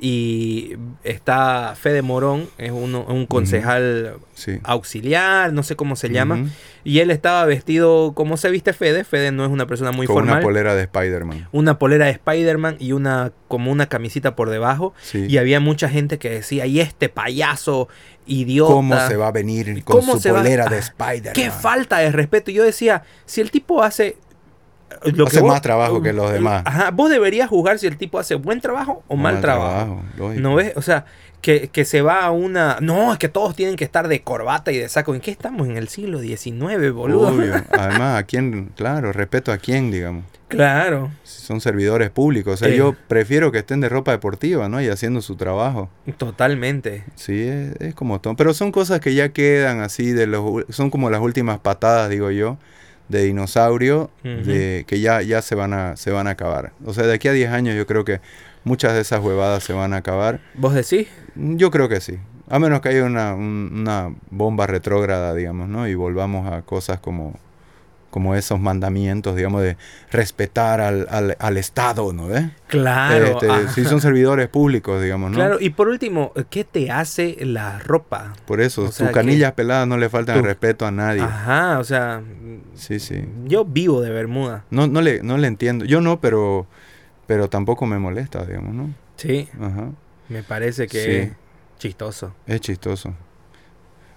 y 0.00 0.76
está 1.02 1.74
Fede 1.74 2.02
Morón, 2.02 2.48
es 2.56 2.70
uno- 2.70 3.04
un 3.08 3.26
concejal 3.26 4.14
Sí. 4.34 4.60
auxiliar, 4.62 5.52
no 5.52 5.62
sé 5.64 5.74
cómo 5.74 5.96
se 5.96 6.08
llama, 6.10 6.46
y 6.84 7.00
él 7.00 7.10
estaba 7.10 7.44
vestido 7.44 8.12
como 8.14 8.36
se 8.36 8.48
viste 8.50 8.72
Fede, 8.72 9.02
Fede 9.02 9.32
no 9.32 9.44
es 9.44 9.50
una 9.50 9.66
persona 9.66 9.90
muy 9.90 10.06
Con 10.06 10.14
formal 10.16 10.36
una 10.36 10.42
polera 10.44 10.74
de 10.76 10.82
Spider-Man. 10.82 11.48
una 11.50 11.78
polera 11.80 12.04
de 12.06 12.12
Spider-Man 12.12 12.76
y 12.78 12.92
una 12.92 13.32
como 13.48 13.72
una 13.72 13.86
camisita 13.88 14.36
por 14.36 14.50
debajo. 14.50 14.94
Sí. 15.02 15.26
Y 15.28 15.38
había 15.38 15.58
mucha 15.58 15.88
gente 15.88 16.18
que 16.18 16.30
decía, 16.30 16.66
y 16.66 16.78
este 16.80 17.08
payaso 17.08 17.88
idiota. 18.26 18.72
¿Cómo 18.74 19.08
se 19.08 19.16
va 19.16 19.28
a 19.28 19.32
venir 19.32 19.82
con 19.84 20.00
¿Cómo 20.00 20.18
su 20.18 20.28
va- 20.28 20.36
polera 20.36 20.66
de 20.66 20.76
Ah, 20.76 20.78
Spider-Man? 20.78 21.32
Qué 21.34 21.50
falta 21.50 21.98
de 21.98 22.12
respeto. 22.12 22.50
Y 22.50 22.54
Yo 22.54 22.62
decía, 22.62 23.02
si 23.26 23.40
el 23.40 23.50
tipo 23.50 23.82
hace... 23.82 24.16
Lo 25.14 25.26
Hace 25.26 25.42
más 25.42 25.60
trabajo 25.62 26.02
que 26.02 26.12
los 26.12 26.32
demás. 26.32 26.62
Ajá, 26.64 26.90
vos 26.90 27.10
deberías 27.10 27.48
juzgar 27.48 27.78
si 27.78 27.86
el 27.86 27.96
tipo 27.96 28.18
hace 28.18 28.34
buen 28.34 28.60
trabajo 28.60 29.02
o 29.08 29.16
mal, 29.16 29.40
trabajo. 29.40 30.02
¿No 30.36 30.54
ves? 30.54 30.72
O 30.76 30.82
sea, 30.82 31.04
que, 31.40 31.68
que 31.68 31.84
se 31.84 32.02
va 32.02 32.24
a 32.24 32.30
una... 32.30 32.78
No, 32.80 33.12
es 33.12 33.18
que 33.18 33.28
todos 33.28 33.54
tienen 33.54 33.76
que 33.76 33.84
estar 33.84 34.08
de 34.08 34.22
corbata 34.22 34.72
y 34.72 34.78
de 34.78 34.88
saco. 34.88 35.14
¿En 35.14 35.20
qué 35.20 35.30
estamos? 35.30 35.68
En 35.68 35.76
el 35.76 35.88
siglo 35.88 36.18
XIX, 36.20 36.90
boludo. 36.92 37.28
Obvio. 37.28 37.54
Además, 37.70 38.18
¿a 38.18 38.22
quién? 38.24 38.72
Claro, 38.76 39.12
respeto 39.12 39.52
a 39.52 39.58
quién, 39.58 39.90
digamos. 39.90 40.24
Claro, 40.48 41.10
Si 41.24 41.42
son 41.42 41.60
servidores 41.60 42.08
públicos. 42.08 42.54
O 42.54 42.56
sea, 42.56 42.68
Eh. 42.68 42.76
yo 42.76 42.96
prefiero 43.06 43.52
que 43.52 43.58
estén 43.58 43.80
de 43.82 43.90
ropa 43.90 44.12
deportiva, 44.12 44.68
¿no? 44.70 44.80
Y 44.80 44.88
haciendo 44.88 45.20
su 45.20 45.36
trabajo. 45.36 45.90
totalmente. 46.16 47.04
Sí, 47.14 47.42
es, 47.42 47.76
es 47.80 47.94
como 47.94 48.20
todo. 48.20 48.34
Pero 48.34 48.54
son 48.54 48.72
cosas 48.72 49.00
que 49.00 49.14
ya 49.14 49.28
quedan 49.28 49.80
así 49.80 50.10
de 50.12 50.26
los... 50.26 50.64
Son 50.70 50.90
como 50.90 51.10
las 51.10 51.20
últimas 51.20 51.58
patadas, 51.60 52.08
digo 52.10 52.30
yo, 52.30 52.56
de 53.08 53.24
dinosaurio, 53.24 54.10
de 54.22 54.84
que 54.86 55.00
ya, 55.00 55.22
ya 55.22 55.40
se, 55.42 55.54
van 55.54 55.72
a, 55.72 55.96
se 55.96 56.10
van 56.10 56.26
a 56.26 56.30
acabar. 56.30 56.72
O 56.84 56.92
sea, 56.92 57.06
de 57.06 57.14
aquí 57.14 57.28
a 57.28 57.32
10 57.32 57.50
años 57.50 57.74
yo 57.76 57.86
creo 57.86 58.04
que 58.04 58.20
muchas 58.64 58.92
de 58.94 59.00
esas 59.00 59.20
huevadas 59.20 59.62
se 59.64 59.72
van 59.72 59.94
a 59.94 59.98
acabar. 59.98 60.40
¿Vos 60.54 60.74
decís? 60.74 61.08
Yo 61.34 61.70
creo 61.70 61.88
que 61.88 62.00
sí. 62.00 62.18
A 62.50 62.58
menos 62.58 62.80
que 62.80 62.88
haya 62.90 63.04
una, 63.04 63.34
un- 63.34 63.70
una 63.74 64.14
bomba 64.30 64.66
retrógrada, 64.66 65.34
digamos, 65.34 65.68
¿no? 65.68 65.86
Y 65.88 65.94
volvamos 65.94 66.50
a 66.52 66.62
cosas 66.62 66.98
como, 67.00 67.38
como 68.18 68.34
esos 68.34 68.58
mandamientos, 68.58 69.36
digamos, 69.36 69.62
de 69.62 69.76
respetar 70.10 70.80
al, 70.80 71.06
al, 71.08 71.36
al 71.38 71.56
Estado, 71.56 72.12
¿no 72.12 72.26
ves? 72.26 72.46
Claro. 72.66 73.38
Este, 73.40 73.68
si 73.68 73.84
son 73.84 74.00
servidores 74.00 74.48
públicos, 74.48 75.00
digamos, 75.00 75.30
¿no? 75.30 75.36
Claro, 75.36 75.58
y 75.60 75.70
por 75.70 75.86
último, 75.86 76.32
¿qué 76.50 76.64
te 76.64 76.90
hace 76.90 77.36
la 77.42 77.78
ropa? 77.78 78.32
Por 78.44 78.60
eso, 78.60 78.82
O 78.86 78.90
tus 78.90 79.08
canillas 79.10 79.52
peladas 79.52 79.86
no 79.86 79.96
le 79.96 80.08
faltan 80.08 80.38
el 80.38 80.42
respeto 80.42 80.84
a 80.84 80.90
nadie. 80.90 81.22
Ajá, 81.22 81.78
o 81.78 81.84
sea, 81.84 82.22
Sí, 82.74 82.98
sí. 82.98 83.24
yo 83.44 83.64
vivo 83.64 84.00
de 84.00 84.10
Bermuda. 84.10 84.64
No, 84.70 84.88
no, 84.88 85.00
le, 85.00 85.22
no 85.22 85.38
le 85.38 85.46
entiendo. 85.46 85.84
Yo 85.84 86.00
no, 86.00 86.20
pero, 86.20 86.66
pero 87.28 87.48
tampoco 87.48 87.86
me 87.86 88.00
molesta, 88.00 88.44
digamos, 88.44 88.74
¿no? 88.74 88.92
Sí, 89.14 89.48
Ajá. 89.60 89.92
me 90.28 90.42
parece 90.42 90.88
que 90.88 91.04
Sí. 91.04 91.10
es 91.10 91.30
chistoso. 91.78 92.34
Es 92.48 92.60
chistoso. 92.62 93.14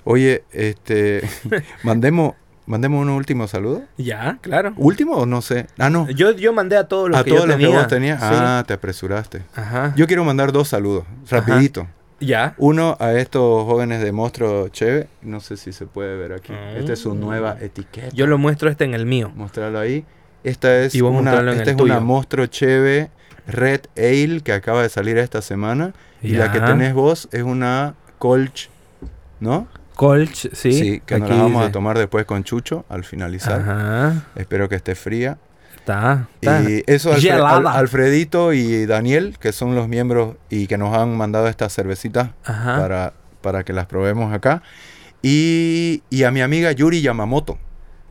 Oye, 0.04 0.44
este, 0.52 1.22
mandemos, 1.84 2.34
Mandemos 2.72 3.02
un 3.02 3.10
último 3.10 3.50
saludo. 3.50 3.84
Ya, 3.98 4.38
claro. 4.40 4.72
¿Último 4.78 5.16
o 5.18 5.26
no 5.26 5.42
sé? 5.42 5.68
Ah, 5.78 5.90
no. 5.90 6.10
Yo, 6.10 6.32
yo 6.32 6.54
mandé 6.54 6.78
a 6.78 6.86
todos 6.86 7.10
los 7.10 7.20
A 7.20 7.24
que 7.26 7.32
todos 7.32 7.42
yo 7.42 7.48
los 7.48 7.56
tenía. 7.58 7.68
que 7.70 7.78
vos 7.78 7.88
tenías. 7.88 8.20
Sí. 8.22 8.28
Ah, 8.32 8.64
te 8.66 8.74
apresuraste. 8.74 9.42
Ajá. 9.54 9.94
Yo 9.98 10.08
quiero 10.08 10.24
mandar 10.24 10.54
dos 10.54 10.70
saludos, 10.70 11.04
rapidito. 11.30 11.86
Ya. 12.22 12.56
Uno 12.58 12.96
a 13.02 13.12
estos 13.12 13.66
jóvenes 13.66 14.02
de 14.02 14.14
Monstruo 14.14 14.70
Cheve. 14.70 15.10
No 15.22 15.42
sé 15.42 15.58
si 15.58 15.74
se 15.74 15.86
puede 15.86 16.16
ver 16.16 16.32
aquí. 16.32 16.54
Ah. 16.54 16.78
Esta 16.78 16.94
es 16.94 17.00
su 17.00 17.14
nueva 17.14 17.58
etiqueta. 17.60 18.08
Yo 18.14 18.26
lo 18.26 18.38
muestro 18.38 18.70
este 18.70 18.86
en 18.86 18.94
el 18.94 19.06
mío. 19.06 19.34
Mostrarlo 19.36 19.78
ahí. 19.78 20.06
Esta 20.46 20.80
es 20.80 20.96
Y 20.96 21.02
una, 21.02 21.38
en 21.42 21.50
esta 21.50 21.72
es 21.72 21.78
una. 21.78 22.00
Monstruo 22.00 22.46
Cheve 22.46 23.12
Red 23.48 23.82
Ale 23.98 24.40
que 24.46 24.54
acaba 24.54 24.82
de 24.82 24.88
salir 24.88 25.18
esta 25.18 25.42
semana. 25.42 25.92
Y 26.22 26.36
la 26.36 26.54
que 26.54 26.62
tenés 26.62 26.94
vos 26.94 27.28
es 27.34 27.44
una 27.44 27.96
Colch, 28.18 28.70
¿no? 29.42 29.68
Colch, 30.02 30.50
sí. 30.54 31.02
que 31.06 31.20
nos 31.20 31.30
aquí 31.30 31.38
la 31.38 31.44
vamos 31.44 31.64
a 31.66 31.72
tomar 31.72 31.98
después 31.98 32.26
con 32.26 32.44
Chucho 32.44 32.86
al 32.90 33.04
finalizar. 33.04 33.62
Ajá. 33.62 34.24
Espero 34.36 34.68
que 34.68 34.76
esté 34.76 34.96
fría. 34.96 35.38
Está. 35.76 36.28
está. 36.42 36.62
Y 36.70 36.84
eso, 36.88 37.12
Alfre- 37.14 37.22
Gelada. 37.22 37.58
Al- 37.58 37.68
Alfredito 37.68 38.52
y 38.54 38.86
Daniel, 38.88 39.36
que 39.40 39.52
son 39.52 39.76
los 39.76 39.88
miembros 39.88 40.36
y 40.50 40.66
que 40.68 40.78
nos 40.78 40.96
han 40.98 41.16
mandado 41.16 41.48
estas 41.48 41.74
cervecitas 41.74 42.30
para, 42.44 43.14
para 43.42 43.64
que 43.64 43.74
las 43.74 43.86
probemos 43.86 44.34
acá. 44.34 44.64
Y, 45.22 46.02
y 46.10 46.24
a 46.24 46.32
mi 46.32 46.42
amiga 46.42 46.72
Yuri 46.72 47.02
Yamamoto. 47.02 47.58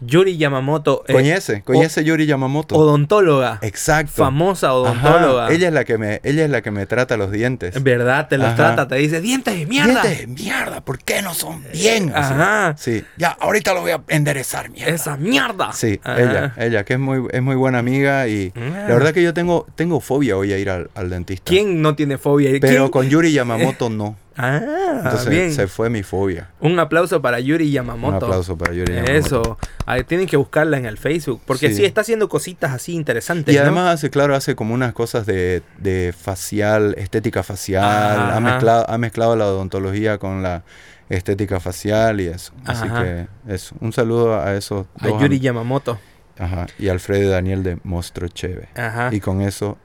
Yuri 0.00 0.36
Yamamoto. 0.38 1.04
eh, 1.08 1.12
¿Conoce? 1.12 1.62
¿Conoce 1.62 2.04
Yuri 2.04 2.26
Yamamoto? 2.26 2.74
odontóloga. 2.76 3.58
Exacto. 3.62 4.12
Famosa 4.14 4.68
Ajá, 4.68 4.74
odontóloga. 4.74 5.50
Ella 5.52 5.68
es 5.68 5.74
la 5.74 5.84
que 5.84 5.98
me, 5.98 6.20
ella 6.24 6.44
es 6.44 6.50
la 6.50 6.62
que 6.62 6.70
me 6.70 6.86
trata 6.86 7.16
los 7.16 7.30
dientes. 7.30 7.76
En 7.76 7.84
verdad, 7.84 8.28
te 8.28 8.38
los 8.38 8.46
Ajá. 8.48 8.56
trata, 8.56 8.88
te 8.88 8.94
dice, 8.96 9.20
dientes 9.20 9.54
de 9.58 9.66
mierda. 9.66 10.02
Dientes 10.02 10.18
de 10.20 10.26
mierda, 10.26 10.80
¿por 10.80 10.98
qué 10.98 11.22
no 11.22 11.34
son 11.34 11.62
bien? 11.72 12.12
Así. 12.14 12.32
Ajá. 12.34 12.74
Sí, 12.78 13.04
ya, 13.16 13.36
ahorita 13.40 13.74
lo 13.74 13.82
voy 13.82 13.90
a 13.92 14.02
enderezar, 14.08 14.70
mierda. 14.70 14.94
Esa 14.94 15.16
mierda. 15.16 15.72
Sí, 15.72 16.00
Ajá. 16.02 16.20
ella, 16.20 16.54
ella, 16.56 16.84
que 16.84 16.94
es 16.94 16.98
muy, 16.98 17.26
es 17.30 17.42
muy 17.42 17.56
buena 17.56 17.78
amiga 17.78 18.26
y 18.28 18.52
Ah. 18.56 18.86
la 18.88 18.94
verdad 18.94 19.12
que 19.12 19.22
yo 19.22 19.34
tengo, 19.34 19.66
tengo 19.74 20.00
fobia 20.00 20.36
hoy 20.36 20.52
a 20.52 20.58
ir 20.58 20.70
al, 20.70 20.90
al 20.94 21.10
dentista. 21.10 21.44
¿Quién 21.44 21.82
no 21.82 21.94
tiene 21.94 22.18
fobia? 22.18 22.50
Pero 22.60 22.60
¿Quién? 22.84 22.88
con 22.90 23.08
Yuri 23.08 23.32
Yamamoto 23.32 23.90
no. 23.90 24.16
Ah, 24.42 25.00
Entonces 25.04 25.28
bien. 25.28 25.52
se 25.52 25.66
fue 25.66 25.90
mi 25.90 26.02
fobia. 26.02 26.48
Un 26.60 26.78
aplauso 26.78 27.20
para 27.20 27.40
Yuri 27.40 27.70
Yamamoto. 27.70 28.16
Un 28.16 28.22
aplauso 28.24 28.56
para 28.56 28.72
Yuri 28.72 28.94
Yamamoto. 28.94 29.12
Eso. 29.12 29.58
Ay, 29.86 30.04
tienen 30.04 30.26
que 30.26 30.36
buscarla 30.36 30.78
en 30.78 30.86
el 30.86 30.96
Facebook. 30.98 31.42
Porque 31.46 31.68
sí, 31.68 31.76
Sí. 31.76 31.84
está 31.84 32.00
haciendo 32.00 32.28
cositas 32.28 32.72
así 32.72 32.94
interesantes. 32.94 33.54
Y 33.54 33.58
¿no? 33.58 33.62
además 33.64 33.94
hace, 33.94 34.10
claro, 34.10 34.34
hace 34.34 34.54
como 34.54 34.72
unas 34.74 34.92
cosas 34.92 35.26
de, 35.26 35.62
de 35.78 36.14
facial, 36.18 36.94
estética 36.98 37.42
facial. 37.42 37.84
Ajá. 37.84 38.36
Ha 38.36 38.40
mezclado, 38.40 38.86
ha 38.88 38.98
mezclado 38.98 39.36
la 39.36 39.46
odontología 39.46 40.18
con 40.18 40.42
la 40.42 40.62
estética 41.08 41.60
facial 41.60 42.20
y 42.20 42.28
eso. 42.28 42.52
Así 42.64 42.88
que 42.88 43.26
eso. 43.48 43.74
Un 43.80 43.92
saludo 43.92 44.40
a 44.40 44.54
esos 44.54 44.86
a 45.00 45.08
dos 45.08 45.20
Yuri 45.22 45.36
am- 45.36 45.42
Yamamoto. 45.42 45.98
Ajá. 46.38 46.66
Y 46.78 46.88
Alfredo 46.88 47.30
Daniel 47.30 47.62
de 47.62 47.78
Mostro 47.84 48.28
Cheve. 48.28 48.68
Ajá. 48.74 49.10
Y 49.12 49.20
con 49.20 49.42
eso 49.42 49.76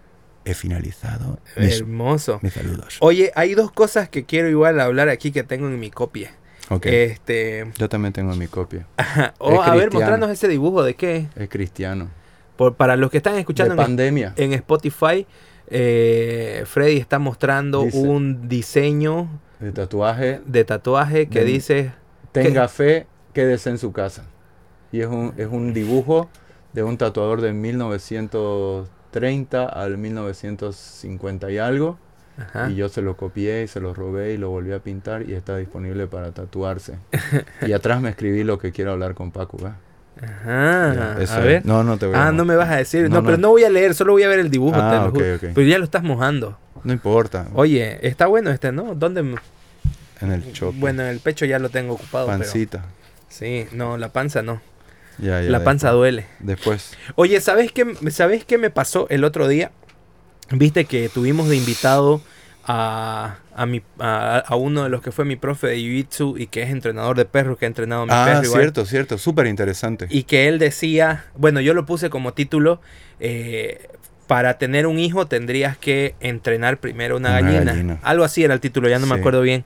he 0.45 0.53
finalizado 0.53 1.39
mis, 1.57 1.79
Hermoso. 1.81 2.39
mis 2.41 2.53
saludos. 2.53 2.97
Oye, 3.01 3.31
hay 3.35 3.55
dos 3.55 3.71
cosas 3.71 4.07
que 4.09 4.25
quiero 4.25 4.47
igual 4.49 4.79
hablar 4.79 5.09
aquí 5.09 5.31
que 5.31 5.43
tengo 5.43 5.67
en 5.67 5.79
mi 5.79 5.91
copia. 5.91 6.31
Ok. 6.69 6.85
Este. 6.87 7.71
Yo 7.77 7.89
también 7.89 8.13
tengo 8.13 8.33
mi 8.35 8.47
copia. 8.47 8.87
Oh, 9.39 9.61
a 9.61 9.75
ver, 9.75 9.91
mostrarnos 9.91 10.29
ese 10.29 10.47
dibujo 10.47 10.83
de 10.83 10.95
qué. 10.95 11.27
Es 11.35 11.49
cristiano. 11.49 12.09
Por, 12.57 12.75
para 12.75 12.95
los 12.95 13.11
que 13.11 13.17
están 13.17 13.35
escuchando 13.35 13.75
de 13.75 13.81
en, 13.81 13.85
pandemia. 13.85 14.33
en 14.37 14.53
Spotify, 14.53 15.27
eh, 15.67 16.63
Freddy 16.65 16.97
está 16.97 17.19
mostrando 17.19 17.83
Dice- 17.83 17.97
un 17.97 18.47
diseño 18.47 19.27
De 19.59 19.71
tatuaje. 19.71 20.41
de 20.45 20.63
tatuaje 20.63 21.27
que 21.27 21.39
De- 21.39 21.45
dice. 21.45 21.91
Tenga 22.31 22.67
fe, 22.67 23.07
quédese 23.33 23.69
en 23.69 23.77
su 23.77 23.91
casa. 23.91 24.25
Y 24.91 25.01
es 25.01 25.07
un, 25.07 25.33
es 25.37 25.47
un 25.47 25.73
dibujo 25.73 26.29
de 26.73 26.83
un 26.83 26.97
tatuador 26.97 27.41
de 27.41 27.53
1930 29.19 29.65
al 29.65 29.97
1950 29.97 31.51
y 31.51 31.57
algo. 31.57 31.97
Ajá. 32.37 32.69
Y 32.69 32.75
yo 32.75 32.89
se 32.89 33.01
lo 33.01 33.15
copié 33.15 33.63
y 33.63 33.67
se 33.67 33.79
lo 33.79 33.93
robé 33.93 34.33
y 34.33 34.37
lo 34.37 34.49
volví 34.49 34.73
a 34.73 34.79
pintar 34.79 35.23
y 35.29 35.33
está 35.33 35.55
disponible 35.57 36.07
para 36.07 36.31
tatuarse. 36.31 36.95
y 37.65 37.71
atrás 37.71 38.01
me 38.01 38.09
escribí 38.09 38.43
lo 38.43 38.57
que 38.59 38.71
quiero 38.71 38.91
hablar 38.91 39.13
con 39.15 39.31
Paco. 39.31 39.57
¿va? 39.57 39.77
Ajá. 40.21 41.15
Ya, 41.17 41.23
es. 41.49 41.65
No, 41.65 41.83
no 41.83 41.97
te 41.97 42.07
voy 42.07 42.15
a 42.15 42.27
Ah, 42.27 42.31
no 42.31 42.43
me 42.43 42.55
vas 42.55 42.69
a 42.69 42.75
decir. 42.75 43.09
No, 43.09 43.21
No, 43.21 43.23
pero 43.25 43.37
no. 43.37 43.49
voy 43.49 43.63
a 43.63 43.69
leer, 43.69 43.95
solo 43.95 44.13
voy 44.13 44.23
a 44.23 44.27
ver 44.27 44.39
el 44.39 44.49
dibujo. 44.49 44.75
Ah, 44.77 45.09
te. 45.13 45.37
Pero 45.39 45.61
ya 45.67 45.77
lo 45.77 45.85
estás 45.85 46.03
mojando. 46.03 46.57
No 46.83 46.91
importa. 46.93 47.47
Oye, 47.53 48.05
está 48.07 48.27
bueno 48.27 48.51
este, 48.51 48.71
¿no? 48.71 48.95
¿Dónde? 48.95 49.21
En 50.21 50.31
el 50.31 50.53
chope. 50.53 50.77
Bueno, 50.77 51.03
el 51.03 51.19
pecho 51.19 51.45
ya 51.45 51.57
lo 51.57 51.69
tengo 51.69 51.93
ocupado. 51.93 52.27
pero- 52.27 52.39
Pancita. 52.39 52.83
Sí, 53.29 53.65
no, 53.71 53.97
la 53.97 54.09
panza 54.09 54.41
no. 54.41 54.61
Ya, 55.17 55.41
ya, 55.41 55.49
la 55.49 55.63
panza 55.63 55.87
después- 55.87 55.97
duele. 55.99 56.25
Después. 56.39 56.97
Oye, 57.15 57.39
¿sabes 57.41 57.71
qué, 57.71 57.85
¿sabes 58.11 58.45
qué 58.45 58.57
me 58.57 58.69
pasó 58.69 59.07
el 59.09 59.23
otro 59.23 59.47
día? 59.47 59.71
Viste 60.51 60.85
que 60.85 61.09
tuvimos 61.09 61.49
de 61.49 61.55
invitado 61.55 62.21
a, 62.67 63.37
a, 63.55 63.65
mi, 63.65 63.81
a, 63.99 64.39
a 64.39 64.55
uno 64.55 64.83
de 64.83 64.89
los 64.89 65.01
que 65.01 65.11
fue 65.11 65.23
mi 65.25 65.35
profe 65.35 65.67
de 65.67 65.77
Jiu-Jitsu 65.77 66.39
y 66.39 66.47
que 66.47 66.63
es 66.63 66.69
entrenador 66.69 67.15
de 67.17 67.25
perros, 67.25 67.57
que 67.57 67.65
ha 67.65 67.67
entrenado 67.67 68.03
a 68.03 68.05
mi 68.05 68.11
Ah, 68.13 68.25
perro 68.25 68.43
igual. 68.43 68.61
cierto, 68.61 68.85
cierto. 68.85 69.17
Súper 69.17 69.47
interesante. 69.47 70.07
Y 70.09 70.23
que 70.23 70.47
él 70.47 70.59
decía, 70.59 71.25
bueno, 71.35 71.61
yo 71.61 71.73
lo 71.73 71.85
puse 71.85 72.09
como 72.09 72.33
título, 72.33 72.81
eh, 73.19 73.87
para 74.27 74.57
tener 74.57 74.87
un 74.87 74.97
hijo 74.97 75.27
tendrías 75.27 75.77
que 75.77 76.15
entrenar 76.19 76.79
primero 76.79 77.17
una, 77.17 77.29
Una 77.29 77.41
gallina. 77.41 77.71
gallina. 77.73 77.99
Algo 78.01 78.23
así 78.23 78.43
era 78.43 78.55
el 78.55 78.59
título, 78.59 78.89
ya 78.89 78.97
no 78.97 79.05
me 79.05 79.13
acuerdo 79.15 79.41
bien. 79.41 79.63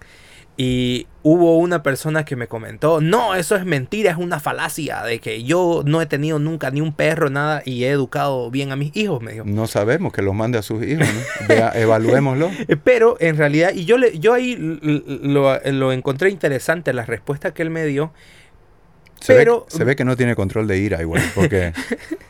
Y 0.62 1.07
hubo 1.24 1.57
una 1.57 1.84
persona 1.84 2.26
que 2.26 2.36
me 2.36 2.47
comentó, 2.47 2.99
no, 2.99 3.34
eso 3.34 3.55
es 3.55 3.64
mentira, 3.64 4.12
es 4.12 4.18
una 4.18 4.41
falacia 4.41 5.03
de 5.03 5.20
que 5.20 5.43
yo 5.45 5.84
no 5.86 6.01
he 6.01 6.05
tenido 6.05 6.38
nunca 6.38 6.70
ni 6.70 6.82
un 6.82 6.91
perro, 6.91 7.30
nada, 7.30 7.62
y 7.64 7.86
he 7.86 7.91
educado 7.91 8.51
bien 8.51 8.74
a 8.74 8.76
mis 8.76 8.93
hijos, 8.93 9.22
me 9.22 9.32
dijo. 9.32 9.45
No 9.45 9.68
sabemos 9.68 10.12
que 10.12 10.22
los 10.22 10.36
mande 10.36 10.57
a 10.57 10.62
sus 10.62 10.84
hijos, 10.84 11.07
¿no? 11.07 11.47
Vea, 11.47 11.72
evaluémoslo. 11.76 12.51
Eh, 12.68 12.76
Pero 12.76 13.16
en 13.22 13.38
realidad, 13.38 13.72
y 13.74 13.86
yo, 13.86 13.97
le, 13.97 14.20
yo 14.20 14.34
ahí 14.34 14.57
lo, 14.60 15.62
lo 15.64 15.93
encontré 15.93 16.30
interesante, 16.30 16.91
la 16.91 17.05
respuesta 17.05 17.53
que 17.53 17.62
él 17.62 17.70
me 17.70 17.86
dio. 17.86 18.12
Se, 19.22 19.34
Pero- 19.36 19.65
ve, 19.70 19.78
se 19.78 19.84
ve 19.84 19.95
que 19.95 20.05
no 20.05 20.15
tiene 20.15 20.34
control 20.36 20.65
de 20.67 20.78
ira 20.78 21.01
igual, 21.01 21.22
porque 21.36 21.74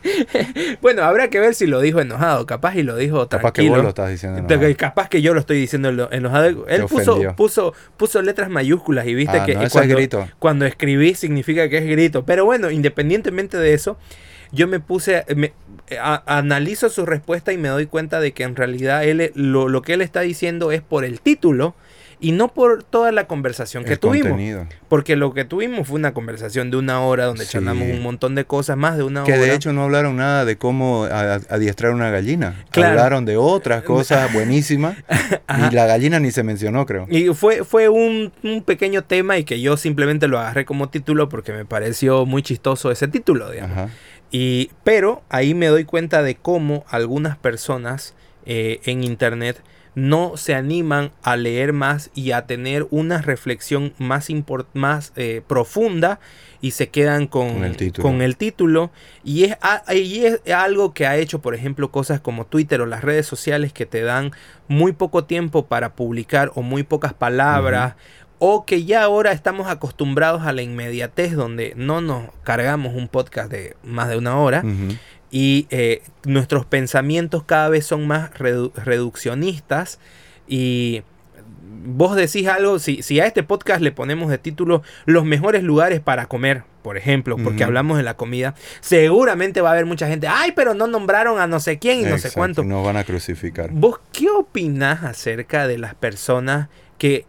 Bueno, 0.80 1.02
habrá 1.04 1.28
que 1.30 1.38
ver 1.40 1.54
si 1.54 1.66
lo 1.66 1.80
dijo 1.80 2.00
enojado, 2.00 2.46
capaz 2.46 2.76
y 2.76 2.82
lo 2.82 2.96
dijo 2.96 3.28
capaz 3.28 3.52
que 3.52 3.62
tranquilo. 3.62 3.74
vos 3.76 3.82
lo 3.84 3.88
estás 3.90 4.10
diciendo. 4.10 4.38
Enojado. 4.38 4.76
Capaz 4.76 5.08
que 5.08 5.22
yo 5.22 5.34
lo 5.34 5.40
estoy 5.40 5.58
diciendo 5.58 5.88
eno- 5.90 6.08
enojado. 6.10 6.66
Él 6.68 6.84
puso, 6.86 7.20
puso, 7.36 7.74
puso 7.96 8.22
letras 8.22 8.50
mayúsculas 8.50 9.06
y 9.06 9.14
viste 9.14 9.38
Ah, 9.38 9.44
que 9.46 9.54
no, 9.54 9.60
eso 9.60 9.66
es 9.66 9.72
cuando, 9.72 9.94
grito. 9.96 10.28
cuando 10.38 10.66
escribí 10.66 11.14
significa 11.14 11.68
que 11.68 11.78
es 11.78 11.86
grito. 11.86 12.24
Pero 12.24 12.44
bueno, 12.44 12.70
independientemente 12.70 13.56
de 13.56 13.72
eso, 13.74 13.96
yo 14.52 14.66
me 14.66 14.80
puse, 14.80 15.24
me- 15.36 15.52
a- 16.00 16.22
analizo 16.38 16.88
su 16.88 17.06
respuesta 17.06 17.52
y 17.52 17.58
me 17.58 17.68
doy 17.68 17.86
cuenta 17.86 18.20
de 18.20 18.32
que 18.32 18.42
en 18.42 18.56
realidad 18.56 19.04
él, 19.04 19.30
lo, 19.34 19.68
lo 19.68 19.82
que 19.82 19.92
él 19.94 20.02
está 20.02 20.20
diciendo 20.22 20.72
es 20.72 20.82
por 20.82 21.04
el 21.04 21.20
título 21.20 21.74
y 22.22 22.32
no 22.32 22.48
por 22.48 22.82
toda 22.82 23.12
la 23.12 23.26
conversación 23.26 23.84
que 23.84 23.92
El 23.94 23.98
tuvimos. 23.98 24.28
contenido. 24.28 24.66
Porque 24.88 25.16
lo 25.16 25.32
que 25.32 25.44
tuvimos 25.44 25.88
fue 25.88 25.96
una 25.98 26.12
conversación 26.12 26.70
de 26.70 26.76
una 26.76 27.00
hora 27.00 27.24
donde 27.24 27.44
Sí. 27.44 27.52
charlamos 27.52 27.88
un 27.88 28.02
montón 28.02 28.34
de 28.34 28.44
cosas, 28.44 28.76
más 28.76 28.96
de 28.98 29.04
una 29.04 29.24
Que 29.24 29.32
hora. 29.32 29.42
de 29.42 29.54
hecho 29.54 29.72
no 29.72 29.84
hablaron 29.84 30.16
nada 30.16 30.44
de 30.44 30.56
cómo 30.58 31.04
adiestrar 31.04 31.92
una 31.92 32.10
gallina. 32.10 32.64
Claro. 32.70 32.90
Hablaron 32.90 33.24
de 33.24 33.36
otras 33.36 33.82
cosas 33.84 34.32
buenísimas. 34.32 34.96
Y 35.70 35.74
la 35.74 35.86
gallina 35.86 36.20
ni 36.20 36.30
se 36.30 36.42
mencionó, 36.42 36.84
creo. 36.86 37.06
Y 37.08 37.28
fue, 37.34 37.64
fue 37.64 37.88
un, 37.88 38.32
un 38.42 38.62
pequeño 38.62 39.02
tema 39.04 39.38
y 39.38 39.44
que 39.44 39.60
yo 39.60 39.76
simplemente 39.76 40.28
lo 40.28 40.38
agarré 40.38 40.64
como 40.64 40.88
título 40.90 41.28
porque 41.28 41.52
me 41.52 41.64
pareció 41.64 42.26
muy 42.26 42.42
chistoso 42.42 42.90
ese 42.90 43.08
título, 43.08 43.50
digamos. 43.50 43.76
Ajá. 43.78 43.88
Y, 44.32 44.70
pero 44.84 45.22
ahí 45.28 45.54
me 45.54 45.66
doy 45.66 45.84
cuenta 45.84 46.22
de 46.22 46.36
cómo 46.36 46.84
algunas 46.88 47.36
personas 47.36 48.14
eh, 48.46 48.80
en 48.84 49.02
internet 49.04 49.60
no 49.94 50.36
se 50.36 50.54
animan 50.54 51.10
a 51.22 51.36
leer 51.36 51.72
más 51.72 52.10
y 52.14 52.30
a 52.32 52.46
tener 52.46 52.86
una 52.90 53.20
reflexión 53.22 53.92
más, 53.98 54.28
más 54.74 55.12
eh, 55.16 55.42
profunda 55.46 56.20
y 56.60 56.72
se 56.72 56.88
quedan 56.90 57.26
con, 57.26 57.54
Con 57.54 57.64
el 57.64 57.76
título. 57.76 58.02
con 58.08 58.22
el 58.22 58.36
título. 58.36 58.90
Y 59.24 59.44
es, 59.44 59.56
a- 59.62 59.82
y 59.94 60.24
es 60.26 60.40
algo 60.54 60.92
que 60.94 61.06
ha 61.06 61.16
hecho, 61.16 61.40
por 61.40 61.54
ejemplo, 61.54 61.90
cosas 61.90 62.20
como 62.20 62.44
Twitter 62.46 62.80
o 62.82 62.86
las 62.86 63.02
redes 63.02 63.26
sociales 63.26 63.72
que 63.72 63.86
te 63.86 64.02
dan 64.02 64.30
muy 64.68 64.92
poco 64.92 65.24
tiempo 65.24 65.66
para 65.66 65.94
publicar 65.94 66.52
o 66.54 66.62
muy 66.62 66.82
pocas 66.82 67.12
palabras. 67.14 67.94
O 68.42 68.64
que 68.64 68.84
ya 68.84 69.02
ahora 69.02 69.32
estamos 69.32 69.68
acostumbrados 69.68 70.42
a 70.42 70.52
la 70.54 70.62
inmediatez 70.62 71.34
donde 71.34 71.74
no 71.76 72.00
nos 72.00 72.30
cargamos 72.42 72.94
un 72.94 73.06
podcast 73.08 73.50
de 73.50 73.76
más 73.82 74.08
de 74.08 74.16
una 74.16 74.38
hora. 74.38 74.62
Y 75.30 75.66
eh, 75.70 76.02
nuestros 76.24 76.66
pensamientos 76.66 77.44
cada 77.44 77.68
vez 77.68 77.86
son 77.86 78.06
más 78.06 78.30
redu- 78.34 78.72
reduccionistas 78.74 79.98
y 80.48 81.02
vos 81.84 82.16
decís 82.16 82.46
algo, 82.48 82.78
si, 82.78 83.02
si 83.02 83.20
a 83.20 83.26
este 83.26 83.42
podcast 83.42 83.80
le 83.80 83.92
ponemos 83.92 84.28
de 84.30 84.38
título 84.38 84.82
los 85.06 85.24
mejores 85.24 85.62
lugares 85.62 86.00
para 86.00 86.26
comer, 86.26 86.64
por 86.82 86.96
ejemplo, 86.96 87.36
porque 87.36 87.62
hablamos 87.64 87.96
de 87.96 88.02
la 88.02 88.14
comida, 88.16 88.54
seguramente 88.80 89.60
va 89.60 89.70
a 89.70 89.72
haber 89.72 89.86
mucha 89.86 90.08
gente, 90.08 90.26
ay, 90.28 90.52
pero 90.56 90.74
no 90.74 90.86
nombraron 90.86 91.38
a 91.38 91.46
no 91.46 91.60
sé 91.60 91.78
quién 91.78 92.00
y 92.00 92.04
no 92.04 92.18
sé 92.18 92.30
cuánto. 92.32 92.64
Nos 92.64 92.84
van 92.84 92.96
a 92.96 93.04
crucificar. 93.04 93.70
¿Vos 93.72 94.00
qué 94.12 94.28
opinás 94.30 95.04
acerca 95.04 95.66
de 95.68 95.78
las 95.78 95.94
personas 95.94 96.68
que, 96.98 97.24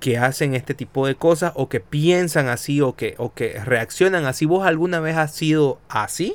que 0.00 0.18
hacen 0.18 0.54
este 0.54 0.74
tipo 0.74 1.06
de 1.06 1.14
cosas 1.14 1.52
o 1.54 1.68
que 1.68 1.80
piensan 1.80 2.48
así 2.48 2.80
o 2.80 2.94
que, 2.96 3.14
o 3.18 3.34
que 3.34 3.60
reaccionan 3.64 4.24
así. 4.26 4.46
¿Vos 4.46 4.66
alguna 4.66 5.00
vez 5.00 5.16
has 5.16 5.34
sido 5.34 5.80
así? 5.88 6.34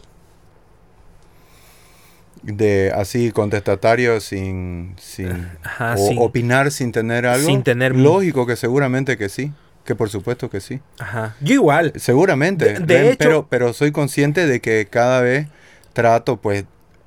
De 2.43 2.91
así 2.95 3.31
contestatario 3.31 4.19
sin, 4.21 4.95
sin 4.99 5.47
Ajá, 5.63 5.95
o 5.95 6.07
sin- 6.07 6.17
opinar 6.19 6.71
sin 6.71 6.91
tener 6.91 7.25
algo. 7.25 7.45
Sin 7.45 7.63
tener- 7.63 7.95
Lógico 7.95 8.45
que 8.47 8.55
seguramente 8.55 9.17
que 9.17 9.29
sí. 9.29 9.51
Que 9.85 9.95
por 9.95 10.09
supuesto 10.09 10.49
que 10.49 10.59
sí. 10.61 10.81
Ajá. 10.99 11.35
Yo 11.41 11.53
igual. 11.55 11.93
Seguramente. 11.95 12.73
De- 12.73 12.79
de 12.79 12.97
Ren, 12.97 13.05
hecho- 13.07 13.17
pero, 13.19 13.47
pero 13.49 13.73
soy 13.73 13.91
consciente 13.91 14.45
de 14.45 14.59
que 14.59 14.87
cada 14.89 15.21
vez 15.21 15.47
trato, 15.93 16.37
pues, 16.37 16.65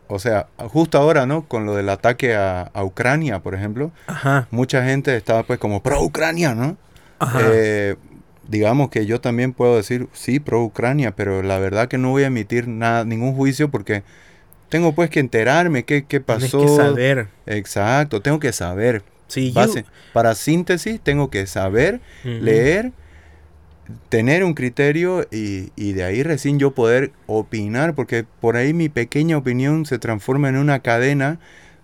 o 0.08 0.18
sea, 0.18 0.48
justo 0.68 0.98
ahora, 0.98 1.24
¿no? 1.24 1.46
Con 1.48 1.64
lo 1.64 1.74
del 1.76 1.88
ataque 1.88 2.34
a, 2.34 2.62
a 2.62 2.84
Ucrania, 2.84 3.38
por 3.38 3.54
ejemplo, 3.54 3.92
Ajá. 4.08 4.48
mucha 4.50 4.84
gente 4.84 5.16
estaba 5.16 5.44
pues 5.44 5.58
como 5.58 5.82
pro 5.82 6.02
Ucrania, 6.02 6.54
¿no? 6.54 6.76
Ajá. 7.20 7.40
Eh, 7.52 7.96
digamos 8.48 8.90
que 8.90 9.06
yo 9.06 9.20
también 9.20 9.52
puedo 9.52 9.76
decir 9.76 10.08
sí 10.12 10.40
pro 10.40 10.62
Ucrania, 10.64 11.12
pero 11.14 11.42
la 11.42 11.58
verdad 11.58 11.88
que 11.88 11.96
no 11.98 12.10
voy 12.10 12.24
a 12.24 12.26
emitir 12.26 12.66
nada, 12.68 13.04
ningún 13.04 13.34
juicio 13.34 13.70
porque 13.70 14.02
tengo 14.72 14.94
pues 14.94 15.10
que 15.10 15.20
enterarme 15.20 15.84
qué, 15.84 16.04
qué 16.06 16.18
Tienes 16.18 16.44
pasó. 16.44 16.60
que 16.62 16.68
saber. 16.68 17.28
Exacto, 17.44 18.22
tengo 18.22 18.40
que 18.40 18.52
saber. 18.54 19.02
Sí, 19.28 19.52
yo- 19.52 19.60
Para 20.14 20.34
síntesis, 20.34 20.98
tengo 20.98 21.28
que 21.28 21.46
saber, 21.46 22.00
leer, 22.24 22.92
tener 24.08 24.44
un 24.44 24.54
criterio 24.54 25.26
y, 25.30 25.72
y 25.76 25.92
de 25.92 26.04
ahí 26.04 26.22
recién 26.22 26.58
yo 26.58 26.70
poder 26.70 27.12
opinar, 27.26 27.94
porque 27.94 28.24
por 28.40 28.56
ahí 28.56 28.72
mi 28.72 28.88
pequeña 28.88 29.36
opinión 29.36 29.84
se 29.84 29.98
transforma 29.98 30.48
en 30.48 30.56
una 30.56 30.80
cadena 30.80 31.38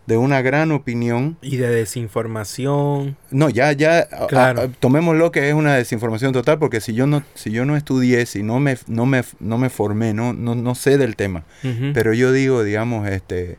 de 0.09 0.17
una 0.17 0.41
gran 0.41 0.73
opinión. 0.73 1.37
Y 1.43 1.59
de 1.59 1.69
desinformación. 1.69 3.17
No, 3.31 3.51
ya, 3.51 3.73
ya, 3.73 4.09
Claro. 4.29 4.63
a- 4.63 4.69
tomémoslo 4.69 5.31
que 5.31 5.49
es 5.49 5.55
una 5.55 5.75
desinformación 5.75 6.33
total, 6.33 6.59
porque 6.59 6.81
si 6.81 6.95
yo 6.95 7.07
no, 7.07 7.23
si 7.35 7.51
yo 7.51 7.67
no 7.67 7.77
estudié, 7.77 8.25
si 8.25 8.43
no 8.43 8.59
me, 8.59 8.79
no 8.87 9.05
me, 9.05 9.23
no 9.39 9.59
me 9.59 9.69
formé, 9.69 10.15
no, 10.15 10.33
no, 10.33 10.55
no 10.55 10.75
sé 10.75 10.97
del 10.97 11.15
tema, 11.15 11.45
pero 11.93 12.15
yo 12.15 12.33
digo, 12.33 12.65
digamos, 12.65 13.07
este, 13.07 13.59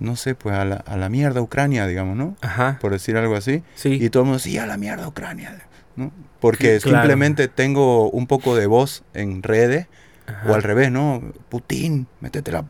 no 0.00 0.16
sé, 0.16 0.34
pues 0.34 0.54
a 0.54 0.64
la, 0.64 0.76
a 0.76 0.96
la 0.96 1.10
mierda 1.10 1.42
Ucrania, 1.42 1.86
digamos, 1.86 2.16
¿no? 2.16 2.34
Ajá. 2.40 2.78
Por 2.80 2.92
decir 2.92 3.16
algo 3.18 3.36
así. 3.36 3.62
Sí. 3.74 3.90
Y 4.02 4.08
todo 4.08 4.22
el 4.22 4.26
mundo, 4.28 4.38
sí, 4.38 4.56
a 4.56 4.66
la 4.66 4.78
mierda 4.78 5.06
Ucrania, 5.06 5.58
¿no? 5.96 6.12
Porque 6.40 6.78
Claro. 6.80 6.98
simplemente 7.00 7.48
tengo 7.48 8.08
un 8.10 8.26
poco 8.26 8.56
de 8.56 8.66
voz 8.66 9.02
en 9.12 9.42
redes, 9.42 9.86
Ajá. 10.26 10.50
o 10.50 10.54
al 10.54 10.62
revés, 10.62 10.90
¿no? 10.90 11.22
Putin, 11.50 12.06
métete 12.20 12.52
la... 12.52 12.64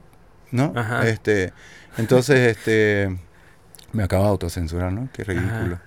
¿No? 0.51 0.73
Ajá. 0.75 1.07
Este, 1.07 1.53
entonces, 1.99 2.57
este... 2.57 3.17
Me 3.91 4.03
acabo 4.03 4.25
de 4.25 4.29
autocensurar, 4.31 4.93
¿no? 4.93 5.09
Qué 5.15 5.25
ridículo. 5.25 5.79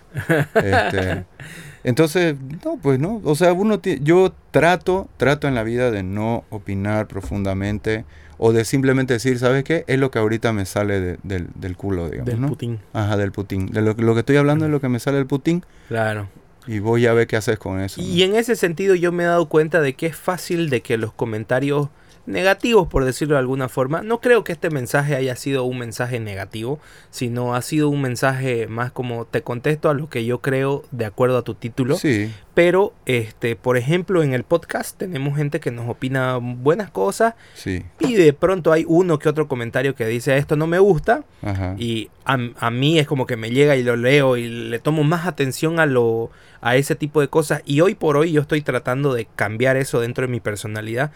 Este, 0.56 1.24
entonces, 1.84 2.36
no, 2.66 2.78
pues 2.82 3.00
no. 3.00 3.22
O 3.24 3.36
sea, 3.36 3.54
uno 3.54 3.80
yo 4.02 4.34
trato, 4.50 5.08
trato 5.18 5.48
en 5.48 5.54
la 5.54 5.62
vida 5.64 5.92
de 5.92 6.02
no 6.02 6.44
opinar 6.50 7.08
profundamente 7.08 8.06
o 8.40 8.54
de 8.54 8.66
simplemente 8.66 9.14
decir, 9.14 9.38
¿sabes 9.38 9.64
qué? 9.64 9.84
Es 9.88 10.00
lo 10.00 10.10
que 10.10 10.18
ahorita 10.18 10.52
me 10.52 10.66
sale 10.66 11.00
de- 11.00 11.20
del, 11.22 11.50
del 11.54 11.78
culo, 11.78 12.10
digamos, 12.10 12.26
Del 12.26 12.42
¿no? 12.42 12.48
Putin. 12.48 12.80
Ajá, 12.92 13.18
del 13.18 13.32
Putin. 13.32 13.68
De 13.68 13.84
lo, 13.84 13.96
que- 13.96 14.02
lo 14.02 14.16
que 14.16 14.22
estoy 14.22 14.38
hablando 14.38 14.66
es 14.66 14.72
lo 14.72 14.82
que 14.82 14.90
me 14.90 15.00
sale 15.00 15.18
del 15.18 15.28
Putin 15.28 15.64
Claro. 15.88 16.28
y 16.66 16.80
voy 16.80 17.06
a 17.06 17.14
ver 17.14 17.28
qué 17.28 17.38
haces 17.38 17.60
con 17.60 17.80
eso. 17.82 18.02
¿no? 18.02 18.08
Y 18.08 18.24
en 18.24 18.36
ese 18.36 18.56
sentido 18.56 18.96
yo 18.96 19.12
me 19.12 19.24
he 19.24 19.28
dado 19.28 19.46
cuenta 19.48 19.80
de 19.80 19.94
que 19.94 20.08
es 20.08 20.16
fácil 20.16 20.72
de 20.72 20.82
que 20.82 20.98
los 20.98 21.14
comentarios 21.14 21.90
negativos, 22.26 22.88
por 22.88 23.06
decirlo 23.06 23.36
de 23.36 23.40
alguna 23.40 23.70
forma, 23.70 24.02
no 24.02 24.22
creo 24.22 24.44
que 24.44 24.52
este 24.52 24.70
mensaje 24.70 25.16
haya 25.16 25.36
sido 25.36 25.64
un 25.64 25.80
mensaje 25.80 26.20
negativo, 26.20 26.80
sino 27.10 27.56
ha 27.56 27.62
sido 27.62 27.90
un 27.90 28.02
mensaje 28.02 28.68
más 28.68 28.92
como 28.92 29.26
te 29.26 29.42
contesto 29.42 29.90
a 29.90 29.94
lo 29.94 30.10
que 30.10 30.26
yo 30.26 30.40
creo 30.40 30.84
de 30.92 31.06
acuerdo 31.06 31.38
a 31.38 31.44
tu 31.44 31.56
título. 31.56 31.96
Sí, 31.98 32.32
Pero, 32.54 32.94
este, 33.06 33.56
por 33.56 33.78
ejemplo, 33.78 34.24
en 34.24 34.34
el 34.34 34.44
podcast 34.44 34.98
tenemos 34.98 35.36
gente 35.36 35.60
que 35.60 35.72
nos 35.72 35.90
opina 35.90 36.38
buenas 36.38 36.92
cosas 36.92 37.34
sí. 37.54 37.84
y 38.00 38.14
de 38.16 38.34
pronto 38.34 38.72
hay 38.72 38.86
uno 38.88 39.20
que 39.20 39.30
otro 39.30 39.48
comentario 39.48 39.96
que 39.96 40.06
dice 40.06 40.38
esto 40.38 40.56
no 40.56 40.68
me 40.68 40.80
gusta 40.80 41.24
Ajá. 41.42 41.76
y 41.78 42.10
a, 42.26 42.38
a 42.60 42.72
mí 42.72 43.00
es 43.00 43.08
como 43.08 43.26
que 43.26 43.38
me 43.38 43.50
llega 43.50 43.76
y 43.76 43.84
lo 43.84 43.96
leo 43.96 44.38
y 44.38 44.48
le 44.48 44.80
tomo 44.80 45.04
más 45.04 45.26
atención 45.26 45.80
a 45.80 45.86
lo 45.86 46.30
a 46.62 46.76
ese 46.76 46.96
tipo 46.96 47.22
de 47.22 47.28
cosas 47.28 47.64
y 47.66 47.82
hoy 47.82 47.96
por 47.96 48.18
hoy 48.18 48.32
yo 48.32 48.42
estoy 48.42 48.62
tratando 48.62 49.14
de 49.14 49.28
cambiar 49.36 49.78
eso 49.78 50.00
dentro 50.00 50.26
de 50.28 50.32
mi 50.32 50.40
personalidad 50.40 51.12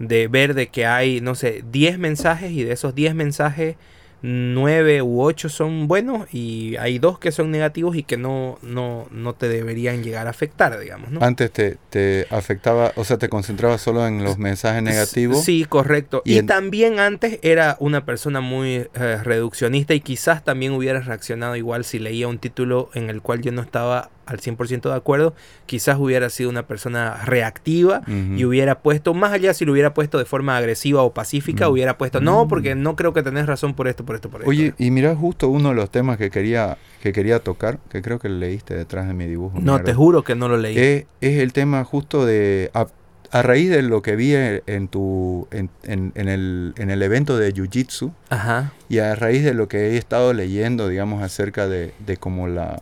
de 0.00 0.26
ver 0.26 0.54
de 0.54 0.66
que 0.66 0.84
hay 0.86 1.20
no 1.20 1.36
sé 1.36 1.62
10 1.70 1.98
mensajes 1.98 2.50
y 2.50 2.64
de 2.64 2.72
esos 2.72 2.94
10 2.96 3.14
mensajes 3.14 3.76
9 4.22 5.00
u 5.00 5.22
8 5.22 5.48
son 5.48 5.88
buenos 5.88 6.26
y 6.32 6.76
hay 6.76 6.98
dos 6.98 7.18
que 7.18 7.32
son 7.32 7.50
negativos 7.50 7.96
y 7.96 8.02
que 8.02 8.18
no 8.18 8.58
no 8.62 9.06
no 9.10 9.32
te 9.34 9.48
deberían 9.48 10.02
llegar 10.02 10.26
a 10.26 10.30
afectar 10.30 10.78
digamos 10.78 11.10
¿no? 11.10 11.22
Antes 11.24 11.50
te, 11.50 11.78
te 11.88 12.26
afectaba, 12.30 12.92
o 12.96 13.04
sea, 13.04 13.16
te 13.16 13.28
concentrabas 13.30 13.80
solo 13.80 14.06
en 14.06 14.22
los 14.22 14.36
mensajes 14.38 14.82
negativos. 14.82 15.42
Sí, 15.42 15.64
correcto. 15.66 16.20
Y 16.26 16.34
Y, 16.34 16.38
en- 16.38 16.46
también 16.46 16.98
antes 17.00 17.38
era 17.42 17.76
una 17.80 18.04
persona 18.04 18.40
muy 18.42 18.86
eh, 18.94 19.18
reduccionista 19.22 19.94
y 19.94 20.00
quizás 20.00 20.44
también 20.44 20.72
hubiera 20.72 21.00
reaccionado 21.00 21.56
igual 21.56 21.84
si 21.84 21.98
leía 21.98 22.28
un 22.28 22.38
título 22.38 22.90
en 22.94 23.08
el 23.10 23.22
cual 23.22 23.40
yo 23.40 23.52
no 23.52 23.62
estaba 23.62 24.10
al 24.26 24.38
100% 24.40 24.88
de 24.90 24.94
acuerdo. 24.94 25.34
Quizás 25.66 25.98
hubiera 25.98 26.30
sido 26.30 26.50
una 26.50 26.66
persona 26.66 27.24
reactiva 27.24 28.02
y 28.06 28.44
hubiera 28.44 28.80
puesto, 28.80 29.12
más 29.14 29.32
allá 29.32 29.54
si 29.54 29.64
lo 29.64 29.72
hubiera 29.72 29.92
puesto 29.94 30.18
de 30.18 30.24
forma 30.24 30.56
agresiva 30.56 31.02
o 31.02 31.12
pacífica, 31.12 31.68
Mm. 31.68 31.72
hubiera 31.72 31.98
puesto, 31.98 32.20
no, 32.20 32.46
porque 32.48 32.74
no 32.74 32.96
creo 32.96 33.12
que 33.12 33.22
tenés 33.22 33.46
razón 33.46 33.74
por 33.74 33.88
esto, 33.88 34.04
por 34.04 34.14
esto, 34.14 34.28
por 34.30 34.40
esto. 34.42 34.50
Oye, 34.50 34.74
y 34.78 34.90
mira 34.90 35.14
justo 35.16 35.48
uno 35.48 35.70
de 35.70 35.74
los 35.74 35.90
temas 35.90 36.16
que 36.16 36.30
quería, 36.30 36.78
que 37.02 37.12
quería 37.12 37.40
tocar, 37.40 37.78
que 37.90 38.02
creo 38.02 38.18
que 38.18 38.28
leíste 38.28 38.74
detrás 38.74 39.06
de 39.08 39.14
mi 39.14 39.26
dibujo. 39.26 39.56
no, 39.58 39.72
mierda. 39.72 39.84
te 39.84 39.94
juro 39.94 40.22
que 40.22 40.34
no 40.34 40.48
lo 40.48 40.56
leí. 40.56 40.78
Es, 40.78 41.06
es 41.20 41.38
el 41.40 41.52
tema 41.52 41.82
justo 41.84 42.24
de... 42.24 42.70
A, 42.74 42.86
a 43.32 43.42
raíz 43.42 43.70
de 43.70 43.82
lo 43.82 44.02
que 44.02 44.16
vi 44.16 44.34
en 44.34 44.88
tu 44.88 45.46
en, 45.52 45.70
en- 45.84 46.10
en 46.16 46.28
el, 46.28 46.74
en 46.76 46.90
el 46.90 47.00
evento 47.00 47.38
de 47.38 47.54
Jiu-Jitsu 47.54 48.10
Ajá, 48.28 48.72
y 48.88 48.98
a 48.98 49.14
raíz 49.14 49.44
de 49.44 49.54
lo 49.54 49.68
que 49.68 49.90
he 49.90 49.96
estado 49.98 50.32
leyendo, 50.32 50.88
digamos, 50.88 51.22
acerca 51.22 51.68
de, 51.68 51.94
de 52.04 52.16
como 52.16 52.48
la 52.48 52.76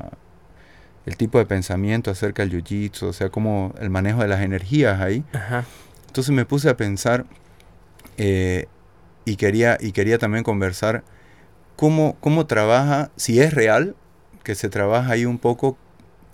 el 1.09 1.17
tipo 1.17 1.39
de 1.39 1.47
pensamiento 1.47 2.11
acerca 2.11 2.45
del 2.45 2.53
Jiu-Jitsu, 2.53 3.05
o 3.09 3.13
sea, 3.15 3.31
como 3.31 3.75
el 3.81 3.89
manejo 3.89 4.21
de 4.21 4.29
las 4.29 4.43
energías 4.43 5.01
ahí. 5.01 5.25
ajá, 5.33 5.65
Entonces 6.07 6.35
me 6.35 6.45
puse 6.45 6.69
a 6.69 6.77
pensar 6.77 7.25
eh, 8.19 8.67
y, 9.25 9.37
quería, 9.37 9.79
y 9.81 9.93
quería 9.93 10.19
también 10.19 10.45
conversar 10.45 11.03
cómo, 11.77 12.17
cómo 12.21 12.47
trabaja, 12.47 13.11
si 13.17 13.41
es 13.41 13.55
real, 13.55 13.95
que 14.43 14.55
se 14.55 14.69
trabaja 14.69 15.13
ahí 15.13 15.25
un 15.25 15.39
poco 15.39 15.79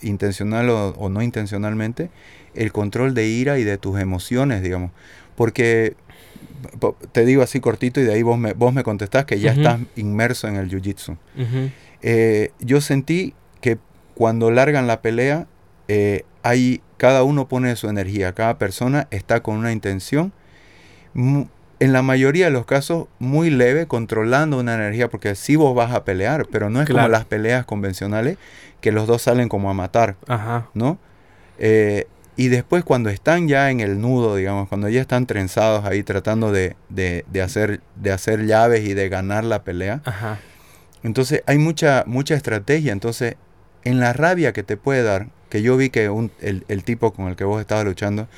intencional 0.03 0.68
o, 0.70 0.89
o 0.91 1.09
no 1.09 1.22
intencionalmente, 1.22 2.11
el 2.55 2.72
control 2.72 3.14
de 3.14 3.27
ira 3.29 3.59
y 3.59 3.64
de 3.64 3.79
tus 3.79 4.01
emociones, 4.01 4.62
digamos. 4.62 4.91
Porque 5.37 5.95
po- 6.81 6.97
te 7.12 7.25
digo 7.25 7.43
así 7.43 7.61
cortito 7.61 8.01
y 8.01 8.05
de 8.05 8.12
ahí 8.14 8.22
vos 8.22 8.39
me, 8.39 8.55
vos 8.55 8.72
me 8.75 8.83
contestás 8.83 9.25
que 9.25 9.39
ya 9.39 9.53
estás 9.53 9.81
inmerso 9.97 10.49
en 10.49 10.57
el 10.57 10.68
jiu-jitsu. 10.70 11.16
Eh, 12.03 12.51
yo 12.61 12.81
sentí 12.81 13.35
cuando 14.14 14.50
largan 14.50 14.86
la 14.86 15.00
pelea, 15.02 15.46
eh, 15.88 16.24
hay, 16.42 16.82
cada 16.96 17.22
uno 17.22 17.48
pone 17.48 17.74
su 17.76 17.88
energía, 17.88 18.32
cada 18.32 18.58
persona 18.58 19.08
está 19.10 19.42
con 19.42 19.56
una 19.56 19.72
intención, 19.72 20.32
en 21.14 21.92
la 21.92 22.02
mayoría 22.02 22.46
de 22.46 22.50
los 22.50 22.66
casos 22.66 23.06
muy 23.18 23.50
leve, 23.50 23.86
controlando 23.86 24.58
una 24.58 24.74
energía, 24.74 25.08
porque 25.08 25.34
sí 25.34 25.56
vos 25.56 25.74
vas 25.74 25.92
a 25.92 26.04
pelear, 26.04 26.46
pero 26.50 26.70
no 26.70 26.80
es 26.80 26.86
como 26.88 27.08
las 27.12 27.24
peleas 27.24 27.64
convencionales, 27.66 28.38
que 28.80 28.92
los 28.92 29.06
dos 29.06 29.22
salen 29.22 29.48
como 29.48 29.70
a 29.70 29.74
matar, 29.74 30.16
ajá, 30.26 30.68
¿no? 30.74 30.98
Eh, 31.58 32.06
y 32.36 32.48
después 32.48 32.82
cuando 32.84 33.10
están 33.10 33.46
ya 33.46 33.70
en 33.70 33.78
el 33.80 34.00
nudo, 34.00 34.34
digamos, 34.36 34.68
cuando 34.68 34.88
ya 34.88 35.00
están 35.00 35.26
trenzados 35.26 35.84
ahí 35.84 36.02
tratando 36.02 36.50
de, 36.50 36.74
de- 36.88 37.24
de 37.30 37.42
hacer, 37.42 37.80
de 37.94 38.10
hacer 38.10 38.44
llaves 38.46 38.84
y 38.88 38.94
de 38.94 39.08
ganar 39.08 39.44
la 39.44 39.62
pelea, 39.62 40.02
ajá, 40.04 40.38
entonces 41.04 41.42
hay 41.46 41.58
mucha, 41.58 42.02
mucha 42.06 42.34
estrategia. 42.34 42.90
Entonces, 42.92 43.36
en 43.85 44.01
la 44.01 44.12
rabia 44.12 44.53
que 44.53 44.62
te 44.62 44.76
puede 44.76 45.03
dar, 45.03 45.28
que 45.51 45.62
yo 45.62 45.76
vi 45.76 45.91
que 45.91 46.09
un- 46.11 46.30
el, 46.41 46.64
el 46.68 46.85
tipo 46.85 47.12
con 47.12 47.28
el 47.28 47.37
que 47.37 47.45
vos 47.45 47.61
estabas 47.61 47.85
luchando, 47.85 48.28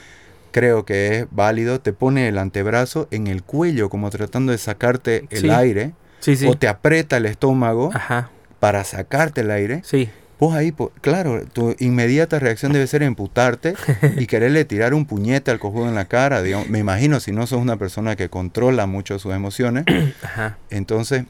creo 0.53 0.85
que 0.85 1.19
es 1.19 1.27
válido, 1.31 1.81
te 1.81 1.93
pone 1.93 2.29
el 2.29 2.39
antebrazo 2.39 3.09
en 3.11 3.27
el 3.27 3.43
cuello, 3.43 3.89
como 3.91 4.11
tratando 4.11 4.53
de 4.53 4.59
sacarte 4.59 5.27
el 5.31 5.43
Sí. 5.43 5.51
aire, 5.51 5.93
sí, 6.21 6.37
sí, 6.37 6.47
o 6.47 6.57
te 6.57 6.69
aprieta 6.69 7.17
el 7.19 7.27
estómago 7.27 7.91
ajá, 7.95 8.31
para 8.61 8.83
sacarte 8.85 9.43
el 9.43 9.51
aire. 9.51 9.81
sí, 9.85 10.09
Vos 10.39 10.55
ahí, 10.55 10.71
claro, 11.01 11.47
tu 11.51 11.75
inmediata 11.79 12.39
reacción 12.39 12.71
debe 12.75 12.87
ser 12.87 13.03
emputarte 13.03 13.73
y 14.19 14.27
quererle 14.27 14.67
tirar 14.67 14.93
un 14.93 15.07
puñete 15.07 15.51
al 15.51 15.59
cojudo 15.59 15.89
en 15.89 15.95
la 15.95 16.05
cara. 16.05 16.43
digamos. 16.43 16.69
Me 16.69 16.79
imagino, 16.79 17.21
si 17.21 17.33
no 17.33 17.47
sos 17.47 17.59
una 17.59 17.79
persona 17.79 18.17
que 18.17 18.29
controla 18.29 18.85
mucho 18.85 19.19
sus 19.19 19.33
emociones, 19.35 19.87
ajá, 20.23 20.59
entonces, 20.69 21.25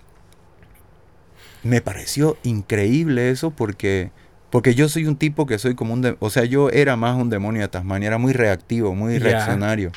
me 1.67 1.81
pareció 1.81 2.37
increíble 2.43 3.31
eso 3.31 3.51
porque, 3.51 4.11
porque 4.51 4.75
yo 4.75 4.89
soy 4.89 5.07
un 5.07 5.17
tipo 5.17 5.47
que 5.47 5.59
soy 5.59 5.75
como 5.75 5.93
un... 5.95 6.03
de- 6.03 6.17
o 6.21 6.31
sea, 6.31 6.45
yo 6.45 6.71
era 6.71 6.97
más 6.97 7.17
un 7.17 7.31
demonio 7.31 7.62
de 7.62 7.69
Tasmania, 7.69 8.09
era 8.09 8.19
muy 8.19 8.33
reactivo, 8.33 8.95
muy 8.95 9.19
reaccionario. 9.19 9.91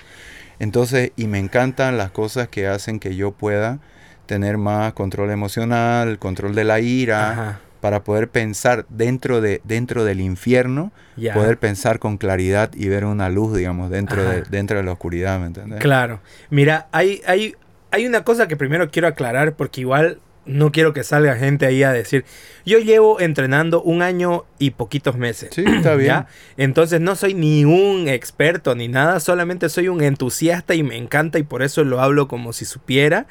Entonces, 0.59 1.11
y 1.15 1.27
me 1.27 1.39
encantan 1.39 1.97
las 1.97 2.11
cosas 2.11 2.47
que 2.49 2.67
hacen 2.67 2.99
que 2.99 3.15
yo 3.15 3.31
pueda 3.31 3.79
tener 4.25 4.57
más 4.57 4.93
control 4.93 5.31
emocional, 5.31 6.19
control 6.19 6.53
de 6.55 6.63
la 6.63 6.79
ira, 6.79 7.31
ajá, 7.31 7.59
para 7.81 8.03
poder 8.03 8.27
pensar 8.29 8.85
dentro, 8.89 9.39
de, 9.41 9.61
dentro 9.63 10.03
del 10.03 10.19
infierno, 10.19 10.91
poder 11.33 11.57
pensar 11.57 11.99
con 11.99 12.17
claridad 12.17 12.71
y 12.75 12.89
ver 12.89 13.05
una 13.05 13.29
luz, 13.29 13.55
digamos, 13.55 13.89
dentro, 13.89 14.21
de, 14.23 14.41
dentro 14.43 14.77
de 14.77 14.83
la 14.83 14.91
oscuridad, 14.91 15.39
¿me 15.39 15.47
entiendes? 15.47 15.79
Claro. 15.81 16.19
Mira, 16.49 16.87
hay, 16.91 17.21
hay, 17.25 17.55
hay 17.91 18.05
una 18.05 18.23
cosa 18.23 18.47
que 18.47 18.57
primero 18.57 18.89
quiero 18.91 19.07
aclarar 19.07 19.53
porque 19.53 19.81
igual 19.81 20.19
no 20.49 20.71
quiero 20.71 20.93
que 20.93 21.03
salga 21.03 21.35
gente 21.35 21.65
ahí 21.65 21.83
a 21.83 21.91
decir, 21.91 22.25
yo 22.65 22.79
llevo 22.79 23.19
entrenando 23.19 23.81
un 23.81 24.01
año 24.01 24.45
y 24.57 24.71
poquitos 24.71 25.15
meses. 25.17 25.51
Sí, 25.53 25.63
está 25.65 25.95
bien. 25.95 26.07
¿Ya? 26.09 26.27
Entonces 26.57 26.99
no 26.99 27.15
soy 27.15 27.33
ni 27.35 27.65
un 27.65 28.07
experto 28.07 28.73
ni 28.75 28.87
nada, 28.87 29.19
solamente 29.19 29.69
soy 29.69 29.87
un 29.87 30.01
entusiasta 30.01 30.73
y 30.73 30.83
me 30.83 30.97
encanta 30.97 31.39
y 31.39 31.43
por 31.43 31.61
eso 31.61 31.83
lo 31.83 32.01
hablo 32.01 32.27
como 32.27 32.51
si 32.51 32.65
supiera, 32.65 33.27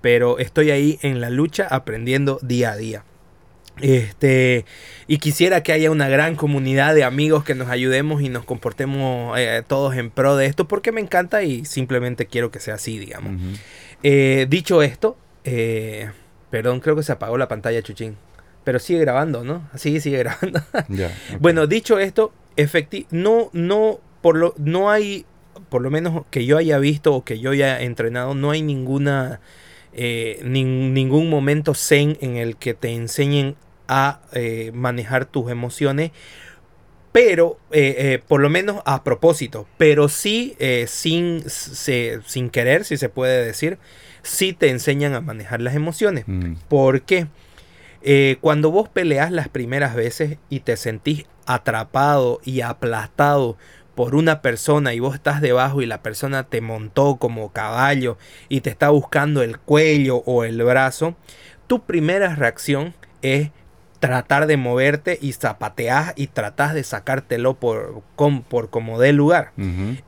pero 0.00 0.38
estoy 0.38 0.70
ahí 0.70 0.98
en 1.02 1.20
la 1.20 1.30
lucha 1.30 1.66
aprendiendo 1.70 2.38
día 2.42 2.72
a 2.72 2.76
día. 2.76 3.04
Este, 3.80 4.66
y 5.06 5.18
quisiera 5.18 5.62
que 5.62 5.72
haya 5.72 5.90
una 5.90 6.08
gran 6.08 6.36
comunidad 6.36 6.94
de 6.94 7.04
amigos 7.04 7.42
que 7.42 7.54
nos 7.54 7.68
ayudemos 7.68 8.22
y 8.22 8.28
nos 8.28 8.44
comportemos 8.44 9.36
eh, 9.38 9.62
todos 9.66 9.96
en 9.96 10.10
pro 10.10 10.36
de 10.36 10.46
esto 10.46 10.68
porque 10.68 10.92
me 10.92 11.00
encanta 11.00 11.42
y 11.42 11.64
simplemente 11.64 12.26
quiero 12.26 12.50
que 12.50 12.60
sea 12.60 12.74
así, 12.74 12.98
digamos. 12.98 13.32
Eh, 14.02 14.46
dicho 14.48 14.82
esto, 14.82 15.16
eh, 15.44 16.10
perdón, 16.52 16.78
creo 16.78 16.94
que 16.94 17.02
se 17.02 17.10
apagó 17.10 17.36
la 17.36 17.48
pantalla, 17.48 17.82
Chuchín. 17.82 18.16
Pero 18.62 18.78
sigue 18.78 19.00
grabando, 19.00 19.42
¿no? 19.42 19.68
Sí, 19.74 19.98
sigue 20.00 20.18
grabando. 20.18 20.60
Bueno, 21.40 21.66
dicho 21.66 21.98
esto, 21.98 22.32
efecti 22.54 23.08
no, 23.10 23.50
no, 23.52 23.98
por 24.20 24.36
lo, 24.36 24.54
no 24.58 24.88
hay, 24.90 25.26
por 25.68 25.82
lo 25.82 25.90
menos 25.90 26.22
que 26.30 26.44
yo 26.46 26.58
haya 26.58 26.78
visto 26.78 27.12
o 27.12 27.24
que 27.24 27.40
yo 27.40 27.50
haya 27.50 27.80
entrenado, 27.80 28.34
no 28.36 28.52
hay 28.52 28.62
ninguna, 28.62 29.40
eh, 29.92 30.38
nin- 30.44 30.92
ningún 30.92 31.28
momento 31.28 31.74
zen 31.74 32.16
en 32.20 32.36
el 32.36 32.56
que 32.56 32.74
te 32.74 32.90
enseñen 32.90 33.56
a 33.88 34.20
eh, 34.32 34.70
manejar 34.72 35.24
tus 35.26 35.50
emociones, 35.50 36.12
pero 37.12 37.58
eh, 37.72 37.94
eh, 37.98 38.22
por 38.26 38.40
lo 38.40 38.48
menos 38.48 38.80
a 38.86 39.04
propósito, 39.04 39.66
pero 39.76 40.08
sí 40.08 40.54
eh, 40.58 40.86
sin, 40.88 41.42
se- 41.48 42.20
sin 42.26 42.48
querer, 42.48 42.84
si 42.84 42.96
se 42.96 43.08
puede 43.10 43.44
decir, 43.44 43.78
sí 44.22 44.52
te 44.52 44.70
enseñan 44.70 45.14
a 45.14 45.20
manejar 45.20 45.60
las 45.60 45.74
emociones. 45.74 46.24
Mm, 46.26 46.54
¿Por 46.68 47.02
qué? 47.02 47.26
Eh, 48.02 48.36
cuando 48.40 48.70
vos 48.70 48.88
peleas 48.88 49.30
las 49.30 49.48
primeras 49.48 49.94
veces 49.94 50.38
y 50.48 50.60
te 50.60 50.76
sentís 50.76 51.26
atrapado 51.46 52.40
y 52.44 52.60
aplastado 52.62 53.56
por 53.94 54.14
una 54.14 54.42
persona 54.42 54.94
y 54.94 55.00
vos 55.00 55.14
estás 55.14 55.40
debajo 55.40 55.82
y 55.82 55.86
la 55.86 56.02
persona 56.02 56.44
te 56.44 56.60
montó 56.60 57.16
como 57.16 57.52
caballo 57.52 58.16
y 58.48 58.62
te 58.62 58.70
está 58.70 58.88
buscando 58.88 59.42
el 59.42 59.58
cuello 59.58 60.18
o 60.26 60.44
el 60.44 60.62
brazo, 60.62 61.14
tu 61.66 61.82
primera 61.84 62.34
reacción 62.34 62.94
es 63.20 63.50
tratar 64.02 64.48
de 64.48 64.56
moverte 64.56 65.16
y 65.22 65.32
zapatear 65.32 66.12
y 66.16 66.26
tratás 66.26 66.74
de 66.74 66.82
sacártelo 66.82 67.54
por, 67.54 68.02
con- 68.16 68.42
por 68.42 68.68
como 68.68 68.98
dé 68.98 69.12
lugar. 69.12 69.52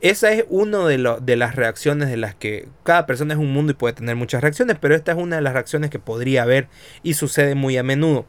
Esa 0.01 0.33
es 0.33 0.43
una 0.49 0.85
de, 0.85 0.97
lo- 0.97 1.21
de 1.21 1.37
las 1.37 1.55
reacciones 1.55 2.09
de 2.09 2.17
las 2.17 2.35
que 2.35 2.67
cada 2.83 3.05
persona 3.05 3.35
es 3.35 3.39
un 3.39 3.53
mundo 3.53 3.71
y 3.71 3.75
puede 3.75 3.93
tener 3.93 4.17
muchas 4.17 4.41
reacciones, 4.41 4.75
pero 4.81 4.95
esta 4.95 5.13
es 5.13 5.17
una 5.17 5.37
de 5.37 5.41
las 5.41 5.53
reacciones 5.53 5.91
que 5.91 5.99
podría 5.99 6.43
haber 6.43 6.67
y 7.03 7.13
sucede 7.13 7.55
muy 7.55 7.77
a 7.77 7.83
menudo. 7.83 8.25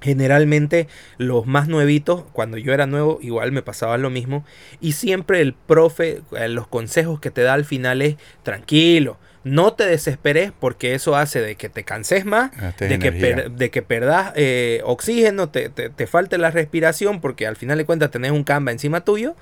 Generalmente 0.00 0.88
los 1.18 1.46
más 1.46 1.68
nuevitos, 1.68 2.24
cuando 2.32 2.56
yo 2.58 2.72
era 2.72 2.86
nuevo, 2.86 3.18
igual 3.22 3.52
me 3.52 3.62
pasaba 3.62 3.96
lo 3.98 4.08
mismo. 4.10 4.44
Y 4.80 4.92
siempre 4.92 5.40
el 5.42 5.54
profe, 5.54 6.22
eh, 6.38 6.48
los 6.48 6.66
consejos 6.66 7.20
que 7.20 7.30
te 7.30 7.42
da 7.42 7.52
al 7.54 7.64
final 7.66 8.00
es 8.02 8.16
tranquilo, 8.42 9.18
no 9.44 9.74
te 9.74 9.84
desesperes 9.86 10.52
porque 10.58 10.94
eso 10.94 11.16
hace 11.16 11.40
de 11.40 11.54
que 11.56 11.68
te 11.68 11.84
canses 11.84 12.24
más, 12.24 12.50
Gastes 12.56 12.88
de 12.88 12.98
que, 12.98 13.12
per- 13.12 13.50
de 13.50 13.70
que 13.70 13.82
perdas 13.82 14.32
eh, 14.36 14.80
oxígeno, 14.84 15.50
te, 15.50 15.68
te, 15.68 15.90
te 15.90 16.06
falte 16.06 16.38
la 16.38 16.50
respiración 16.50 17.20
porque 17.20 17.46
al 17.46 17.56
final 17.56 17.78
de 17.78 17.84
cuentas 17.84 18.10
tenés 18.10 18.30
un 18.32 18.42
camba 18.44 18.72
encima 18.72 19.04
tuyo 19.04 19.36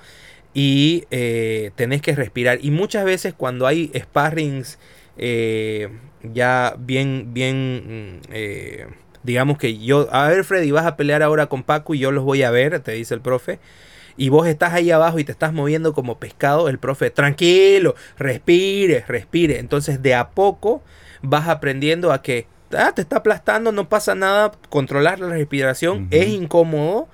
y 0.53 1.05
eh, 1.09 1.71
tenés 1.75 2.01
que 2.01 2.15
respirar. 2.15 2.59
Y 2.61 2.71
muchas 2.71 3.05
veces 3.05 3.33
cuando 3.33 3.65
hay 3.65 3.91
sparrings 3.97 4.77
eh, 5.17 5.89
ya 6.23 6.75
bien, 6.77 7.33
bien, 7.33 8.19
mm, 8.19 8.27
eh, 8.31 8.87
digamos 9.23 9.57
que 9.57 9.77
yo, 9.79 10.07
a 10.11 10.27
ver 10.29 10.43
Freddy, 10.43 10.71
vas 10.71 10.85
a 10.85 10.95
pelear 10.95 11.23
ahora 11.23 11.47
con 11.47 11.63
Paco 11.63 11.93
y 11.93 11.99
yo 11.99 12.11
los 12.11 12.23
voy 12.23 12.43
a 12.43 12.51
ver, 12.51 12.79
te 12.81 12.91
dice 12.93 13.13
el 13.13 13.21
profe. 13.21 13.59
Y 14.17 14.29
vos 14.29 14.47
estás 14.47 14.73
ahí 14.73 14.91
abajo 14.91 15.19
y 15.19 15.23
te 15.23 15.31
estás 15.31 15.53
moviendo 15.53 15.93
como 15.93 16.19
pescado, 16.19 16.69
el 16.69 16.79
profe, 16.79 17.09
tranquilo, 17.09 17.95
respire, 18.17 19.03
respire. 19.07 19.59
Entonces 19.59 20.01
de 20.01 20.15
a 20.15 20.29
poco 20.29 20.81
vas 21.21 21.47
aprendiendo 21.47 22.11
a 22.11 22.21
que 22.21 22.47
ah, 22.77 22.91
te 22.93 23.01
está 23.01 23.17
aplastando, 23.17 23.71
no 23.71 23.89
pasa 23.89 24.15
nada, 24.15 24.51
controlar 24.69 25.19
la 25.19 25.29
respiración 25.29 26.07
es 26.11 26.27
incómodo 26.27 27.07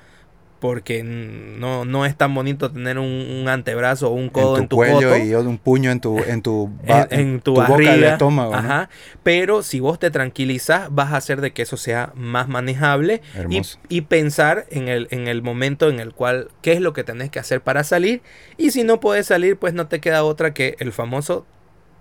porque 0.60 1.03
no, 1.03 1.86
no 1.86 2.05
es 2.05 2.16
tan 2.16 2.36
bonito 2.36 2.72
tener 2.72 2.99
un, 2.99 3.05
un 3.05 3.49
antebrazo 3.49 4.10
o 4.10 4.14
un 4.14 4.30
codo 4.30 4.57
en 4.57 4.64
en 4.64 4.70
tu, 4.70 4.76
tu, 4.76 4.76
cuello 4.78 5.10
coto, 5.10 5.18
y 5.18 5.34
un 5.34 5.57
puño 5.57 5.91
en 5.91 5.99
tu, 5.99 6.20
en 6.20 6.41
tu, 6.41 6.70
en, 6.86 7.20
en 7.20 7.41
tu, 7.41 7.53
boca 7.53 7.76
del 7.76 8.03
estómago. 8.03 8.51
¿no? 8.51 8.57
ajá, 8.57 8.89
pero 9.24 9.64
si 9.64 9.80
vos 9.80 9.99
te 9.99 10.12
tranquilizas 10.12 10.88
vas 10.91 11.14
a 11.14 11.18
hacer 11.18 11.41
de 11.41 11.51
que 11.51 11.62
eso 11.62 11.78
sea 11.78 12.12
más 12.16 12.47
manejable 12.47 13.22
y, 13.49 13.62
y 13.88 14.01
pensar 14.01 14.66
en 14.70 14.88
el, 14.88 15.07
en 15.12 15.28
el 15.28 15.41
momento 15.41 15.89
en 15.89 15.99
el 15.99 16.14
cual 16.14 16.49
qué 16.62 16.74
es 16.74 16.82
lo 16.82 16.93
que 16.93 17.03
tenés 17.03 17.30
que 17.30 17.39
hacer 17.39 17.62
para 17.62 17.84
salir 17.84 18.22
y 18.57 18.72
si 18.72 18.84
no 18.84 18.99
puedes 18.99 19.28
salir 19.28 19.57
pues 19.57 19.74
no 19.74 19.88
te 19.88 19.99
queda 19.99 20.24
otra 20.24 20.53
que 20.53 20.76
el 20.80 20.91
famoso 20.91 21.45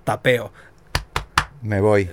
tapeo 0.04 0.52
Me 1.62 1.80
voy. 1.80 2.09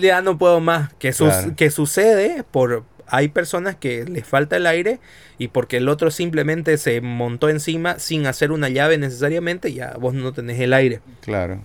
Ya 0.00 0.22
no 0.22 0.38
puedo 0.38 0.60
más. 0.60 0.92
Que, 0.94 1.12
Claro. 1.12 1.54
que 1.56 1.70
sucede 1.70 2.44
por... 2.44 2.84
Hay 3.10 3.28
personas 3.28 3.76
que 3.76 4.04
les 4.04 4.24
falta 4.26 4.56
el 4.56 4.66
aire 4.66 5.00
y 5.38 5.48
porque 5.48 5.76
el 5.78 5.88
otro 5.88 6.10
simplemente 6.10 6.78
se 6.78 7.00
montó 7.00 7.48
encima 7.48 7.98
sin 7.98 8.26
hacer 8.26 8.52
una 8.52 8.68
llave 8.68 8.98
necesariamente, 8.98 9.72
ya 9.72 9.94
vos 9.98 10.14
no 10.14 10.32
tenés 10.32 10.60
el 10.60 10.72
aire. 10.72 11.00
Claro. 11.20 11.60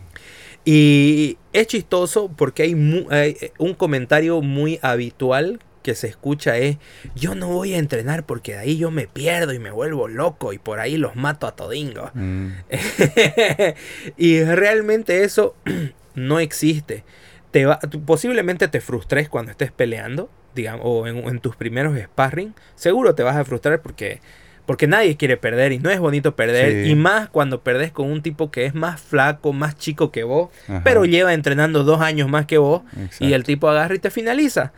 Y 0.66 1.38
es 1.54 1.68
chistoso 1.68 2.32
porque 2.36 2.64
hay, 2.64 2.76
mu- 2.76 3.08
hay, 3.12 3.38
eh, 3.40 3.52
un 3.60 3.76
comentario 3.76 4.42
muy 4.42 4.80
habitual 4.82 5.60
que 5.84 5.94
se 5.94 6.08
escucha 6.08 6.58
es, 6.58 6.78
yo 7.16 7.36
no 7.36 7.48
voy 7.50 7.76
a 7.76 7.78
entrenar 7.78 8.26
porque 8.26 8.54
de 8.54 8.58
ahí 8.58 8.78
yo 8.80 8.90
me 8.90 9.06
pierdo 9.06 9.54
y 9.54 9.60
me 9.60 9.70
vuelvo 9.70 10.08
loco 10.08 10.52
y 10.52 10.58
por 10.58 10.80
ahí 10.80 10.98
los 10.98 11.16
mato 11.16 11.46
a 11.46 11.56
todingo. 11.56 12.10
Mm, 12.16 12.48
y 14.18 14.44
realmente 14.44 15.24
eso 15.24 15.56
no 16.16 16.40
existe. 16.40 17.04
Te 17.52 17.66
va, 17.66 17.80
posiblemente 17.80 18.68
te 18.68 18.82
frustres 18.82 19.30
cuando 19.30 19.52
estés 19.52 19.72
peleando, 19.72 20.30
digamos, 20.56 20.82
o 20.86 21.08
en, 21.08 21.18
en 21.18 21.40
tus 21.40 21.56
primeros 21.56 21.98
sparring. 21.98 22.54
Seguro 22.76 23.14
te 23.14 23.24
vas 23.24 23.36
a 23.36 23.46
frustrar 23.46 23.82
porque, 23.82 24.22
porque 24.66 24.88
nadie 24.88 25.18
quiere 25.18 25.38
perder 25.38 25.74
y 25.74 25.80
no 25.80 25.90
es 25.90 26.00
bonito 26.00 26.36
perder. 26.36 26.86
Sí. 26.86 26.92
Y 26.92 26.96
más 26.96 27.30
cuando 27.30 27.62
perdés 27.62 27.92
con 27.92 28.10
un 28.10 28.22
tipo 28.22 28.50
que 28.50 28.66
es 28.66 28.74
más 28.74 29.02
flaco, 29.02 29.54
más 29.54 29.78
chico 29.78 30.12
que 30.12 30.24
vos, 30.24 30.50
ajá, 30.68 30.82
pero 30.84 31.06
lleva 31.06 31.34
entrenando 31.34 31.84
dos 31.84 32.02
años 32.02 32.30
más 32.30 32.46
que 32.46 32.58
vos 32.58 32.82
y 33.20 33.34
el 33.34 33.44
tipo 33.44 33.68
agarra 33.70 33.96
y 33.96 34.00
te 34.00 34.10
finaliza. 34.10 34.74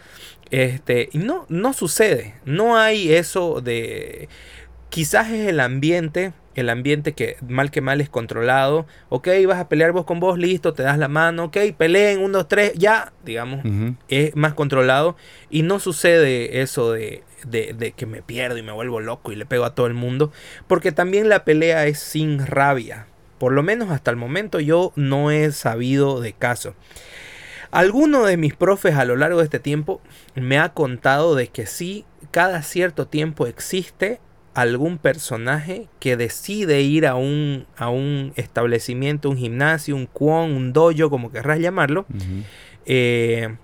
Este, 0.50 1.10
y 1.12 1.20
no, 1.20 1.46
no 1.50 1.74
sucede. 1.74 2.36
No 2.46 2.78
hay 2.78 3.14
eso 3.14 3.62
de. 3.62 4.30
Quizás 4.90 5.30
es 5.30 5.48
el 5.48 5.60
ambiente. 5.60 6.34
El 6.58 6.70
ambiente 6.70 7.14
que 7.14 7.38
mal 7.48 7.70
que 7.70 7.82
mal 7.82 8.02
es 8.02 8.10
controlado. 8.10 8.88
Ok, 9.10 9.28
vas 9.48 9.60
a 9.60 9.70
pelear 9.70 9.92
vos 9.92 10.06
con 10.06 10.20
vos, 10.20 10.40
listo, 10.40 10.74
te 10.74 10.82
das 10.82 10.98
la 10.98 11.08
mano. 11.08 11.46
Ok, 11.46 11.58
peleen, 11.78 12.20
un, 12.20 12.32
dos, 12.32 12.48
tres, 12.48 12.74
ya, 12.74 13.14
digamos. 13.24 13.62
Es 14.10 14.36
más 14.36 14.56
controlado. 14.56 15.16
Y 15.52 15.62
no 15.62 15.80
sucede 15.80 16.62
eso 16.62 16.92
de, 16.92 17.24
de, 17.46 17.76
de 17.78 17.92
que 17.92 18.08
me 18.08 18.24
pierdo 18.24 18.58
y 18.58 18.64
me 18.64 18.72
vuelvo 18.72 19.00
loco 19.00 19.32
y 19.32 19.36
le 19.36 19.46
pego 19.46 19.66
a 19.66 19.76
todo 19.76 19.86
el 19.86 19.94
mundo. 19.94 20.32
Porque 20.66 20.92
también 20.92 21.30
la 21.30 21.46
pelea 21.46 21.86
es 21.86 22.00
sin 22.00 22.44
rabia. 22.44 23.06
Por 23.38 23.52
lo 23.52 23.62
menos 23.62 23.92
hasta 23.92 24.10
el 24.10 24.18
momento 24.18 24.60
yo 24.60 24.94
no 24.96 25.30
he 25.30 25.52
sabido 25.52 26.22
de 26.22 26.34
caso. 26.34 26.74
Alguno 27.70 28.26
de 28.26 28.36
mis 28.36 28.56
profes 28.56 28.96
a 28.96 29.06
lo 29.06 29.16
largo 29.16 29.40
de 29.40 29.44
este 29.44 29.60
tiempo 29.60 30.02
me 30.34 30.58
ha 30.58 30.70
contado 30.70 31.36
de 31.36 31.50
que 31.50 31.68
sí, 31.68 32.06
cada 32.32 32.64
cierto 32.64 33.08
tiempo 33.08 33.46
existe 33.46 34.20
algún 34.58 34.98
personaje 34.98 35.88
que 36.00 36.18
decide 36.18 36.82
ir 36.82 37.06
a 37.06 37.14
un, 37.14 37.68
a 37.78 37.92
un 37.92 38.34
establecimiento, 38.38 39.30
un 39.30 39.38
gimnasio, 39.38 39.96
un 39.96 40.08
kwon, 40.08 40.52
un 40.52 40.74
dojo, 40.74 41.12
como 41.12 41.32
querrás 41.32 41.60
llamarlo, 41.60 42.08
eh, 42.88 43.56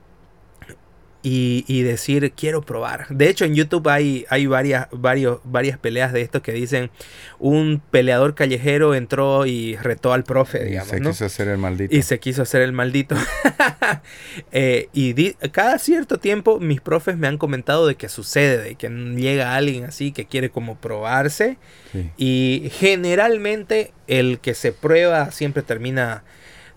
y, 1.23 1.63
y 1.67 1.81
decir 1.83 2.33
quiero 2.35 2.61
probar. 2.61 3.07
De 3.09 3.29
hecho, 3.29 3.45
en 3.45 3.55
YouTube 3.55 3.87
hay, 3.87 4.25
hay 4.29 4.45
varias, 4.45 4.87
varios, 4.91 5.39
varias 5.45 5.77
peleas 5.77 6.11
de 6.13 6.21
estos 6.21 6.41
que 6.41 6.51
dicen 6.51 6.91
un 7.39 7.81
peleador 7.91 8.35
callejero 8.35 8.93
entró 8.93 9.45
y 9.45 9.75
retó 9.77 10.11
al 10.13 10.23
profe, 10.25 10.61
Y 10.63 10.69
digamos. 10.71 10.89
se 10.89 10.99
¿no? 10.99 11.09
quiso 11.11 11.25
hacer 11.25 11.47
el 11.47 11.57
maldito. 11.57 11.95
Y 11.95 12.01
se 12.01 12.19
quiso 12.19 12.41
hacer 12.41 12.61
el 12.61 12.73
maldito. 12.73 13.15
Eh, 14.51 14.89
y 14.93 15.13
di- 15.13 15.35
cada 15.51 15.77
cierto 15.79 16.17
tiempo 16.19 16.59
mis 16.59 16.81
profes 16.81 17.17
me 17.17 17.27
han 17.27 17.37
comentado 17.37 17.87
de 17.87 17.95
que 17.95 18.09
sucede, 18.09 18.57
de 18.61 18.75
que 18.75 18.89
llega 18.89 19.55
alguien 19.55 19.85
así 19.85 20.11
que 20.11 20.25
quiere 20.25 20.49
como 20.49 20.75
probarse. 20.77 21.57
Sí. 21.91 22.09
Y 22.17 22.69
generalmente 22.73 23.93
el 24.07 24.39
que 24.39 24.53
se 24.53 24.71
prueba 24.71 25.31
siempre 25.31 25.63
termina 25.63 26.23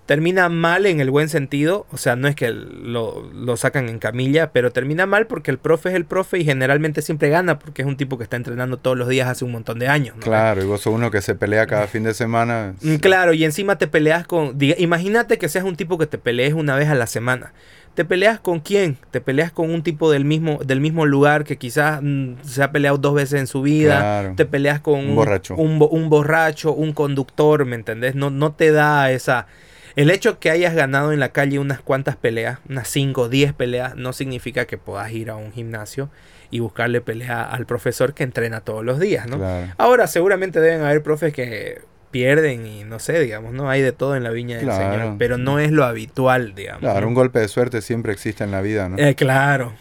termina 0.07 0.49
mal 0.49 0.87
en 0.87 1.01
el 1.01 1.11
buen 1.11 1.29
sentido, 1.29 1.87
o 1.91 1.97
sea, 1.97 2.15
no 2.15 2.29
es 2.29 2.37
que 2.37 2.51
lo, 2.51 3.29
lo, 3.35 3.57
sacan 3.57 3.89
en 3.89 3.99
camilla, 3.99 4.53
pero 4.53 4.71
termina 4.71 5.05
mal 5.05 5.27
porque 5.27 5.51
el 5.51 5.59
profe 5.59 5.91
es 5.91 5.95
el 5.97 6.05
profe 6.05 6.39
y 6.39 6.45
generalmente 6.45 7.03
siempre 7.03 7.29
gana 7.29 7.59
porque 7.59 7.83
es 7.83 7.89
un 7.89 7.97
tipo 7.97 8.17
que 8.17 8.23
está 8.23 8.37
entrenando 8.37 8.77
todos 8.77 8.97
los 8.97 9.09
días 9.09 9.29
hace 9.29 9.45
un 9.45 9.51
montón 9.51 9.81
de 9.81 9.89
años. 9.89 10.15
¿no? 10.17 10.23
Claro, 10.23 10.63
y 10.63 10.65
vos 10.65 10.81
sos 10.81 10.95
uno 10.95 11.11
que 11.11 11.21
se 11.21 11.35
pelea 11.35 11.67
cada 11.67 11.89
fin 11.89 12.05
de 12.05 12.15
semana. 12.15 12.75
Mm, 12.83 12.97
claro, 12.97 13.35
y 13.35 13.45
encima 13.45 13.79
te 13.79 13.89
peleas 13.89 14.27
con... 14.27 14.57
Imagínate 14.79 15.39
que 15.39 15.49
seas 15.49 15.65
un 15.65 15.75
tipo 15.75 15.99
que 15.99 16.07
te 16.07 16.19
pelees 16.19 16.55
una 16.55 16.77
vez 16.77 16.89
a 16.89 16.95
la 16.95 17.09
semana. 17.09 17.53
¿Te 17.95 18.05
peleas 18.05 18.39
con 18.39 18.61
quién? 18.61 18.99
Te 19.11 19.21
peleas 19.21 19.51
con 19.51 19.71
un 19.71 19.83
tipo 19.83 20.13
del 20.13 20.25
mismo, 20.25 20.61
del 20.65 20.81
mismo 20.81 21.05
lugar 21.07 21.45
que 21.45 21.57
quizás 21.57 22.01
mm, 22.01 22.35
se 22.45 22.63
ha 22.63 22.71
peleado 22.71 22.99
dos 22.99 23.15
veces 23.15 23.41
en 23.41 23.47
su 23.49 23.63
vida. 23.63 24.35
Te 24.37 24.45
peleas 24.45 24.81
con 24.81 25.01
un, 25.01 25.17
borracho. 25.17 25.57
Un, 25.57 25.85
un, 25.91 26.09
borracho, 26.09 26.73
un 26.73 26.93
conductor, 26.93 27.65
¿me 27.65 27.75
entendés? 27.75 28.15
No, 28.15 28.31
no 28.31 28.53
te 28.53 28.71
da 28.71 29.11
esa... 29.11 29.49
El 29.97 30.11
hecho 30.11 30.39
que 30.39 30.51
hayas 30.51 30.75
ganado 30.75 31.13
en 31.13 31.21
la 31.21 31.31
calle 31.31 31.59
unas 31.59 31.81
cuantas 31.81 32.17
peleas, 32.17 32.59
unas 32.69 32.87
5 32.89 33.23
o 33.23 33.29
10 33.31 33.55
peleas, 33.55 33.97
no 33.97 34.13
significa 34.13 34.67
que 34.67 34.77
puedas 34.77 35.11
ir 35.11 35.31
a 35.31 35.37
un 35.37 35.53
gimnasio 35.53 36.11
y 36.51 36.61
buscarle 36.61 37.01
pelea 37.01 37.43
al 37.43 37.65
profesor 37.65 38.13
que 38.13 38.23
entrena 38.23 38.61
todos 38.61 38.85
los 38.85 39.01
días, 39.01 39.27
¿no? 39.27 39.41
Ahora, 39.79 40.07
seguramente 40.07 40.61
deben 40.61 40.83
haber 40.83 41.03
profes 41.03 41.33
que 41.33 41.81
pierden 42.11 42.67
y 42.67 42.85
no 42.85 42.99
sé, 42.99 43.19
digamos, 43.21 43.55
¿no? 43.55 43.71
Hay 43.71 43.81
de 43.81 43.93
todo 43.93 44.17
en 44.17 44.23
la 44.23 44.31
viña 44.31 44.59
del 44.59 44.71
Señor, 44.71 45.17
pero 45.19 45.39
no 45.39 45.59
es 45.59 45.73
lo 45.73 45.85
habitual, 45.85 46.55
digamos. 46.55 46.81
Claro, 46.81 47.09
un 47.09 47.15
golpe 47.15 47.41
de 47.41 47.49
suerte 47.49 47.81
siempre 47.81 48.13
existe 48.13 48.45
en 48.45 48.51
la 48.51 48.61
vida, 48.61 48.91
¿no? 48.91 48.99
Eh, 48.99 49.15
claro. 49.15 49.73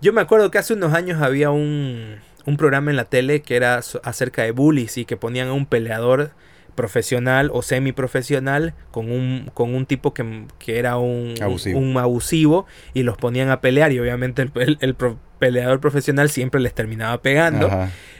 Yo 0.00 0.12
me 0.12 0.20
acuerdo 0.20 0.50
que 0.50 0.58
hace 0.58 0.74
unos 0.74 0.94
años 0.94 1.20
había 1.20 1.50
un, 1.50 2.16
un 2.46 2.56
programa 2.56 2.90
en 2.90 2.96
la 2.96 3.04
tele 3.04 3.42
que 3.42 3.56
era 3.56 3.80
acerca 4.04 4.42
de 4.42 4.52
bullies 4.52 4.96
y 4.96 5.04
que 5.04 5.16
ponían 5.16 5.48
a 5.48 5.52
un 5.52 5.66
peleador 5.66 6.30
profesional 6.74 7.50
o 7.52 7.62
semiprofesional 7.62 8.74
con 8.90 9.10
un, 9.10 9.50
con 9.54 9.74
un 9.74 9.86
tipo 9.86 10.14
que, 10.14 10.46
que 10.58 10.78
era 10.78 10.96
un 10.96 11.34
abusivo. 11.40 11.78
un 11.78 11.96
abusivo 11.96 12.66
y 12.94 13.02
los 13.02 13.16
ponían 13.16 13.50
a 13.50 13.60
pelear 13.60 13.92
y 13.92 13.98
obviamente 14.00 14.42
el, 14.42 14.52
el, 14.54 14.78
el, 14.80 14.94
peleador 15.40 15.80
profesional 15.80 16.30
siempre 16.30 16.60
les 16.60 16.72
terminaba 16.72 17.20
pegando. 17.20 17.68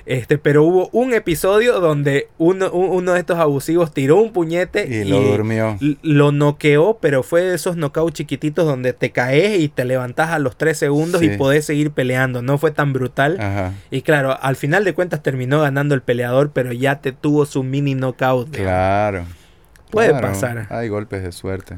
Este, 0.06 0.38
pero 0.38 0.64
hubo 0.64 0.88
un 0.92 1.12
episodio 1.12 1.78
donde 1.78 2.26
uno, 2.38 2.72
uno 2.72 3.12
de 3.12 3.20
estos 3.20 3.38
abusivos 3.38 3.94
tiró 3.94 4.16
un 4.16 4.32
puñete 4.32 4.88
y, 4.88 5.04
lo 5.04 5.20
durmió. 5.20 5.78
Lo 6.02 6.32
noqueó, 6.32 6.98
pero 7.00 7.22
fue 7.22 7.42
de 7.42 7.54
esos 7.54 7.76
knockouts 7.76 8.14
chiquititos 8.14 8.66
donde 8.66 8.92
te 8.92 9.12
caes 9.12 9.60
y 9.60 9.68
te 9.68 9.84
levantás 9.84 10.30
a 10.30 10.40
los 10.40 10.56
tres 10.56 10.78
segundos 10.78 11.22
y 11.22 11.28
podés 11.36 11.66
seguir 11.66 11.92
peleando. 11.92 12.42
No 12.42 12.58
fue 12.58 12.72
tan 12.72 12.92
brutal. 12.92 13.72
Y 13.92 14.02
claro, 14.02 14.36
al 14.42 14.56
final 14.56 14.82
de 14.82 14.94
cuentas 14.94 15.22
terminó 15.22 15.60
ganando 15.60 15.94
el 15.94 16.02
peleador, 16.02 16.50
pero 16.50 16.72
ya 16.72 17.00
te 17.00 17.12
tuvo 17.12 17.46
su 17.46 17.62
mini 17.62 17.94
knockout. 17.94 18.50
Claro. 18.50 19.26
Puede 19.90 20.12
pasar. 20.20 20.66
Hay 20.70 20.88
golpes 20.88 21.22
de 21.22 21.30
suerte. 21.30 21.76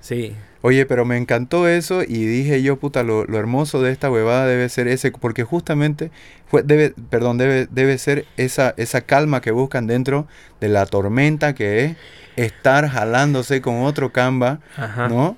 Sí. 0.00 0.34
Oye, 0.60 0.86
pero 0.86 1.04
me 1.04 1.16
encantó 1.16 1.68
eso 1.68 2.02
y 2.02 2.24
dije 2.26 2.62
yo, 2.62 2.78
puta, 2.78 3.04
lo, 3.04 3.22
hermoso 3.22 3.80
de 3.80 3.92
esta 3.92 4.10
huevada 4.10 4.46
debe 4.46 4.68
ser 4.68 4.88
ese, 4.88 5.12
porque 5.12 5.44
justamente, 5.44 6.10
fue, 6.46 6.64
debe, 6.64 6.94
perdón, 7.10 7.38
debe, 7.38 7.68
debe 7.70 7.96
ser 7.98 8.26
esa, 8.36 8.74
esa 8.76 9.02
calma 9.02 9.40
que 9.40 9.52
buscan 9.52 9.86
dentro 9.86 10.26
de 10.60 10.68
la 10.68 10.86
tormenta 10.86 11.54
que 11.54 11.84
es 11.84 11.96
estar 12.36 12.88
jalándose 12.88 13.60
con 13.62 13.82
otro 13.82 14.12
camba, 14.12 14.58
¿no? 15.08 15.36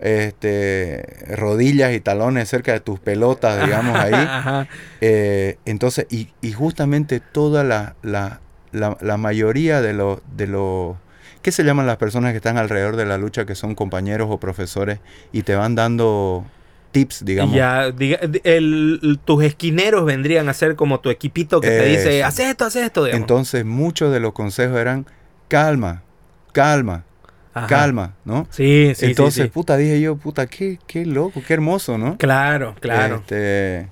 Este, 0.00 1.24
rodillas 1.36 1.94
y 1.94 2.00
talones 2.00 2.48
cerca 2.48 2.72
de 2.72 2.80
tus 2.80 2.98
pelotas, 2.98 3.62
digamos, 3.64 3.96
ahí. 3.96 4.66
Eh, 5.00 5.58
entonces, 5.64 6.06
y, 6.10 6.32
y, 6.40 6.52
justamente 6.52 7.20
toda 7.20 7.62
la, 7.62 7.94
la, 8.02 8.40
la, 8.72 8.98
la 9.00 9.16
mayoría 9.16 9.80
de 9.80 9.92
los... 9.92 10.20
De 10.36 10.48
los 10.48 10.96
¿Qué 11.46 11.52
se 11.52 11.62
llaman 11.62 11.86
las 11.86 11.96
personas 11.96 12.32
que 12.32 12.38
están 12.38 12.58
alrededor 12.58 12.96
de 12.96 13.06
la 13.06 13.18
lucha, 13.18 13.46
que 13.46 13.54
son 13.54 13.76
compañeros 13.76 14.26
o 14.28 14.40
profesores 14.40 14.98
y 15.30 15.44
te 15.44 15.54
van 15.54 15.76
dando 15.76 16.44
tips, 16.90 17.24
digamos? 17.24 17.54
Ya, 17.54 17.94
tus 19.24 19.44
esquineros 19.44 20.04
vendrían 20.04 20.48
a 20.48 20.54
ser 20.54 20.74
como 20.74 20.98
tu 20.98 21.08
equipito 21.08 21.60
que 21.60 21.68
te 21.68 21.84
dice, 21.84 22.24
haz 22.24 22.40
esto, 22.40 22.64
haz 22.64 22.74
esto. 22.74 23.06
Entonces, 23.06 23.64
muchos 23.64 24.12
de 24.12 24.18
los 24.18 24.32
consejos 24.32 24.76
eran, 24.76 25.06
calma, 25.46 26.02
calma, 26.50 27.04
calma, 27.68 28.16
¿no? 28.24 28.48
Sí, 28.50 28.92
sí. 28.96 29.06
Entonces, 29.06 29.48
puta, 29.48 29.76
dije 29.76 30.00
yo, 30.00 30.16
puta, 30.16 30.48
qué, 30.48 30.80
qué 30.88 31.06
loco, 31.06 31.44
qué 31.46 31.54
hermoso, 31.54 31.96
¿no? 31.96 32.18
Claro, 32.18 32.74
claro. 32.80 33.18
Este, 33.18 33.88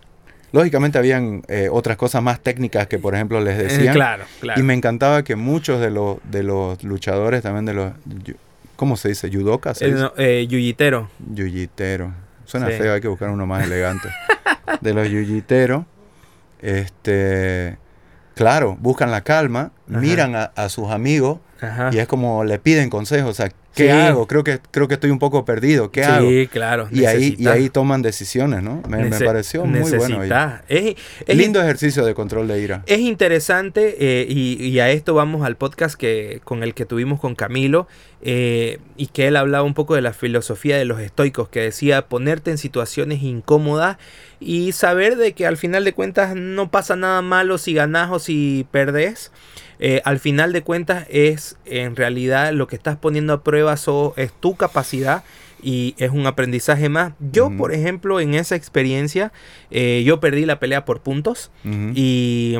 Lógicamente 0.54 0.98
habían 0.98 1.42
eh, 1.48 1.68
otras 1.68 1.96
cosas 1.96 2.22
más 2.22 2.38
técnicas 2.38 2.86
que, 2.86 3.00
por 3.00 3.16
ejemplo, 3.16 3.40
les 3.40 3.58
eh, 3.58 3.62
decían. 3.64 3.92
claro, 3.92 4.24
claro. 4.38 4.60
Y 4.60 4.62
me 4.62 4.72
encantaba 4.72 5.24
que 5.24 5.34
muchos 5.34 5.80
de 5.80 5.90
los, 5.90 6.18
de 6.22 6.44
los 6.44 6.80
luchadores, 6.84 7.42
también 7.42 7.64
de 7.64 7.74
los... 7.74 7.92
¿Cómo 8.76 8.96
se 8.96 9.08
dice? 9.08 9.30
¿Yudoka? 9.30 9.74
¿se 9.74 9.92
eh, 10.16 10.46
yuyitero. 10.46 11.10
Yuyitero. 11.18 12.12
Suena 12.44 12.68
feo, 12.68 12.94
hay 12.94 13.00
que 13.00 13.08
buscar 13.08 13.30
uno 13.30 13.48
más 13.48 13.64
elegante. 13.66 14.08
de 14.80 14.94
los 14.94 15.08
yuyiteros, 15.08 15.86
este... 16.62 17.76
Claro, 18.36 18.76
buscan 18.78 19.10
la 19.10 19.22
calma, 19.22 19.72
miran 19.88 20.36
a, 20.36 20.68
sus 20.68 20.88
amigos 20.90 21.40
y 21.90 21.98
es 21.98 22.06
como 22.06 22.44
le 22.44 22.60
piden 22.60 22.90
consejos. 22.90 23.30
O 23.30 23.34
sea, 23.34 23.50
¿Qué 23.74 23.90
hago? 23.90 24.26
Creo 24.26 24.44
que, 24.44 24.60
creo 24.70 24.88
que 24.88 24.94
estoy 24.94 25.10
un 25.10 25.18
poco 25.18 25.44
perdido. 25.44 25.90
¿Qué 25.90 26.04
hago? 26.04 26.28
Sí, 26.28 26.46
claro. 26.46 26.88
Y 26.90 27.04
ahí, 27.04 27.34
y 27.38 27.46
ahí 27.48 27.68
toman 27.70 28.02
decisiones, 28.02 28.62
¿no? 28.62 28.82
Me, 28.88 29.10
pareció 29.10 29.64
muy 29.64 29.80
bueno. 29.80 30.22
Es, 30.68 30.94
Lindo 31.26 31.60
ejercicio 31.60 32.04
de 32.04 32.14
control 32.14 32.48
de 32.48 32.60
ira. 32.60 32.82
Es 32.86 33.00
interesante 33.00 33.96
eh, 33.98 34.26
y, 34.28 34.78
a 34.78 34.90
esto 34.90 35.14
vamos 35.14 35.44
al 35.44 35.56
podcast 35.56 35.96
que, 35.96 36.40
con 36.44 36.62
el 36.62 36.74
que 36.74 36.84
tuvimos 36.84 37.20
con 37.20 37.34
Camilo 37.34 37.88
eh, 38.22 38.78
y 38.96 39.08
que 39.08 39.26
él 39.26 39.36
hablaba 39.36 39.64
un 39.64 39.74
poco 39.74 39.94
de 39.94 40.02
la 40.02 40.12
filosofía 40.12 40.76
de 40.76 40.84
los 40.84 41.00
estoicos, 41.00 41.48
que 41.48 41.60
decía 41.60 42.06
ponerte 42.06 42.50
en 42.50 42.58
situaciones 42.58 43.22
incómodas 43.22 43.98
y 44.40 44.72
saber 44.72 45.16
de 45.16 45.32
que 45.32 45.46
al 45.46 45.56
final 45.56 45.84
de 45.84 45.92
cuentas 45.92 46.34
no 46.36 46.70
pasa 46.70 46.96
nada 46.96 47.22
malo 47.22 47.58
si 47.58 47.74
ganás 47.74 48.10
o 48.10 48.18
si 48.18 48.66
perdés. 48.70 49.32
Eh, 49.78 50.00
al 50.04 50.18
final 50.18 50.52
de 50.52 50.62
cuentas 50.62 51.06
es 51.10 51.56
en 51.64 51.96
realidad 51.96 52.52
lo 52.52 52.66
que 52.66 52.76
estás 52.76 52.96
poniendo 52.96 53.32
a 53.32 53.42
prueba 53.42 53.74
es 53.74 54.32
tu 54.40 54.56
capacidad 54.56 55.24
y 55.62 55.94
es 55.98 56.10
un 56.10 56.26
aprendizaje 56.26 56.88
más. 56.88 57.14
Yo, 57.32 57.50
por 57.56 57.72
ejemplo, 57.72 58.20
en 58.20 58.34
esa 58.34 58.54
experiencia, 58.54 59.32
eh, 59.70 60.02
yo 60.04 60.20
perdí 60.20 60.44
la 60.44 60.60
pelea 60.60 60.84
por 60.84 61.00
puntos 61.00 61.50
y... 61.94 62.56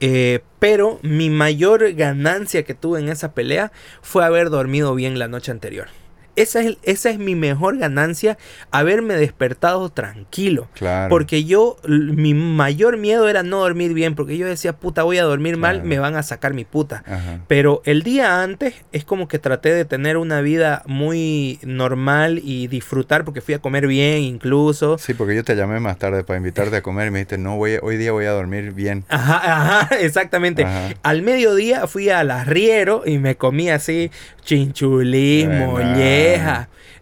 Eh, 0.00 0.40
pero 0.58 0.98
mi 1.00 1.30
mayor 1.30 1.94
ganancia 1.94 2.64
que 2.64 2.74
tuve 2.74 3.00
en 3.00 3.08
esa 3.08 3.32
pelea 3.32 3.72
fue 4.02 4.26
haber 4.26 4.50
dormido 4.50 4.94
bien 4.94 5.18
la 5.18 5.26
noche 5.26 5.50
anterior. 5.50 5.88
Esa 6.36 6.60
es, 6.60 6.76
esa 6.82 7.10
es 7.10 7.18
mi 7.18 7.34
mejor 7.34 7.78
ganancia, 7.78 8.38
haberme 8.70 9.14
despertado 9.14 9.90
tranquilo. 9.90 10.68
Porque 11.08 11.44
yo, 11.44 11.76
mi 11.86 12.34
mayor 12.34 12.96
miedo 12.98 13.28
era 13.28 13.42
no 13.42 13.60
dormir 13.60 13.94
bien, 13.94 14.14
porque 14.14 14.36
yo 14.36 14.46
decía, 14.46 14.74
puta, 14.74 15.02
voy 15.02 15.18
a 15.18 15.24
dormir 15.24 15.56
mal, 15.56 15.82
me 15.82 15.98
van 15.98 16.14
a 16.16 16.22
sacar 16.22 16.54
mi 16.54 16.64
puta. 16.64 17.02
Pero 17.48 17.82
el 17.84 18.02
día 18.02 18.42
antes 18.42 18.74
es 18.92 19.04
como 19.04 19.28
que 19.28 19.38
traté 19.38 19.72
de 19.72 19.84
tener 19.84 20.16
una 20.16 20.40
vida 20.40 20.82
muy 20.86 21.58
normal 21.62 22.40
y 22.44 22.66
disfrutar, 22.68 23.24
porque 23.24 23.40
fui 23.40 23.54
a 23.54 23.58
comer 23.58 23.86
bien 23.86 24.22
incluso. 24.22 24.98
Sí, 24.98 25.14
porque 25.14 25.34
yo 25.34 25.44
te 25.44 25.56
llamé 25.56 25.80
más 25.80 25.98
tarde 25.98 26.24
para 26.24 26.36
invitarte 26.36 26.76
a 26.76 26.82
comer 26.82 27.08
y 27.08 27.10
me 27.10 27.18
dijiste, 27.20 27.38
no, 27.38 27.56
voy, 27.56 27.78
hoy 27.82 27.96
día 27.96 28.12
voy 28.12 28.26
a 28.26 28.32
dormir 28.32 28.72
bien. 28.72 29.04
Ajá, 29.08 29.80
ajá, 29.80 29.96
exactamente. 30.00 30.66
Al 31.02 31.22
mediodía 31.22 31.86
fui 31.86 32.10
al 32.10 32.30
arriero 32.30 33.02
y 33.06 33.18
me 33.18 33.36
comí 33.36 33.70
así 33.70 34.10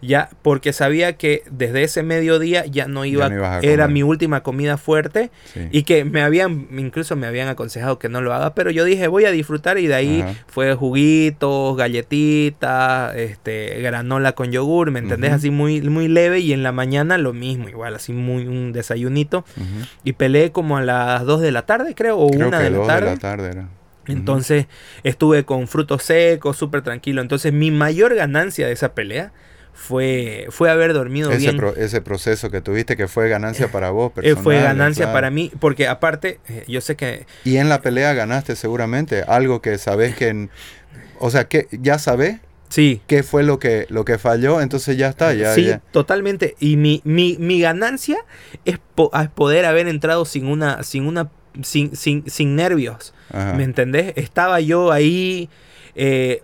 ya, 0.01 0.29
porque 0.41 0.73
sabía 0.73 1.17
que 1.17 1.43
desde 1.49 1.83
ese 1.83 2.03
mediodía 2.03 2.65
ya 2.65 2.87
no 2.87 3.05
iba, 3.05 3.59
era 3.61 3.87
mi 3.87 4.03
última 4.03 4.43
comida 4.43 4.77
fuerte 4.77 5.31
y 5.71 5.83
que 5.83 6.05
me 6.05 6.21
habían, 6.21 6.67
incluso 6.71 7.15
me 7.15 7.27
habían 7.27 7.47
aconsejado 7.47 7.99
que 7.99 8.09
no 8.09 8.21
lo 8.21 8.33
haga, 8.33 8.53
pero 8.53 8.71
yo 8.71 8.83
dije 8.83 9.07
voy 9.07 9.25
a 9.25 9.31
disfrutar 9.31 9.77
y 9.77 9.87
de 9.87 9.95
ahí 9.95 10.25
fue 10.47 10.73
juguitos, 10.75 11.75
galletitas, 11.77 13.15
este, 13.15 13.81
granola 13.81 14.33
con 14.33 14.51
yogur, 14.51 14.91
¿me 14.91 14.99
entendés? 14.99 15.33
Así 15.33 15.49
muy, 15.49 15.81
muy 15.81 16.07
leve 16.07 16.39
y 16.39 16.53
en 16.53 16.63
la 16.63 16.71
mañana 16.71 17.17
lo 17.17 17.33
mismo, 17.33 17.69
igual, 17.69 17.95
así 17.95 18.13
muy 18.13 18.47
un 18.47 18.71
desayunito. 18.73 19.45
Y 20.03 20.13
peleé 20.13 20.51
como 20.51 20.77
a 20.77 20.81
las 20.81 21.25
2 21.25 21.41
de 21.41 21.51
la 21.51 21.63
tarde, 21.63 21.95
creo, 21.95 22.17
o 22.17 22.27
una 22.27 22.59
de 22.59 22.69
la 22.69 22.85
tarde. 22.85 23.05
De 23.05 23.15
la 23.15 23.19
tarde 23.19 23.49
era. 23.49 23.67
Entonces 24.07 24.67
estuve 25.03 25.45
con 25.45 25.67
frutos 25.67 26.03
secos, 26.03 26.57
súper 26.57 26.81
tranquilo. 26.81 27.21
Entonces 27.21 27.53
mi 27.53 27.71
mayor 27.71 28.15
ganancia 28.15 28.67
de 28.67 28.73
esa 28.73 28.93
pelea 28.93 29.31
fue, 29.73 30.47
fue 30.49 30.71
haber 30.71 30.93
dormido 30.93 31.31
ese 31.31 31.51
bien. 31.51 31.63
ese 31.77 32.01
proceso 32.01 32.49
que 32.49 32.61
tuviste 32.61 32.95
que 32.95 33.07
fue 33.07 33.29
ganancia 33.29 33.71
para 33.71 33.89
vos. 33.89 34.11
Eh, 34.11 34.13
personal, 34.15 34.43
fue 34.43 34.61
ganancia 34.61 35.11
para 35.11 35.29
mí, 35.29 35.51
porque 35.59 35.87
aparte, 35.87 36.39
eh, 36.47 36.63
yo 36.67 36.81
sé 36.81 36.95
que... 36.95 37.25
Y 37.43 37.57
en 37.57 37.67
la 37.67 37.81
pelea 37.81 38.13
ganaste 38.13 38.55
seguramente, 38.55 39.23
algo 39.27 39.61
que 39.61 39.77
sabes 39.77 40.15
que... 40.15 40.49
o 41.19 41.29
sea, 41.29 41.47
que 41.47 41.67
ya 41.71 41.99
sabes 41.99 42.39
Sí. 42.69 43.01
¿Qué 43.07 43.23
fue 43.23 43.43
lo 43.43 43.59
que, 43.59 43.85
lo 43.89 44.05
que 44.05 44.17
falló? 44.17 44.59
Entonces 44.59 44.97
ya 44.97 45.07
está, 45.07 45.33
ya. 45.33 45.53
Sí, 45.53 45.71
totalmente. 45.91 46.55
Y 46.59 46.77
mi, 46.77 47.01
mi, 47.03 47.37
mi 47.39 47.61
ganancia 47.61 48.17
es, 48.65 48.79
poder 49.33 49.65
haber 49.65 49.87
entrado 49.87 50.25
sin 50.25 50.47
una, 50.47 50.83
sin 50.83 51.05
una, 51.07 51.29
sin, 51.63 51.95
sin, 51.95 52.29
sin 52.29 52.55
nervios. 52.55 53.13
¿Me 53.55 53.63
entendés? 53.63 54.13
Estaba 54.15 54.59
yo 54.59 54.91
ahí. 54.91 55.49
Eh, 55.95 56.41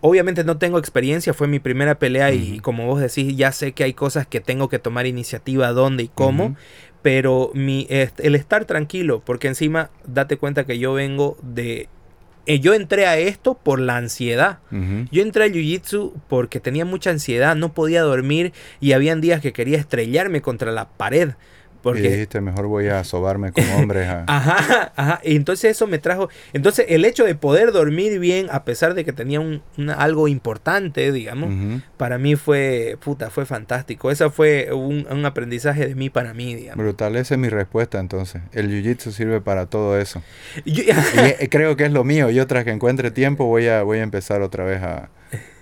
obviamente 0.00 0.42
no 0.44 0.58
tengo 0.58 0.78
experiencia, 0.78 1.32
fue 1.32 1.46
mi 1.46 1.60
primera 1.60 1.98
pelea 1.98 2.32
y 2.32 2.58
como 2.58 2.86
vos 2.86 3.00
decís, 3.00 3.36
ya 3.36 3.52
sé 3.52 3.72
que 3.72 3.84
hay 3.84 3.94
cosas 3.94 4.26
que 4.26 4.40
tengo 4.40 4.68
que 4.68 4.80
tomar 4.80 5.06
iniciativa, 5.06 5.72
dónde 5.72 6.02
y 6.02 6.08
cómo, 6.08 6.56
pero 7.02 7.52
mi, 7.54 7.86
el 7.88 8.34
estar 8.34 8.64
tranquilo, 8.64 9.22
porque 9.24 9.46
encima 9.46 9.90
date 10.04 10.36
cuenta 10.36 10.66
que 10.66 10.78
yo 10.78 10.92
vengo 10.92 11.38
de... 11.40 11.88
eh, 12.46 12.58
yo 12.58 12.74
entré 12.74 13.06
a 13.06 13.16
esto 13.16 13.54
por 13.54 13.78
la 13.78 13.96
ansiedad. 13.96 14.58
Yo 15.12 15.22
entré 15.22 15.44
al 15.44 15.52
jiu-jitsu 15.52 16.14
porque 16.28 16.58
tenía 16.58 16.84
mucha 16.84 17.10
ansiedad, 17.10 17.54
no 17.54 17.72
podía 17.72 18.02
dormir 18.02 18.52
y 18.80 18.92
habían 18.92 19.20
días 19.20 19.40
que 19.40 19.52
quería 19.52 19.78
estrellarme 19.78 20.42
contra 20.42 20.72
la 20.72 20.88
pared. 20.88 21.30
Y 21.78 21.82
Porque 21.82 22.02
dijiste, 22.10 22.40
mejor 22.40 22.66
voy 22.66 22.88
a 22.88 23.04
sobarme 23.04 23.52
con 23.52 23.64
hombres. 23.70 24.08
a- 24.08 24.24
Ajá, 24.26 24.92
ajá. 24.96 25.20
Y 25.22 25.36
entonces 25.36 25.70
eso 25.70 25.86
me 25.86 25.98
trajo. 25.98 26.28
Entonces 26.52 26.86
el 26.88 27.04
hecho 27.04 27.24
de 27.24 27.34
poder 27.34 27.72
dormir 27.72 28.18
bien, 28.18 28.48
a 28.50 28.64
pesar 28.64 28.94
de 28.94 29.04
que 29.04 29.12
tenía 29.12 29.40
un, 29.40 29.62
una- 29.76 29.94
algo 29.94 30.28
importante, 30.28 31.12
digamos, 31.12 31.50
para 31.96 32.18
mí 32.18 32.34
fue, 32.36 32.96
puta, 33.02 33.30
fue 33.30 33.46
fantástico. 33.46 34.10
Esa 34.10 34.28
fue 34.30 34.70
un, 34.72 35.06
un 35.10 35.24
aprendizaje 35.24 35.86
de 35.86 35.94
mí 35.94 36.10
para 36.10 36.34
mí, 36.34 36.54
digamos. 36.54 36.84
Brutal, 36.84 37.16
esa 37.16 37.34
es 37.34 37.40
mi 37.40 37.48
respuesta 37.48 37.98
entonces. 38.00 38.42
El 38.52 38.68
jiu-jitsu 38.70 39.12
sirve 39.12 39.40
para 39.40 39.66
todo 39.66 39.98
eso. 39.98 40.22
Yo- 40.64 40.82
Y 40.82 40.90
eh, 41.40 41.48
creo 41.50 41.76
que 41.76 41.84
es 41.84 41.92
lo 41.92 42.04
mío. 42.04 42.30
Yo 42.30 42.46
tras 42.46 42.64
que 42.64 42.70
encuentre 42.70 43.10
tiempo 43.10 43.46
voy 43.46 43.68
a, 43.68 43.82
voy 43.84 43.98
a 43.98 44.02
empezar 44.02 44.42
otra 44.42 44.64
vez 44.64 44.82
a, 44.82 45.10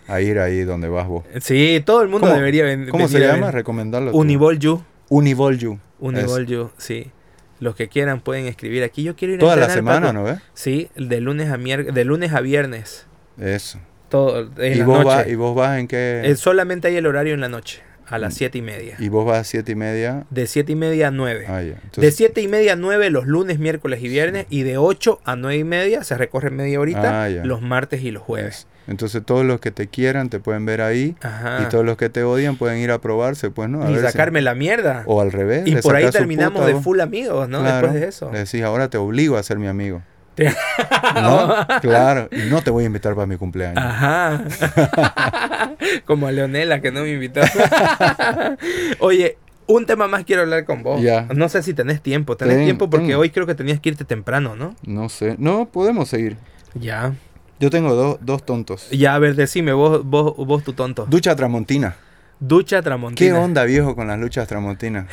a 0.08 0.20
ir 0.20 0.38
ahí 0.38 0.62
donde 0.62 0.88
vas 0.88 1.06
vos. 1.06 1.24
sí, 1.40 1.82
todo 1.84 2.02
el 2.02 2.08
mundo 2.08 2.26
¿Cómo- 2.26 2.36
debería 2.38 2.64
ven- 2.64 2.88
¿Cómo 2.88 3.06
se 3.08 3.14
venir 3.14 3.30
a 3.30 3.34
llama? 3.34 3.46
ver. 3.46 3.54
Recomendarlo. 3.56 4.12
tú. 4.12 4.18
Unibol 4.18 4.58
You. 4.58 4.82
Unibol 5.08 6.46
You, 6.46 6.70
sí. 6.78 7.10
Los 7.58 7.74
que 7.74 7.88
quieran 7.88 8.20
pueden 8.20 8.46
escribir 8.46 8.82
aquí. 8.84 9.02
Yo 9.02 9.16
quiero 9.16 9.32
ir 9.34 9.38
a 9.38 9.40
Toda 9.40 9.56
la 9.56 9.62
entrenar, 9.66 9.94
semana. 9.96 10.12
¿no 10.12 10.24
ves? 10.24 10.38
Sí, 10.52 10.88
de 10.94 11.20
lunes 11.20 11.50
a 11.50 11.56
mier- 11.56 11.90
de 11.92 12.04
lunes 12.04 12.32
a 12.34 12.40
viernes. 12.40 13.06
Eso. 13.40 13.78
Todo, 14.10 14.50
en 14.58 14.72
¿Y 14.72 14.76
la 14.76 14.84
vos, 14.84 14.98
noche. 14.98 15.08
vas, 15.16 15.28
¿Y 15.28 15.34
vos 15.36 15.54
vas 15.56 15.78
en 15.78 15.88
qué? 15.88 16.22
Eh, 16.24 16.36
solamente 16.36 16.88
hay 16.88 16.96
el 16.96 17.06
horario 17.06 17.32
en 17.34 17.40
la 17.40 17.48
noche, 17.48 17.80
a 18.06 18.18
las 18.18 18.34
siete 18.34 18.58
y 18.58 18.62
media. 18.62 18.96
¿Y 18.98 19.08
vos 19.08 19.24
vas 19.24 19.38
a 19.38 19.44
siete 19.44 19.72
y 19.72 19.74
media? 19.74 20.26
De 20.30 20.46
7 20.46 20.72
y 20.72 20.76
media 20.76 21.08
a 21.08 21.10
9. 21.10 21.46
Ah, 21.48 21.62
ya. 21.62 21.68
de 21.68 21.70
Entonces- 21.82 22.14
7 22.16 22.40
y 22.42 22.48
media 22.48 22.74
a 22.74 22.76
9 22.76 23.08
los 23.10 23.26
lunes, 23.26 23.58
miércoles 23.58 24.00
y 24.02 24.08
viernes. 24.08 24.46
Y 24.50 24.62
de 24.62 24.76
8 24.76 25.20
a 25.24 25.34
9 25.34 25.56
y 25.58 25.64
media 25.64 26.04
se 26.04 26.16
recorre 26.18 26.50
media 26.50 26.78
horita 26.78 27.24
Ah, 27.24 27.28
los 27.30 27.62
martes 27.62 28.02
y 28.02 28.10
los 28.10 28.22
jueves. 28.22 28.66
Entonces 28.88 29.22
todos 29.24 29.44
los 29.44 29.60
que 29.60 29.70
te 29.70 29.88
quieran 29.88 30.28
te 30.28 30.38
pueden 30.38 30.64
ver 30.66 30.80
ahí. 30.80 31.16
Ajá. 31.22 31.60
Y 31.62 31.68
todos 31.68 31.84
los 31.84 31.96
que 31.96 32.08
te 32.08 32.22
odian 32.22 32.56
pueden 32.56 32.78
ir 32.78 32.90
a 32.92 33.00
probarse, 33.00 33.50
pues, 33.50 33.68
¿no? 33.68 33.82
A 33.82 33.90
y 33.90 33.94
ver 33.94 34.06
si- 34.06 34.12
sacarme 34.12 34.40
la 34.42 34.54
mierda. 34.54 35.02
O 35.06 35.20
al 35.20 35.32
revés. 35.32 35.62
y 35.66 35.74
por 35.76 35.96
ahí 35.96 36.08
terminamos 36.10 36.60
puta, 36.62 36.66
de 36.74 36.80
full 36.80 37.00
amigos, 37.00 37.48
¿no? 37.48 37.60
Claro. 37.60 37.86
Después 37.88 38.00
de 38.00 38.08
eso. 38.08 38.30
Le 38.32 38.38
decís, 38.40 38.62
ahora 38.62 38.88
te 38.88 38.98
obligo 38.98 39.36
a 39.36 39.42
ser 39.42 39.58
mi 39.58 39.66
amigo. 39.66 40.02
Te- 40.36 40.52
¿No? 41.14 41.66
claro. 41.80 42.28
Y 42.30 42.50
no 42.50 42.60
te 42.62 42.70
voy 42.70 42.84
a 42.84 42.86
invitar 42.86 43.14
para 43.14 43.26
mi 43.26 43.36
cumpleaños. 43.36 43.82
Ajá. 43.82 44.44
Como 46.04 46.26
a 46.26 46.32
Leonela 46.32 46.80
que 46.80 46.92
no 46.92 47.02
me 47.02 47.10
invitó. 47.12 47.40
Oye, 49.00 49.38
un 49.66 49.86
tema 49.86 50.08
más 50.08 50.24
quiero 50.24 50.42
hablar 50.42 50.64
con 50.64 50.82
vos. 50.82 51.00
Ya. 51.02 51.26
No 51.34 51.48
sé 51.48 51.62
si 51.62 51.74
tenés 51.74 52.00
tiempo. 52.02 52.36
Tenés 52.36 52.56
Ten- 52.56 52.64
tiempo 52.64 52.88
porque 52.90 53.14
hoy 53.16 53.30
creo 53.30 53.46
que 53.46 53.54
tenías 53.54 53.80
que 53.80 53.88
irte 53.90 54.04
temprano, 54.04 54.56
¿no? 54.56 54.74
No 54.86 55.08
sé. 55.08 55.36
No, 55.38 55.66
podemos 55.66 56.08
seguir. 56.08 56.36
Ya. 56.74 57.14
Yo 57.58 57.70
tengo 57.70 57.94
dos- 57.94 58.18
dos 58.20 58.44
tontos. 58.44 58.88
Ya, 58.90 59.14
a 59.14 59.18
ver, 59.18 59.34
decime, 59.34 59.72
vos, 59.72 60.04
vos, 60.04 60.34
vos 60.36 60.62
tu 60.62 60.72
tonto. 60.74 61.06
Ducha 61.06 61.34
Tramontina. 61.36 61.96
Ducha 62.38 62.78
¿Qué 62.78 62.82
Tramontina. 62.82 63.38
onda, 63.40 63.64
viejo, 63.64 63.96
con 63.96 64.08
las 64.08 64.18
luchas 64.18 64.46
Tramontinas? 64.46 65.06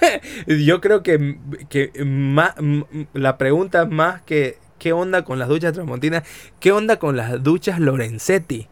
Yo 0.46 0.80
creo 0.80 1.02
que, 1.04 1.38
que 1.68 1.92
ma- 2.04 2.54
m- 2.58 2.84
la 3.14 3.38
pregunta 3.38 3.86
más 3.86 4.22
que 4.22 4.58
¿qué 4.78 4.92
onda 4.92 5.22
con 5.22 5.38
las 5.38 5.48
duchas 5.48 5.72
Tramontina? 5.72 6.24
¿Qué 6.60 6.72
onda 6.72 6.98
con 6.98 7.16
las 7.16 7.42
duchas 7.42 7.78
Lorenzetti? 7.78 8.66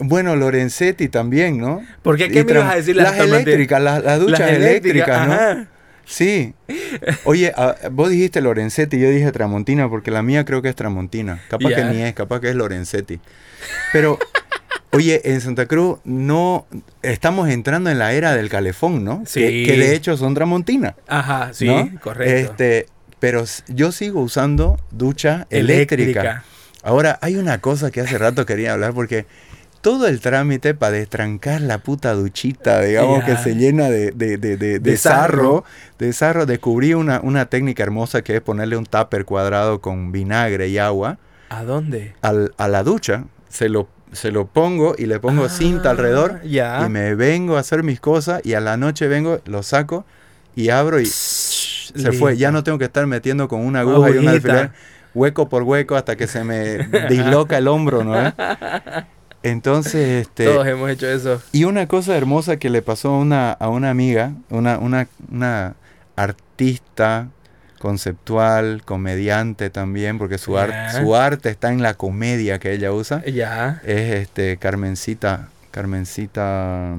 Bueno, 0.00 0.36
Lorenzetti 0.36 1.08
también, 1.08 1.58
¿no? 1.58 1.80
¿Por 2.02 2.16
qué? 2.18 2.30
¿Qué 2.30 2.44
me 2.44 2.52
ibas 2.52 2.72
a 2.72 2.76
decir? 2.76 2.94
Las 2.94 3.12
Tramontina? 3.16 3.40
eléctricas, 3.40 3.82
las, 3.82 4.04
las 4.04 4.20
duchas 4.20 4.40
Las 4.40 4.50
eléctricas, 4.50 5.26
¿no? 5.26 5.32
ajá. 5.32 5.68
Sí. 6.08 6.54
Oye, 7.24 7.52
vos 7.92 8.08
dijiste 8.08 8.40
Lorenzetti, 8.40 8.98
yo 8.98 9.10
dije 9.10 9.30
Tramontina, 9.30 9.90
porque 9.90 10.10
la 10.10 10.22
mía 10.22 10.44
creo 10.46 10.62
que 10.62 10.70
es 10.70 10.74
Tramontina. 10.74 11.42
Capaz 11.50 11.68
que 11.68 11.84
ni 11.84 12.02
es, 12.02 12.14
capaz 12.14 12.40
que 12.40 12.48
es 12.48 12.56
Lorenzetti. 12.56 13.20
Pero, 13.92 14.18
oye, 14.92 15.20
en 15.24 15.42
Santa 15.42 15.66
Cruz 15.66 15.98
no 16.04 16.66
estamos 17.02 17.50
entrando 17.50 17.90
en 17.90 17.98
la 17.98 18.14
era 18.14 18.34
del 18.34 18.48
calefón, 18.48 19.04
¿no? 19.04 19.22
Sí. 19.26 19.40
Que, 19.40 19.64
que 19.66 19.78
de 19.78 19.94
hecho 19.94 20.16
son 20.16 20.32
Tramontina. 20.34 20.96
Ajá, 21.06 21.50
sí, 21.52 21.66
¿no? 21.66 21.90
correcto. 22.00 22.52
Este, 22.52 22.86
pero 23.20 23.44
yo 23.68 23.92
sigo 23.92 24.22
usando 24.22 24.80
ducha 24.90 25.46
eléctrica. 25.50 26.42
Ahora, 26.82 27.18
hay 27.20 27.36
una 27.36 27.58
cosa 27.58 27.90
que 27.90 28.00
hace 28.00 28.16
rato 28.16 28.46
quería 28.46 28.72
hablar 28.72 28.94
porque 28.94 29.26
todo 29.88 30.06
el 30.06 30.20
trámite 30.20 30.74
para 30.74 30.92
destrancar 30.92 31.62
la 31.62 31.78
puta 31.78 32.12
duchita, 32.12 32.82
digamos, 32.82 33.24
que 33.24 33.38
se 33.38 33.54
llena 33.54 33.88
de, 33.88 34.10
de, 34.10 34.36
de, 34.36 34.78
de- 34.78 34.96
sarro, 34.98 35.64
de 35.98 36.12
sarro, 36.12 36.44
descubrí 36.44 36.92
una, 36.92 37.20
una 37.22 37.46
técnica 37.46 37.84
hermosa 37.84 38.20
que 38.20 38.36
es 38.36 38.42
ponerle 38.42 38.76
un 38.76 38.84
tupper 38.84 39.24
cuadrado 39.24 39.80
con 39.80 40.12
vinagre 40.12 40.68
y 40.68 40.76
agua 40.76 41.16
¿A 41.48 41.64
dónde? 41.64 42.12
al- 42.20 42.52
a 42.58 42.68
la 42.68 42.82
ducha, 42.82 43.24
se 43.48 43.70
lo, 43.70 43.88
se 44.12 44.30
lo 44.30 44.46
pongo 44.46 44.94
y 44.98 45.06
le 45.06 45.20
pongo 45.20 45.48
cinta 45.48 45.88
Ah, 45.88 45.92
alrededor 45.92 46.42
Ya. 46.42 46.82
y 46.84 46.90
me 46.90 47.14
vengo 47.14 47.56
a 47.56 47.60
hacer 47.60 47.82
mis 47.82 47.98
cosas 47.98 48.42
y 48.44 48.52
a 48.52 48.60
la 48.60 48.76
noche 48.76 49.08
vengo, 49.08 49.40
lo 49.46 49.62
saco 49.62 50.04
y 50.54 50.68
abro 50.68 51.00
y 51.00 51.06
se 51.06 52.12
fue. 52.12 52.36
Ya 52.36 52.50
no 52.52 52.62
tengo 52.62 52.76
que 52.76 52.84
estar 52.84 53.06
metiendo 53.06 53.48
con 53.48 53.64
una 53.64 53.80
aguja 53.80 54.10
y 54.10 54.18
un 54.18 54.28
alfiler 54.28 54.70
hueco 55.14 55.48
por 55.48 55.62
hueco 55.62 55.96
hasta 55.96 56.14
que 56.14 56.26
se 56.26 56.44
me 56.44 56.76
disloca 57.08 57.56
el 57.56 57.68
hombro, 57.68 58.04
¿no? 58.04 58.34
Entonces, 59.50 60.22
este... 60.26 60.44
Todos 60.46 60.66
hemos 60.66 60.90
hecho 60.90 61.06
eso. 61.08 61.42
Y 61.52 61.64
una 61.64 61.86
cosa 61.86 62.16
hermosa 62.16 62.56
que 62.58 62.70
le 62.70 62.82
pasó 62.82 63.10
a 63.14 63.18
una, 63.18 63.52
a 63.52 63.68
una 63.68 63.90
amiga, 63.90 64.32
una, 64.50 64.78
una, 64.78 65.08
una 65.30 65.74
artista 66.16 67.28
conceptual, 67.78 68.82
comediante 68.84 69.70
también, 69.70 70.18
porque 70.18 70.38
su, 70.38 70.58
ar- 70.58 70.70
Ya. 70.70 71.00
su 71.00 71.14
arte 71.14 71.48
está 71.50 71.72
en 71.72 71.80
la 71.82 71.94
comedia 71.94 72.58
que 72.58 72.72
ella 72.72 72.92
usa, 72.92 73.24
Ya. 73.24 73.80
es 73.84 74.14
este 74.14 74.56
Carmencita, 74.56 75.48
Carmencita... 75.70 76.94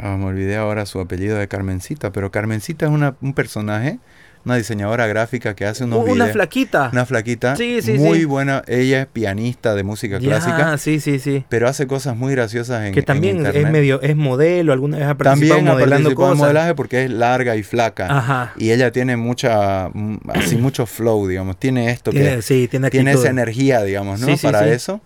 ah, 0.00 0.16
me 0.18 0.24
olvidé 0.24 0.56
ahora 0.56 0.86
su 0.86 0.98
apellido 1.00 1.36
de 1.38 1.48
Carmencita, 1.48 2.10
pero 2.12 2.30
Carmencita 2.30 2.86
es 2.86 2.92
una, 2.92 3.16
un 3.20 3.34
personaje, 3.34 3.98
una 4.46 4.56
diseñadora 4.56 5.06
gráfica 5.08 5.54
que 5.54 5.66
hace 5.66 5.84
unos 5.84 6.04
Una 6.04 6.12
videos. 6.14 6.30
flaquita. 6.32 6.88
Una 6.92 7.04
flaquita. 7.04 7.56
Sí, 7.56 7.82
sí, 7.82 7.94
muy 7.94 8.20
sí. 8.20 8.24
buena. 8.24 8.62
Ella 8.68 9.02
es 9.02 9.06
pianista 9.08 9.74
de 9.74 9.82
música 9.82 10.18
clásica, 10.20 10.78
sí, 10.78 11.00
sí, 11.00 11.18
sí. 11.18 11.44
pero 11.48 11.68
hace 11.68 11.86
cosas 11.88 12.16
muy 12.16 12.32
graciosas 12.32 12.84
en 12.86 12.94
Que 12.94 13.00
en 13.00 13.04
también 13.06 13.44
es 13.44 13.70
medio, 13.70 14.00
es 14.00 14.14
modelo, 14.16 14.72
alguna 14.72 14.98
vez 14.98 15.06
ha 15.08 15.16
participado 15.16 15.56
También 15.56 15.68
ha 15.68 15.72
modelando 15.72 15.94
participado 16.10 16.32
en 16.32 16.38
cosas. 16.38 16.38
modelaje 16.54 16.74
porque 16.76 17.04
es 17.04 17.10
larga 17.10 17.56
y 17.56 17.62
flaca. 17.64 18.06
Ajá. 18.08 18.52
Y 18.56 18.70
ella 18.70 18.92
tiene 18.92 19.16
mucha, 19.16 19.90
así 20.28 20.56
mucho 20.60 20.86
flow, 20.86 21.26
digamos. 21.26 21.58
Tiene 21.58 21.90
esto 21.90 22.12
Tiene, 22.12 22.36
que 22.36 22.42
sí, 22.42 22.68
tiene 22.68 22.88
tiene 22.90 23.12
esa 23.12 23.28
energía, 23.28 23.82
digamos, 23.82 24.20
¿no? 24.20 24.28
Para 24.38 24.68
eso. 24.68 25.00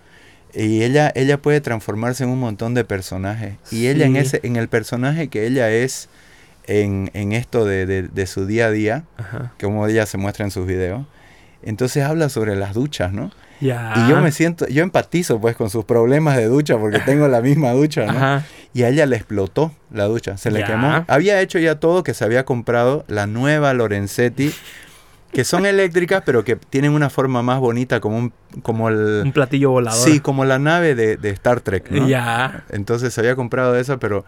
Y 0.53 0.82
ella, 0.82 1.12
ella 1.14 1.38
puede 1.41 1.61
transformarse 1.61 2.24
en 2.24 2.30
un 2.30 2.41
montón 2.41 2.74
de 2.74 2.84
personajes. 2.84 3.55
Y 3.70 3.86
ella 3.86 4.05
en 4.05 4.16
ese, 4.16 4.41
en 4.43 4.57
el 4.57 4.68
personaje 4.68 5.28
que 5.28 5.47
ella 5.47 5.70
es 5.70 6.09
en, 6.71 7.11
en 7.14 7.33
esto 7.33 7.64
de, 7.64 7.85
de- 7.87 8.03
de 8.09 8.27
su 8.27 8.47
día 8.47 8.66
a 8.66 8.71
día, 8.71 9.05
Ajá. 9.18 9.53
como 9.61 9.87
ella 9.87 10.07
se 10.07 10.16
muestra 10.18 10.45
en 10.45 10.51
sus 10.51 10.66
videos, 10.66 11.05
entonces 11.62 12.05
habla 12.05 12.29
sobre 12.29 12.57
las 12.57 12.75
duchas, 12.75 13.12
¿no? 13.12 13.31
Ya. 13.61 13.93
Y 13.97 14.09
yo 14.09 14.18
me 14.23 14.33
siento, 14.33 14.66
yo 14.68 14.83
empatizo 14.83 15.39
pues 15.39 15.55
con 15.55 15.68
sus 15.68 15.85
problemas 15.85 16.37
de 16.39 16.47
ducha 16.47 16.79
porque 16.79 16.99
tengo 17.05 17.29
la 17.29 17.43
misma 17.43 17.73
ducha, 17.73 18.07
¿no? 18.07 18.12
Ajá. 18.12 18.45
Y 18.73 18.85
a 18.85 18.89
ella 18.89 19.05
le 19.05 19.16
explotó 19.16 19.73
la 19.93 20.05
ducha, 20.05 20.37
se 20.39 20.51
le 20.51 20.61
Ya. 20.61 20.66
quemó. 20.66 21.05
Había 21.09 21.41
hecho 21.43 21.59
ya 21.59 21.79
todo 21.79 22.03
que 22.03 22.14
se 22.14 22.25
había 22.25 22.45
comprado 22.47 23.05
la 23.09 23.27
nueva 23.27 23.75
Lorenzetti, 23.75 24.53
que 25.33 25.45
son 25.45 25.66
eléctricas, 25.66 26.23
pero 26.25 26.43
que 26.45 26.57
tienen 26.57 26.93
una 26.93 27.11
forma 27.11 27.43
más 27.43 27.61
bonita, 27.61 28.01
como 28.01 28.16
un, 28.16 28.33
como 28.62 28.89
el, 28.89 29.23
Un 29.25 29.33
platillo 29.33 29.71
volador. 29.71 30.01
sí, 30.09 30.21
como 30.21 30.45
la 30.47 30.59
nave 30.59 30.95
de, 30.95 31.16
de 31.18 31.31
Star 31.31 31.61
Trek, 31.61 31.91
¿no? 31.91 32.09
Ya. 32.09 32.64
Entonces 32.71 33.12
se 33.12 33.21
había 33.21 33.37
comprado 33.37 33.77
esa, 33.77 33.99
pero 33.99 34.25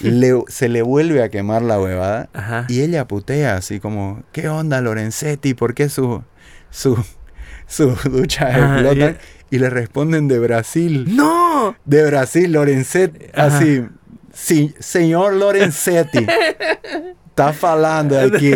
le- 0.00 0.42
se 0.48 0.68
le 0.68 0.82
vuelve 0.82 1.22
a 1.22 1.28
quemar 1.28 1.62
la 1.62 1.80
huevada 1.80 2.28
Ajá. 2.32 2.66
y 2.68 2.80
ella 2.82 3.06
putea 3.06 3.56
así 3.56 3.80
como, 3.80 4.22
¿qué 4.32 4.48
onda 4.48 4.80
Lorenzetti? 4.80 5.54
¿Por 5.54 5.74
qué 5.74 5.88
su, 5.88 6.22
su, 6.70 7.02
su 7.66 7.90
ducha 8.10 8.50
explota? 8.50 8.94
ya. 9.12 9.18
Y 9.50 9.58
le 9.58 9.70
responden 9.70 10.26
de 10.28 10.38
Brasil 10.40 11.14
¡No! 11.16 11.76
de 11.84 12.04
Brasil, 12.06 12.50
Lorenzetti, 12.52 13.26
Ajá. 13.34 13.58
así, 13.58 13.84
sí, 14.32 14.74
señor 14.80 15.34
Lorenzetti, 15.34 16.26
está 17.28 17.52
falando 17.52 18.18
aquí. 18.18 18.52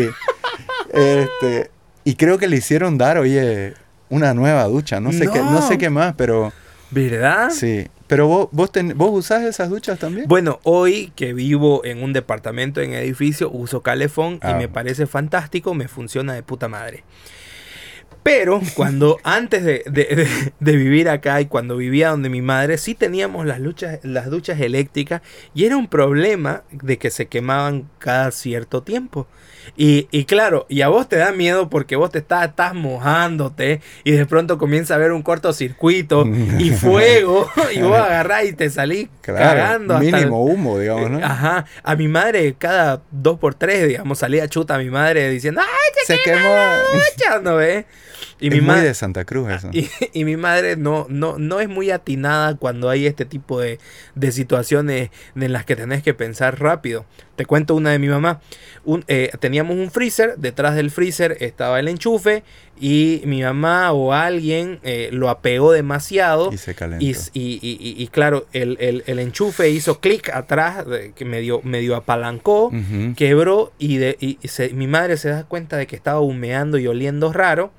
Este, 0.92 1.70
y 2.04 2.14
creo 2.14 2.38
que 2.38 2.48
le 2.48 2.56
hicieron 2.56 2.98
dar, 2.98 3.18
oye, 3.18 3.74
una 4.08 4.34
nueva 4.34 4.64
ducha, 4.64 5.00
no 5.00 5.12
sé 5.12 5.28
qué, 5.28 5.38
no 5.40 5.60
sé 5.62 5.78
qué 5.78 5.90
más, 5.90 6.14
pero 6.16 6.52
¿Verdad? 6.90 7.50
sí. 7.50 7.86
Pero 8.08 8.26
vos, 8.26 8.48
vos, 8.52 8.72
ten- 8.72 8.96
vos 8.96 9.10
usás 9.12 9.42
esas 9.44 9.68
duchas 9.70 9.98
también. 9.98 10.26
Bueno, 10.26 10.58
hoy 10.64 11.12
que 11.14 11.32
vivo 11.34 11.84
en 11.84 12.02
un 12.02 12.12
departamento 12.12 12.80
en 12.80 12.94
edificio, 12.94 13.50
uso 13.50 13.82
calefón 13.82 14.38
Ah. 14.42 14.50
y 14.50 14.54
me 14.54 14.68
parece 14.68 15.06
fantástico, 15.06 15.74
me 15.74 15.86
funciona 15.88 16.34
de 16.34 16.42
puta 16.42 16.68
madre. 16.68 17.04
Pero 18.22 18.60
cuando 18.74 19.18
antes 19.24 19.62
de, 19.64 19.82
de- 19.86 20.04
de- 20.16 20.52
de 20.58 20.76
vivir 20.76 21.08
acá 21.08 21.40
y 21.40 21.46
cuando 21.46 21.76
vivía 21.76 22.10
donde 22.10 22.28
mi 22.30 22.42
madre, 22.42 22.78
sí 22.78 22.94
teníamos 22.94 23.46
las, 23.46 23.60
luchas, 23.60 24.00
las 24.02 24.28
duchas 24.30 24.60
eléctricas 24.60 25.22
y 25.54 25.64
era 25.64 25.76
un 25.76 25.86
problema 25.86 26.62
de 26.70 26.98
que 26.98 27.10
se 27.10 27.26
quemaban 27.26 27.88
cada 27.98 28.30
cierto 28.30 28.82
tiempo. 28.82 29.26
Y, 29.76 30.08
y 30.10 30.24
claro, 30.24 30.66
y 30.68 30.82
a 30.82 30.88
vos 30.88 31.08
te 31.08 31.16
da 31.16 31.32
miedo 31.32 31.68
porque 31.70 31.96
vos 31.96 32.10
te 32.10 32.18
estás, 32.18 32.48
estás 32.48 32.74
mojándote 32.74 33.80
y 34.04 34.12
de 34.12 34.26
pronto 34.26 34.58
comienza 34.58 34.94
a 34.94 34.96
haber 34.96 35.12
un 35.12 35.22
cortocircuito 35.22 36.24
y 36.58 36.70
fuego 36.72 37.48
y 37.74 37.80
vos 37.80 37.96
agarrás 37.98 38.44
y 38.46 38.52
te 38.52 38.70
salís 38.70 39.08
Claro, 39.20 39.40
cagando. 39.60 39.94
hasta 39.94 40.06
el- 40.08 40.14
mínimo 40.14 40.44
humo, 40.44 40.78
digamos, 40.78 41.10
¿no? 41.10 41.18
Eh, 41.18 41.22
Ajá, 41.24 41.64
a 41.82 41.96
mi 41.96 42.08
madre 42.08 42.54
cada 42.58 43.02
dos 43.10 43.38
por 43.38 43.54
tres, 43.54 43.86
digamos, 43.88 44.18
salía 44.18 44.48
chuta 44.48 44.76
a 44.76 44.78
mi 44.78 44.90
madre 44.90 45.28
diciendo, 45.30 45.60
¡ay, 45.60 46.04
Se 46.06 46.18
quemó. 46.24 46.54
ya 47.18 47.38
no 47.40 47.56
ve! 47.56 47.84
Y 48.40 48.48
es 48.48 48.54
mi, 48.54 48.60
muy 48.60 48.68
madre 48.68 48.86
de 48.88 48.94
Santa 48.94 49.24
Cruz 49.24 49.50
eso. 49.50 49.68
y, 49.72 49.88
y 50.12 50.24
mi 50.24 50.36
madre 50.36 50.76
no, 50.76 51.06
no, 51.08 51.38
no 51.38 51.60
es 51.60 51.68
muy 51.68 51.90
atinada 51.90 52.56
cuando 52.56 52.88
hay 52.88 53.06
este 53.06 53.24
tipo 53.24 53.60
de, 53.60 53.78
de 54.14 54.32
situaciones 54.32 55.10
en 55.34 55.52
las 55.52 55.64
que 55.64 55.74
tenés 55.76 56.02
que 56.02 56.14
pensar 56.14 56.60
rápido. 56.60 57.04
Te 57.36 57.46
cuento 57.46 57.74
una 57.74 57.90
de 57.90 57.98
mi 57.98 58.08
mamá. 58.08 58.40
Un- 58.84 59.04
eh, 59.08 59.30
teníamos 59.40 59.76
un 59.76 59.90
freezer, 59.90 60.36
detrás 60.38 60.74
del 60.76 60.90
freezer 60.90 61.36
estaba 61.40 61.78
el 61.80 61.88
enchufe 61.88 62.42
y 62.80 63.22
mi 63.24 63.42
mamá 63.42 63.92
o 63.92 64.12
alguien 64.12 64.78
eh, 64.82 65.08
lo 65.12 65.28
apegó 65.30 65.72
demasiado. 65.72 66.52
Y 66.52 66.58
se 66.58 66.74
calentó. 66.74 67.04
Y, 67.04 67.10
y- 67.32 67.58
y- 67.62 68.02
y- 68.02 68.06
claro, 68.08 68.46
el, 68.52 68.76
el- 68.80 69.02
el 69.06 69.18
enchufe 69.18 69.68
hizo 69.70 70.00
clic 70.00 70.30
atrás, 70.30 70.84
que 71.14 71.24
medio, 71.24 71.60
medio 71.64 71.96
apalancó, 71.96 72.66
Ujú. 72.66 73.14
quebró 73.16 73.72
y, 73.78 73.96
de, 73.98 74.16
y 74.20 74.38
se- 74.48 74.70
mi 74.70 74.86
madre 74.86 75.16
se 75.16 75.28
da 75.30 75.44
cuenta 75.44 75.76
de 75.76 75.86
que 75.86 75.96
estaba 75.96 76.20
humeando 76.20 76.78
y 76.78 76.86
oliendo 76.86 77.32
raro. 77.32 77.72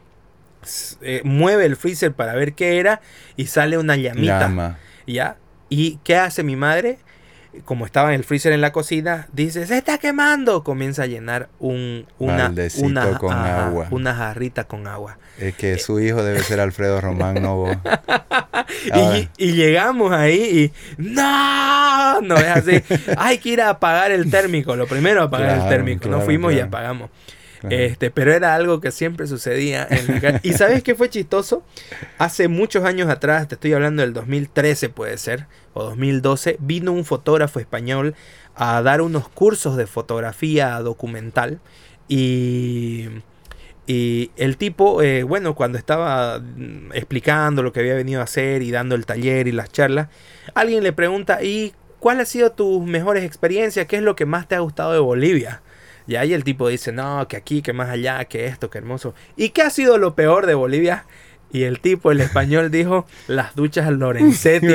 Eh, 1.01 1.21
mueve 1.23 1.65
el 1.65 1.75
freezer 1.75 2.13
para 2.13 2.33
ver 2.35 2.53
qué 2.53 2.79
era 2.79 3.01
y 3.35 3.47
sale 3.47 3.77
una 3.77 3.95
llamita. 3.95 4.39
Llama. 4.41 4.77
¿Ya? 5.07 5.37
¿Y 5.69 5.97
qué 6.03 6.15
hace 6.17 6.43
mi 6.43 6.55
madre? 6.55 6.97
Como 7.65 7.85
estaba 7.87 8.09
en 8.09 8.15
el 8.19 8.23
freezer 8.23 8.53
en 8.53 8.61
la 8.61 8.71
cocina, 8.71 9.27
dice, 9.33 9.65
se 9.65 9.77
está 9.77 9.97
quemando. 9.97 10.63
Comienza 10.63 11.03
a 11.03 11.05
llenar 11.07 11.49
un, 11.59 12.05
una, 12.19 12.53
una, 12.77 13.17
con 13.17 13.33
ajá, 13.33 13.67
agua. 13.67 13.87
una 13.89 14.13
jarrita 14.13 14.65
con 14.65 14.85
agua. 14.87 15.17
Es 15.39 15.55
que 15.55 15.77
su 15.79 15.99
hijo 15.99 16.21
debe 16.23 16.43
ser 16.43 16.59
Alfredo 16.59 17.01
Román 17.01 17.41
Novo. 17.41 17.71
Y, 18.85 18.91
Ah. 18.93 19.19
y 19.37 19.53
llegamos 19.53 20.11
ahí 20.11 20.71
y 20.97 21.01
no, 21.01 22.21
no 22.21 22.35
es 22.37 22.45
así. 22.47 22.83
Hay 23.17 23.39
que 23.39 23.49
ir 23.49 23.61
a 23.61 23.69
apagar 23.69 24.11
el 24.11 24.29
térmico. 24.29 24.75
Lo 24.75 24.85
primero 24.85 25.23
apagar 25.23 25.57
el 25.63 25.67
térmico. 25.69 26.03
claro, 26.03 26.19
no 26.19 26.23
fuimos 26.23 26.53
y 26.53 26.59
apagamos. 26.59 27.09
Este, 27.69 28.09
pero 28.09 28.33
era 28.33 28.55
algo 28.55 28.79
que 28.79 28.91
siempre 28.91 29.27
sucedía 29.27 29.87
en 29.89 30.39
¿Y 30.43 30.53
sabes 30.53 30.83
qué 30.83 30.95
fue 30.95 31.09
chistoso? 31.09 31.63
Hace 32.17 32.47
muchos 32.47 32.85
años 32.85 33.09
atrás, 33.09 33.47
te 33.47 33.55
estoy 33.55 33.73
hablando 33.73 34.01
del 34.01 34.13
2013 34.13 34.89
puede 34.89 35.17
ser, 35.17 35.47
o 35.73 35.83
2012, 35.83 36.57
vino 36.59 36.91
un 36.91 37.03
fotógrafo 37.03 37.59
español 37.59 38.15
a 38.55 38.81
dar 38.81 39.01
unos 39.01 39.27
cursos 39.29 39.77
de 39.77 39.87
fotografía 39.87 40.79
documental 40.79 41.59
y... 42.07 43.07
Y 43.91 44.29
el 44.37 44.57
tipo, 44.57 45.01
eh, 45.01 45.23
bueno, 45.23 45.55
cuando 45.55 45.79
estaba 45.79 46.37
mm, 46.37 46.91
explicando 46.93 47.63
lo 47.63 47.73
que 47.73 47.79
había 47.79 47.95
venido 47.95 48.21
a 48.21 48.25
hacer 48.25 48.61
y 48.61 48.69
dando 48.69 48.93
el 48.93 49.07
taller 49.07 49.47
y 49.47 49.51
las 49.51 49.71
charlas, 49.71 50.09
alguien 50.53 50.83
le 50.83 50.93
pregunta, 50.93 51.41
¿y 51.41 51.73
cuál 51.99 52.19
ha 52.19 52.25
sido 52.25 52.51
tus 52.51 52.85
mejores 52.85 53.23
experiencias? 53.23 53.87
¿Qué 53.87 53.95
es 53.95 54.03
lo 54.03 54.15
que 54.15 54.27
más 54.27 54.47
te 54.47 54.53
ha 54.53 54.59
gustado 54.59 54.93
de 54.93 54.99
Bolivia? 54.99 55.63
Y 56.09 56.15
ahí 56.15 56.33
el 56.33 56.43
tipo 56.43 56.67
dice, 56.67 56.91
no, 56.91 57.27
que 57.27 57.37
aquí, 57.37 57.61
que 57.61 57.71
más 57.71 57.87
allá, 57.89 58.25
que 58.25 58.47
esto, 58.47 58.71
que 58.71 58.79
hermoso. 58.79 59.13
¿Y 59.37 59.49
qué 59.49 59.61
ha 59.61 59.69
sido 59.69 59.99
lo 59.99 60.15
peor 60.15 60.47
de 60.47 60.55
Bolivia? 60.55 61.05
Y 61.51 61.63
el 61.63 61.79
tipo, 61.81 62.11
el 62.11 62.19
español, 62.19 62.71
dijo, 62.71 63.05
las 63.27 63.55
duchas 63.55 63.91
Lorenzetti. 63.91 64.67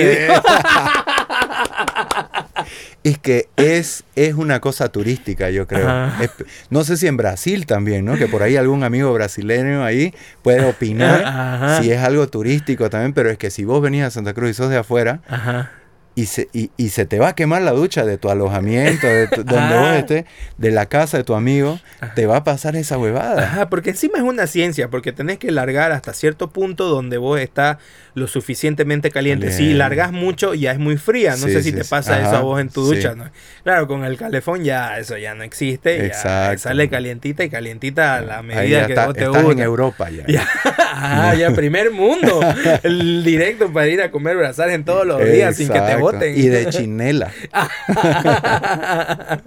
Es 3.02 3.18
que 3.18 3.48
es, 3.56 4.04
es 4.16 4.34
una 4.34 4.60
cosa 4.60 4.88
turística, 4.88 5.50
yo 5.50 5.66
creo. 5.66 6.06
Es- 6.20 6.30
no 6.70 6.84
sé 6.84 6.96
si 6.96 7.06
en 7.06 7.16
Brasil 7.18 7.66
también, 7.66 8.04
¿no? 8.06 8.16
Que 8.16 8.28
por 8.28 8.42
ahí 8.42 8.56
algún 8.56 8.82
amigo 8.82 9.12
brasileño 9.12 9.84
ahí 9.84 10.14
puede 10.42 10.64
opinar 10.64 11.22
Ajá. 11.24 11.82
si 11.82 11.90
es 11.90 12.00
algo 12.02 12.26
turístico 12.28 12.88
también, 12.88 13.12
pero 13.12 13.28
es 13.30 13.36
que 13.36 13.50
si 13.50 13.64
vos 13.64 13.82
venís 13.82 14.04
a 14.04 14.10
Santa 14.10 14.32
Cruz 14.32 14.50
y 14.50 14.54
sos 14.54 14.70
de 14.70 14.78
afuera 14.78 15.20
Ajá. 15.28 15.70
Y 16.16 16.26
se, 16.26 16.48
y, 16.52 16.70
y 16.76 16.90
se 16.90 17.06
te 17.06 17.18
va 17.18 17.28
a 17.28 17.34
quemar 17.34 17.62
la 17.62 17.72
ducha 17.72 18.04
de 18.04 18.18
tu 18.18 18.30
alojamiento, 18.30 19.06
de 19.06 19.26
tu- 19.26 19.42
donde 19.44 19.76
vos 19.76 19.90
estés, 19.94 20.24
de 20.58 20.70
la 20.70 20.86
casa 20.86 21.16
de 21.18 21.24
tu 21.24 21.34
amigo, 21.34 21.80
te 22.14 22.26
va 22.26 22.36
a 22.38 22.44
pasar 22.44 22.76
esa 22.76 22.98
huevada. 22.98 23.42
Ajá, 23.42 23.68
porque 23.68 23.90
encima 23.90 24.18
es 24.18 24.24
una 24.24 24.46
ciencia, 24.46 24.88
porque 24.90 25.12
tenés 25.12 25.38
que 25.38 25.50
largar 25.50 25.90
hasta 25.92 26.12
cierto 26.12 26.50
punto 26.50 26.86
donde 26.88 27.16
vos 27.18 27.40
está 27.40 27.78
lo 28.14 28.28
suficienmente 28.28 29.10
caliente. 29.10 29.50
Si 29.50 29.74
largas 29.74 30.12
mucho, 30.12 30.54
ya 30.54 30.70
es 30.70 30.78
muy 30.78 30.96
fría. 30.98 31.32
No 31.32 31.46
Sí, 31.48 31.52
sé 31.52 31.62
si 31.64 31.70
sí, 31.70 31.76
te 31.76 31.82
sí. 31.84 31.90
pasa 31.90 32.18
eso 32.20 32.28
Ajá, 32.28 32.38
a 32.38 32.42
vos 32.42 32.60
en 32.60 32.68
tu 32.68 32.82
ducha. 32.84 33.16
¿no? 33.16 33.28
Claro, 33.64 33.88
con 33.88 34.04
el 34.04 34.16
calefón 34.16 34.62
ya 34.62 34.98
eso 34.98 35.16
ya 35.18 35.34
no 35.34 35.42
existe. 35.42 36.08
ya 36.08 36.56
sale 36.58 36.88
calientita 36.88 37.42
y 37.42 37.50
calientita 37.50 38.16
a 38.16 38.20
la 38.20 38.42
medida 38.42 38.86
que 38.86 38.92
está- 38.92 39.06
vos 39.06 39.14
te 39.14 39.24
estás 39.24 39.40
en 39.40 39.46
gusta. 39.46 39.62
Europa 39.64 40.10
ya. 40.10 40.24
Ya, 40.28 40.48
ajá, 40.76 41.34
ya 41.34 41.50
primer 41.50 41.90
mundo. 41.90 42.40
El 42.84 43.24
directo 43.24 43.72
para 43.72 43.88
ir 43.88 44.00
a 44.00 44.10
comer 44.12 44.36
brazar 44.36 44.70
en 44.70 44.84
todos 44.84 45.04
los 45.06 45.20
días 45.24 45.56
sin 45.56 45.68
que 45.68 45.80
te 45.80 45.96
Y 46.12 46.48
de 46.48 46.68
chinela. 46.70 47.32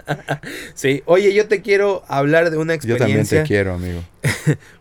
sí, 0.74 1.02
oye, 1.06 1.32
yo 1.34 1.48
te 1.48 1.62
quiero 1.62 2.04
hablar 2.08 2.50
de 2.50 2.56
una 2.58 2.74
Yo 2.76 2.96
también 2.96 3.20
experiencia. 3.20 3.42
te 3.42 3.46
quiero, 3.48 3.74
amigo. 3.74 4.02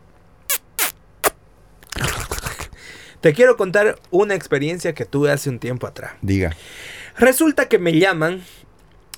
Te 3.22 3.34
quiero 3.34 3.58
contar 3.58 4.00
una 4.12 4.36
experiencia 4.36 4.94
que 4.94 5.04
tuve 5.04 5.32
hace 5.32 5.50
un 5.50 5.60
tiempo 5.60 5.88
atrás. 5.88 6.12
Diga. 6.22 6.56
Resulta 7.18 7.68
que 7.68 7.80
me 7.80 7.98
llaman 7.98 8.44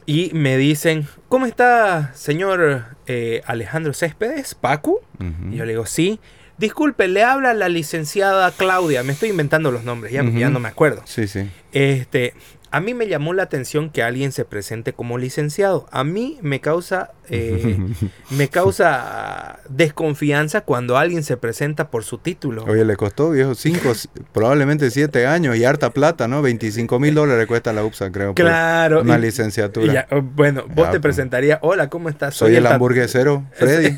y 0.05 0.32
me 0.34 0.57
dicen, 0.57 1.07
¿cómo 1.28 1.45
está 1.45 2.14
señor 2.16 2.86
eh, 3.07 3.41
Alejandro 3.45 3.93
Céspedes, 3.93 4.55
Pacu? 4.55 5.01
Ujú. 5.20 5.51
Y 5.53 5.57
yo 5.57 5.66
le 5.66 5.74
digo, 5.74 5.86
sí. 5.86 6.20
Disculpe, 6.60 7.07
le 7.07 7.24
habla 7.24 7.53
la 7.53 7.70
licenciada 7.70 8.51
Claudia. 8.51 9.01
Me 9.01 9.14
estoy 9.14 9.30
inventando 9.30 9.72
los 9.72 9.86
nombres, 9.86 10.12
ya, 10.12 10.24
ya 10.24 10.49
no 10.49 10.60
me 10.60 10.68
acuerdo. 10.68 11.01
Sí, 11.05 11.28
sí. 11.28 11.49
Este, 11.72 12.34
a 12.72 12.80
mí 12.82 12.93
me 12.93 13.07
llamó 13.07 13.34
la 13.34 13.43
atención 13.43 13.89
que 13.89 14.03
alguien 14.03 14.32
se 14.32 14.45
presente 14.45 14.93
como 14.93 15.17
licenciado. 15.17 15.88
A 15.91 16.03
mí 16.03 16.38
me 16.41 16.61
causa, 16.61 17.11
eh, 17.30 17.78
me 18.30 18.47
causa 18.49 19.59
desconfianza 19.70 20.61
cuando 20.61 20.97
alguien 20.97 21.24
se 21.24 21.36
presenta 21.38 21.89
por 21.89 22.03
su 22.03 22.17
título. 22.20 22.63
Oye, 22.65 22.86
le 22.86 22.95
costó, 22.95 23.32
viejo, 23.32 23.55
cinco, 23.55 23.91
probablemente 24.34 24.91
siete 24.91 25.26
años 25.26 25.55
y 25.55 25.65
harta 25.65 25.89
plata, 25.91 26.28
¿no? 26.28 26.41
25 26.41 26.99
mil 26.99 27.15
dólares 27.15 27.47
cuesta 27.47 27.74
la 27.74 27.84
UPSA, 27.84 28.11
creo. 28.11 28.34
Claro. 28.36 29.01
Una 29.01 29.17
y- 29.17 29.22
licenciatura. 29.22 29.86
y 29.88 29.93
ya, 29.93 30.07
oh, 30.11 30.22
bueno, 30.22 30.63
vos 30.67 30.86
te 30.88 30.99
pues. 30.99 31.01
presentarías, 31.01 31.59
hola, 31.61 31.89
¿cómo 31.89 32.09
estás? 32.09 32.36
Soy 32.36 32.55
el 32.55 32.63
tat- 32.65 32.74
hamburguesero, 32.74 33.45
Freddy. 33.53 33.97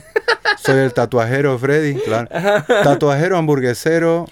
Soy 0.63 0.77
el 0.79 0.93
tatuajero, 0.93 1.57
Freddy, 1.59 1.95
claro. 1.95 2.27
Tatuajero, 2.83 3.37
hamburguesero, 3.37 4.27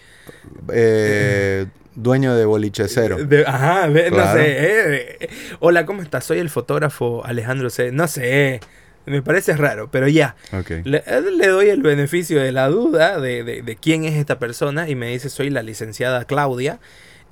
eh, 0.71 1.65
dueño 2.01 2.35
de 2.35 2.45
bolichecero. 2.45 3.17
De- 3.25 3.45
ajá, 3.45 3.87
no 3.87 3.93
sé. 3.93 4.01
eh, 4.45 5.17
eh, 5.21 5.29
hola, 5.59 5.85
¿cómo 5.85 6.01
estás? 6.01 6.25
Soy 6.25 6.39
el 6.39 6.49
fotógrafo 6.49 7.23
Alejandro 7.25 7.69
C. 7.69 7.91
No 7.91 8.07
sé, 8.07 8.59
me 9.05 9.21
parece 9.21 9.55
raro, 9.55 9.89
pero 9.91 10.07
ya. 10.07 10.35
Ok. 10.53 10.71
Le, 10.83 11.03
eh, 11.05 11.21
le 11.35 11.47
doy 11.47 11.69
el 11.69 11.81
beneficio 11.81 12.41
de 12.41 12.51
la 12.51 12.67
duda 12.69 13.19
de, 13.19 13.43
de- 13.43 13.61
de 13.61 13.75
quién 13.75 14.03
es 14.05 14.15
esta 14.15 14.39
persona 14.39 14.89
y 14.89 14.95
me 14.95 15.07
dice 15.09 15.29
soy 15.29 15.49
la 15.49 15.63
licenciada 15.63 16.25
Claudia 16.25 16.79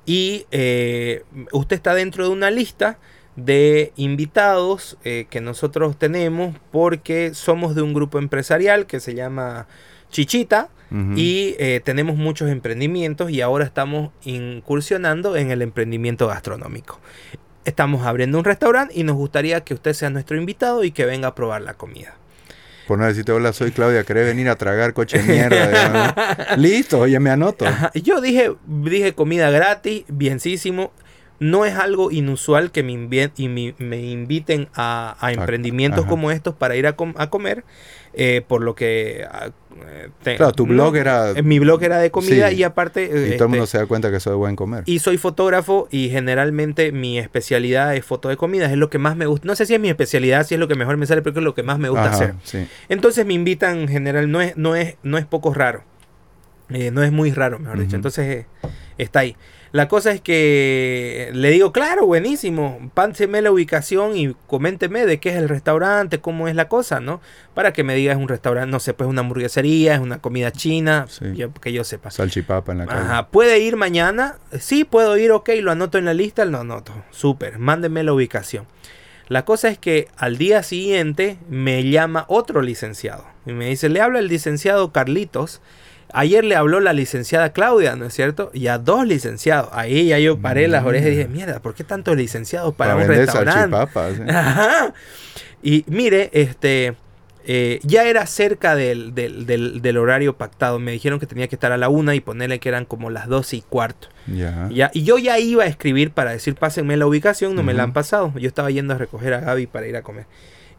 y 0.06 0.46
eh, 0.50 1.22
usted 1.52 1.76
está 1.76 1.94
dentro 1.94 2.24
de 2.24 2.30
una 2.30 2.50
lista 2.50 2.98
de 3.36 3.92
invitados 3.96 4.98
eh, 5.04 5.26
que 5.30 5.40
nosotros 5.40 5.96
tenemos 5.98 6.56
porque 6.72 7.32
somos 7.34 7.74
de 7.76 7.82
un 7.82 7.94
grupo 7.94 8.18
empresarial 8.18 8.86
que 8.86 8.98
se 9.00 9.14
llama 9.14 9.68
Chichita 10.10 10.70
Y 10.90 11.54
eh, 11.58 11.80
tenemos 11.84 12.16
muchos 12.16 12.48
emprendimientos 12.50 13.30
y 13.30 13.40
ahora 13.42 13.64
estamos 13.64 14.10
incursionando 14.24 15.36
en 15.36 15.50
el 15.50 15.60
emprendimiento 15.62 16.26
gastronómico. 16.28 16.98
Estamos 17.64 18.06
abriendo 18.06 18.38
un 18.38 18.44
restaurante 18.44 18.94
y 18.98 19.02
nos 19.04 19.16
gustaría 19.16 19.60
que 19.62 19.74
usted 19.74 19.92
sea 19.92 20.08
nuestro 20.10 20.36
invitado 20.38 20.84
y 20.84 20.90
que 20.90 21.04
venga 21.04 21.28
a 21.28 21.34
probar 21.34 21.60
la 21.62 21.74
comida. 21.74 22.14
Por 22.86 22.98
no 22.98 23.04
decirte, 23.04 23.32
hola, 23.32 23.52
soy 23.52 23.70
Claudia, 23.70 24.04
¿querés 24.04 24.24
venir 24.26 24.48
a 24.48 24.56
tragar 24.56 24.94
coche 24.94 25.22
mierda? 25.22 26.14
Listo, 26.56 27.00
oye, 27.00 27.20
me 27.20 27.28
anoto. 27.28 27.66
Ajá, 27.66 27.90
Yo 27.94 28.22
dije, 28.22 28.52
dije 28.66 29.12
comida 29.12 29.50
gratis, 29.50 30.04
bienísimo. 30.08 30.90
No 31.40 31.64
es 31.66 31.76
algo 31.76 32.10
inusual 32.10 32.72
que 32.72 32.82
me, 32.82 32.94
invi- 32.94 33.30
y 33.36 33.48
mi- 33.48 33.74
me 33.78 34.00
inviten 34.00 34.68
a, 34.74 35.16
a 35.20 35.32
emprendimientos 35.32 36.00
ajá. 36.00 36.08
como 36.08 36.30
estos 36.32 36.54
para 36.54 36.74
ir 36.74 36.86
a, 36.86 36.94
com- 36.96 37.14
a 37.16 37.30
comer, 37.30 37.62
eh, 38.14 38.42
por 38.46 38.62
lo 38.62 38.74
que... 38.74 39.24
ah, 39.30 39.50
te- 40.22 40.36
Claro, 40.36 40.52
tu 40.52 40.66
blog 40.66 40.96
era- 40.96 41.30
eh, 41.30 41.42
Mi 41.42 41.58
blog 41.58 41.82
era 41.84 41.98
de 41.98 42.10
comida 42.10 42.48
Sí. 42.50 42.56
y 42.56 42.62
aparte... 42.64 43.04
Y 43.04 43.32
eh, 43.32 43.36
todo 43.36 43.44
el 43.44 43.48
mundo 43.50 43.64
este, 43.64 43.78
se 43.78 43.78
da 43.78 43.86
cuenta 43.86 44.10
que 44.10 44.18
soy 44.20 44.34
buen 44.36 44.56
comer. 44.56 44.82
y 44.86 44.98
soy 44.98 45.18
fotógrafo 45.18 45.86
y 45.90 46.08
generalmente 46.10 46.90
mi 46.92 47.18
especialidad 47.18 47.94
es 47.94 48.04
foto 48.04 48.28
de 48.28 48.36
comidas, 48.36 48.70
es 48.72 48.76
lo 48.78 48.90
que 48.90 48.98
más 48.98 49.16
me 49.16 49.26
gusta. 49.26 49.46
No 49.46 49.54
sé 49.54 49.66
si 49.66 49.74
es 49.74 49.80
mi 49.80 49.88
especialidad, 49.88 50.44
si 50.46 50.54
es 50.54 50.60
lo 50.60 50.66
que 50.68 50.74
mejor 50.74 50.96
me 50.96 51.06
sale, 51.06 51.22
pero 51.22 51.38
es 51.38 51.44
lo 51.44 51.54
que 51.54 51.62
más 51.62 51.78
me 51.78 51.88
gusta 51.90 52.06
Ajá, 52.06 52.14
hacer. 52.16 52.34
sí. 52.42 52.66
Entonces 52.88 53.24
me 53.24 53.34
invitan 53.34 53.78
en 53.78 53.88
general, 53.88 54.30
no 54.30 54.40
es, 54.40 54.56
no 54.56 54.74
es, 54.74 54.96
no 55.02 55.16
es 55.18 55.26
poco 55.26 55.54
raro. 55.54 55.84
Eh, 56.70 56.90
no 56.90 57.02
es 57.02 57.12
muy 57.12 57.30
raro, 57.30 57.58
mejor 57.58 57.78
dicho. 57.78 57.96
Entonces 57.96 58.26
eh, 58.26 58.46
está 58.98 59.20
ahí. 59.20 59.36
La 59.70 59.86
cosa 59.86 60.12
es 60.12 60.22
que 60.22 61.30
le 61.34 61.50
digo, 61.50 61.72
claro, 61.72 62.06
buenísimo, 62.06 62.90
pánseme 62.94 63.42
la 63.42 63.50
ubicación 63.52 64.16
y 64.16 64.34
coménteme 64.46 65.04
de 65.04 65.20
qué 65.20 65.28
es 65.28 65.36
el 65.36 65.48
restaurante, 65.48 66.20
cómo 66.20 66.48
es 66.48 66.54
la 66.54 66.68
cosa, 66.68 67.00
¿no? 67.00 67.20
Para 67.52 67.74
que 67.74 67.84
me 67.84 67.94
diga 67.94 68.12
es 68.12 68.18
un 68.18 68.28
restaurante, 68.28 68.70
no 68.70 68.80
sé, 68.80 68.94
pues 68.94 69.08
una 69.10 69.20
hamburguesería, 69.20 69.94
es 69.94 70.00
una 70.00 70.20
comida 70.20 70.52
china, 70.52 71.04
Sí. 71.08 71.26
yo- 71.34 71.52
que 71.52 71.72
yo 71.74 71.84
sepa. 71.84 72.10
Salchipapa 72.10 72.72
en 72.72 72.78
la 72.78 72.86
calle. 72.86 73.00
Ajá, 73.00 73.28
¿puede 73.28 73.58
ir 73.58 73.76
mañana? 73.76 74.36
Sí, 74.58 74.84
puedo 74.84 75.18
ir, 75.18 75.32
ok, 75.32 75.50
lo 75.60 75.70
anoto 75.70 75.98
en 75.98 76.06
la 76.06 76.14
lista, 76.14 76.46
lo 76.46 76.60
anoto. 76.60 76.94
Súper, 77.10 77.58
mándeme 77.58 78.02
la 78.04 78.14
ubicación. 78.14 78.66
La 79.28 79.44
cosa 79.44 79.68
es 79.68 79.76
que 79.76 80.08
al 80.16 80.38
día 80.38 80.62
siguiente 80.62 81.36
me 81.50 81.84
llama 81.90 82.24
otro 82.28 82.62
licenciado 82.62 83.26
y 83.44 83.52
me 83.52 83.66
dice, 83.68 83.90
le 83.90 84.00
habla 84.00 84.18
el 84.20 84.28
licenciado 84.28 84.92
Carlitos. 84.92 85.60
Ayer 86.12 86.44
le 86.44 86.56
habló 86.56 86.80
la 86.80 86.92
licenciada 86.92 87.52
Claudia, 87.52 87.94
¿no 87.96 88.06
es 88.06 88.14
cierto? 88.14 88.50
Y 88.54 88.68
a 88.68 88.78
dos 88.78 89.06
licenciados. 89.06 89.68
Ahí 89.72 90.08
ya 90.08 90.18
yo 90.18 90.38
paré 90.38 90.66
las 90.68 90.84
orejas 90.84 91.08
y 91.08 91.10
dije, 91.16 91.28
mierda, 91.28 91.60
¿por 91.60 91.74
qué 91.74 91.84
tantos 91.84 92.16
licenciados 92.16 92.74
para, 92.74 92.94
un 92.96 93.02
restaurante? 93.26 93.60
¿eh? 94.22 94.30
Ajá. 94.30 94.94
Y 95.62 95.84
mire, 95.88 96.30
este 96.32 96.94
eh, 97.50 97.80
ya 97.82 98.04
era 98.04 98.26
cerca 98.26 98.74
del, 98.74 99.14
del- 99.14 99.46
del- 99.46 99.80
del 99.82 99.96
horario 99.96 100.36
pactado. 100.36 100.78
Me 100.78 100.92
dijeron 100.92 101.18
que 101.18 101.26
tenía 101.26 101.48
que 101.48 101.56
estar 101.56 101.72
a 101.72 101.76
la 101.78 101.88
una 101.88 102.14
y 102.14 102.20
ponerle 102.20 102.58
que 102.58 102.68
eran 102.68 102.84
como 102.84 103.10
las 103.10 103.26
doce 103.28 103.56
y 103.56 103.60
cuarto. 103.62 104.08
Ya. 104.26 104.68
Ya, 104.70 104.90
y 104.94 105.04
yo 105.04 105.18
ya 105.18 105.38
iba 105.38 105.64
a 105.64 105.66
escribir 105.66 106.10
para 106.10 106.30
decir 106.32 106.54
pásenme 106.54 106.96
la 106.96 107.06
ubicación, 107.06 107.54
no 107.54 107.62
me 107.62 107.72
la 107.74 107.82
han 107.84 107.92
pasado. 107.92 108.32
Yo 108.38 108.48
estaba 108.48 108.70
yendo 108.70 108.94
a 108.94 108.98
recoger 108.98 109.32
a 109.34 109.40
Gaby 109.40 109.66
para 109.66 109.86
ir 109.86 109.96
a 109.96 110.02
comer. 110.02 110.26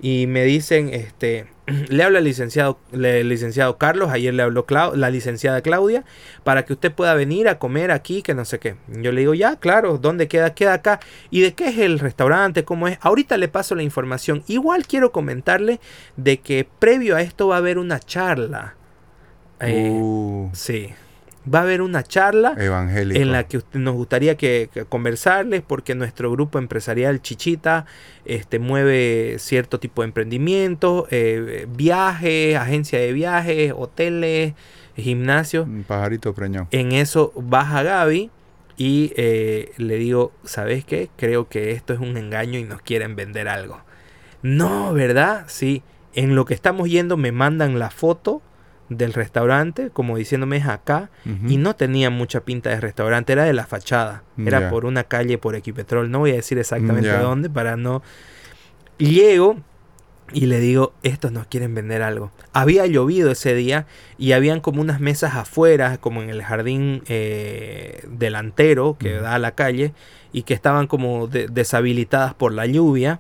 Y 0.01 0.27
me 0.27 0.43
dicen, 0.43 0.89
este, 0.93 1.47
le 1.89 2.03
habla 2.03 2.20
el 2.20 2.26
licenciado, 2.26 2.80
le- 2.91 3.22
el 3.22 3.30
licenciado 3.30 3.78
Carlos, 3.78 4.09
ayer 4.11 4.34
le 4.34 4.43
habló 4.43 4.65
Clau- 4.65 4.95
la 4.95 5.09
licenciada 5.09 5.61
Claudia, 5.61 6.03
para 6.43 6.65
que 6.65 6.74
usted 6.74 6.91
pueda 6.91 7.13
venir 7.13 7.47
a 7.47 7.59
comer 7.59 7.91
aquí, 7.91 8.22
que 8.22 8.34
no 8.34 8.45
sé 8.45 8.59
qué. 8.59 8.76
Yo 8.88 9.11
le 9.11 9.22
digo, 9.22 9.34
ya, 9.34 9.55
claro, 9.57 9.97
¿dónde 9.97 10.28
queda? 10.28 10.53
Queda 10.53 10.74
acá. 10.74 10.99
¿Y 11.30 11.41
de 11.41 11.53
qué 11.53 11.67
es 11.70 11.78
el 11.78 11.99
restaurante? 11.99 12.63
¿Cómo 12.63 12.88
es? 12.88 12.97
Ahorita 13.01 13.38
le 13.38 13.47
paso 13.47 13.76
la 13.76 13.84
información. 13.84 14.43
Igual 14.47 14.86
quiero 14.88 15.11
comentarle 15.11 15.80
de 16.17 16.39
que 16.39 16.67
previo 16.80 17.15
a 17.15 17.22
esto 17.22 17.47
va 17.47 17.55
a 17.55 17.59
haber 17.59 17.78
una 17.78 17.99
charla. 17.99 18.76
Eh, 19.61 19.89
Uh, 20.01 20.49
Sí. 20.53 20.89
Va 21.51 21.59
a 21.59 21.61
haber 21.63 21.81
una 21.81 22.03
charla 22.03 22.53
evangélico. 22.57 23.19
en 23.19 23.31
la 23.31 23.47
que 23.47 23.57
usted- 23.57 23.79
nos 23.79 23.95
gustaría 23.95 24.35
que, 24.35 24.69
que 24.73 24.85
conversarles 24.85 25.61
porque 25.65 25.95
nuestro 25.95 26.31
grupo 26.31 26.59
empresarial 26.59 27.21
Chichita 27.21 27.85
este, 28.25 28.59
mueve 28.59 29.37
cierto 29.39 29.79
tipo 29.79 30.01
de 30.01 30.07
emprendimientos, 30.09 31.05
eh, 31.11 31.65
viajes, 31.69 32.55
agencia 32.55 32.99
de 32.99 33.13
viajes, 33.13 33.73
hoteles, 33.75 34.53
gimnasios. 34.95 35.65
Un 35.67 35.83
pajarito 35.83 36.33
preñó. 36.33 36.67
En 36.71 36.91
eso 36.91 37.31
baja 37.35 37.83
Gaby 37.83 38.29
y 38.77 39.11
eh, 39.15 39.71
le 39.77 39.95
digo, 39.95 40.31
¿sabes 40.43 40.85
qué? 40.85 41.09
Creo 41.15 41.47
que 41.49 41.71
esto 41.71 41.93
es 41.93 41.99
un 41.99 42.15
engaño 42.17 42.59
y 42.59 42.63
nos 42.63 42.81
quieren 42.81 43.15
vender 43.15 43.47
algo. 43.47 43.81
No, 44.41 44.93
¿verdad? 44.93 45.45
Sí. 45.47 45.83
En 46.13 46.35
lo 46.35 46.45
que 46.45 46.53
estamos 46.53 46.89
yendo 46.89 47.17
me 47.17 47.31
mandan 47.31 47.77
la 47.79 47.89
foto 47.89 48.41
del 48.89 49.13
restaurante, 49.13 49.89
como 49.91 50.17
diciéndome 50.17 50.57
es 50.57 50.65
acá, 50.67 51.09
y 51.47 51.57
no 51.57 51.75
tenía 51.75 52.09
mucha 52.09 52.41
pinta 52.41 52.69
de 52.71 52.79
restaurante, 52.81 53.31
era 53.33 53.43
de 53.45 53.53
la 53.53 53.65
fachada. 53.67 54.23
Era 54.47 54.59
por 54.69 54.85
una 54.85 55.03
calle 55.03 55.37
por 55.37 55.55
Equipetrol. 55.55 56.09
No 56.11 56.19
voy 56.19 56.31
a 56.31 56.35
decir 56.35 56.57
exactamente 56.57 57.09
dónde 57.21 57.49
para 57.49 57.77
no. 57.77 58.01
Llego 58.97 59.57
y 60.31 60.45
le 60.45 60.59
digo, 60.59 60.93
estos 61.01 61.31
nos 61.31 61.47
quieren 61.47 61.73
vender 61.73 62.01
algo. 62.03 62.31
Había 62.53 62.85
llovido 62.85 63.31
ese 63.31 63.55
día 63.55 63.87
y 64.17 64.33
habían 64.33 64.59
como 64.59 64.81
unas 64.81 64.99
mesas 64.99 65.33
afuera, 65.35 65.97
como 65.97 66.21
en 66.21 66.29
el 66.29 66.43
jardín 66.43 67.01
eh, 67.07 68.03
delantero 68.11 68.95
que 68.99 69.13
da 69.13 69.35
a 69.35 69.39
la 69.39 69.55
calle, 69.55 69.93
y 70.31 70.43
que 70.43 70.53
estaban 70.53 70.85
como 70.85 71.27
de- 71.27 71.47
deshabilitadas 71.47 72.35
por 72.35 72.53
la 72.53 72.67
lluvia. 72.67 73.19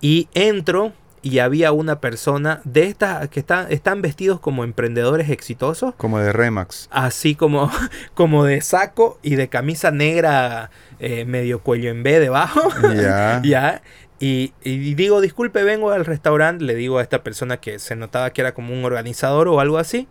Y 0.00 0.28
entro 0.32 0.92
y 1.22 1.38
había 1.40 1.72
una 1.72 2.00
persona 2.00 2.60
de 2.64 2.84
estas 2.84 3.28
que 3.28 3.40
están, 3.40 3.66
están 3.70 4.00
vestidos 4.02 4.40
como 4.40 4.64
emprendedores 4.64 5.28
exitosos 5.28 5.94
Como 5.96 6.18
de 6.18 6.32
Remax. 6.32 6.88
así 6.90 7.34
como, 7.34 7.70
como 8.14 8.44
de 8.44 8.60
saco 8.62 9.18
y 9.22 9.34
de 9.34 9.48
camisa 9.48 9.90
negra 9.90 10.70
eh, 10.98 11.24
medio 11.26 11.60
cuello 11.60 11.90
en 11.90 12.02
B 12.02 12.20
debajo. 12.20 12.62
Ya. 12.94 13.40
ya. 13.44 13.82
Y, 14.22 14.52
y 14.62 14.94
digo, 14.94 15.20
disculpe, 15.22 15.62
vengo 15.62 15.90
al 15.92 16.04
restaurante, 16.04 16.62
le 16.64 16.74
digo 16.74 16.98
a 16.98 17.02
esta 17.02 17.22
persona 17.22 17.56
que 17.58 17.78
se 17.78 17.96
notaba 17.96 18.30
que 18.34 18.42
era 18.42 18.52
como 18.52 18.74
un 18.74 18.84
organizador 18.84 19.48
o 19.48 19.60
algo 19.60 19.78
así. 19.78 20.08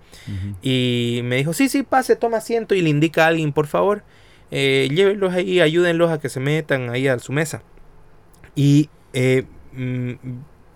Y 0.63 1.21
me 1.25 1.35
dijo, 1.35 1.53
sí, 1.53 1.69
sí, 1.69 1.83
pase, 1.83 2.15
toma 2.15 2.37
asiento 2.37 2.73
y 2.73 2.81
le 2.81 2.89
indica 2.89 3.25
a 3.25 3.27
alguien, 3.27 3.53
por 3.53 3.67
favor. 3.67 4.03
eh, 4.51 4.89
llévenlos 4.91 5.33
ahí, 5.33 5.59
ayúdenlos 5.61 6.09
a 6.11 6.19
que 6.19 6.29
se 6.29 6.39
metan 6.39 6.89
ahí 6.89 7.07
a 7.07 7.19
su 7.19 7.31
mesa. 7.33 7.61
Y 8.55 8.89
eh, 9.13 9.45
mm, 9.73 10.13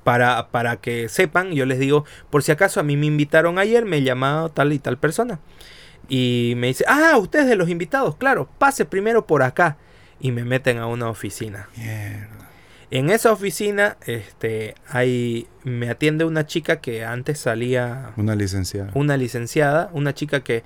para, 0.03 0.47
para 0.49 0.77
que 0.77 1.09
sepan, 1.09 1.51
yo 1.51 1.65
les 1.65 1.79
digo, 1.79 2.05
por 2.29 2.43
si 2.43 2.51
acaso 2.51 2.79
a 2.79 2.83
mí 2.83 2.97
me 2.97 3.05
invitaron 3.05 3.59
ayer, 3.59 3.85
me 3.85 4.01
llamado 4.03 4.49
tal 4.49 4.73
y 4.73 4.79
tal 4.79 4.97
persona. 4.97 5.39
Y 6.09 6.53
me 6.57 6.67
dice, 6.67 6.83
ah, 6.87 7.17
ustedes 7.17 7.47
de 7.47 7.55
los 7.55 7.69
invitados, 7.69 8.15
claro, 8.17 8.49
pase 8.57 8.85
primero 8.85 9.25
por 9.25 9.43
acá. 9.43 9.77
Y 10.19 10.31
me 10.31 10.43
meten 10.45 10.77
a 10.77 10.87
una 10.87 11.09
oficina. 11.09 11.67
Mierda. 11.75 12.27
En 12.91 13.09
esa 13.09 13.31
oficina, 13.31 13.97
este, 14.05 14.75
hay, 14.87 15.47
me 15.63 15.89
atiende 15.89 16.25
una 16.25 16.45
chica 16.45 16.79
que 16.79 17.03
antes 17.03 17.39
salía 17.39 18.11
Una 18.17 18.35
licenciada. 18.35 18.91
una 18.93 19.17
licenciada, 19.17 19.89
una 19.93 20.13
chica 20.13 20.41
que, 20.41 20.63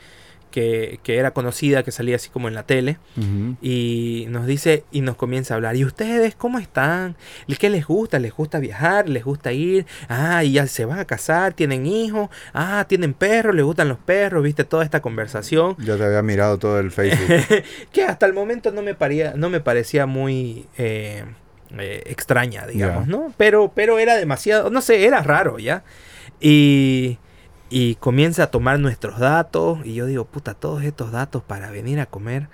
que, 0.52 1.00
que 1.04 1.18
era 1.18 1.32
conocida, 1.32 1.84
que 1.84 1.92
salía 1.92 2.16
así 2.16 2.30
como 2.30 2.48
en 2.48 2.54
la 2.54 2.64
tele, 2.64 2.98
y 3.62 4.26
nos 4.30 4.46
dice 4.48 4.84
y 4.92 5.02
nos 5.02 5.16
comienza 5.16 5.54
a 5.54 5.58
hablar, 5.58 5.76
¿y 5.76 5.86
ustedes 5.86 6.36
cómo 6.36 6.60
están? 6.60 7.16
¿Qué 7.60 7.70
les 7.70 7.86
gusta? 7.86 8.20
¿Les 8.20 8.34
gusta 8.34 8.60
viajar? 8.60 9.10
¿Les 9.10 9.24
gusta 9.24 9.52
ir? 9.52 9.86
Ah, 10.08 10.44
y 10.44 10.54
ya 10.54 10.68
se 10.68 10.86
van 10.86 11.00
a 11.00 11.06
casar, 11.06 11.54
tienen 11.54 11.86
hijos, 11.86 12.30
ah, 12.54 12.86
tienen 12.88 13.14
perros, 13.14 13.56
les 13.56 13.66
gustan 13.66 13.90
los 13.90 13.98
perros, 13.98 14.44
viste 14.44 14.64
toda 14.64 14.84
esta 14.84 15.02
conversación. 15.02 15.76
Ya 15.80 15.98
te 15.98 16.04
había 16.04 16.22
mirado 16.22 16.58
todo 16.58 16.80
el 16.80 16.92
Facebook. 16.92 17.64
que 17.92 18.04
hasta 18.04 18.26
el 18.26 18.34
momento 18.34 18.72
no 18.72 18.82
me, 18.82 18.94
paría, 18.94 19.34
no 19.36 19.50
me 19.50 19.60
parecía 19.60 20.06
muy 20.06 20.68
eh, 20.78 21.26
eh, 21.78 22.04
extraña, 22.06 22.66
digamos. 22.68 23.08
¿no? 23.08 23.34
Pero, 23.38 23.72
pero 23.74 24.00
era 24.00 24.16
demasiado, 24.16 24.70
no 24.70 24.82
sé, 24.82 25.06
era 25.06 25.22
raro, 25.22 25.60
¿ya? 25.60 25.84
Y, 26.40 27.18
y 27.70 27.96
comienza 27.96 28.44
a 28.44 28.48
tomar 28.52 28.80
nuestros 28.80 29.20
datos 29.20 29.80
y 29.84 29.94
yo 29.94 30.06
digo, 30.06 30.26
puta, 30.26 30.54
todos 30.54 30.84
estos 30.84 31.12
datos 31.12 31.44
para 31.44 31.70
venir 31.72 32.00
a 32.00 32.06
comer. 32.06 32.48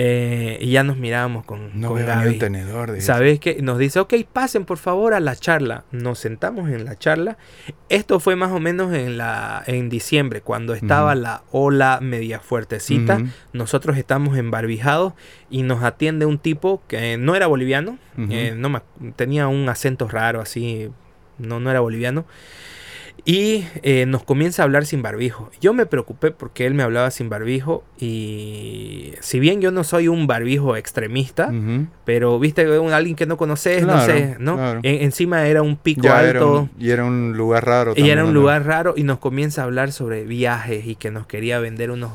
Eh, 0.00 0.58
y 0.60 0.70
ya 0.72 0.84
nos 0.84 0.96
mirábamos 0.96 1.44
con, 1.44 1.80
No 1.80 1.88
con 1.88 1.96
veo 1.96 2.16
ni 2.16 2.26
un 2.28 2.38
tenedor 2.38 2.92
de 2.92 3.00
¿Sabes 3.00 3.40
qué? 3.40 3.60
Nos 3.62 3.78
dice, 3.78 3.98
ok, 3.98 4.14
pasen 4.32 4.64
por 4.64 4.78
favor 4.78 5.12
a 5.12 5.18
la 5.18 5.34
charla. 5.34 5.84
Nos 5.90 6.20
sentamos 6.20 6.70
en 6.70 6.84
la 6.84 6.96
charla. 6.96 7.36
Esto 7.88 8.20
fue 8.20 8.36
más 8.36 8.52
o 8.52 8.60
menos 8.60 8.94
en, 8.94 9.18
la, 9.18 9.64
en 9.66 9.88
diciembre, 9.88 10.40
cuando 10.40 10.74
estaba 10.74 11.16
la 11.16 11.42
ola 11.50 11.98
media 12.00 12.38
fuertecita. 12.38 13.16
Ujú. 13.16 13.26
Nosotros 13.54 13.96
estamos 13.96 14.38
embarbijados 14.38 15.14
y 15.50 15.62
nos 15.62 15.82
atiende 15.82 16.26
un 16.26 16.38
tipo 16.38 16.80
que 16.86 17.16
no 17.16 17.34
era 17.34 17.48
boliviano, 17.48 17.98
Ujú. 18.16 18.28
eh, 18.30 18.54
no 18.56 18.80
tenía 19.16 19.48
un 19.48 19.68
acento 19.68 20.06
raro 20.06 20.40
así, 20.40 20.90
no, 21.38 21.58
no 21.58 21.70
era 21.72 21.80
boliviano. 21.80 22.24
Y 23.30 23.66
eh, 23.82 24.06
nos 24.06 24.22
comienza 24.24 24.62
a 24.62 24.64
hablar 24.64 24.86
sin 24.86 25.02
barbijo. 25.02 25.50
Yo 25.60 25.74
me 25.74 25.84
preocupé 25.84 26.30
porque 26.30 26.64
él 26.64 26.72
me 26.72 26.82
hablaba 26.82 27.10
sin 27.10 27.28
barbijo 27.28 27.84
y 27.98 29.12
si 29.20 29.38
bien 29.38 29.60
yo 29.60 29.70
no 29.70 29.84
soy 29.84 30.08
un 30.08 30.26
barbijo 30.26 30.76
extremista, 30.76 31.48
Ujú. 31.48 31.88
pero 32.06 32.38
viste 32.38 32.78
un, 32.78 32.90
alguien 32.94 33.16
que 33.16 33.26
no 33.26 33.36
conoces, 33.36 33.84
no 33.86 34.00
sé, 34.02 34.36
¿no? 34.38 34.56
claro. 34.56 34.80
En- 34.82 35.02
encima 35.02 35.46
era 35.46 35.60
un 35.60 35.76
pico 35.76 36.00
Ya 36.04 36.22
era 36.24 36.38
alto. 36.40 36.60
un- 36.60 36.70
y 36.78 36.88
era 36.88 37.04
un 37.04 37.36
lugar 37.36 37.66
raro. 37.66 37.92
Y 37.92 37.96
también, 37.96 38.12
era 38.18 38.24
un 38.24 38.32
¿no? 38.32 38.40
lugar 38.40 38.64
raro 38.64 38.94
y 38.96 39.02
nos 39.02 39.18
comienza 39.18 39.60
a 39.60 39.64
hablar 39.64 39.92
sobre 39.92 40.24
viajes 40.24 40.86
y 40.86 40.94
que 40.94 41.10
nos 41.10 41.26
quería 41.26 41.58
vender 41.58 41.90
unos, 41.90 42.12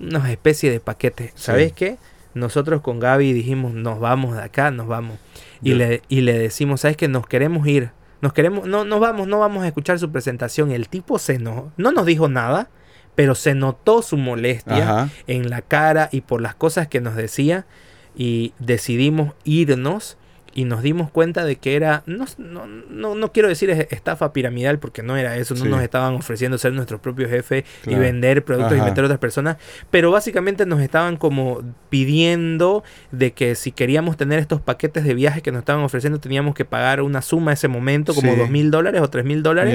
unos 0.00 0.28
especies 0.28 0.70
de 0.70 0.80
paquetes. 0.80 1.32
¿Sabes 1.34 1.72
qué? 1.72 1.96
Nosotros 2.34 2.82
con 2.82 3.00
Gaby 3.00 3.32
dijimos, 3.32 3.72
nos 3.72 4.00
vamos 4.00 4.36
de 4.36 4.42
acá, 4.42 4.70
nos 4.70 4.86
vamos. 4.86 5.18
Y, 5.62 5.72
le, 5.74 6.02
y 6.10 6.20
le 6.20 6.38
decimos, 6.38 6.82
¿sabes 6.82 6.98
qué? 6.98 7.08
Nos 7.08 7.26
queremos 7.26 7.66
ir. 7.66 7.88
Nos 8.22 8.32
queremos, 8.32 8.66
no, 8.66 8.84
nos 8.84 9.00
vamos, 9.00 9.26
no 9.26 9.40
vamos 9.40 9.64
a 9.64 9.66
escuchar 9.66 9.98
su 9.98 10.10
presentación. 10.10 10.70
El 10.70 10.88
tipo 10.88 11.18
se 11.18 11.38
no, 11.38 11.72
no 11.76 11.92
nos 11.92 12.06
dijo 12.06 12.28
nada, 12.28 12.70
pero 13.14 13.34
se 13.34 13.54
notó 13.54 14.00
su 14.00 14.16
molestia 14.16 14.84
Ajá. 14.84 15.08
en 15.26 15.50
la 15.50 15.60
cara 15.60 16.08
y 16.12 16.22
por 16.22 16.40
las 16.40 16.54
cosas 16.54 16.88
que 16.88 17.00
nos 17.00 17.16
decía 17.16 17.66
y 18.16 18.54
decidimos 18.58 19.34
irnos 19.44 20.16
y 20.54 20.64
nos 20.64 20.82
dimos 20.82 21.10
cuenta 21.10 21.44
de 21.44 21.56
que 21.56 21.76
era, 21.76 22.02
no, 22.06 22.26
no, 22.38 22.66
no, 22.66 23.14
no 23.14 23.32
quiero 23.32 23.48
decir 23.48 23.70
es- 23.70 23.86
estafa 23.90 24.32
piramidal 24.32 24.78
porque 24.78 25.02
no 25.02 25.16
era 25.16 25.36
eso, 25.36 25.54
no 25.54 25.60
nos 25.70 25.82
estaban 25.82 26.14
ofreciendo 26.14 26.58
ser 26.58 26.72
nuestros 26.72 27.00
propios 27.00 27.30
jefes 27.30 27.64
y 27.86 27.94
vender 28.00 28.44
productos 28.44 28.72
y 28.76 28.80
meter 28.90 29.04
a 29.04 29.06
otras 29.06 29.18
personas, 29.20 29.56
pero 29.90 30.10
básicamente 30.10 30.66
nos 30.66 30.80
estaban 30.80 31.16
como 31.16 31.62
pidiendo 31.88 32.82
de 33.12 33.32
que 33.32 33.54
si 33.54 33.72
queríamos 33.72 34.16
tener 34.16 34.38
estos 34.38 34.60
paquetes 34.60 35.04
de 35.04 35.14
viaje 35.14 35.40
que 35.42 35.52
nos 35.52 35.60
estaban 35.60 35.82
ofreciendo 35.84 36.18
teníamos 36.20 36.54
que 36.54 36.64
pagar 36.64 37.00
una 37.02 37.22
suma 37.22 37.52
ese 37.52 37.68
momento, 37.68 38.14
como 38.14 38.32
dos 38.36 38.50
mil 38.50 38.70
dólares 38.70 39.00
o 39.00 39.08
tres 39.08 39.24
mil 39.24 39.42
dólares. 39.42 39.74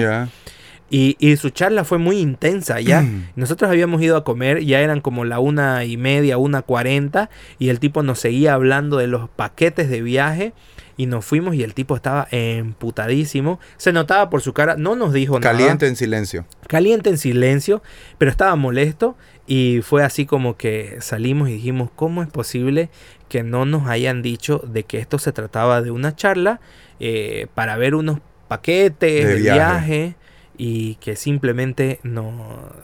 Y, 0.90 1.18
y 1.20 1.36
su 1.36 1.50
charla 1.50 1.84
fue 1.84 1.98
muy 1.98 2.20
intensa 2.20 2.80
ya. 2.80 3.06
Nosotros 3.36 3.70
habíamos 3.70 4.02
ido 4.02 4.16
a 4.16 4.24
comer, 4.24 4.64
ya 4.64 4.80
eran 4.80 5.02
como 5.02 5.26
la 5.26 5.40
una 5.40 5.84
y 5.84 5.98
media, 5.98 6.38
una 6.38 6.62
cuarenta, 6.62 7.30
y 7.60 7.70
el 7.70 7.80
tipo 7.80 8.04
nos 8.04 8.20
seguía 8.20 8.54
hablando 8.54 8.98
de 8.98 9.08
los 9.08 9.30
paquetes 9.30 9.90
de 9.90 10.02
viaje. 10.02 10.54
Y 11.00 11.06
nos 11.06 11.26
fuimos 11.26 11.54
y 11.54 11.62
el 11.62 11.76
tipo 11.76 11.96
estaba 11.96 12.28
emputadísimo. 12.32 13.60
Se 13.78 13.94
notaba 13.94 14.30
por 14.30 14.42
su 14.42 14.54
cara, 14.54 14.78
no 14.78 14.96
nos 14.96 15.14
dijo 15.14 15.40
nada. 15.40 15.52
Caliente 15.52 15.88
en 15.88 15.96
silencio. 15.96 16.46
Caliente 16.68 17.10
en 17.10 17.18
silencio, 17.18 17.84
pero 18.18 18.32
estaba 18.32 18.56
molesto. 18.56 19.16
Y 19.46 19.82
fue 19.84 20.04
así 20.04 20.26
como 20.26 20.58
que 20.58 20.98
salimos 21.02 21.50
y 21.50 21.54
dijimos, 21.54 21.90
¿cómo 21.96 22.24
es 22.24 22.30
posible 22.30 22.90
que 23.30 23.44
no 23.44 23.66
nos 23.66 23.88
hayan 23.88 24.22
dicho 24.22 24.62
de 24.68 24.84
que 24.84 24.98
esto 25.00 25.20
se 25.20 25.32
trataba 25.32 25.82
de 25.82 25.92
una 25.92 26.16
charla 26.16 26.60
eh, 27.00 27.48
para 27.54 27.78
ver 27.78 27.94
unos 27.94 28.20
paquetes 28.48 29.26
De 29.26 29.34
de, 29.36 29.42
viaje. 29.42 29.54
viaje. 29.54 30.16
Y 30.58 30.96
que 30.96 31.16
simplemente 31.16 32.00
no, 32.04 32.32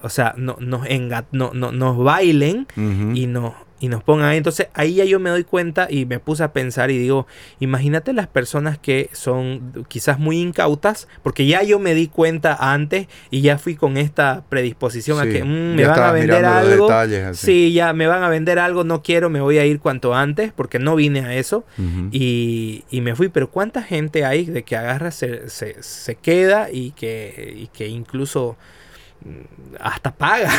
o 0.02 0.10
sea, 0.10 0.34
no, 0.38 0.58
nos, 0.60 0.86
enga- 0.88 1.26
no, 1.32 1.52
no- 1.54 1.72
nos 1.72 1.98
bailen 1.98 2.68
y 3.16 3.28
nos 3.28 3.54
y 3.84 3.90
nos 3.90 4.02
pongan 4.02 4.30
ahí. 4.30 4.38
Entonces 4.38 4.68
ahí 4.74 4.96
ya 4.96 5.04
yo 5.04 5.20
me 5.20 5.30
doy 5.30 5.44
cuenta 5.44 5.88
y 5.90 6.06
me 6.06 6.18
puse 6.18 6.42
a 6.42 6.54
pensar 6.54 6.90
y 6.90 6.98
digo, 6.98 7.28
imagínate 7.60 8.14
las 8.14 8.28
personas 8.28 8.78
que 8.78 9.10
son 9.12 9.86
quizás 9.90 10.20
muy 10.20 10.40
incautas, 10.40 11.10
porque 11.22 11.46
ya 11.46 11.64
yo 11.64 11.80
me 11.80 11.94
di 11.94 12.08
cuenta 12.08 12.56
antes 12.58 13.08
y 13.30 13.42
ya 13.42 13.58
fui 13.58 13.76
con 13.76 13.98
esta 13.98 14.46
predisposición 14.48 15.20
a 15.20 15.26
que 15.26 15.44
mm, 15.44 15.76
me 15.76 15.86
van 15.86 16.00
a 16.00 16.12
vender 16.14 16.46
algo. 16.46 16.90
Sí, 17.34 17.74
ya 17.74 17.92
me 17.92 18.08
van 18.08 18.24
a 18.24 18.30
vender 18.30 18.58
algo, 18.58 18.86
no 18.86 19.04
quiero, 19.04 19.30
me 19.30 19.42
voy 19.42 19.58
a 19.58 19.66
ir 19.66 19.82
cuanto 19.82 20.16
antes 20.16 20.54
porque 20.54 20.80
no 20.80 20.96
vine 20.96 21.20
a 21.20 21.36
eso. 21.36 21.66
Y, 22.12 22.86
y 22.90 23.02
me 23.02 23.18
fui, 23.18 23.28
pero 23.28 23.50
¿cuánta 23.50 23.84
gente 23.84 24.24
hay 24.24 24.46
de 24.46 24.64
que 24.64 24.78
agarra, 24.78 25.12
se, 25.12 25.50
se, 25.50 25.84
se 25.84 26.16
queda 26.16 26.72
y 26.72 26.92
que, 26.92 27.54
y 27.58 27.68
que 27.68 27.90
incluso 27.90 28.56
hasta 29.80 30.14
paga? 30.14 30.50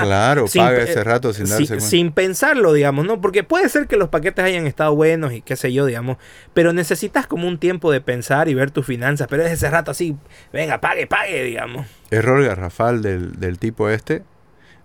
Claro, 0.00 0.46
Sin 0.48 0.62
paga 0.62 0.82
ese 0.82 1.02
rato 1.04 1.32
sin 1.32 1.44
darse 1.46 1.58
sin, 1.58 1.66
cuenta. 1.68 1.86
sin 1.86 2.12
pensarlo, 2.12 2.72
digamos, 2.72 3.06
¿no? 3.06 3.20
Porque 3.20 3.44
puede 3.44 3.68
ser 3.68 3.86
que 3.86 3.96
los 3.96 4.08
paquetes 4.08 4.44
hayan 4.44 4.66
estado 4.66 4.94
buenos 4.94 5.32
y 5.32 5.40
qué 5.42 5.56
sé 5.56 5.72
yo, 5.72 5.86
digamos, 5.86 6.16
pero 6.54 6.72
necesitas 6.72 7.26
como 7.26 7.48
un 7.48 7.58
tiempo 7.58 7.90
de 7.92 8.00
pensar 8.00 8.48
y 8.48 8.54
ver 8.54 8.70
tus 8.70 8.86
finanzas, 8.86 9.26
pero 9.30 9.44
es 9.44 9.52
ese 9.52 9.70
rato 9.70 9.90
así, 9.90 10.16
venga, 10.52 10.80
pague, 10.80 11.06
pague, 11.06 11.44
digamos. 11.44 11.86
Error 12.10 12.44
garrafal 12.44 13.02
del, 13.02 13.38
del 13.40 13.58
tipo 13.58 13.88
este. 13.88 14.22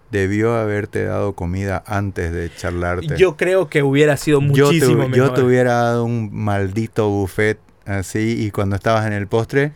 Debió 0.09 0.55
haberte 0.55 1.03
dado 1.03 1.33
comida 1.33 1.83
antes 1.85 2.31
de 2.31 2.49
charlarte. 2.55 3.17
Yo 3.17 3.35
creo 3.35 3.67
que 3.67 3.83
hubiera 3.83 4.15
sido 4.15 4.39
Yo 4.41 4.69
te, 4.69 4.75
muchísimo 4.75 5.03
yo 5.03 5.09
mejor. 5.09 5.33
te 5.33 5.41
hubiera 5.41 5.73
dado 5.73 6.05
un 6.05 6.29
maldito 6.33 7.09
buffet 7.09 7.59
así 7.85 8.41
y 8.45 8.51
cuando 8.51 8.77
estabas 8.77 9.05
en 9.05 9.11
el 9.11 9.27
postre, 9.27 9.73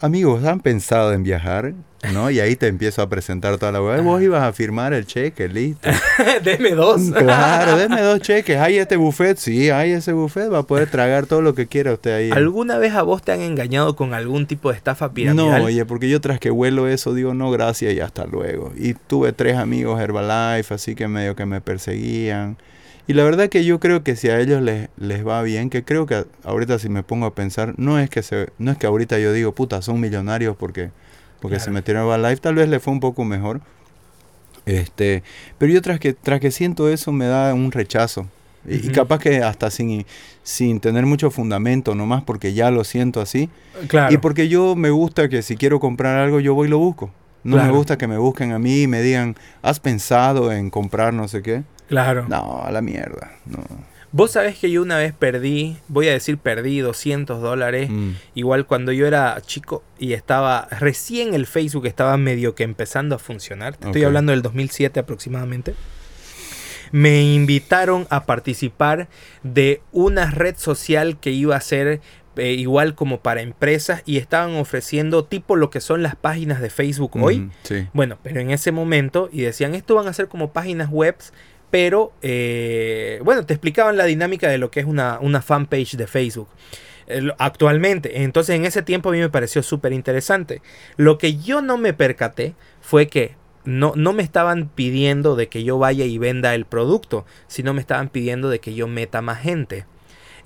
amigos, 0.00 0.44
¿han 0.44 0.60
pensado 0.60 1.12
en 1.12 1.24
viajar? 1.24 1.74
¿No? 2.12 2.30
Y 2.30 2.40
ahí 2.40 2.56
te 2.56 2.66
empiezo 2.66 3.02
a 3.02 3.08
presentar 3.08 3.58
toda 3.58 3.72
la 3.72 3.82
hueá. 3.82 4.00
Vos 4.00 4.22
ibas 4.22 4.42
a 4.42 4.52
firmar 4.52 4.92
el 4.92 5.06
cheque, 5.06 5.48
listo. 5.48 5.88
Deme 6.44 6.70
dos. 6.70 7.00
Claro, 7.10 7.76
denme 7.76 8.00
dos 8.02 8.20
cheques. 8.22 8.58
¿Hay 8.58 8.78
este 8.78 8.96
buffet? 8.96 9.36
Sí, 9.38 9.70
hay 9.70 9.92
ese 9.92 10.12
buffet. 10.12 10.52
Va 10.52 10.58
a 10.58 10.62
poder 10.62 10.90
tragar 10.90 11.26
todo 11.26 11.42
lo 11.42 11.54
que 11.54 11.66
quiera 11.66 11.92
usted 11.92 12.14
ahí. 12.14 12.30
¿Alguna 12.30 12.78
vez 12.78 12.94
a 12.94 13.02
vos 13.02 13.22
te 13.22 13.32
han 13.32 13.40
engañado 13.40 13.96
con 13.96 14.14
algún 14.14 14.46
tipo 14.46 14.70
de 14.70 14.76
estafa 14.76 15.12
piramidal? 15.12 15.60
No, 15.60 15.64
oye, 15.66 15.84
porque 15.84 16.08
yo 16.08 16.20
tras 16.20 16.38
que 16.38 16.50
vuelo 16.50 16.88
eso 16.88 17.14
digo 17.14 17.34
no 17.34 17.50
gracias 17.50 17.94
y 17.94 18.00
hasta 18.00 18.26
luego. 18.26 18.72
Y 18.76 18.94
tuve 18.94 19.32
tres 19.32 19.56
amigos 19.56 20.00
Herbalife, 20.00 20.74
así 20.74 20.94
que 20.94 21.08
medio 21.08 21.36
que 21.36 21.46
me 21.46 21.60
perseguían. 21.60 22.56
Y 23.08 23.12
la 23.12 23.22
verdad 23.22 23.48
que 23.48 23.64
yo 23.64 23.78
creo 23.78 24.02
que 24.02 24.16
si 24.16 24.28
a 24.28 24.40
ellos 24.40 24.60
les, 24.62 24.88
les 24.96 25.24
va 25.24 25.40
bien, 25.42 25.70
que 25.70 25.84
creo 25.84 26.06
que 26.06 26.24
ahorita 26.42 26.78
si 26.80 26.88
me 26.88 27.04
pongo 27.04 27.26
a 27.26 27.34
pensar, 27.34 27.74
no 27.76 28.00
es 28.00 28.10
que 28.10 28.22
se, 28.22 28.48
no 28.58 28.72
es 28.72 28.78
que 28.78 28.86
ahorita 28.88 29.18
yo 29.20 29.32
digo, 29.32 29.52
puta, 29.52 29.80
son 29.80 30.00
millonarios 30.00 30.56
porque, 30.56 30.90
porque 31.40 31.56
se 31.58 31.64
Claro. 31.66 31.74
metieron 31.74 32.02
a 32.10 32.14
Herbalife, 32.14 32.40
tal 32.40 32.54
vez 32.54 32.68
les 32.68 32.82
fue 32.82 32.92
un 32.92 33.00
poco 33.00 33.24
mejor. 33.24 33.60
Este, 34.64 35.22
pero 35.58 35.72
yo 35.72 35.80
tras 35.82 36.00
que, 36.00 36.12
tras 36.12 36.40
que 36.40 36.50
siento 36.50 36.88
eso 36.88 37.12
me 37.12 37.26
da 37.26 37.54
un 37.54 37.70
rechazo. 37.72 38.26
Y, 38.68 38.76
y 38.76 38.78
Ujú. 38.86 38.92
capaz 38.92 39.18
que 39.20 39.42
hasta 39.42 39.70
sin, 39.70 40.04
sin 40.42 40.80
tener 40.80 41.06
mucho 41.06 41.30
fundamento, 41.30 41.94
nomás 41.94 42.24
porque 42.24 42.52
ya 42.52 42.70
lo 42.72 42.82
siento 42.82 43.20
así. 43.20 43.48
Claro. 43.86 44.12
Y 44.12 44.18
porque 44.18 44.48
yo 44.48 44.74
me 44.74 44.90
gusta 44.90 45.28
que 45.28 45.42
si 45.42 45.56
quiero 45.56 45.78
comprar 45.78 46.18
algo, 46.18 46.40
yo 46.40 46.54
voy 46.54 46.66
y 46.66 46.70
lo 46.70 46.78
busco. 46.78 47.12
No 47.44 47.56
Claro. 47.56 47.70
me 47.70 47.78
gusta 47.78 47.96
que 47.96 48.08
me 48.08 48.18
busquen 48.18 48.50
a 48.50 48.58
mí 48.58 48.82
y 48.82 48.86
me 48.88 49.02
digan, 49.02 49.36
¿has 49.62 49.78
pensado 49.78 50.50
en 50.50 50.68
comprar 50.70 51.14
no 51.14 51.28
sé 51.28 51.42
qué? 51.42 51.62
Claro. 51.88 52.26
No, 52.28 52.62
a 52.64 52.72
la 52.72 52.80
mierda. 52.82 53.30
No. 53.44 53.58
Vos 54.16 54.30
sabés 54.30 54.56
que 54.56 54.70
yo 54.70 54.80
una 54.80 54.96
vez 54.96 55.12
perdí, 55.12 55.76
voy 55.88 56.08
a 56.08 56.12
decir 56.12 56.38
perdí 56.38 56.78
200 56.78 57.42
dólares. 57.42 57.90
Mm. 57.90 58.12
Igual 58.34 58.64
cuando 58.64 58.90
yo 58.90 59.06
era 59.06 59.38
chico 59.44 59.82
y 59.98 60.14
estaba 60.14 60.68
recién 60.70 61.34
el 61.34 61.44
Facebook 61.44 61.84
estaba 61.84 62.16
medio 62.16 62.54
que 62.54 62.64
empezando 62.64 63.14
a 63.14 63.18
funcionar. 63.18 63.76
Te 63.76 63.88
Estoy 63.88 64.04
hablando 64.04 64.32
del 64.32 64.40
2007 64.40 65.00
aproximadamente. 65.00 65.74
Me 66.92 67.34
invitaron 67.34 68.06
a 68.08 68.24
participar 68.24 69.08
de 69.42 69.82
una 69.92 70.30
red 70.30 70.56
social 70.56 71.20
que 71.20 71.32
iba 71.32 71.54
a 71.54 71.60
ser 71.60 72.00
eh, 72.36 72.52
igual 72.52 72.94
como 72.94 73.20
para 73.20 73.42
empresas 73.42 74.02
y 74.06 74.16
estaban 74.16 74.54
ofreciendo 74.56 75.26
tipo 75.26 75.56
lo 75.56 75.68
que 75.68 75.82
son 75.82 76.02
las 76.02 76.16
páginas 76.16 76.62
de 76.62 76.70
Facebook 76.70 77.16
hoy. 77.16 77.40
Ujú, 77.40 77.50
Sí. 77.64 77.86
Bueno, 77.92 78.16
pero 78.22 78.40
en 78.40 78.50
ese 78.50 78.72
momento, 78.72 79.28
y 79.30 79.42
decían, 79.42 79.74
esto 79.74 79.94
van 79.94 80.08
a 80.08 80.14
ser 80.14 80.28
como 80.28 80.52
páginas 80.54 80.88
web, 80.88 81.16
pero, 81.70 82.12
eh, 82.22 83.20
bueno, 83.24 83.44
te 83.44 83.54
explicaban 83.54 83.96
la 83.96 84.04
dinámica 84.04 84.48
de 84.48 84.58
lo 84.58 84.70
que 84.70 84.80
es 84.80 84.86
una, 84.86 85.18
una 85.20 85.42
fanpage 85.42 85.96
de 85.96 86.06
Facebook. 86.06 86.48
eh, 87.06 87.28
Actualmente, 87.38 88.22
entonces 88.22 88.56
en 88.56 88.64
ese 88.64 88.82
tiempo 88.82 89.08
a 89.08 89.12
mí 89.12 89.18
me 89.18 89.28
pareció 89.30 89.62
súper 89.62 89.92
interesante. 89.92 90.62
Lo 90.96 91.18
que 91.18 91.36
yo 91.36 91.62
no 91.62 91.78
me 91.78 91.92
percaté 91.92 92.54
fue 92.80 93.08
que 93.08 93.34
no, 93.64 93.92
no 93.96 94.12
me 94.12 94.22
estaban 94.22 94.68
pidiendo 94.68 95.34
de 95.34 95.48
que 95.48 95.64
yo 95.64 95.78
vaya 95.78 96.04
y 96.04 96.18
venda 96.18 96.54
el 96.54 96.66
producto, 96.66 97.26
sino 97.48 97.74
me 97.74 97.80
estaban 97.80 98.08
pidiendo 98.08 98.48
de 98.48 98.60
que 98.60 98.74
yo 98.74 98.86
meta 98.86 99.22
más 99.22 99.40
gente. 99.40 99.86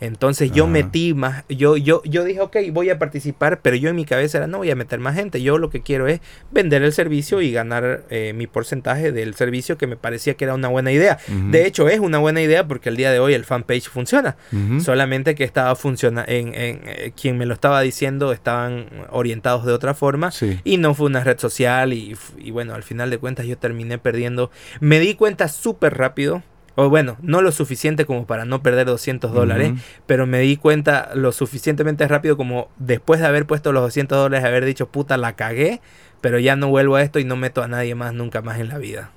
Entonces 0.01 0.51
yo 0.53 0.65
Ajá. 0.65 0.73
metí 0.73 1.15
más, 1.15 1.45
yo, 1.49 1.77
yo, 1.77 2.03
yo 2.05 2.25
dije, 2.25 2.41
ok, 2.41 2.57
voy 2.73 2.91
a 2.91 2.99
participar, 2.99 3.61
pero 3.61 3.77
yo 3.77 3.91
en 3.91 3.97
mi 3.97 4.05
cabeza 4.05 4.39
era, 4.39 4.47
no 4.47 4.59
voy 4.59 4.71
a 4.71 4.77
meter 4.77 4.99
más 4.99 5.15
gente, 5.15 5.43
yo 5.43 5.59
lo 5.59 5.71
que 5.71 5.83
quiero 5.83 6.09
es 6.09 6.21
vender 6.51 6.83
el 6.83 6.93
servicio 6.93 7.41
y 7.43 7.53
ganar 7.53 8.05
eh, 8.11 8.33
mi 8.35 8.47
porcentaje 8.47 9.13
del 9.13 9.35
servicio 9.35 9.77
que 9.77 9.87
me 9.87 9.97
parecía 9.97 10.35
que 10.35 10.45
era 10.45 10.55
una 10.55 10.69
buena 10.69 10.91
idea. 10.91 11.19
De 11.51 11.67
hecho, 11.67 11.89
es 11.89 12.01
una 12.01 12.19
buena 12.19 12.41
idea 12.41 12.67
porque 12.67 12.89
el 12.89 12.97
día 12.97 13.13
de 13.13 13.19
hoy 13.19 13.35
el 13.35 13.45
fanpage 13.45 13.89
funciona. 13.89 14.37
Solamente 14.81 15.35
que 15.35 15.45
estaba 15.45 15.75
funcionando, 15.77 16.31
en, 16.31 16.49
en, 16.55 16.81
eh, 16.87 17.13
quien 17.21 17.37
me 17.39 17.47
lo 17.47 17.55
estaba 17.55 17.81
diciendo 17.81 18.33
estaban 18.33 18.87
orientados 19.11 19.67
de 19.67 19.73
otra 19.73 19.95
forma. 19.95 20.31
Sí. 20.31 20.61
Y 20.65 20.79
no 20.79 20.95
fue 20.95 21.07
una 21.07 21.23
red 21.23 21.39
social 21.39 21.93
y, 21.93 22.17
y 22.39 22.51
bueno, 22.51 22.75
al 22.75 22.83
final 22.83 23.11
de 23.11 23.19
cuentas 23.19 23.47
yo 23.47 23.59
terminé 23.59 23.99
perdiendo. 23.99 24.51
Me 24.81 24.99
di 24.99 25.15
cuenta 25.15 25.49
súper 25.49 25.97
rápido. 25.97 26.43
O 26.83 26.89
bueno, 26.89 27.17
no 27.21 27.43
lo 27.43 27.53
suficiente 27.53 28.05
como 28.07 28.27
para 28.27 28.45
no 28.45 28.63
perder 28.63 28.87
200 28.87 29.33
dólares, 29.33 29.73
pero 30.07 30.27
me 30.27 30.39
di 30.41 30.57
cuenta 30.57 31.11
lo 31.15 31.33
suficientemente 31.33 32.07
rápido 32.09 32.37
como 32.37 32.69
después 32.79 33.21
de 33.21 33.27
haber 33.27 33.47
puesto 33.47 33.73
los 33.73 33.83
200 33.83 34.17
dólares, 34.19 34.45
haber 34.47 34.65
dicho, 34.65 34.89
puta, 34.89 35.17
la 35.17 35.37
cagué, 35.37 35.81
pero 36.21 36.39
ya 36.39 36.57
no 36.57 36.69
vuelvo 36.69 36.97
a 36.97 37.03
esto 37.03 37.19
y 37.19 37.25
no 37.25 37.37
meto 37.37 37.63
a 37.63 37.69
nadie 37.69 37.95
más 37.95 38.15
nunca 38.15 38.41
más 38.43 38.59
en 38.61 38.69
la 38.69 38.79
vida. 38.79 39.11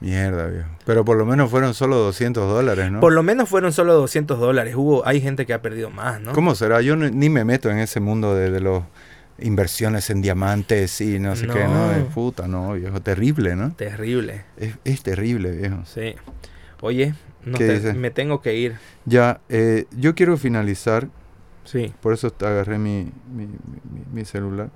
Mierda, 0.00 0.46
viejo. 0.48 0.68
Pero 0.84 1.04
por 1.04 1.16
lo 1.16 1.24
menos 1.24 1.48
fueron 1.50 1.74
solo 1.74 1.96
200 1.96 2.48
dólares, 2.48 2.90
¿no? 2.90 2.98
Por 3.00 3.12
lo 3.12 3.22
menos 3.22 3.48
fueron 3.48 3.72
solo 3.72 3.94
200 3.94 4.38
dólares. 4.40 4.74
Hubo, 4.74 5.06
hay 5.06 5.20
gente 5.20 5.46
que 5.46 5.54
ha 5.54 5.62
perdido 5.62 5.90
más, 5.90 6.20
¿no? 6.20 6.32
¿Cómo 6.32 6.54
será? 6.56 6.80
Yo 6.80 6.96
no- 6.96 7.08
ni 7.08 7.28
me 7.28 7.44
meto 7.44 7.70
en 7.70 7.78
ese 7.78 8.00
mundo 8.00 8.34
de, 8.34 8.50
de 8.50 8.60
los 8.60 8.82
inversiones 9.38 10.10
en 10.10 10.20
diamantes 10.20 11.00
y 11.00 11.18
no 11.20 11.36
sé 11.36 11.46
qué, 11.46 11.64
¿no? 11.64 11.86
No. 11.86 11.92
Es 11.92 12.04
puta, 12.12 12.48
no, 12.48 12.72
viejo. 12.74 13.00
Terrible, 13.00 13.54
¿no? 13.54 13.72
Terrible, 13.74 14.44
Es, 14.56 14.74
es 14.84 15.02
terrible, 15.02 15.52
viejo. 15.52 15.78
sí. 15.84 16.14
Oye, 16.82 17.14
no 17.46 17.56
¿Qué 17.56 17.66
te- 17.66 17.74
dice? 17.76 17.94
me 17.94 18.10
tengo 18.10 18.42
que 18.42 18.54
ir. 18.56 18.76
Ya, 19.06 19.40
eh, 19.48 19.86
yo 19.96 20.14
quiero 20.14 20.36
finalizar 20.36 21.08
Sí. 21.64 21.94
Por 22.02 22.12
eso 22.12 22.30
te 22.32 22.44
agarré 22.44 22.76
mi, 22.76 23.04
mi, 23.32 23.46
mi- 23.46 24.04
mi 24.12 24.24
celular. 24.24 24.68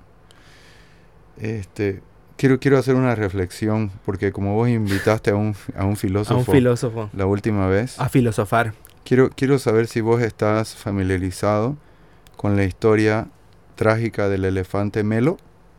Este, 1.37 2.01
quiero, 2.37 2.59
quiero 2.59 2.77
hacer 2.77 2.95
una 2.95 3.13
reflexión, 3.13 3.91
porque 4.05 4.31
como 4.31 4.55
vos 4.55 4.69
invitaste 4.69 5.31
a 5.31 5.35
un, 5.35 5.53
a 5.75 5.83
un 5.85 5.93
A 5.93 5.95
filósofo 5.97 6.39
un 6.39 6.45
filósofo. 6.55 7.09
la 7.13 7.25
última 7.25 7.67
vez, 7.67 7.99
A 7.99 8.07
filosofar. 8.09 8.73
quiero, 9.03 9.29
quiero 9.29 9.59
saber 9.59 9.87
si 9.87 9.99
vos 10.01 10.21
estás 10.21 10.75
familiarizado 10.75 11.75
con 12.37 12.55
la 12.55 12.63
historia 12.63 13.27
trágica 13.75 14.29
del 14.29 14.45
elefante 14.45 15.03
Melo. 15.03 15.37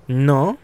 No. 0.09 0.59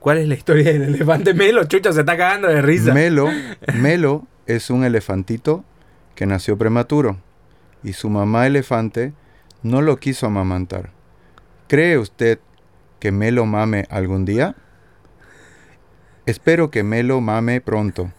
¿Cuál 0.00 0.18
es 0.18 0.28
la 0.28 0.34
historia 0.34 0.72
del 0.72 0.82
elefante 0.94 1.34
Melo? 1.34 1.64
Chucho 1.64 1.92
se 1.92 2.00
está 2.00 2.16
cagando 2.16 2.48
de 2.48 2.62
risa. 2.62 2.94
Melo, 2.94 3.28
Melo 3.74 4.26
es 4.46 4.70
un 4.70 4.84
elefantito 4.84 5.64
que 6.14 6.26
nació 6.26 6.56
prematuro 6.56 7.16
y 7.82 7.92
su 7.92 8.08
mamá 8.08 8.46
elefante 8.46 9.12
no 9.62 9.82
lo 9.82 9.96
quiso 9.98 10.26
amamantar. 10.26 10.90
¿Cree 11.68 11.98
usted 11.98 12.38
que 13.00 13.10
Melo 13.10 13.46
mame 13.46 13.86
algún 13.90 14.24
día? 14.24 14.54
Espero 16.26 16.70
que 16.70 16.82
Melo 16.82 17.20
mame 17.20 17.60
pronto, 17.60 18.12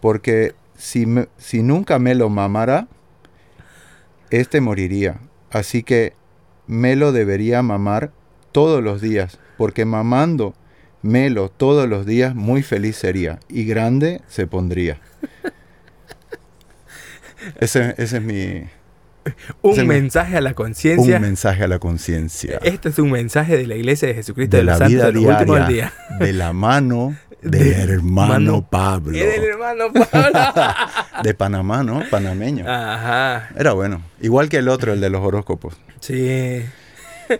porque 0.00 0.54
si, 0.76 1.06
me- 1.06 1.28
si 1.38 1.62
nunca 1.62 1.98
Melo 1.98 2.28
mamara, 2.28 2.88
este 4.30 4.60
moriría. 4.60 5.20
Así 5.50 5.82
que 5.82 6.14
Melo 6.66 7.12
debería 7.12 7.62
mamar 7.62 8.12
todos 8.52 8.82
los 8.82 9.00
días, 9.00 9.38
porque 9.56 9.84
mamando 9.84 10.54
melo 11.02 11.48
todos 11.50 11.88
los 11.88 12.06
días 12.06 12.34
muy 12.34 12.62
feliz 12.62 12.96
sería 12.96 13.38
y 13.48 13.64
grande 13.64 14.20
se 14.28 14.46
pondría. 14.46 14.98
Ese, 17.60 17.94
ese 17.98 18.16
es 18.16 18.22
mi, 18.22 18.64
Un 19.62 19.86
mensaje 19.86 20.36
a 20.36 20.40
la 20.40 20.54
conciencia. 20.54 21.16
un 21.16 21.22
mensaje 21.22 21.62
a 21.64 21.68
la 21.68 21.78
conciencia. 21.78 22.58
Este 22.62 22.88
es 22.88 22.98
un 22.98 23.10
mensaje 23.10 23.56
de 23.56 23.66
la 23.66 23.74
Iglesia 23.76 24.08
de 24.08 24.14
Jesucristo 24.14 24.56
de 24.56 24.62
de, 24.62 24.64
la 24.64 24.72
los 24.72 24.78
Santos 24.78 24.92
vida 25.12 25.38
de 25.38 25.44
diaria, 25.44 25.66
día. 25.68 25.92
de 26.18 26.32
la 26.32 26.52
mano 26.52 27.16
del 27.42 27.62
Del 27.62 27.90
hermano 27.90 28.66
Pablo, 28.68 29.16
Es 29.16 29.24
del 29.26 29.44
hermano 29.44 29.92
Pablo. 29.92 30.72
de 31.22 31.34
Panamá, 31.34 31.82
¿no? 31.84 32.02
Panameño. 32.10 32.64
Ajá. 32.68 33.50
Era 33.56 33.72
bueno, 33.74 34.02
igual 34.20 34.48
que 34.48 34.56
el 34.56 34.68
otro, 34.68 34.92
el 34.92 35.00
de 35.00 35.10
los 35.10 35.22
horóscopos. 35.22 35.74
Sí. 36.00 36.64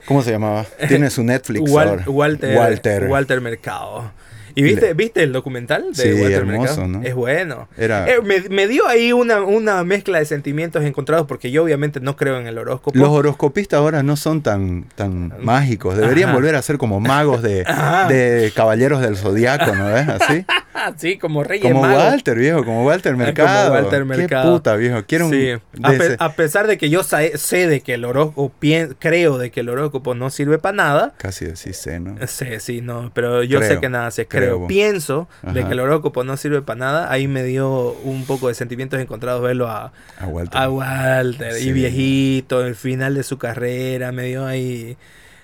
¿Cómo 0.06 0.22
se 0.22 0.30
llamaba? 0.32 0.64
Tiene 0.88 1.10
su 1.10 1.22
Netflix 1.22 1.70
Wal- 1.70 1.88
ahora. 1.88 2.04
Walter, 2.06 2.56
Walter. 2.56 3.04
Walter 3.08 3.40
Mercado. 3.40 4.10
¿Y 4.58 4.62
viste, 4.62 4.86
Le- 4.86 4.94
viste 4.94 5.22
el 5.22 5.34
documental 5.34 5.92
de 5.92 6.02
Sí, 6.02 6.12
Walter 6.14 6.32
hermoso, 6.32 6.60
Mercado? 6.62 6.88
¿no? 6.88 7.02
Es 7.02 7.14
bueno. 7.14 7.68
Era- 7.76 8.08
Eh, 8.08 8.22
me, 8.24 8.40
me 8.48 8.66
dio 8.66 8.86
ahí 8.88 9.12
una, 9.12 9.42
una 9.42 9.84
mezcla 9.84 10.18
de 10.18 10.24
sentimientos 10.24 10.82
encontrados 10.82 11.26
porque 11.26 11.50
yo 11.50 11.62
obviamente 11.62 12.00
no 12.00 12.16
creo 12.16 12.38
en 12.40 12.46
el 12.46 12.56
horóscopo. 12.56 12.98
Los 12.98 13.10
horoscopistas 13.10 13.76
ahora 13.78 14.02
no 14.02 14.16
son 14.16 14.40
tan, 14.40 14.84
tan 14.94 15.34
mágicos. 15.42 15.98
Deberían 15.98 16.30
Ajá. 16.30 16.36
volver 16.38 16.54
a 16.54 16.62
ser 16.62 16.78
como 16.78 17.00
magos 17.00 17.42
de, 17.42 17.64
de 18.08 18.50
caballeros 18.56 19.02
del 19.02 19.18
zodiaco, 19.18 19.74
¿no 19.74 19.88
ves? 19.92 20.08
Así. 20.08 20.46
sí, 20.96 21.18
como 21.18 21.42
Reyes 21.44 21.62
Como 21.70 21.82
Magos. 21.82 22.04
Walter, 22.04 22.38
viejo, 22.38 22.64
como 22.64 22.84
Walter 22.84 23.12
como 23.12 23.24
Mercado. 23.24 23.72
Walter 23.72 23.98
Qué 24.00 24.04
Mercado. 24.04 24.52
puta, 24.54 24.76
viejo. 24.76 25.02
Quiero 25.06 25.26
un. 25.26 25.32
Sí. 25.32 25.50
A, 25.82 25.90
pe- 25.92 26.16
a 26.18 26.32
pesar 26.32 26.66
de 26.66 26.78
que 26.78 26.88
yo 26.90 27.02
sé 27.02 27.66
de 27.66 27.80
que 27.80 27.94
el 27.94 28.04
horóscopo, 28.04 28.52
creo 28.98 29.38
de 29.38 29.50
que 29.50 29.60
el 29.60 29.68
horóscopo 29.68 30.14
no 30.14 30.30
sirve 30.30 30.58
para 30.58 30.76
nada. 30.76 31.14
Casi 31.18 31.44
decís, 31.46 31.76
sé, 31.76 32.00
¿no? 32.00 32.16
Sí, 32.26 32.46
sí, 32.58 32.80
no, 32.80 33.10
pero 33.14 33.42
yo 33.42 33.60
sé 33.62 33.80
que 33.80 33.88
nada 33.88 34.10
se 34.10 34.26
creo. 34.26 34.56
creo. 34.56 34.66
Pienso 34.66 35.28
de 35.42 35.64
que 35.64 35.72
el 35.72 35.80
horóscopo 35.80 36.24
no 36.24 36.36
sirve 36.36 36.62
para 36.62 36.78
nada. 36.78 37.12
Ahí 37.12 37.28
me 37.28 37.42
dio 37.42 37.92
un 38.04 38.24
poco 38.26 38.48
de 38.48 38.54
sentimientos 38.54 39.00
encontrados 39.00 39.42
verlo 39.42 39.68
a, 39.68 39.92
A 40.18 40.26
Walter. 40.26 40.60
a 40.60 40.68
Walter 40.70 41.52
Sí. 41.54 41.68
y 41.68 41.72
viejito, 41.72 42.64
el 42.64 42.74
final 42.74 43.14
de 43.14 43.22
su 43.22 43.38
carrera, 43.38 44.12
me 44.12 44.24
dio 44.24 44.46
ahí, 44.46 44.96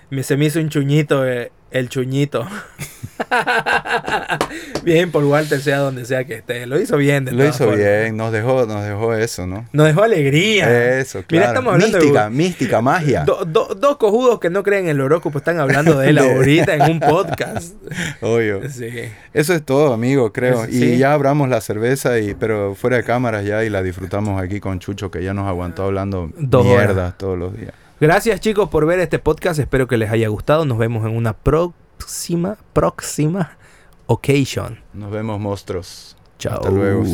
me, 0.09 0.23
se 0.23 0.37
me 0.37 0.45
hizo 0.45 0.59
un 0.59 0.69
chuñito, 0.69 1.25
eh, 1.27 1.51
el 1.73 1.89
chuñito. 1.89 2.47
bien 4.83 5.11
por 5.11 5.23
Walter, 5.23 5.59
sea 5.61 5.77
donde 5.79 6.05
sea 6.05 6.23
que 6.25 6.35
esté, 6.35 6.65
lo 6.65 6.79
hizo 6.79 6.97
bien. 6.97 7.25
De 7.25 7.31
Lo 7.31 7.45
hizo 7.45 7.65
formas. 7.65 7.77
bien, 7.77 8.17
nos 8.17 8.31
dejó, 8.31 8.65
nos 8.65 8.83
dejó 8.83 9.13
eso, 9.13 9.47
¿no? 9.47 9.65
Nos 9.71 9.87
dejó 9.87 10.03
alegría. 10.03 10.99
Eso, 10.99 11.23
claro. 11.23 11.27
Mira, 11.31 11.45
estamos 11.47 11.73
hablando 11.73 11.97
de- 11.97 12.03
mística, 12.03 12.29
mística, 12.29 12.81
magia. 12.81 13.23
Do- 13.23 13.45
do- 13.45 13.75
dos 13.75 13.97
cojudos 13.97 14.39
que 14.39 14.49
no 14.49 14.63
creen 14.63 14.85
en 14.85 14.91
el 14.91 15.01
horóscopo 15.01 15.37
están 15.39 15.59
hablando 15.59 15.97
de 15.97 16.09
él 16.09 16.17
ahorita 16.19 16.75
en 16.75 16.91
un 16.91 16.99
podcast. 16.99 17.73
Obvio. 18.21 18.61
Sí. 18.69 18.89
Eso 19.33 19.53
es 19.53 19.63
todo, 19.63 19.93
amigo, 19.93 20.31
creo. 20.33 20.65
Y 20.67 20.73
sí. 20.73 20.97
ya 20.97 21.13
abramos 21.13 21.49
la 21.49 21.61
cerveza, 21.61 22.19
y, 22.19 22.33
pero 22.33 22.75
fuera 22.75 22.97
de 22.97 23.03
cámaras 23.03 23.45
ya, 23.45 23.63
y 23.63 23.69
la 23.69 23.81
disfrutamos 23.83 24.41
aquí 24.41 24.59
con 24.59 24.79
Chucho, 24.79 25.09
que 25.11 25.23
ya 25.23 25.33
nos 25.33 25.47
aguantó 25.47 25.83
hablando 25.83 26.29
Dos 26.37 26.65
mierdas 26.65 27.17
todos 27.17 27.37
los 27.37 27.55
días. 27.57 27.73
Gracias 28.03 28.41
chicos 28.41 28.67
por 28.67 28.85
ver 28.85 28.99
este 28.99 29.17
podcast. 29.17 29.59
Espero 29.59 29.87
que 29.87 29.95
les 29.95 30.11
haya 30.11 30.27
gustado. 30.27 30.65
Nos 30.65 30.77
vemos 30.77 31.05
en 31.05 31.15
una 31.15 31.31
próxima, 31.31 32.57
próxima 32.73 33.57
occasion. 34.07 34.77
Nos 34.91 35.09
vemos, 35.09 35.39
monstruos. 35.39 36.17
Chao. 36.37 36.55
Hasta 36.55 36.69
luego. 36.69 37.05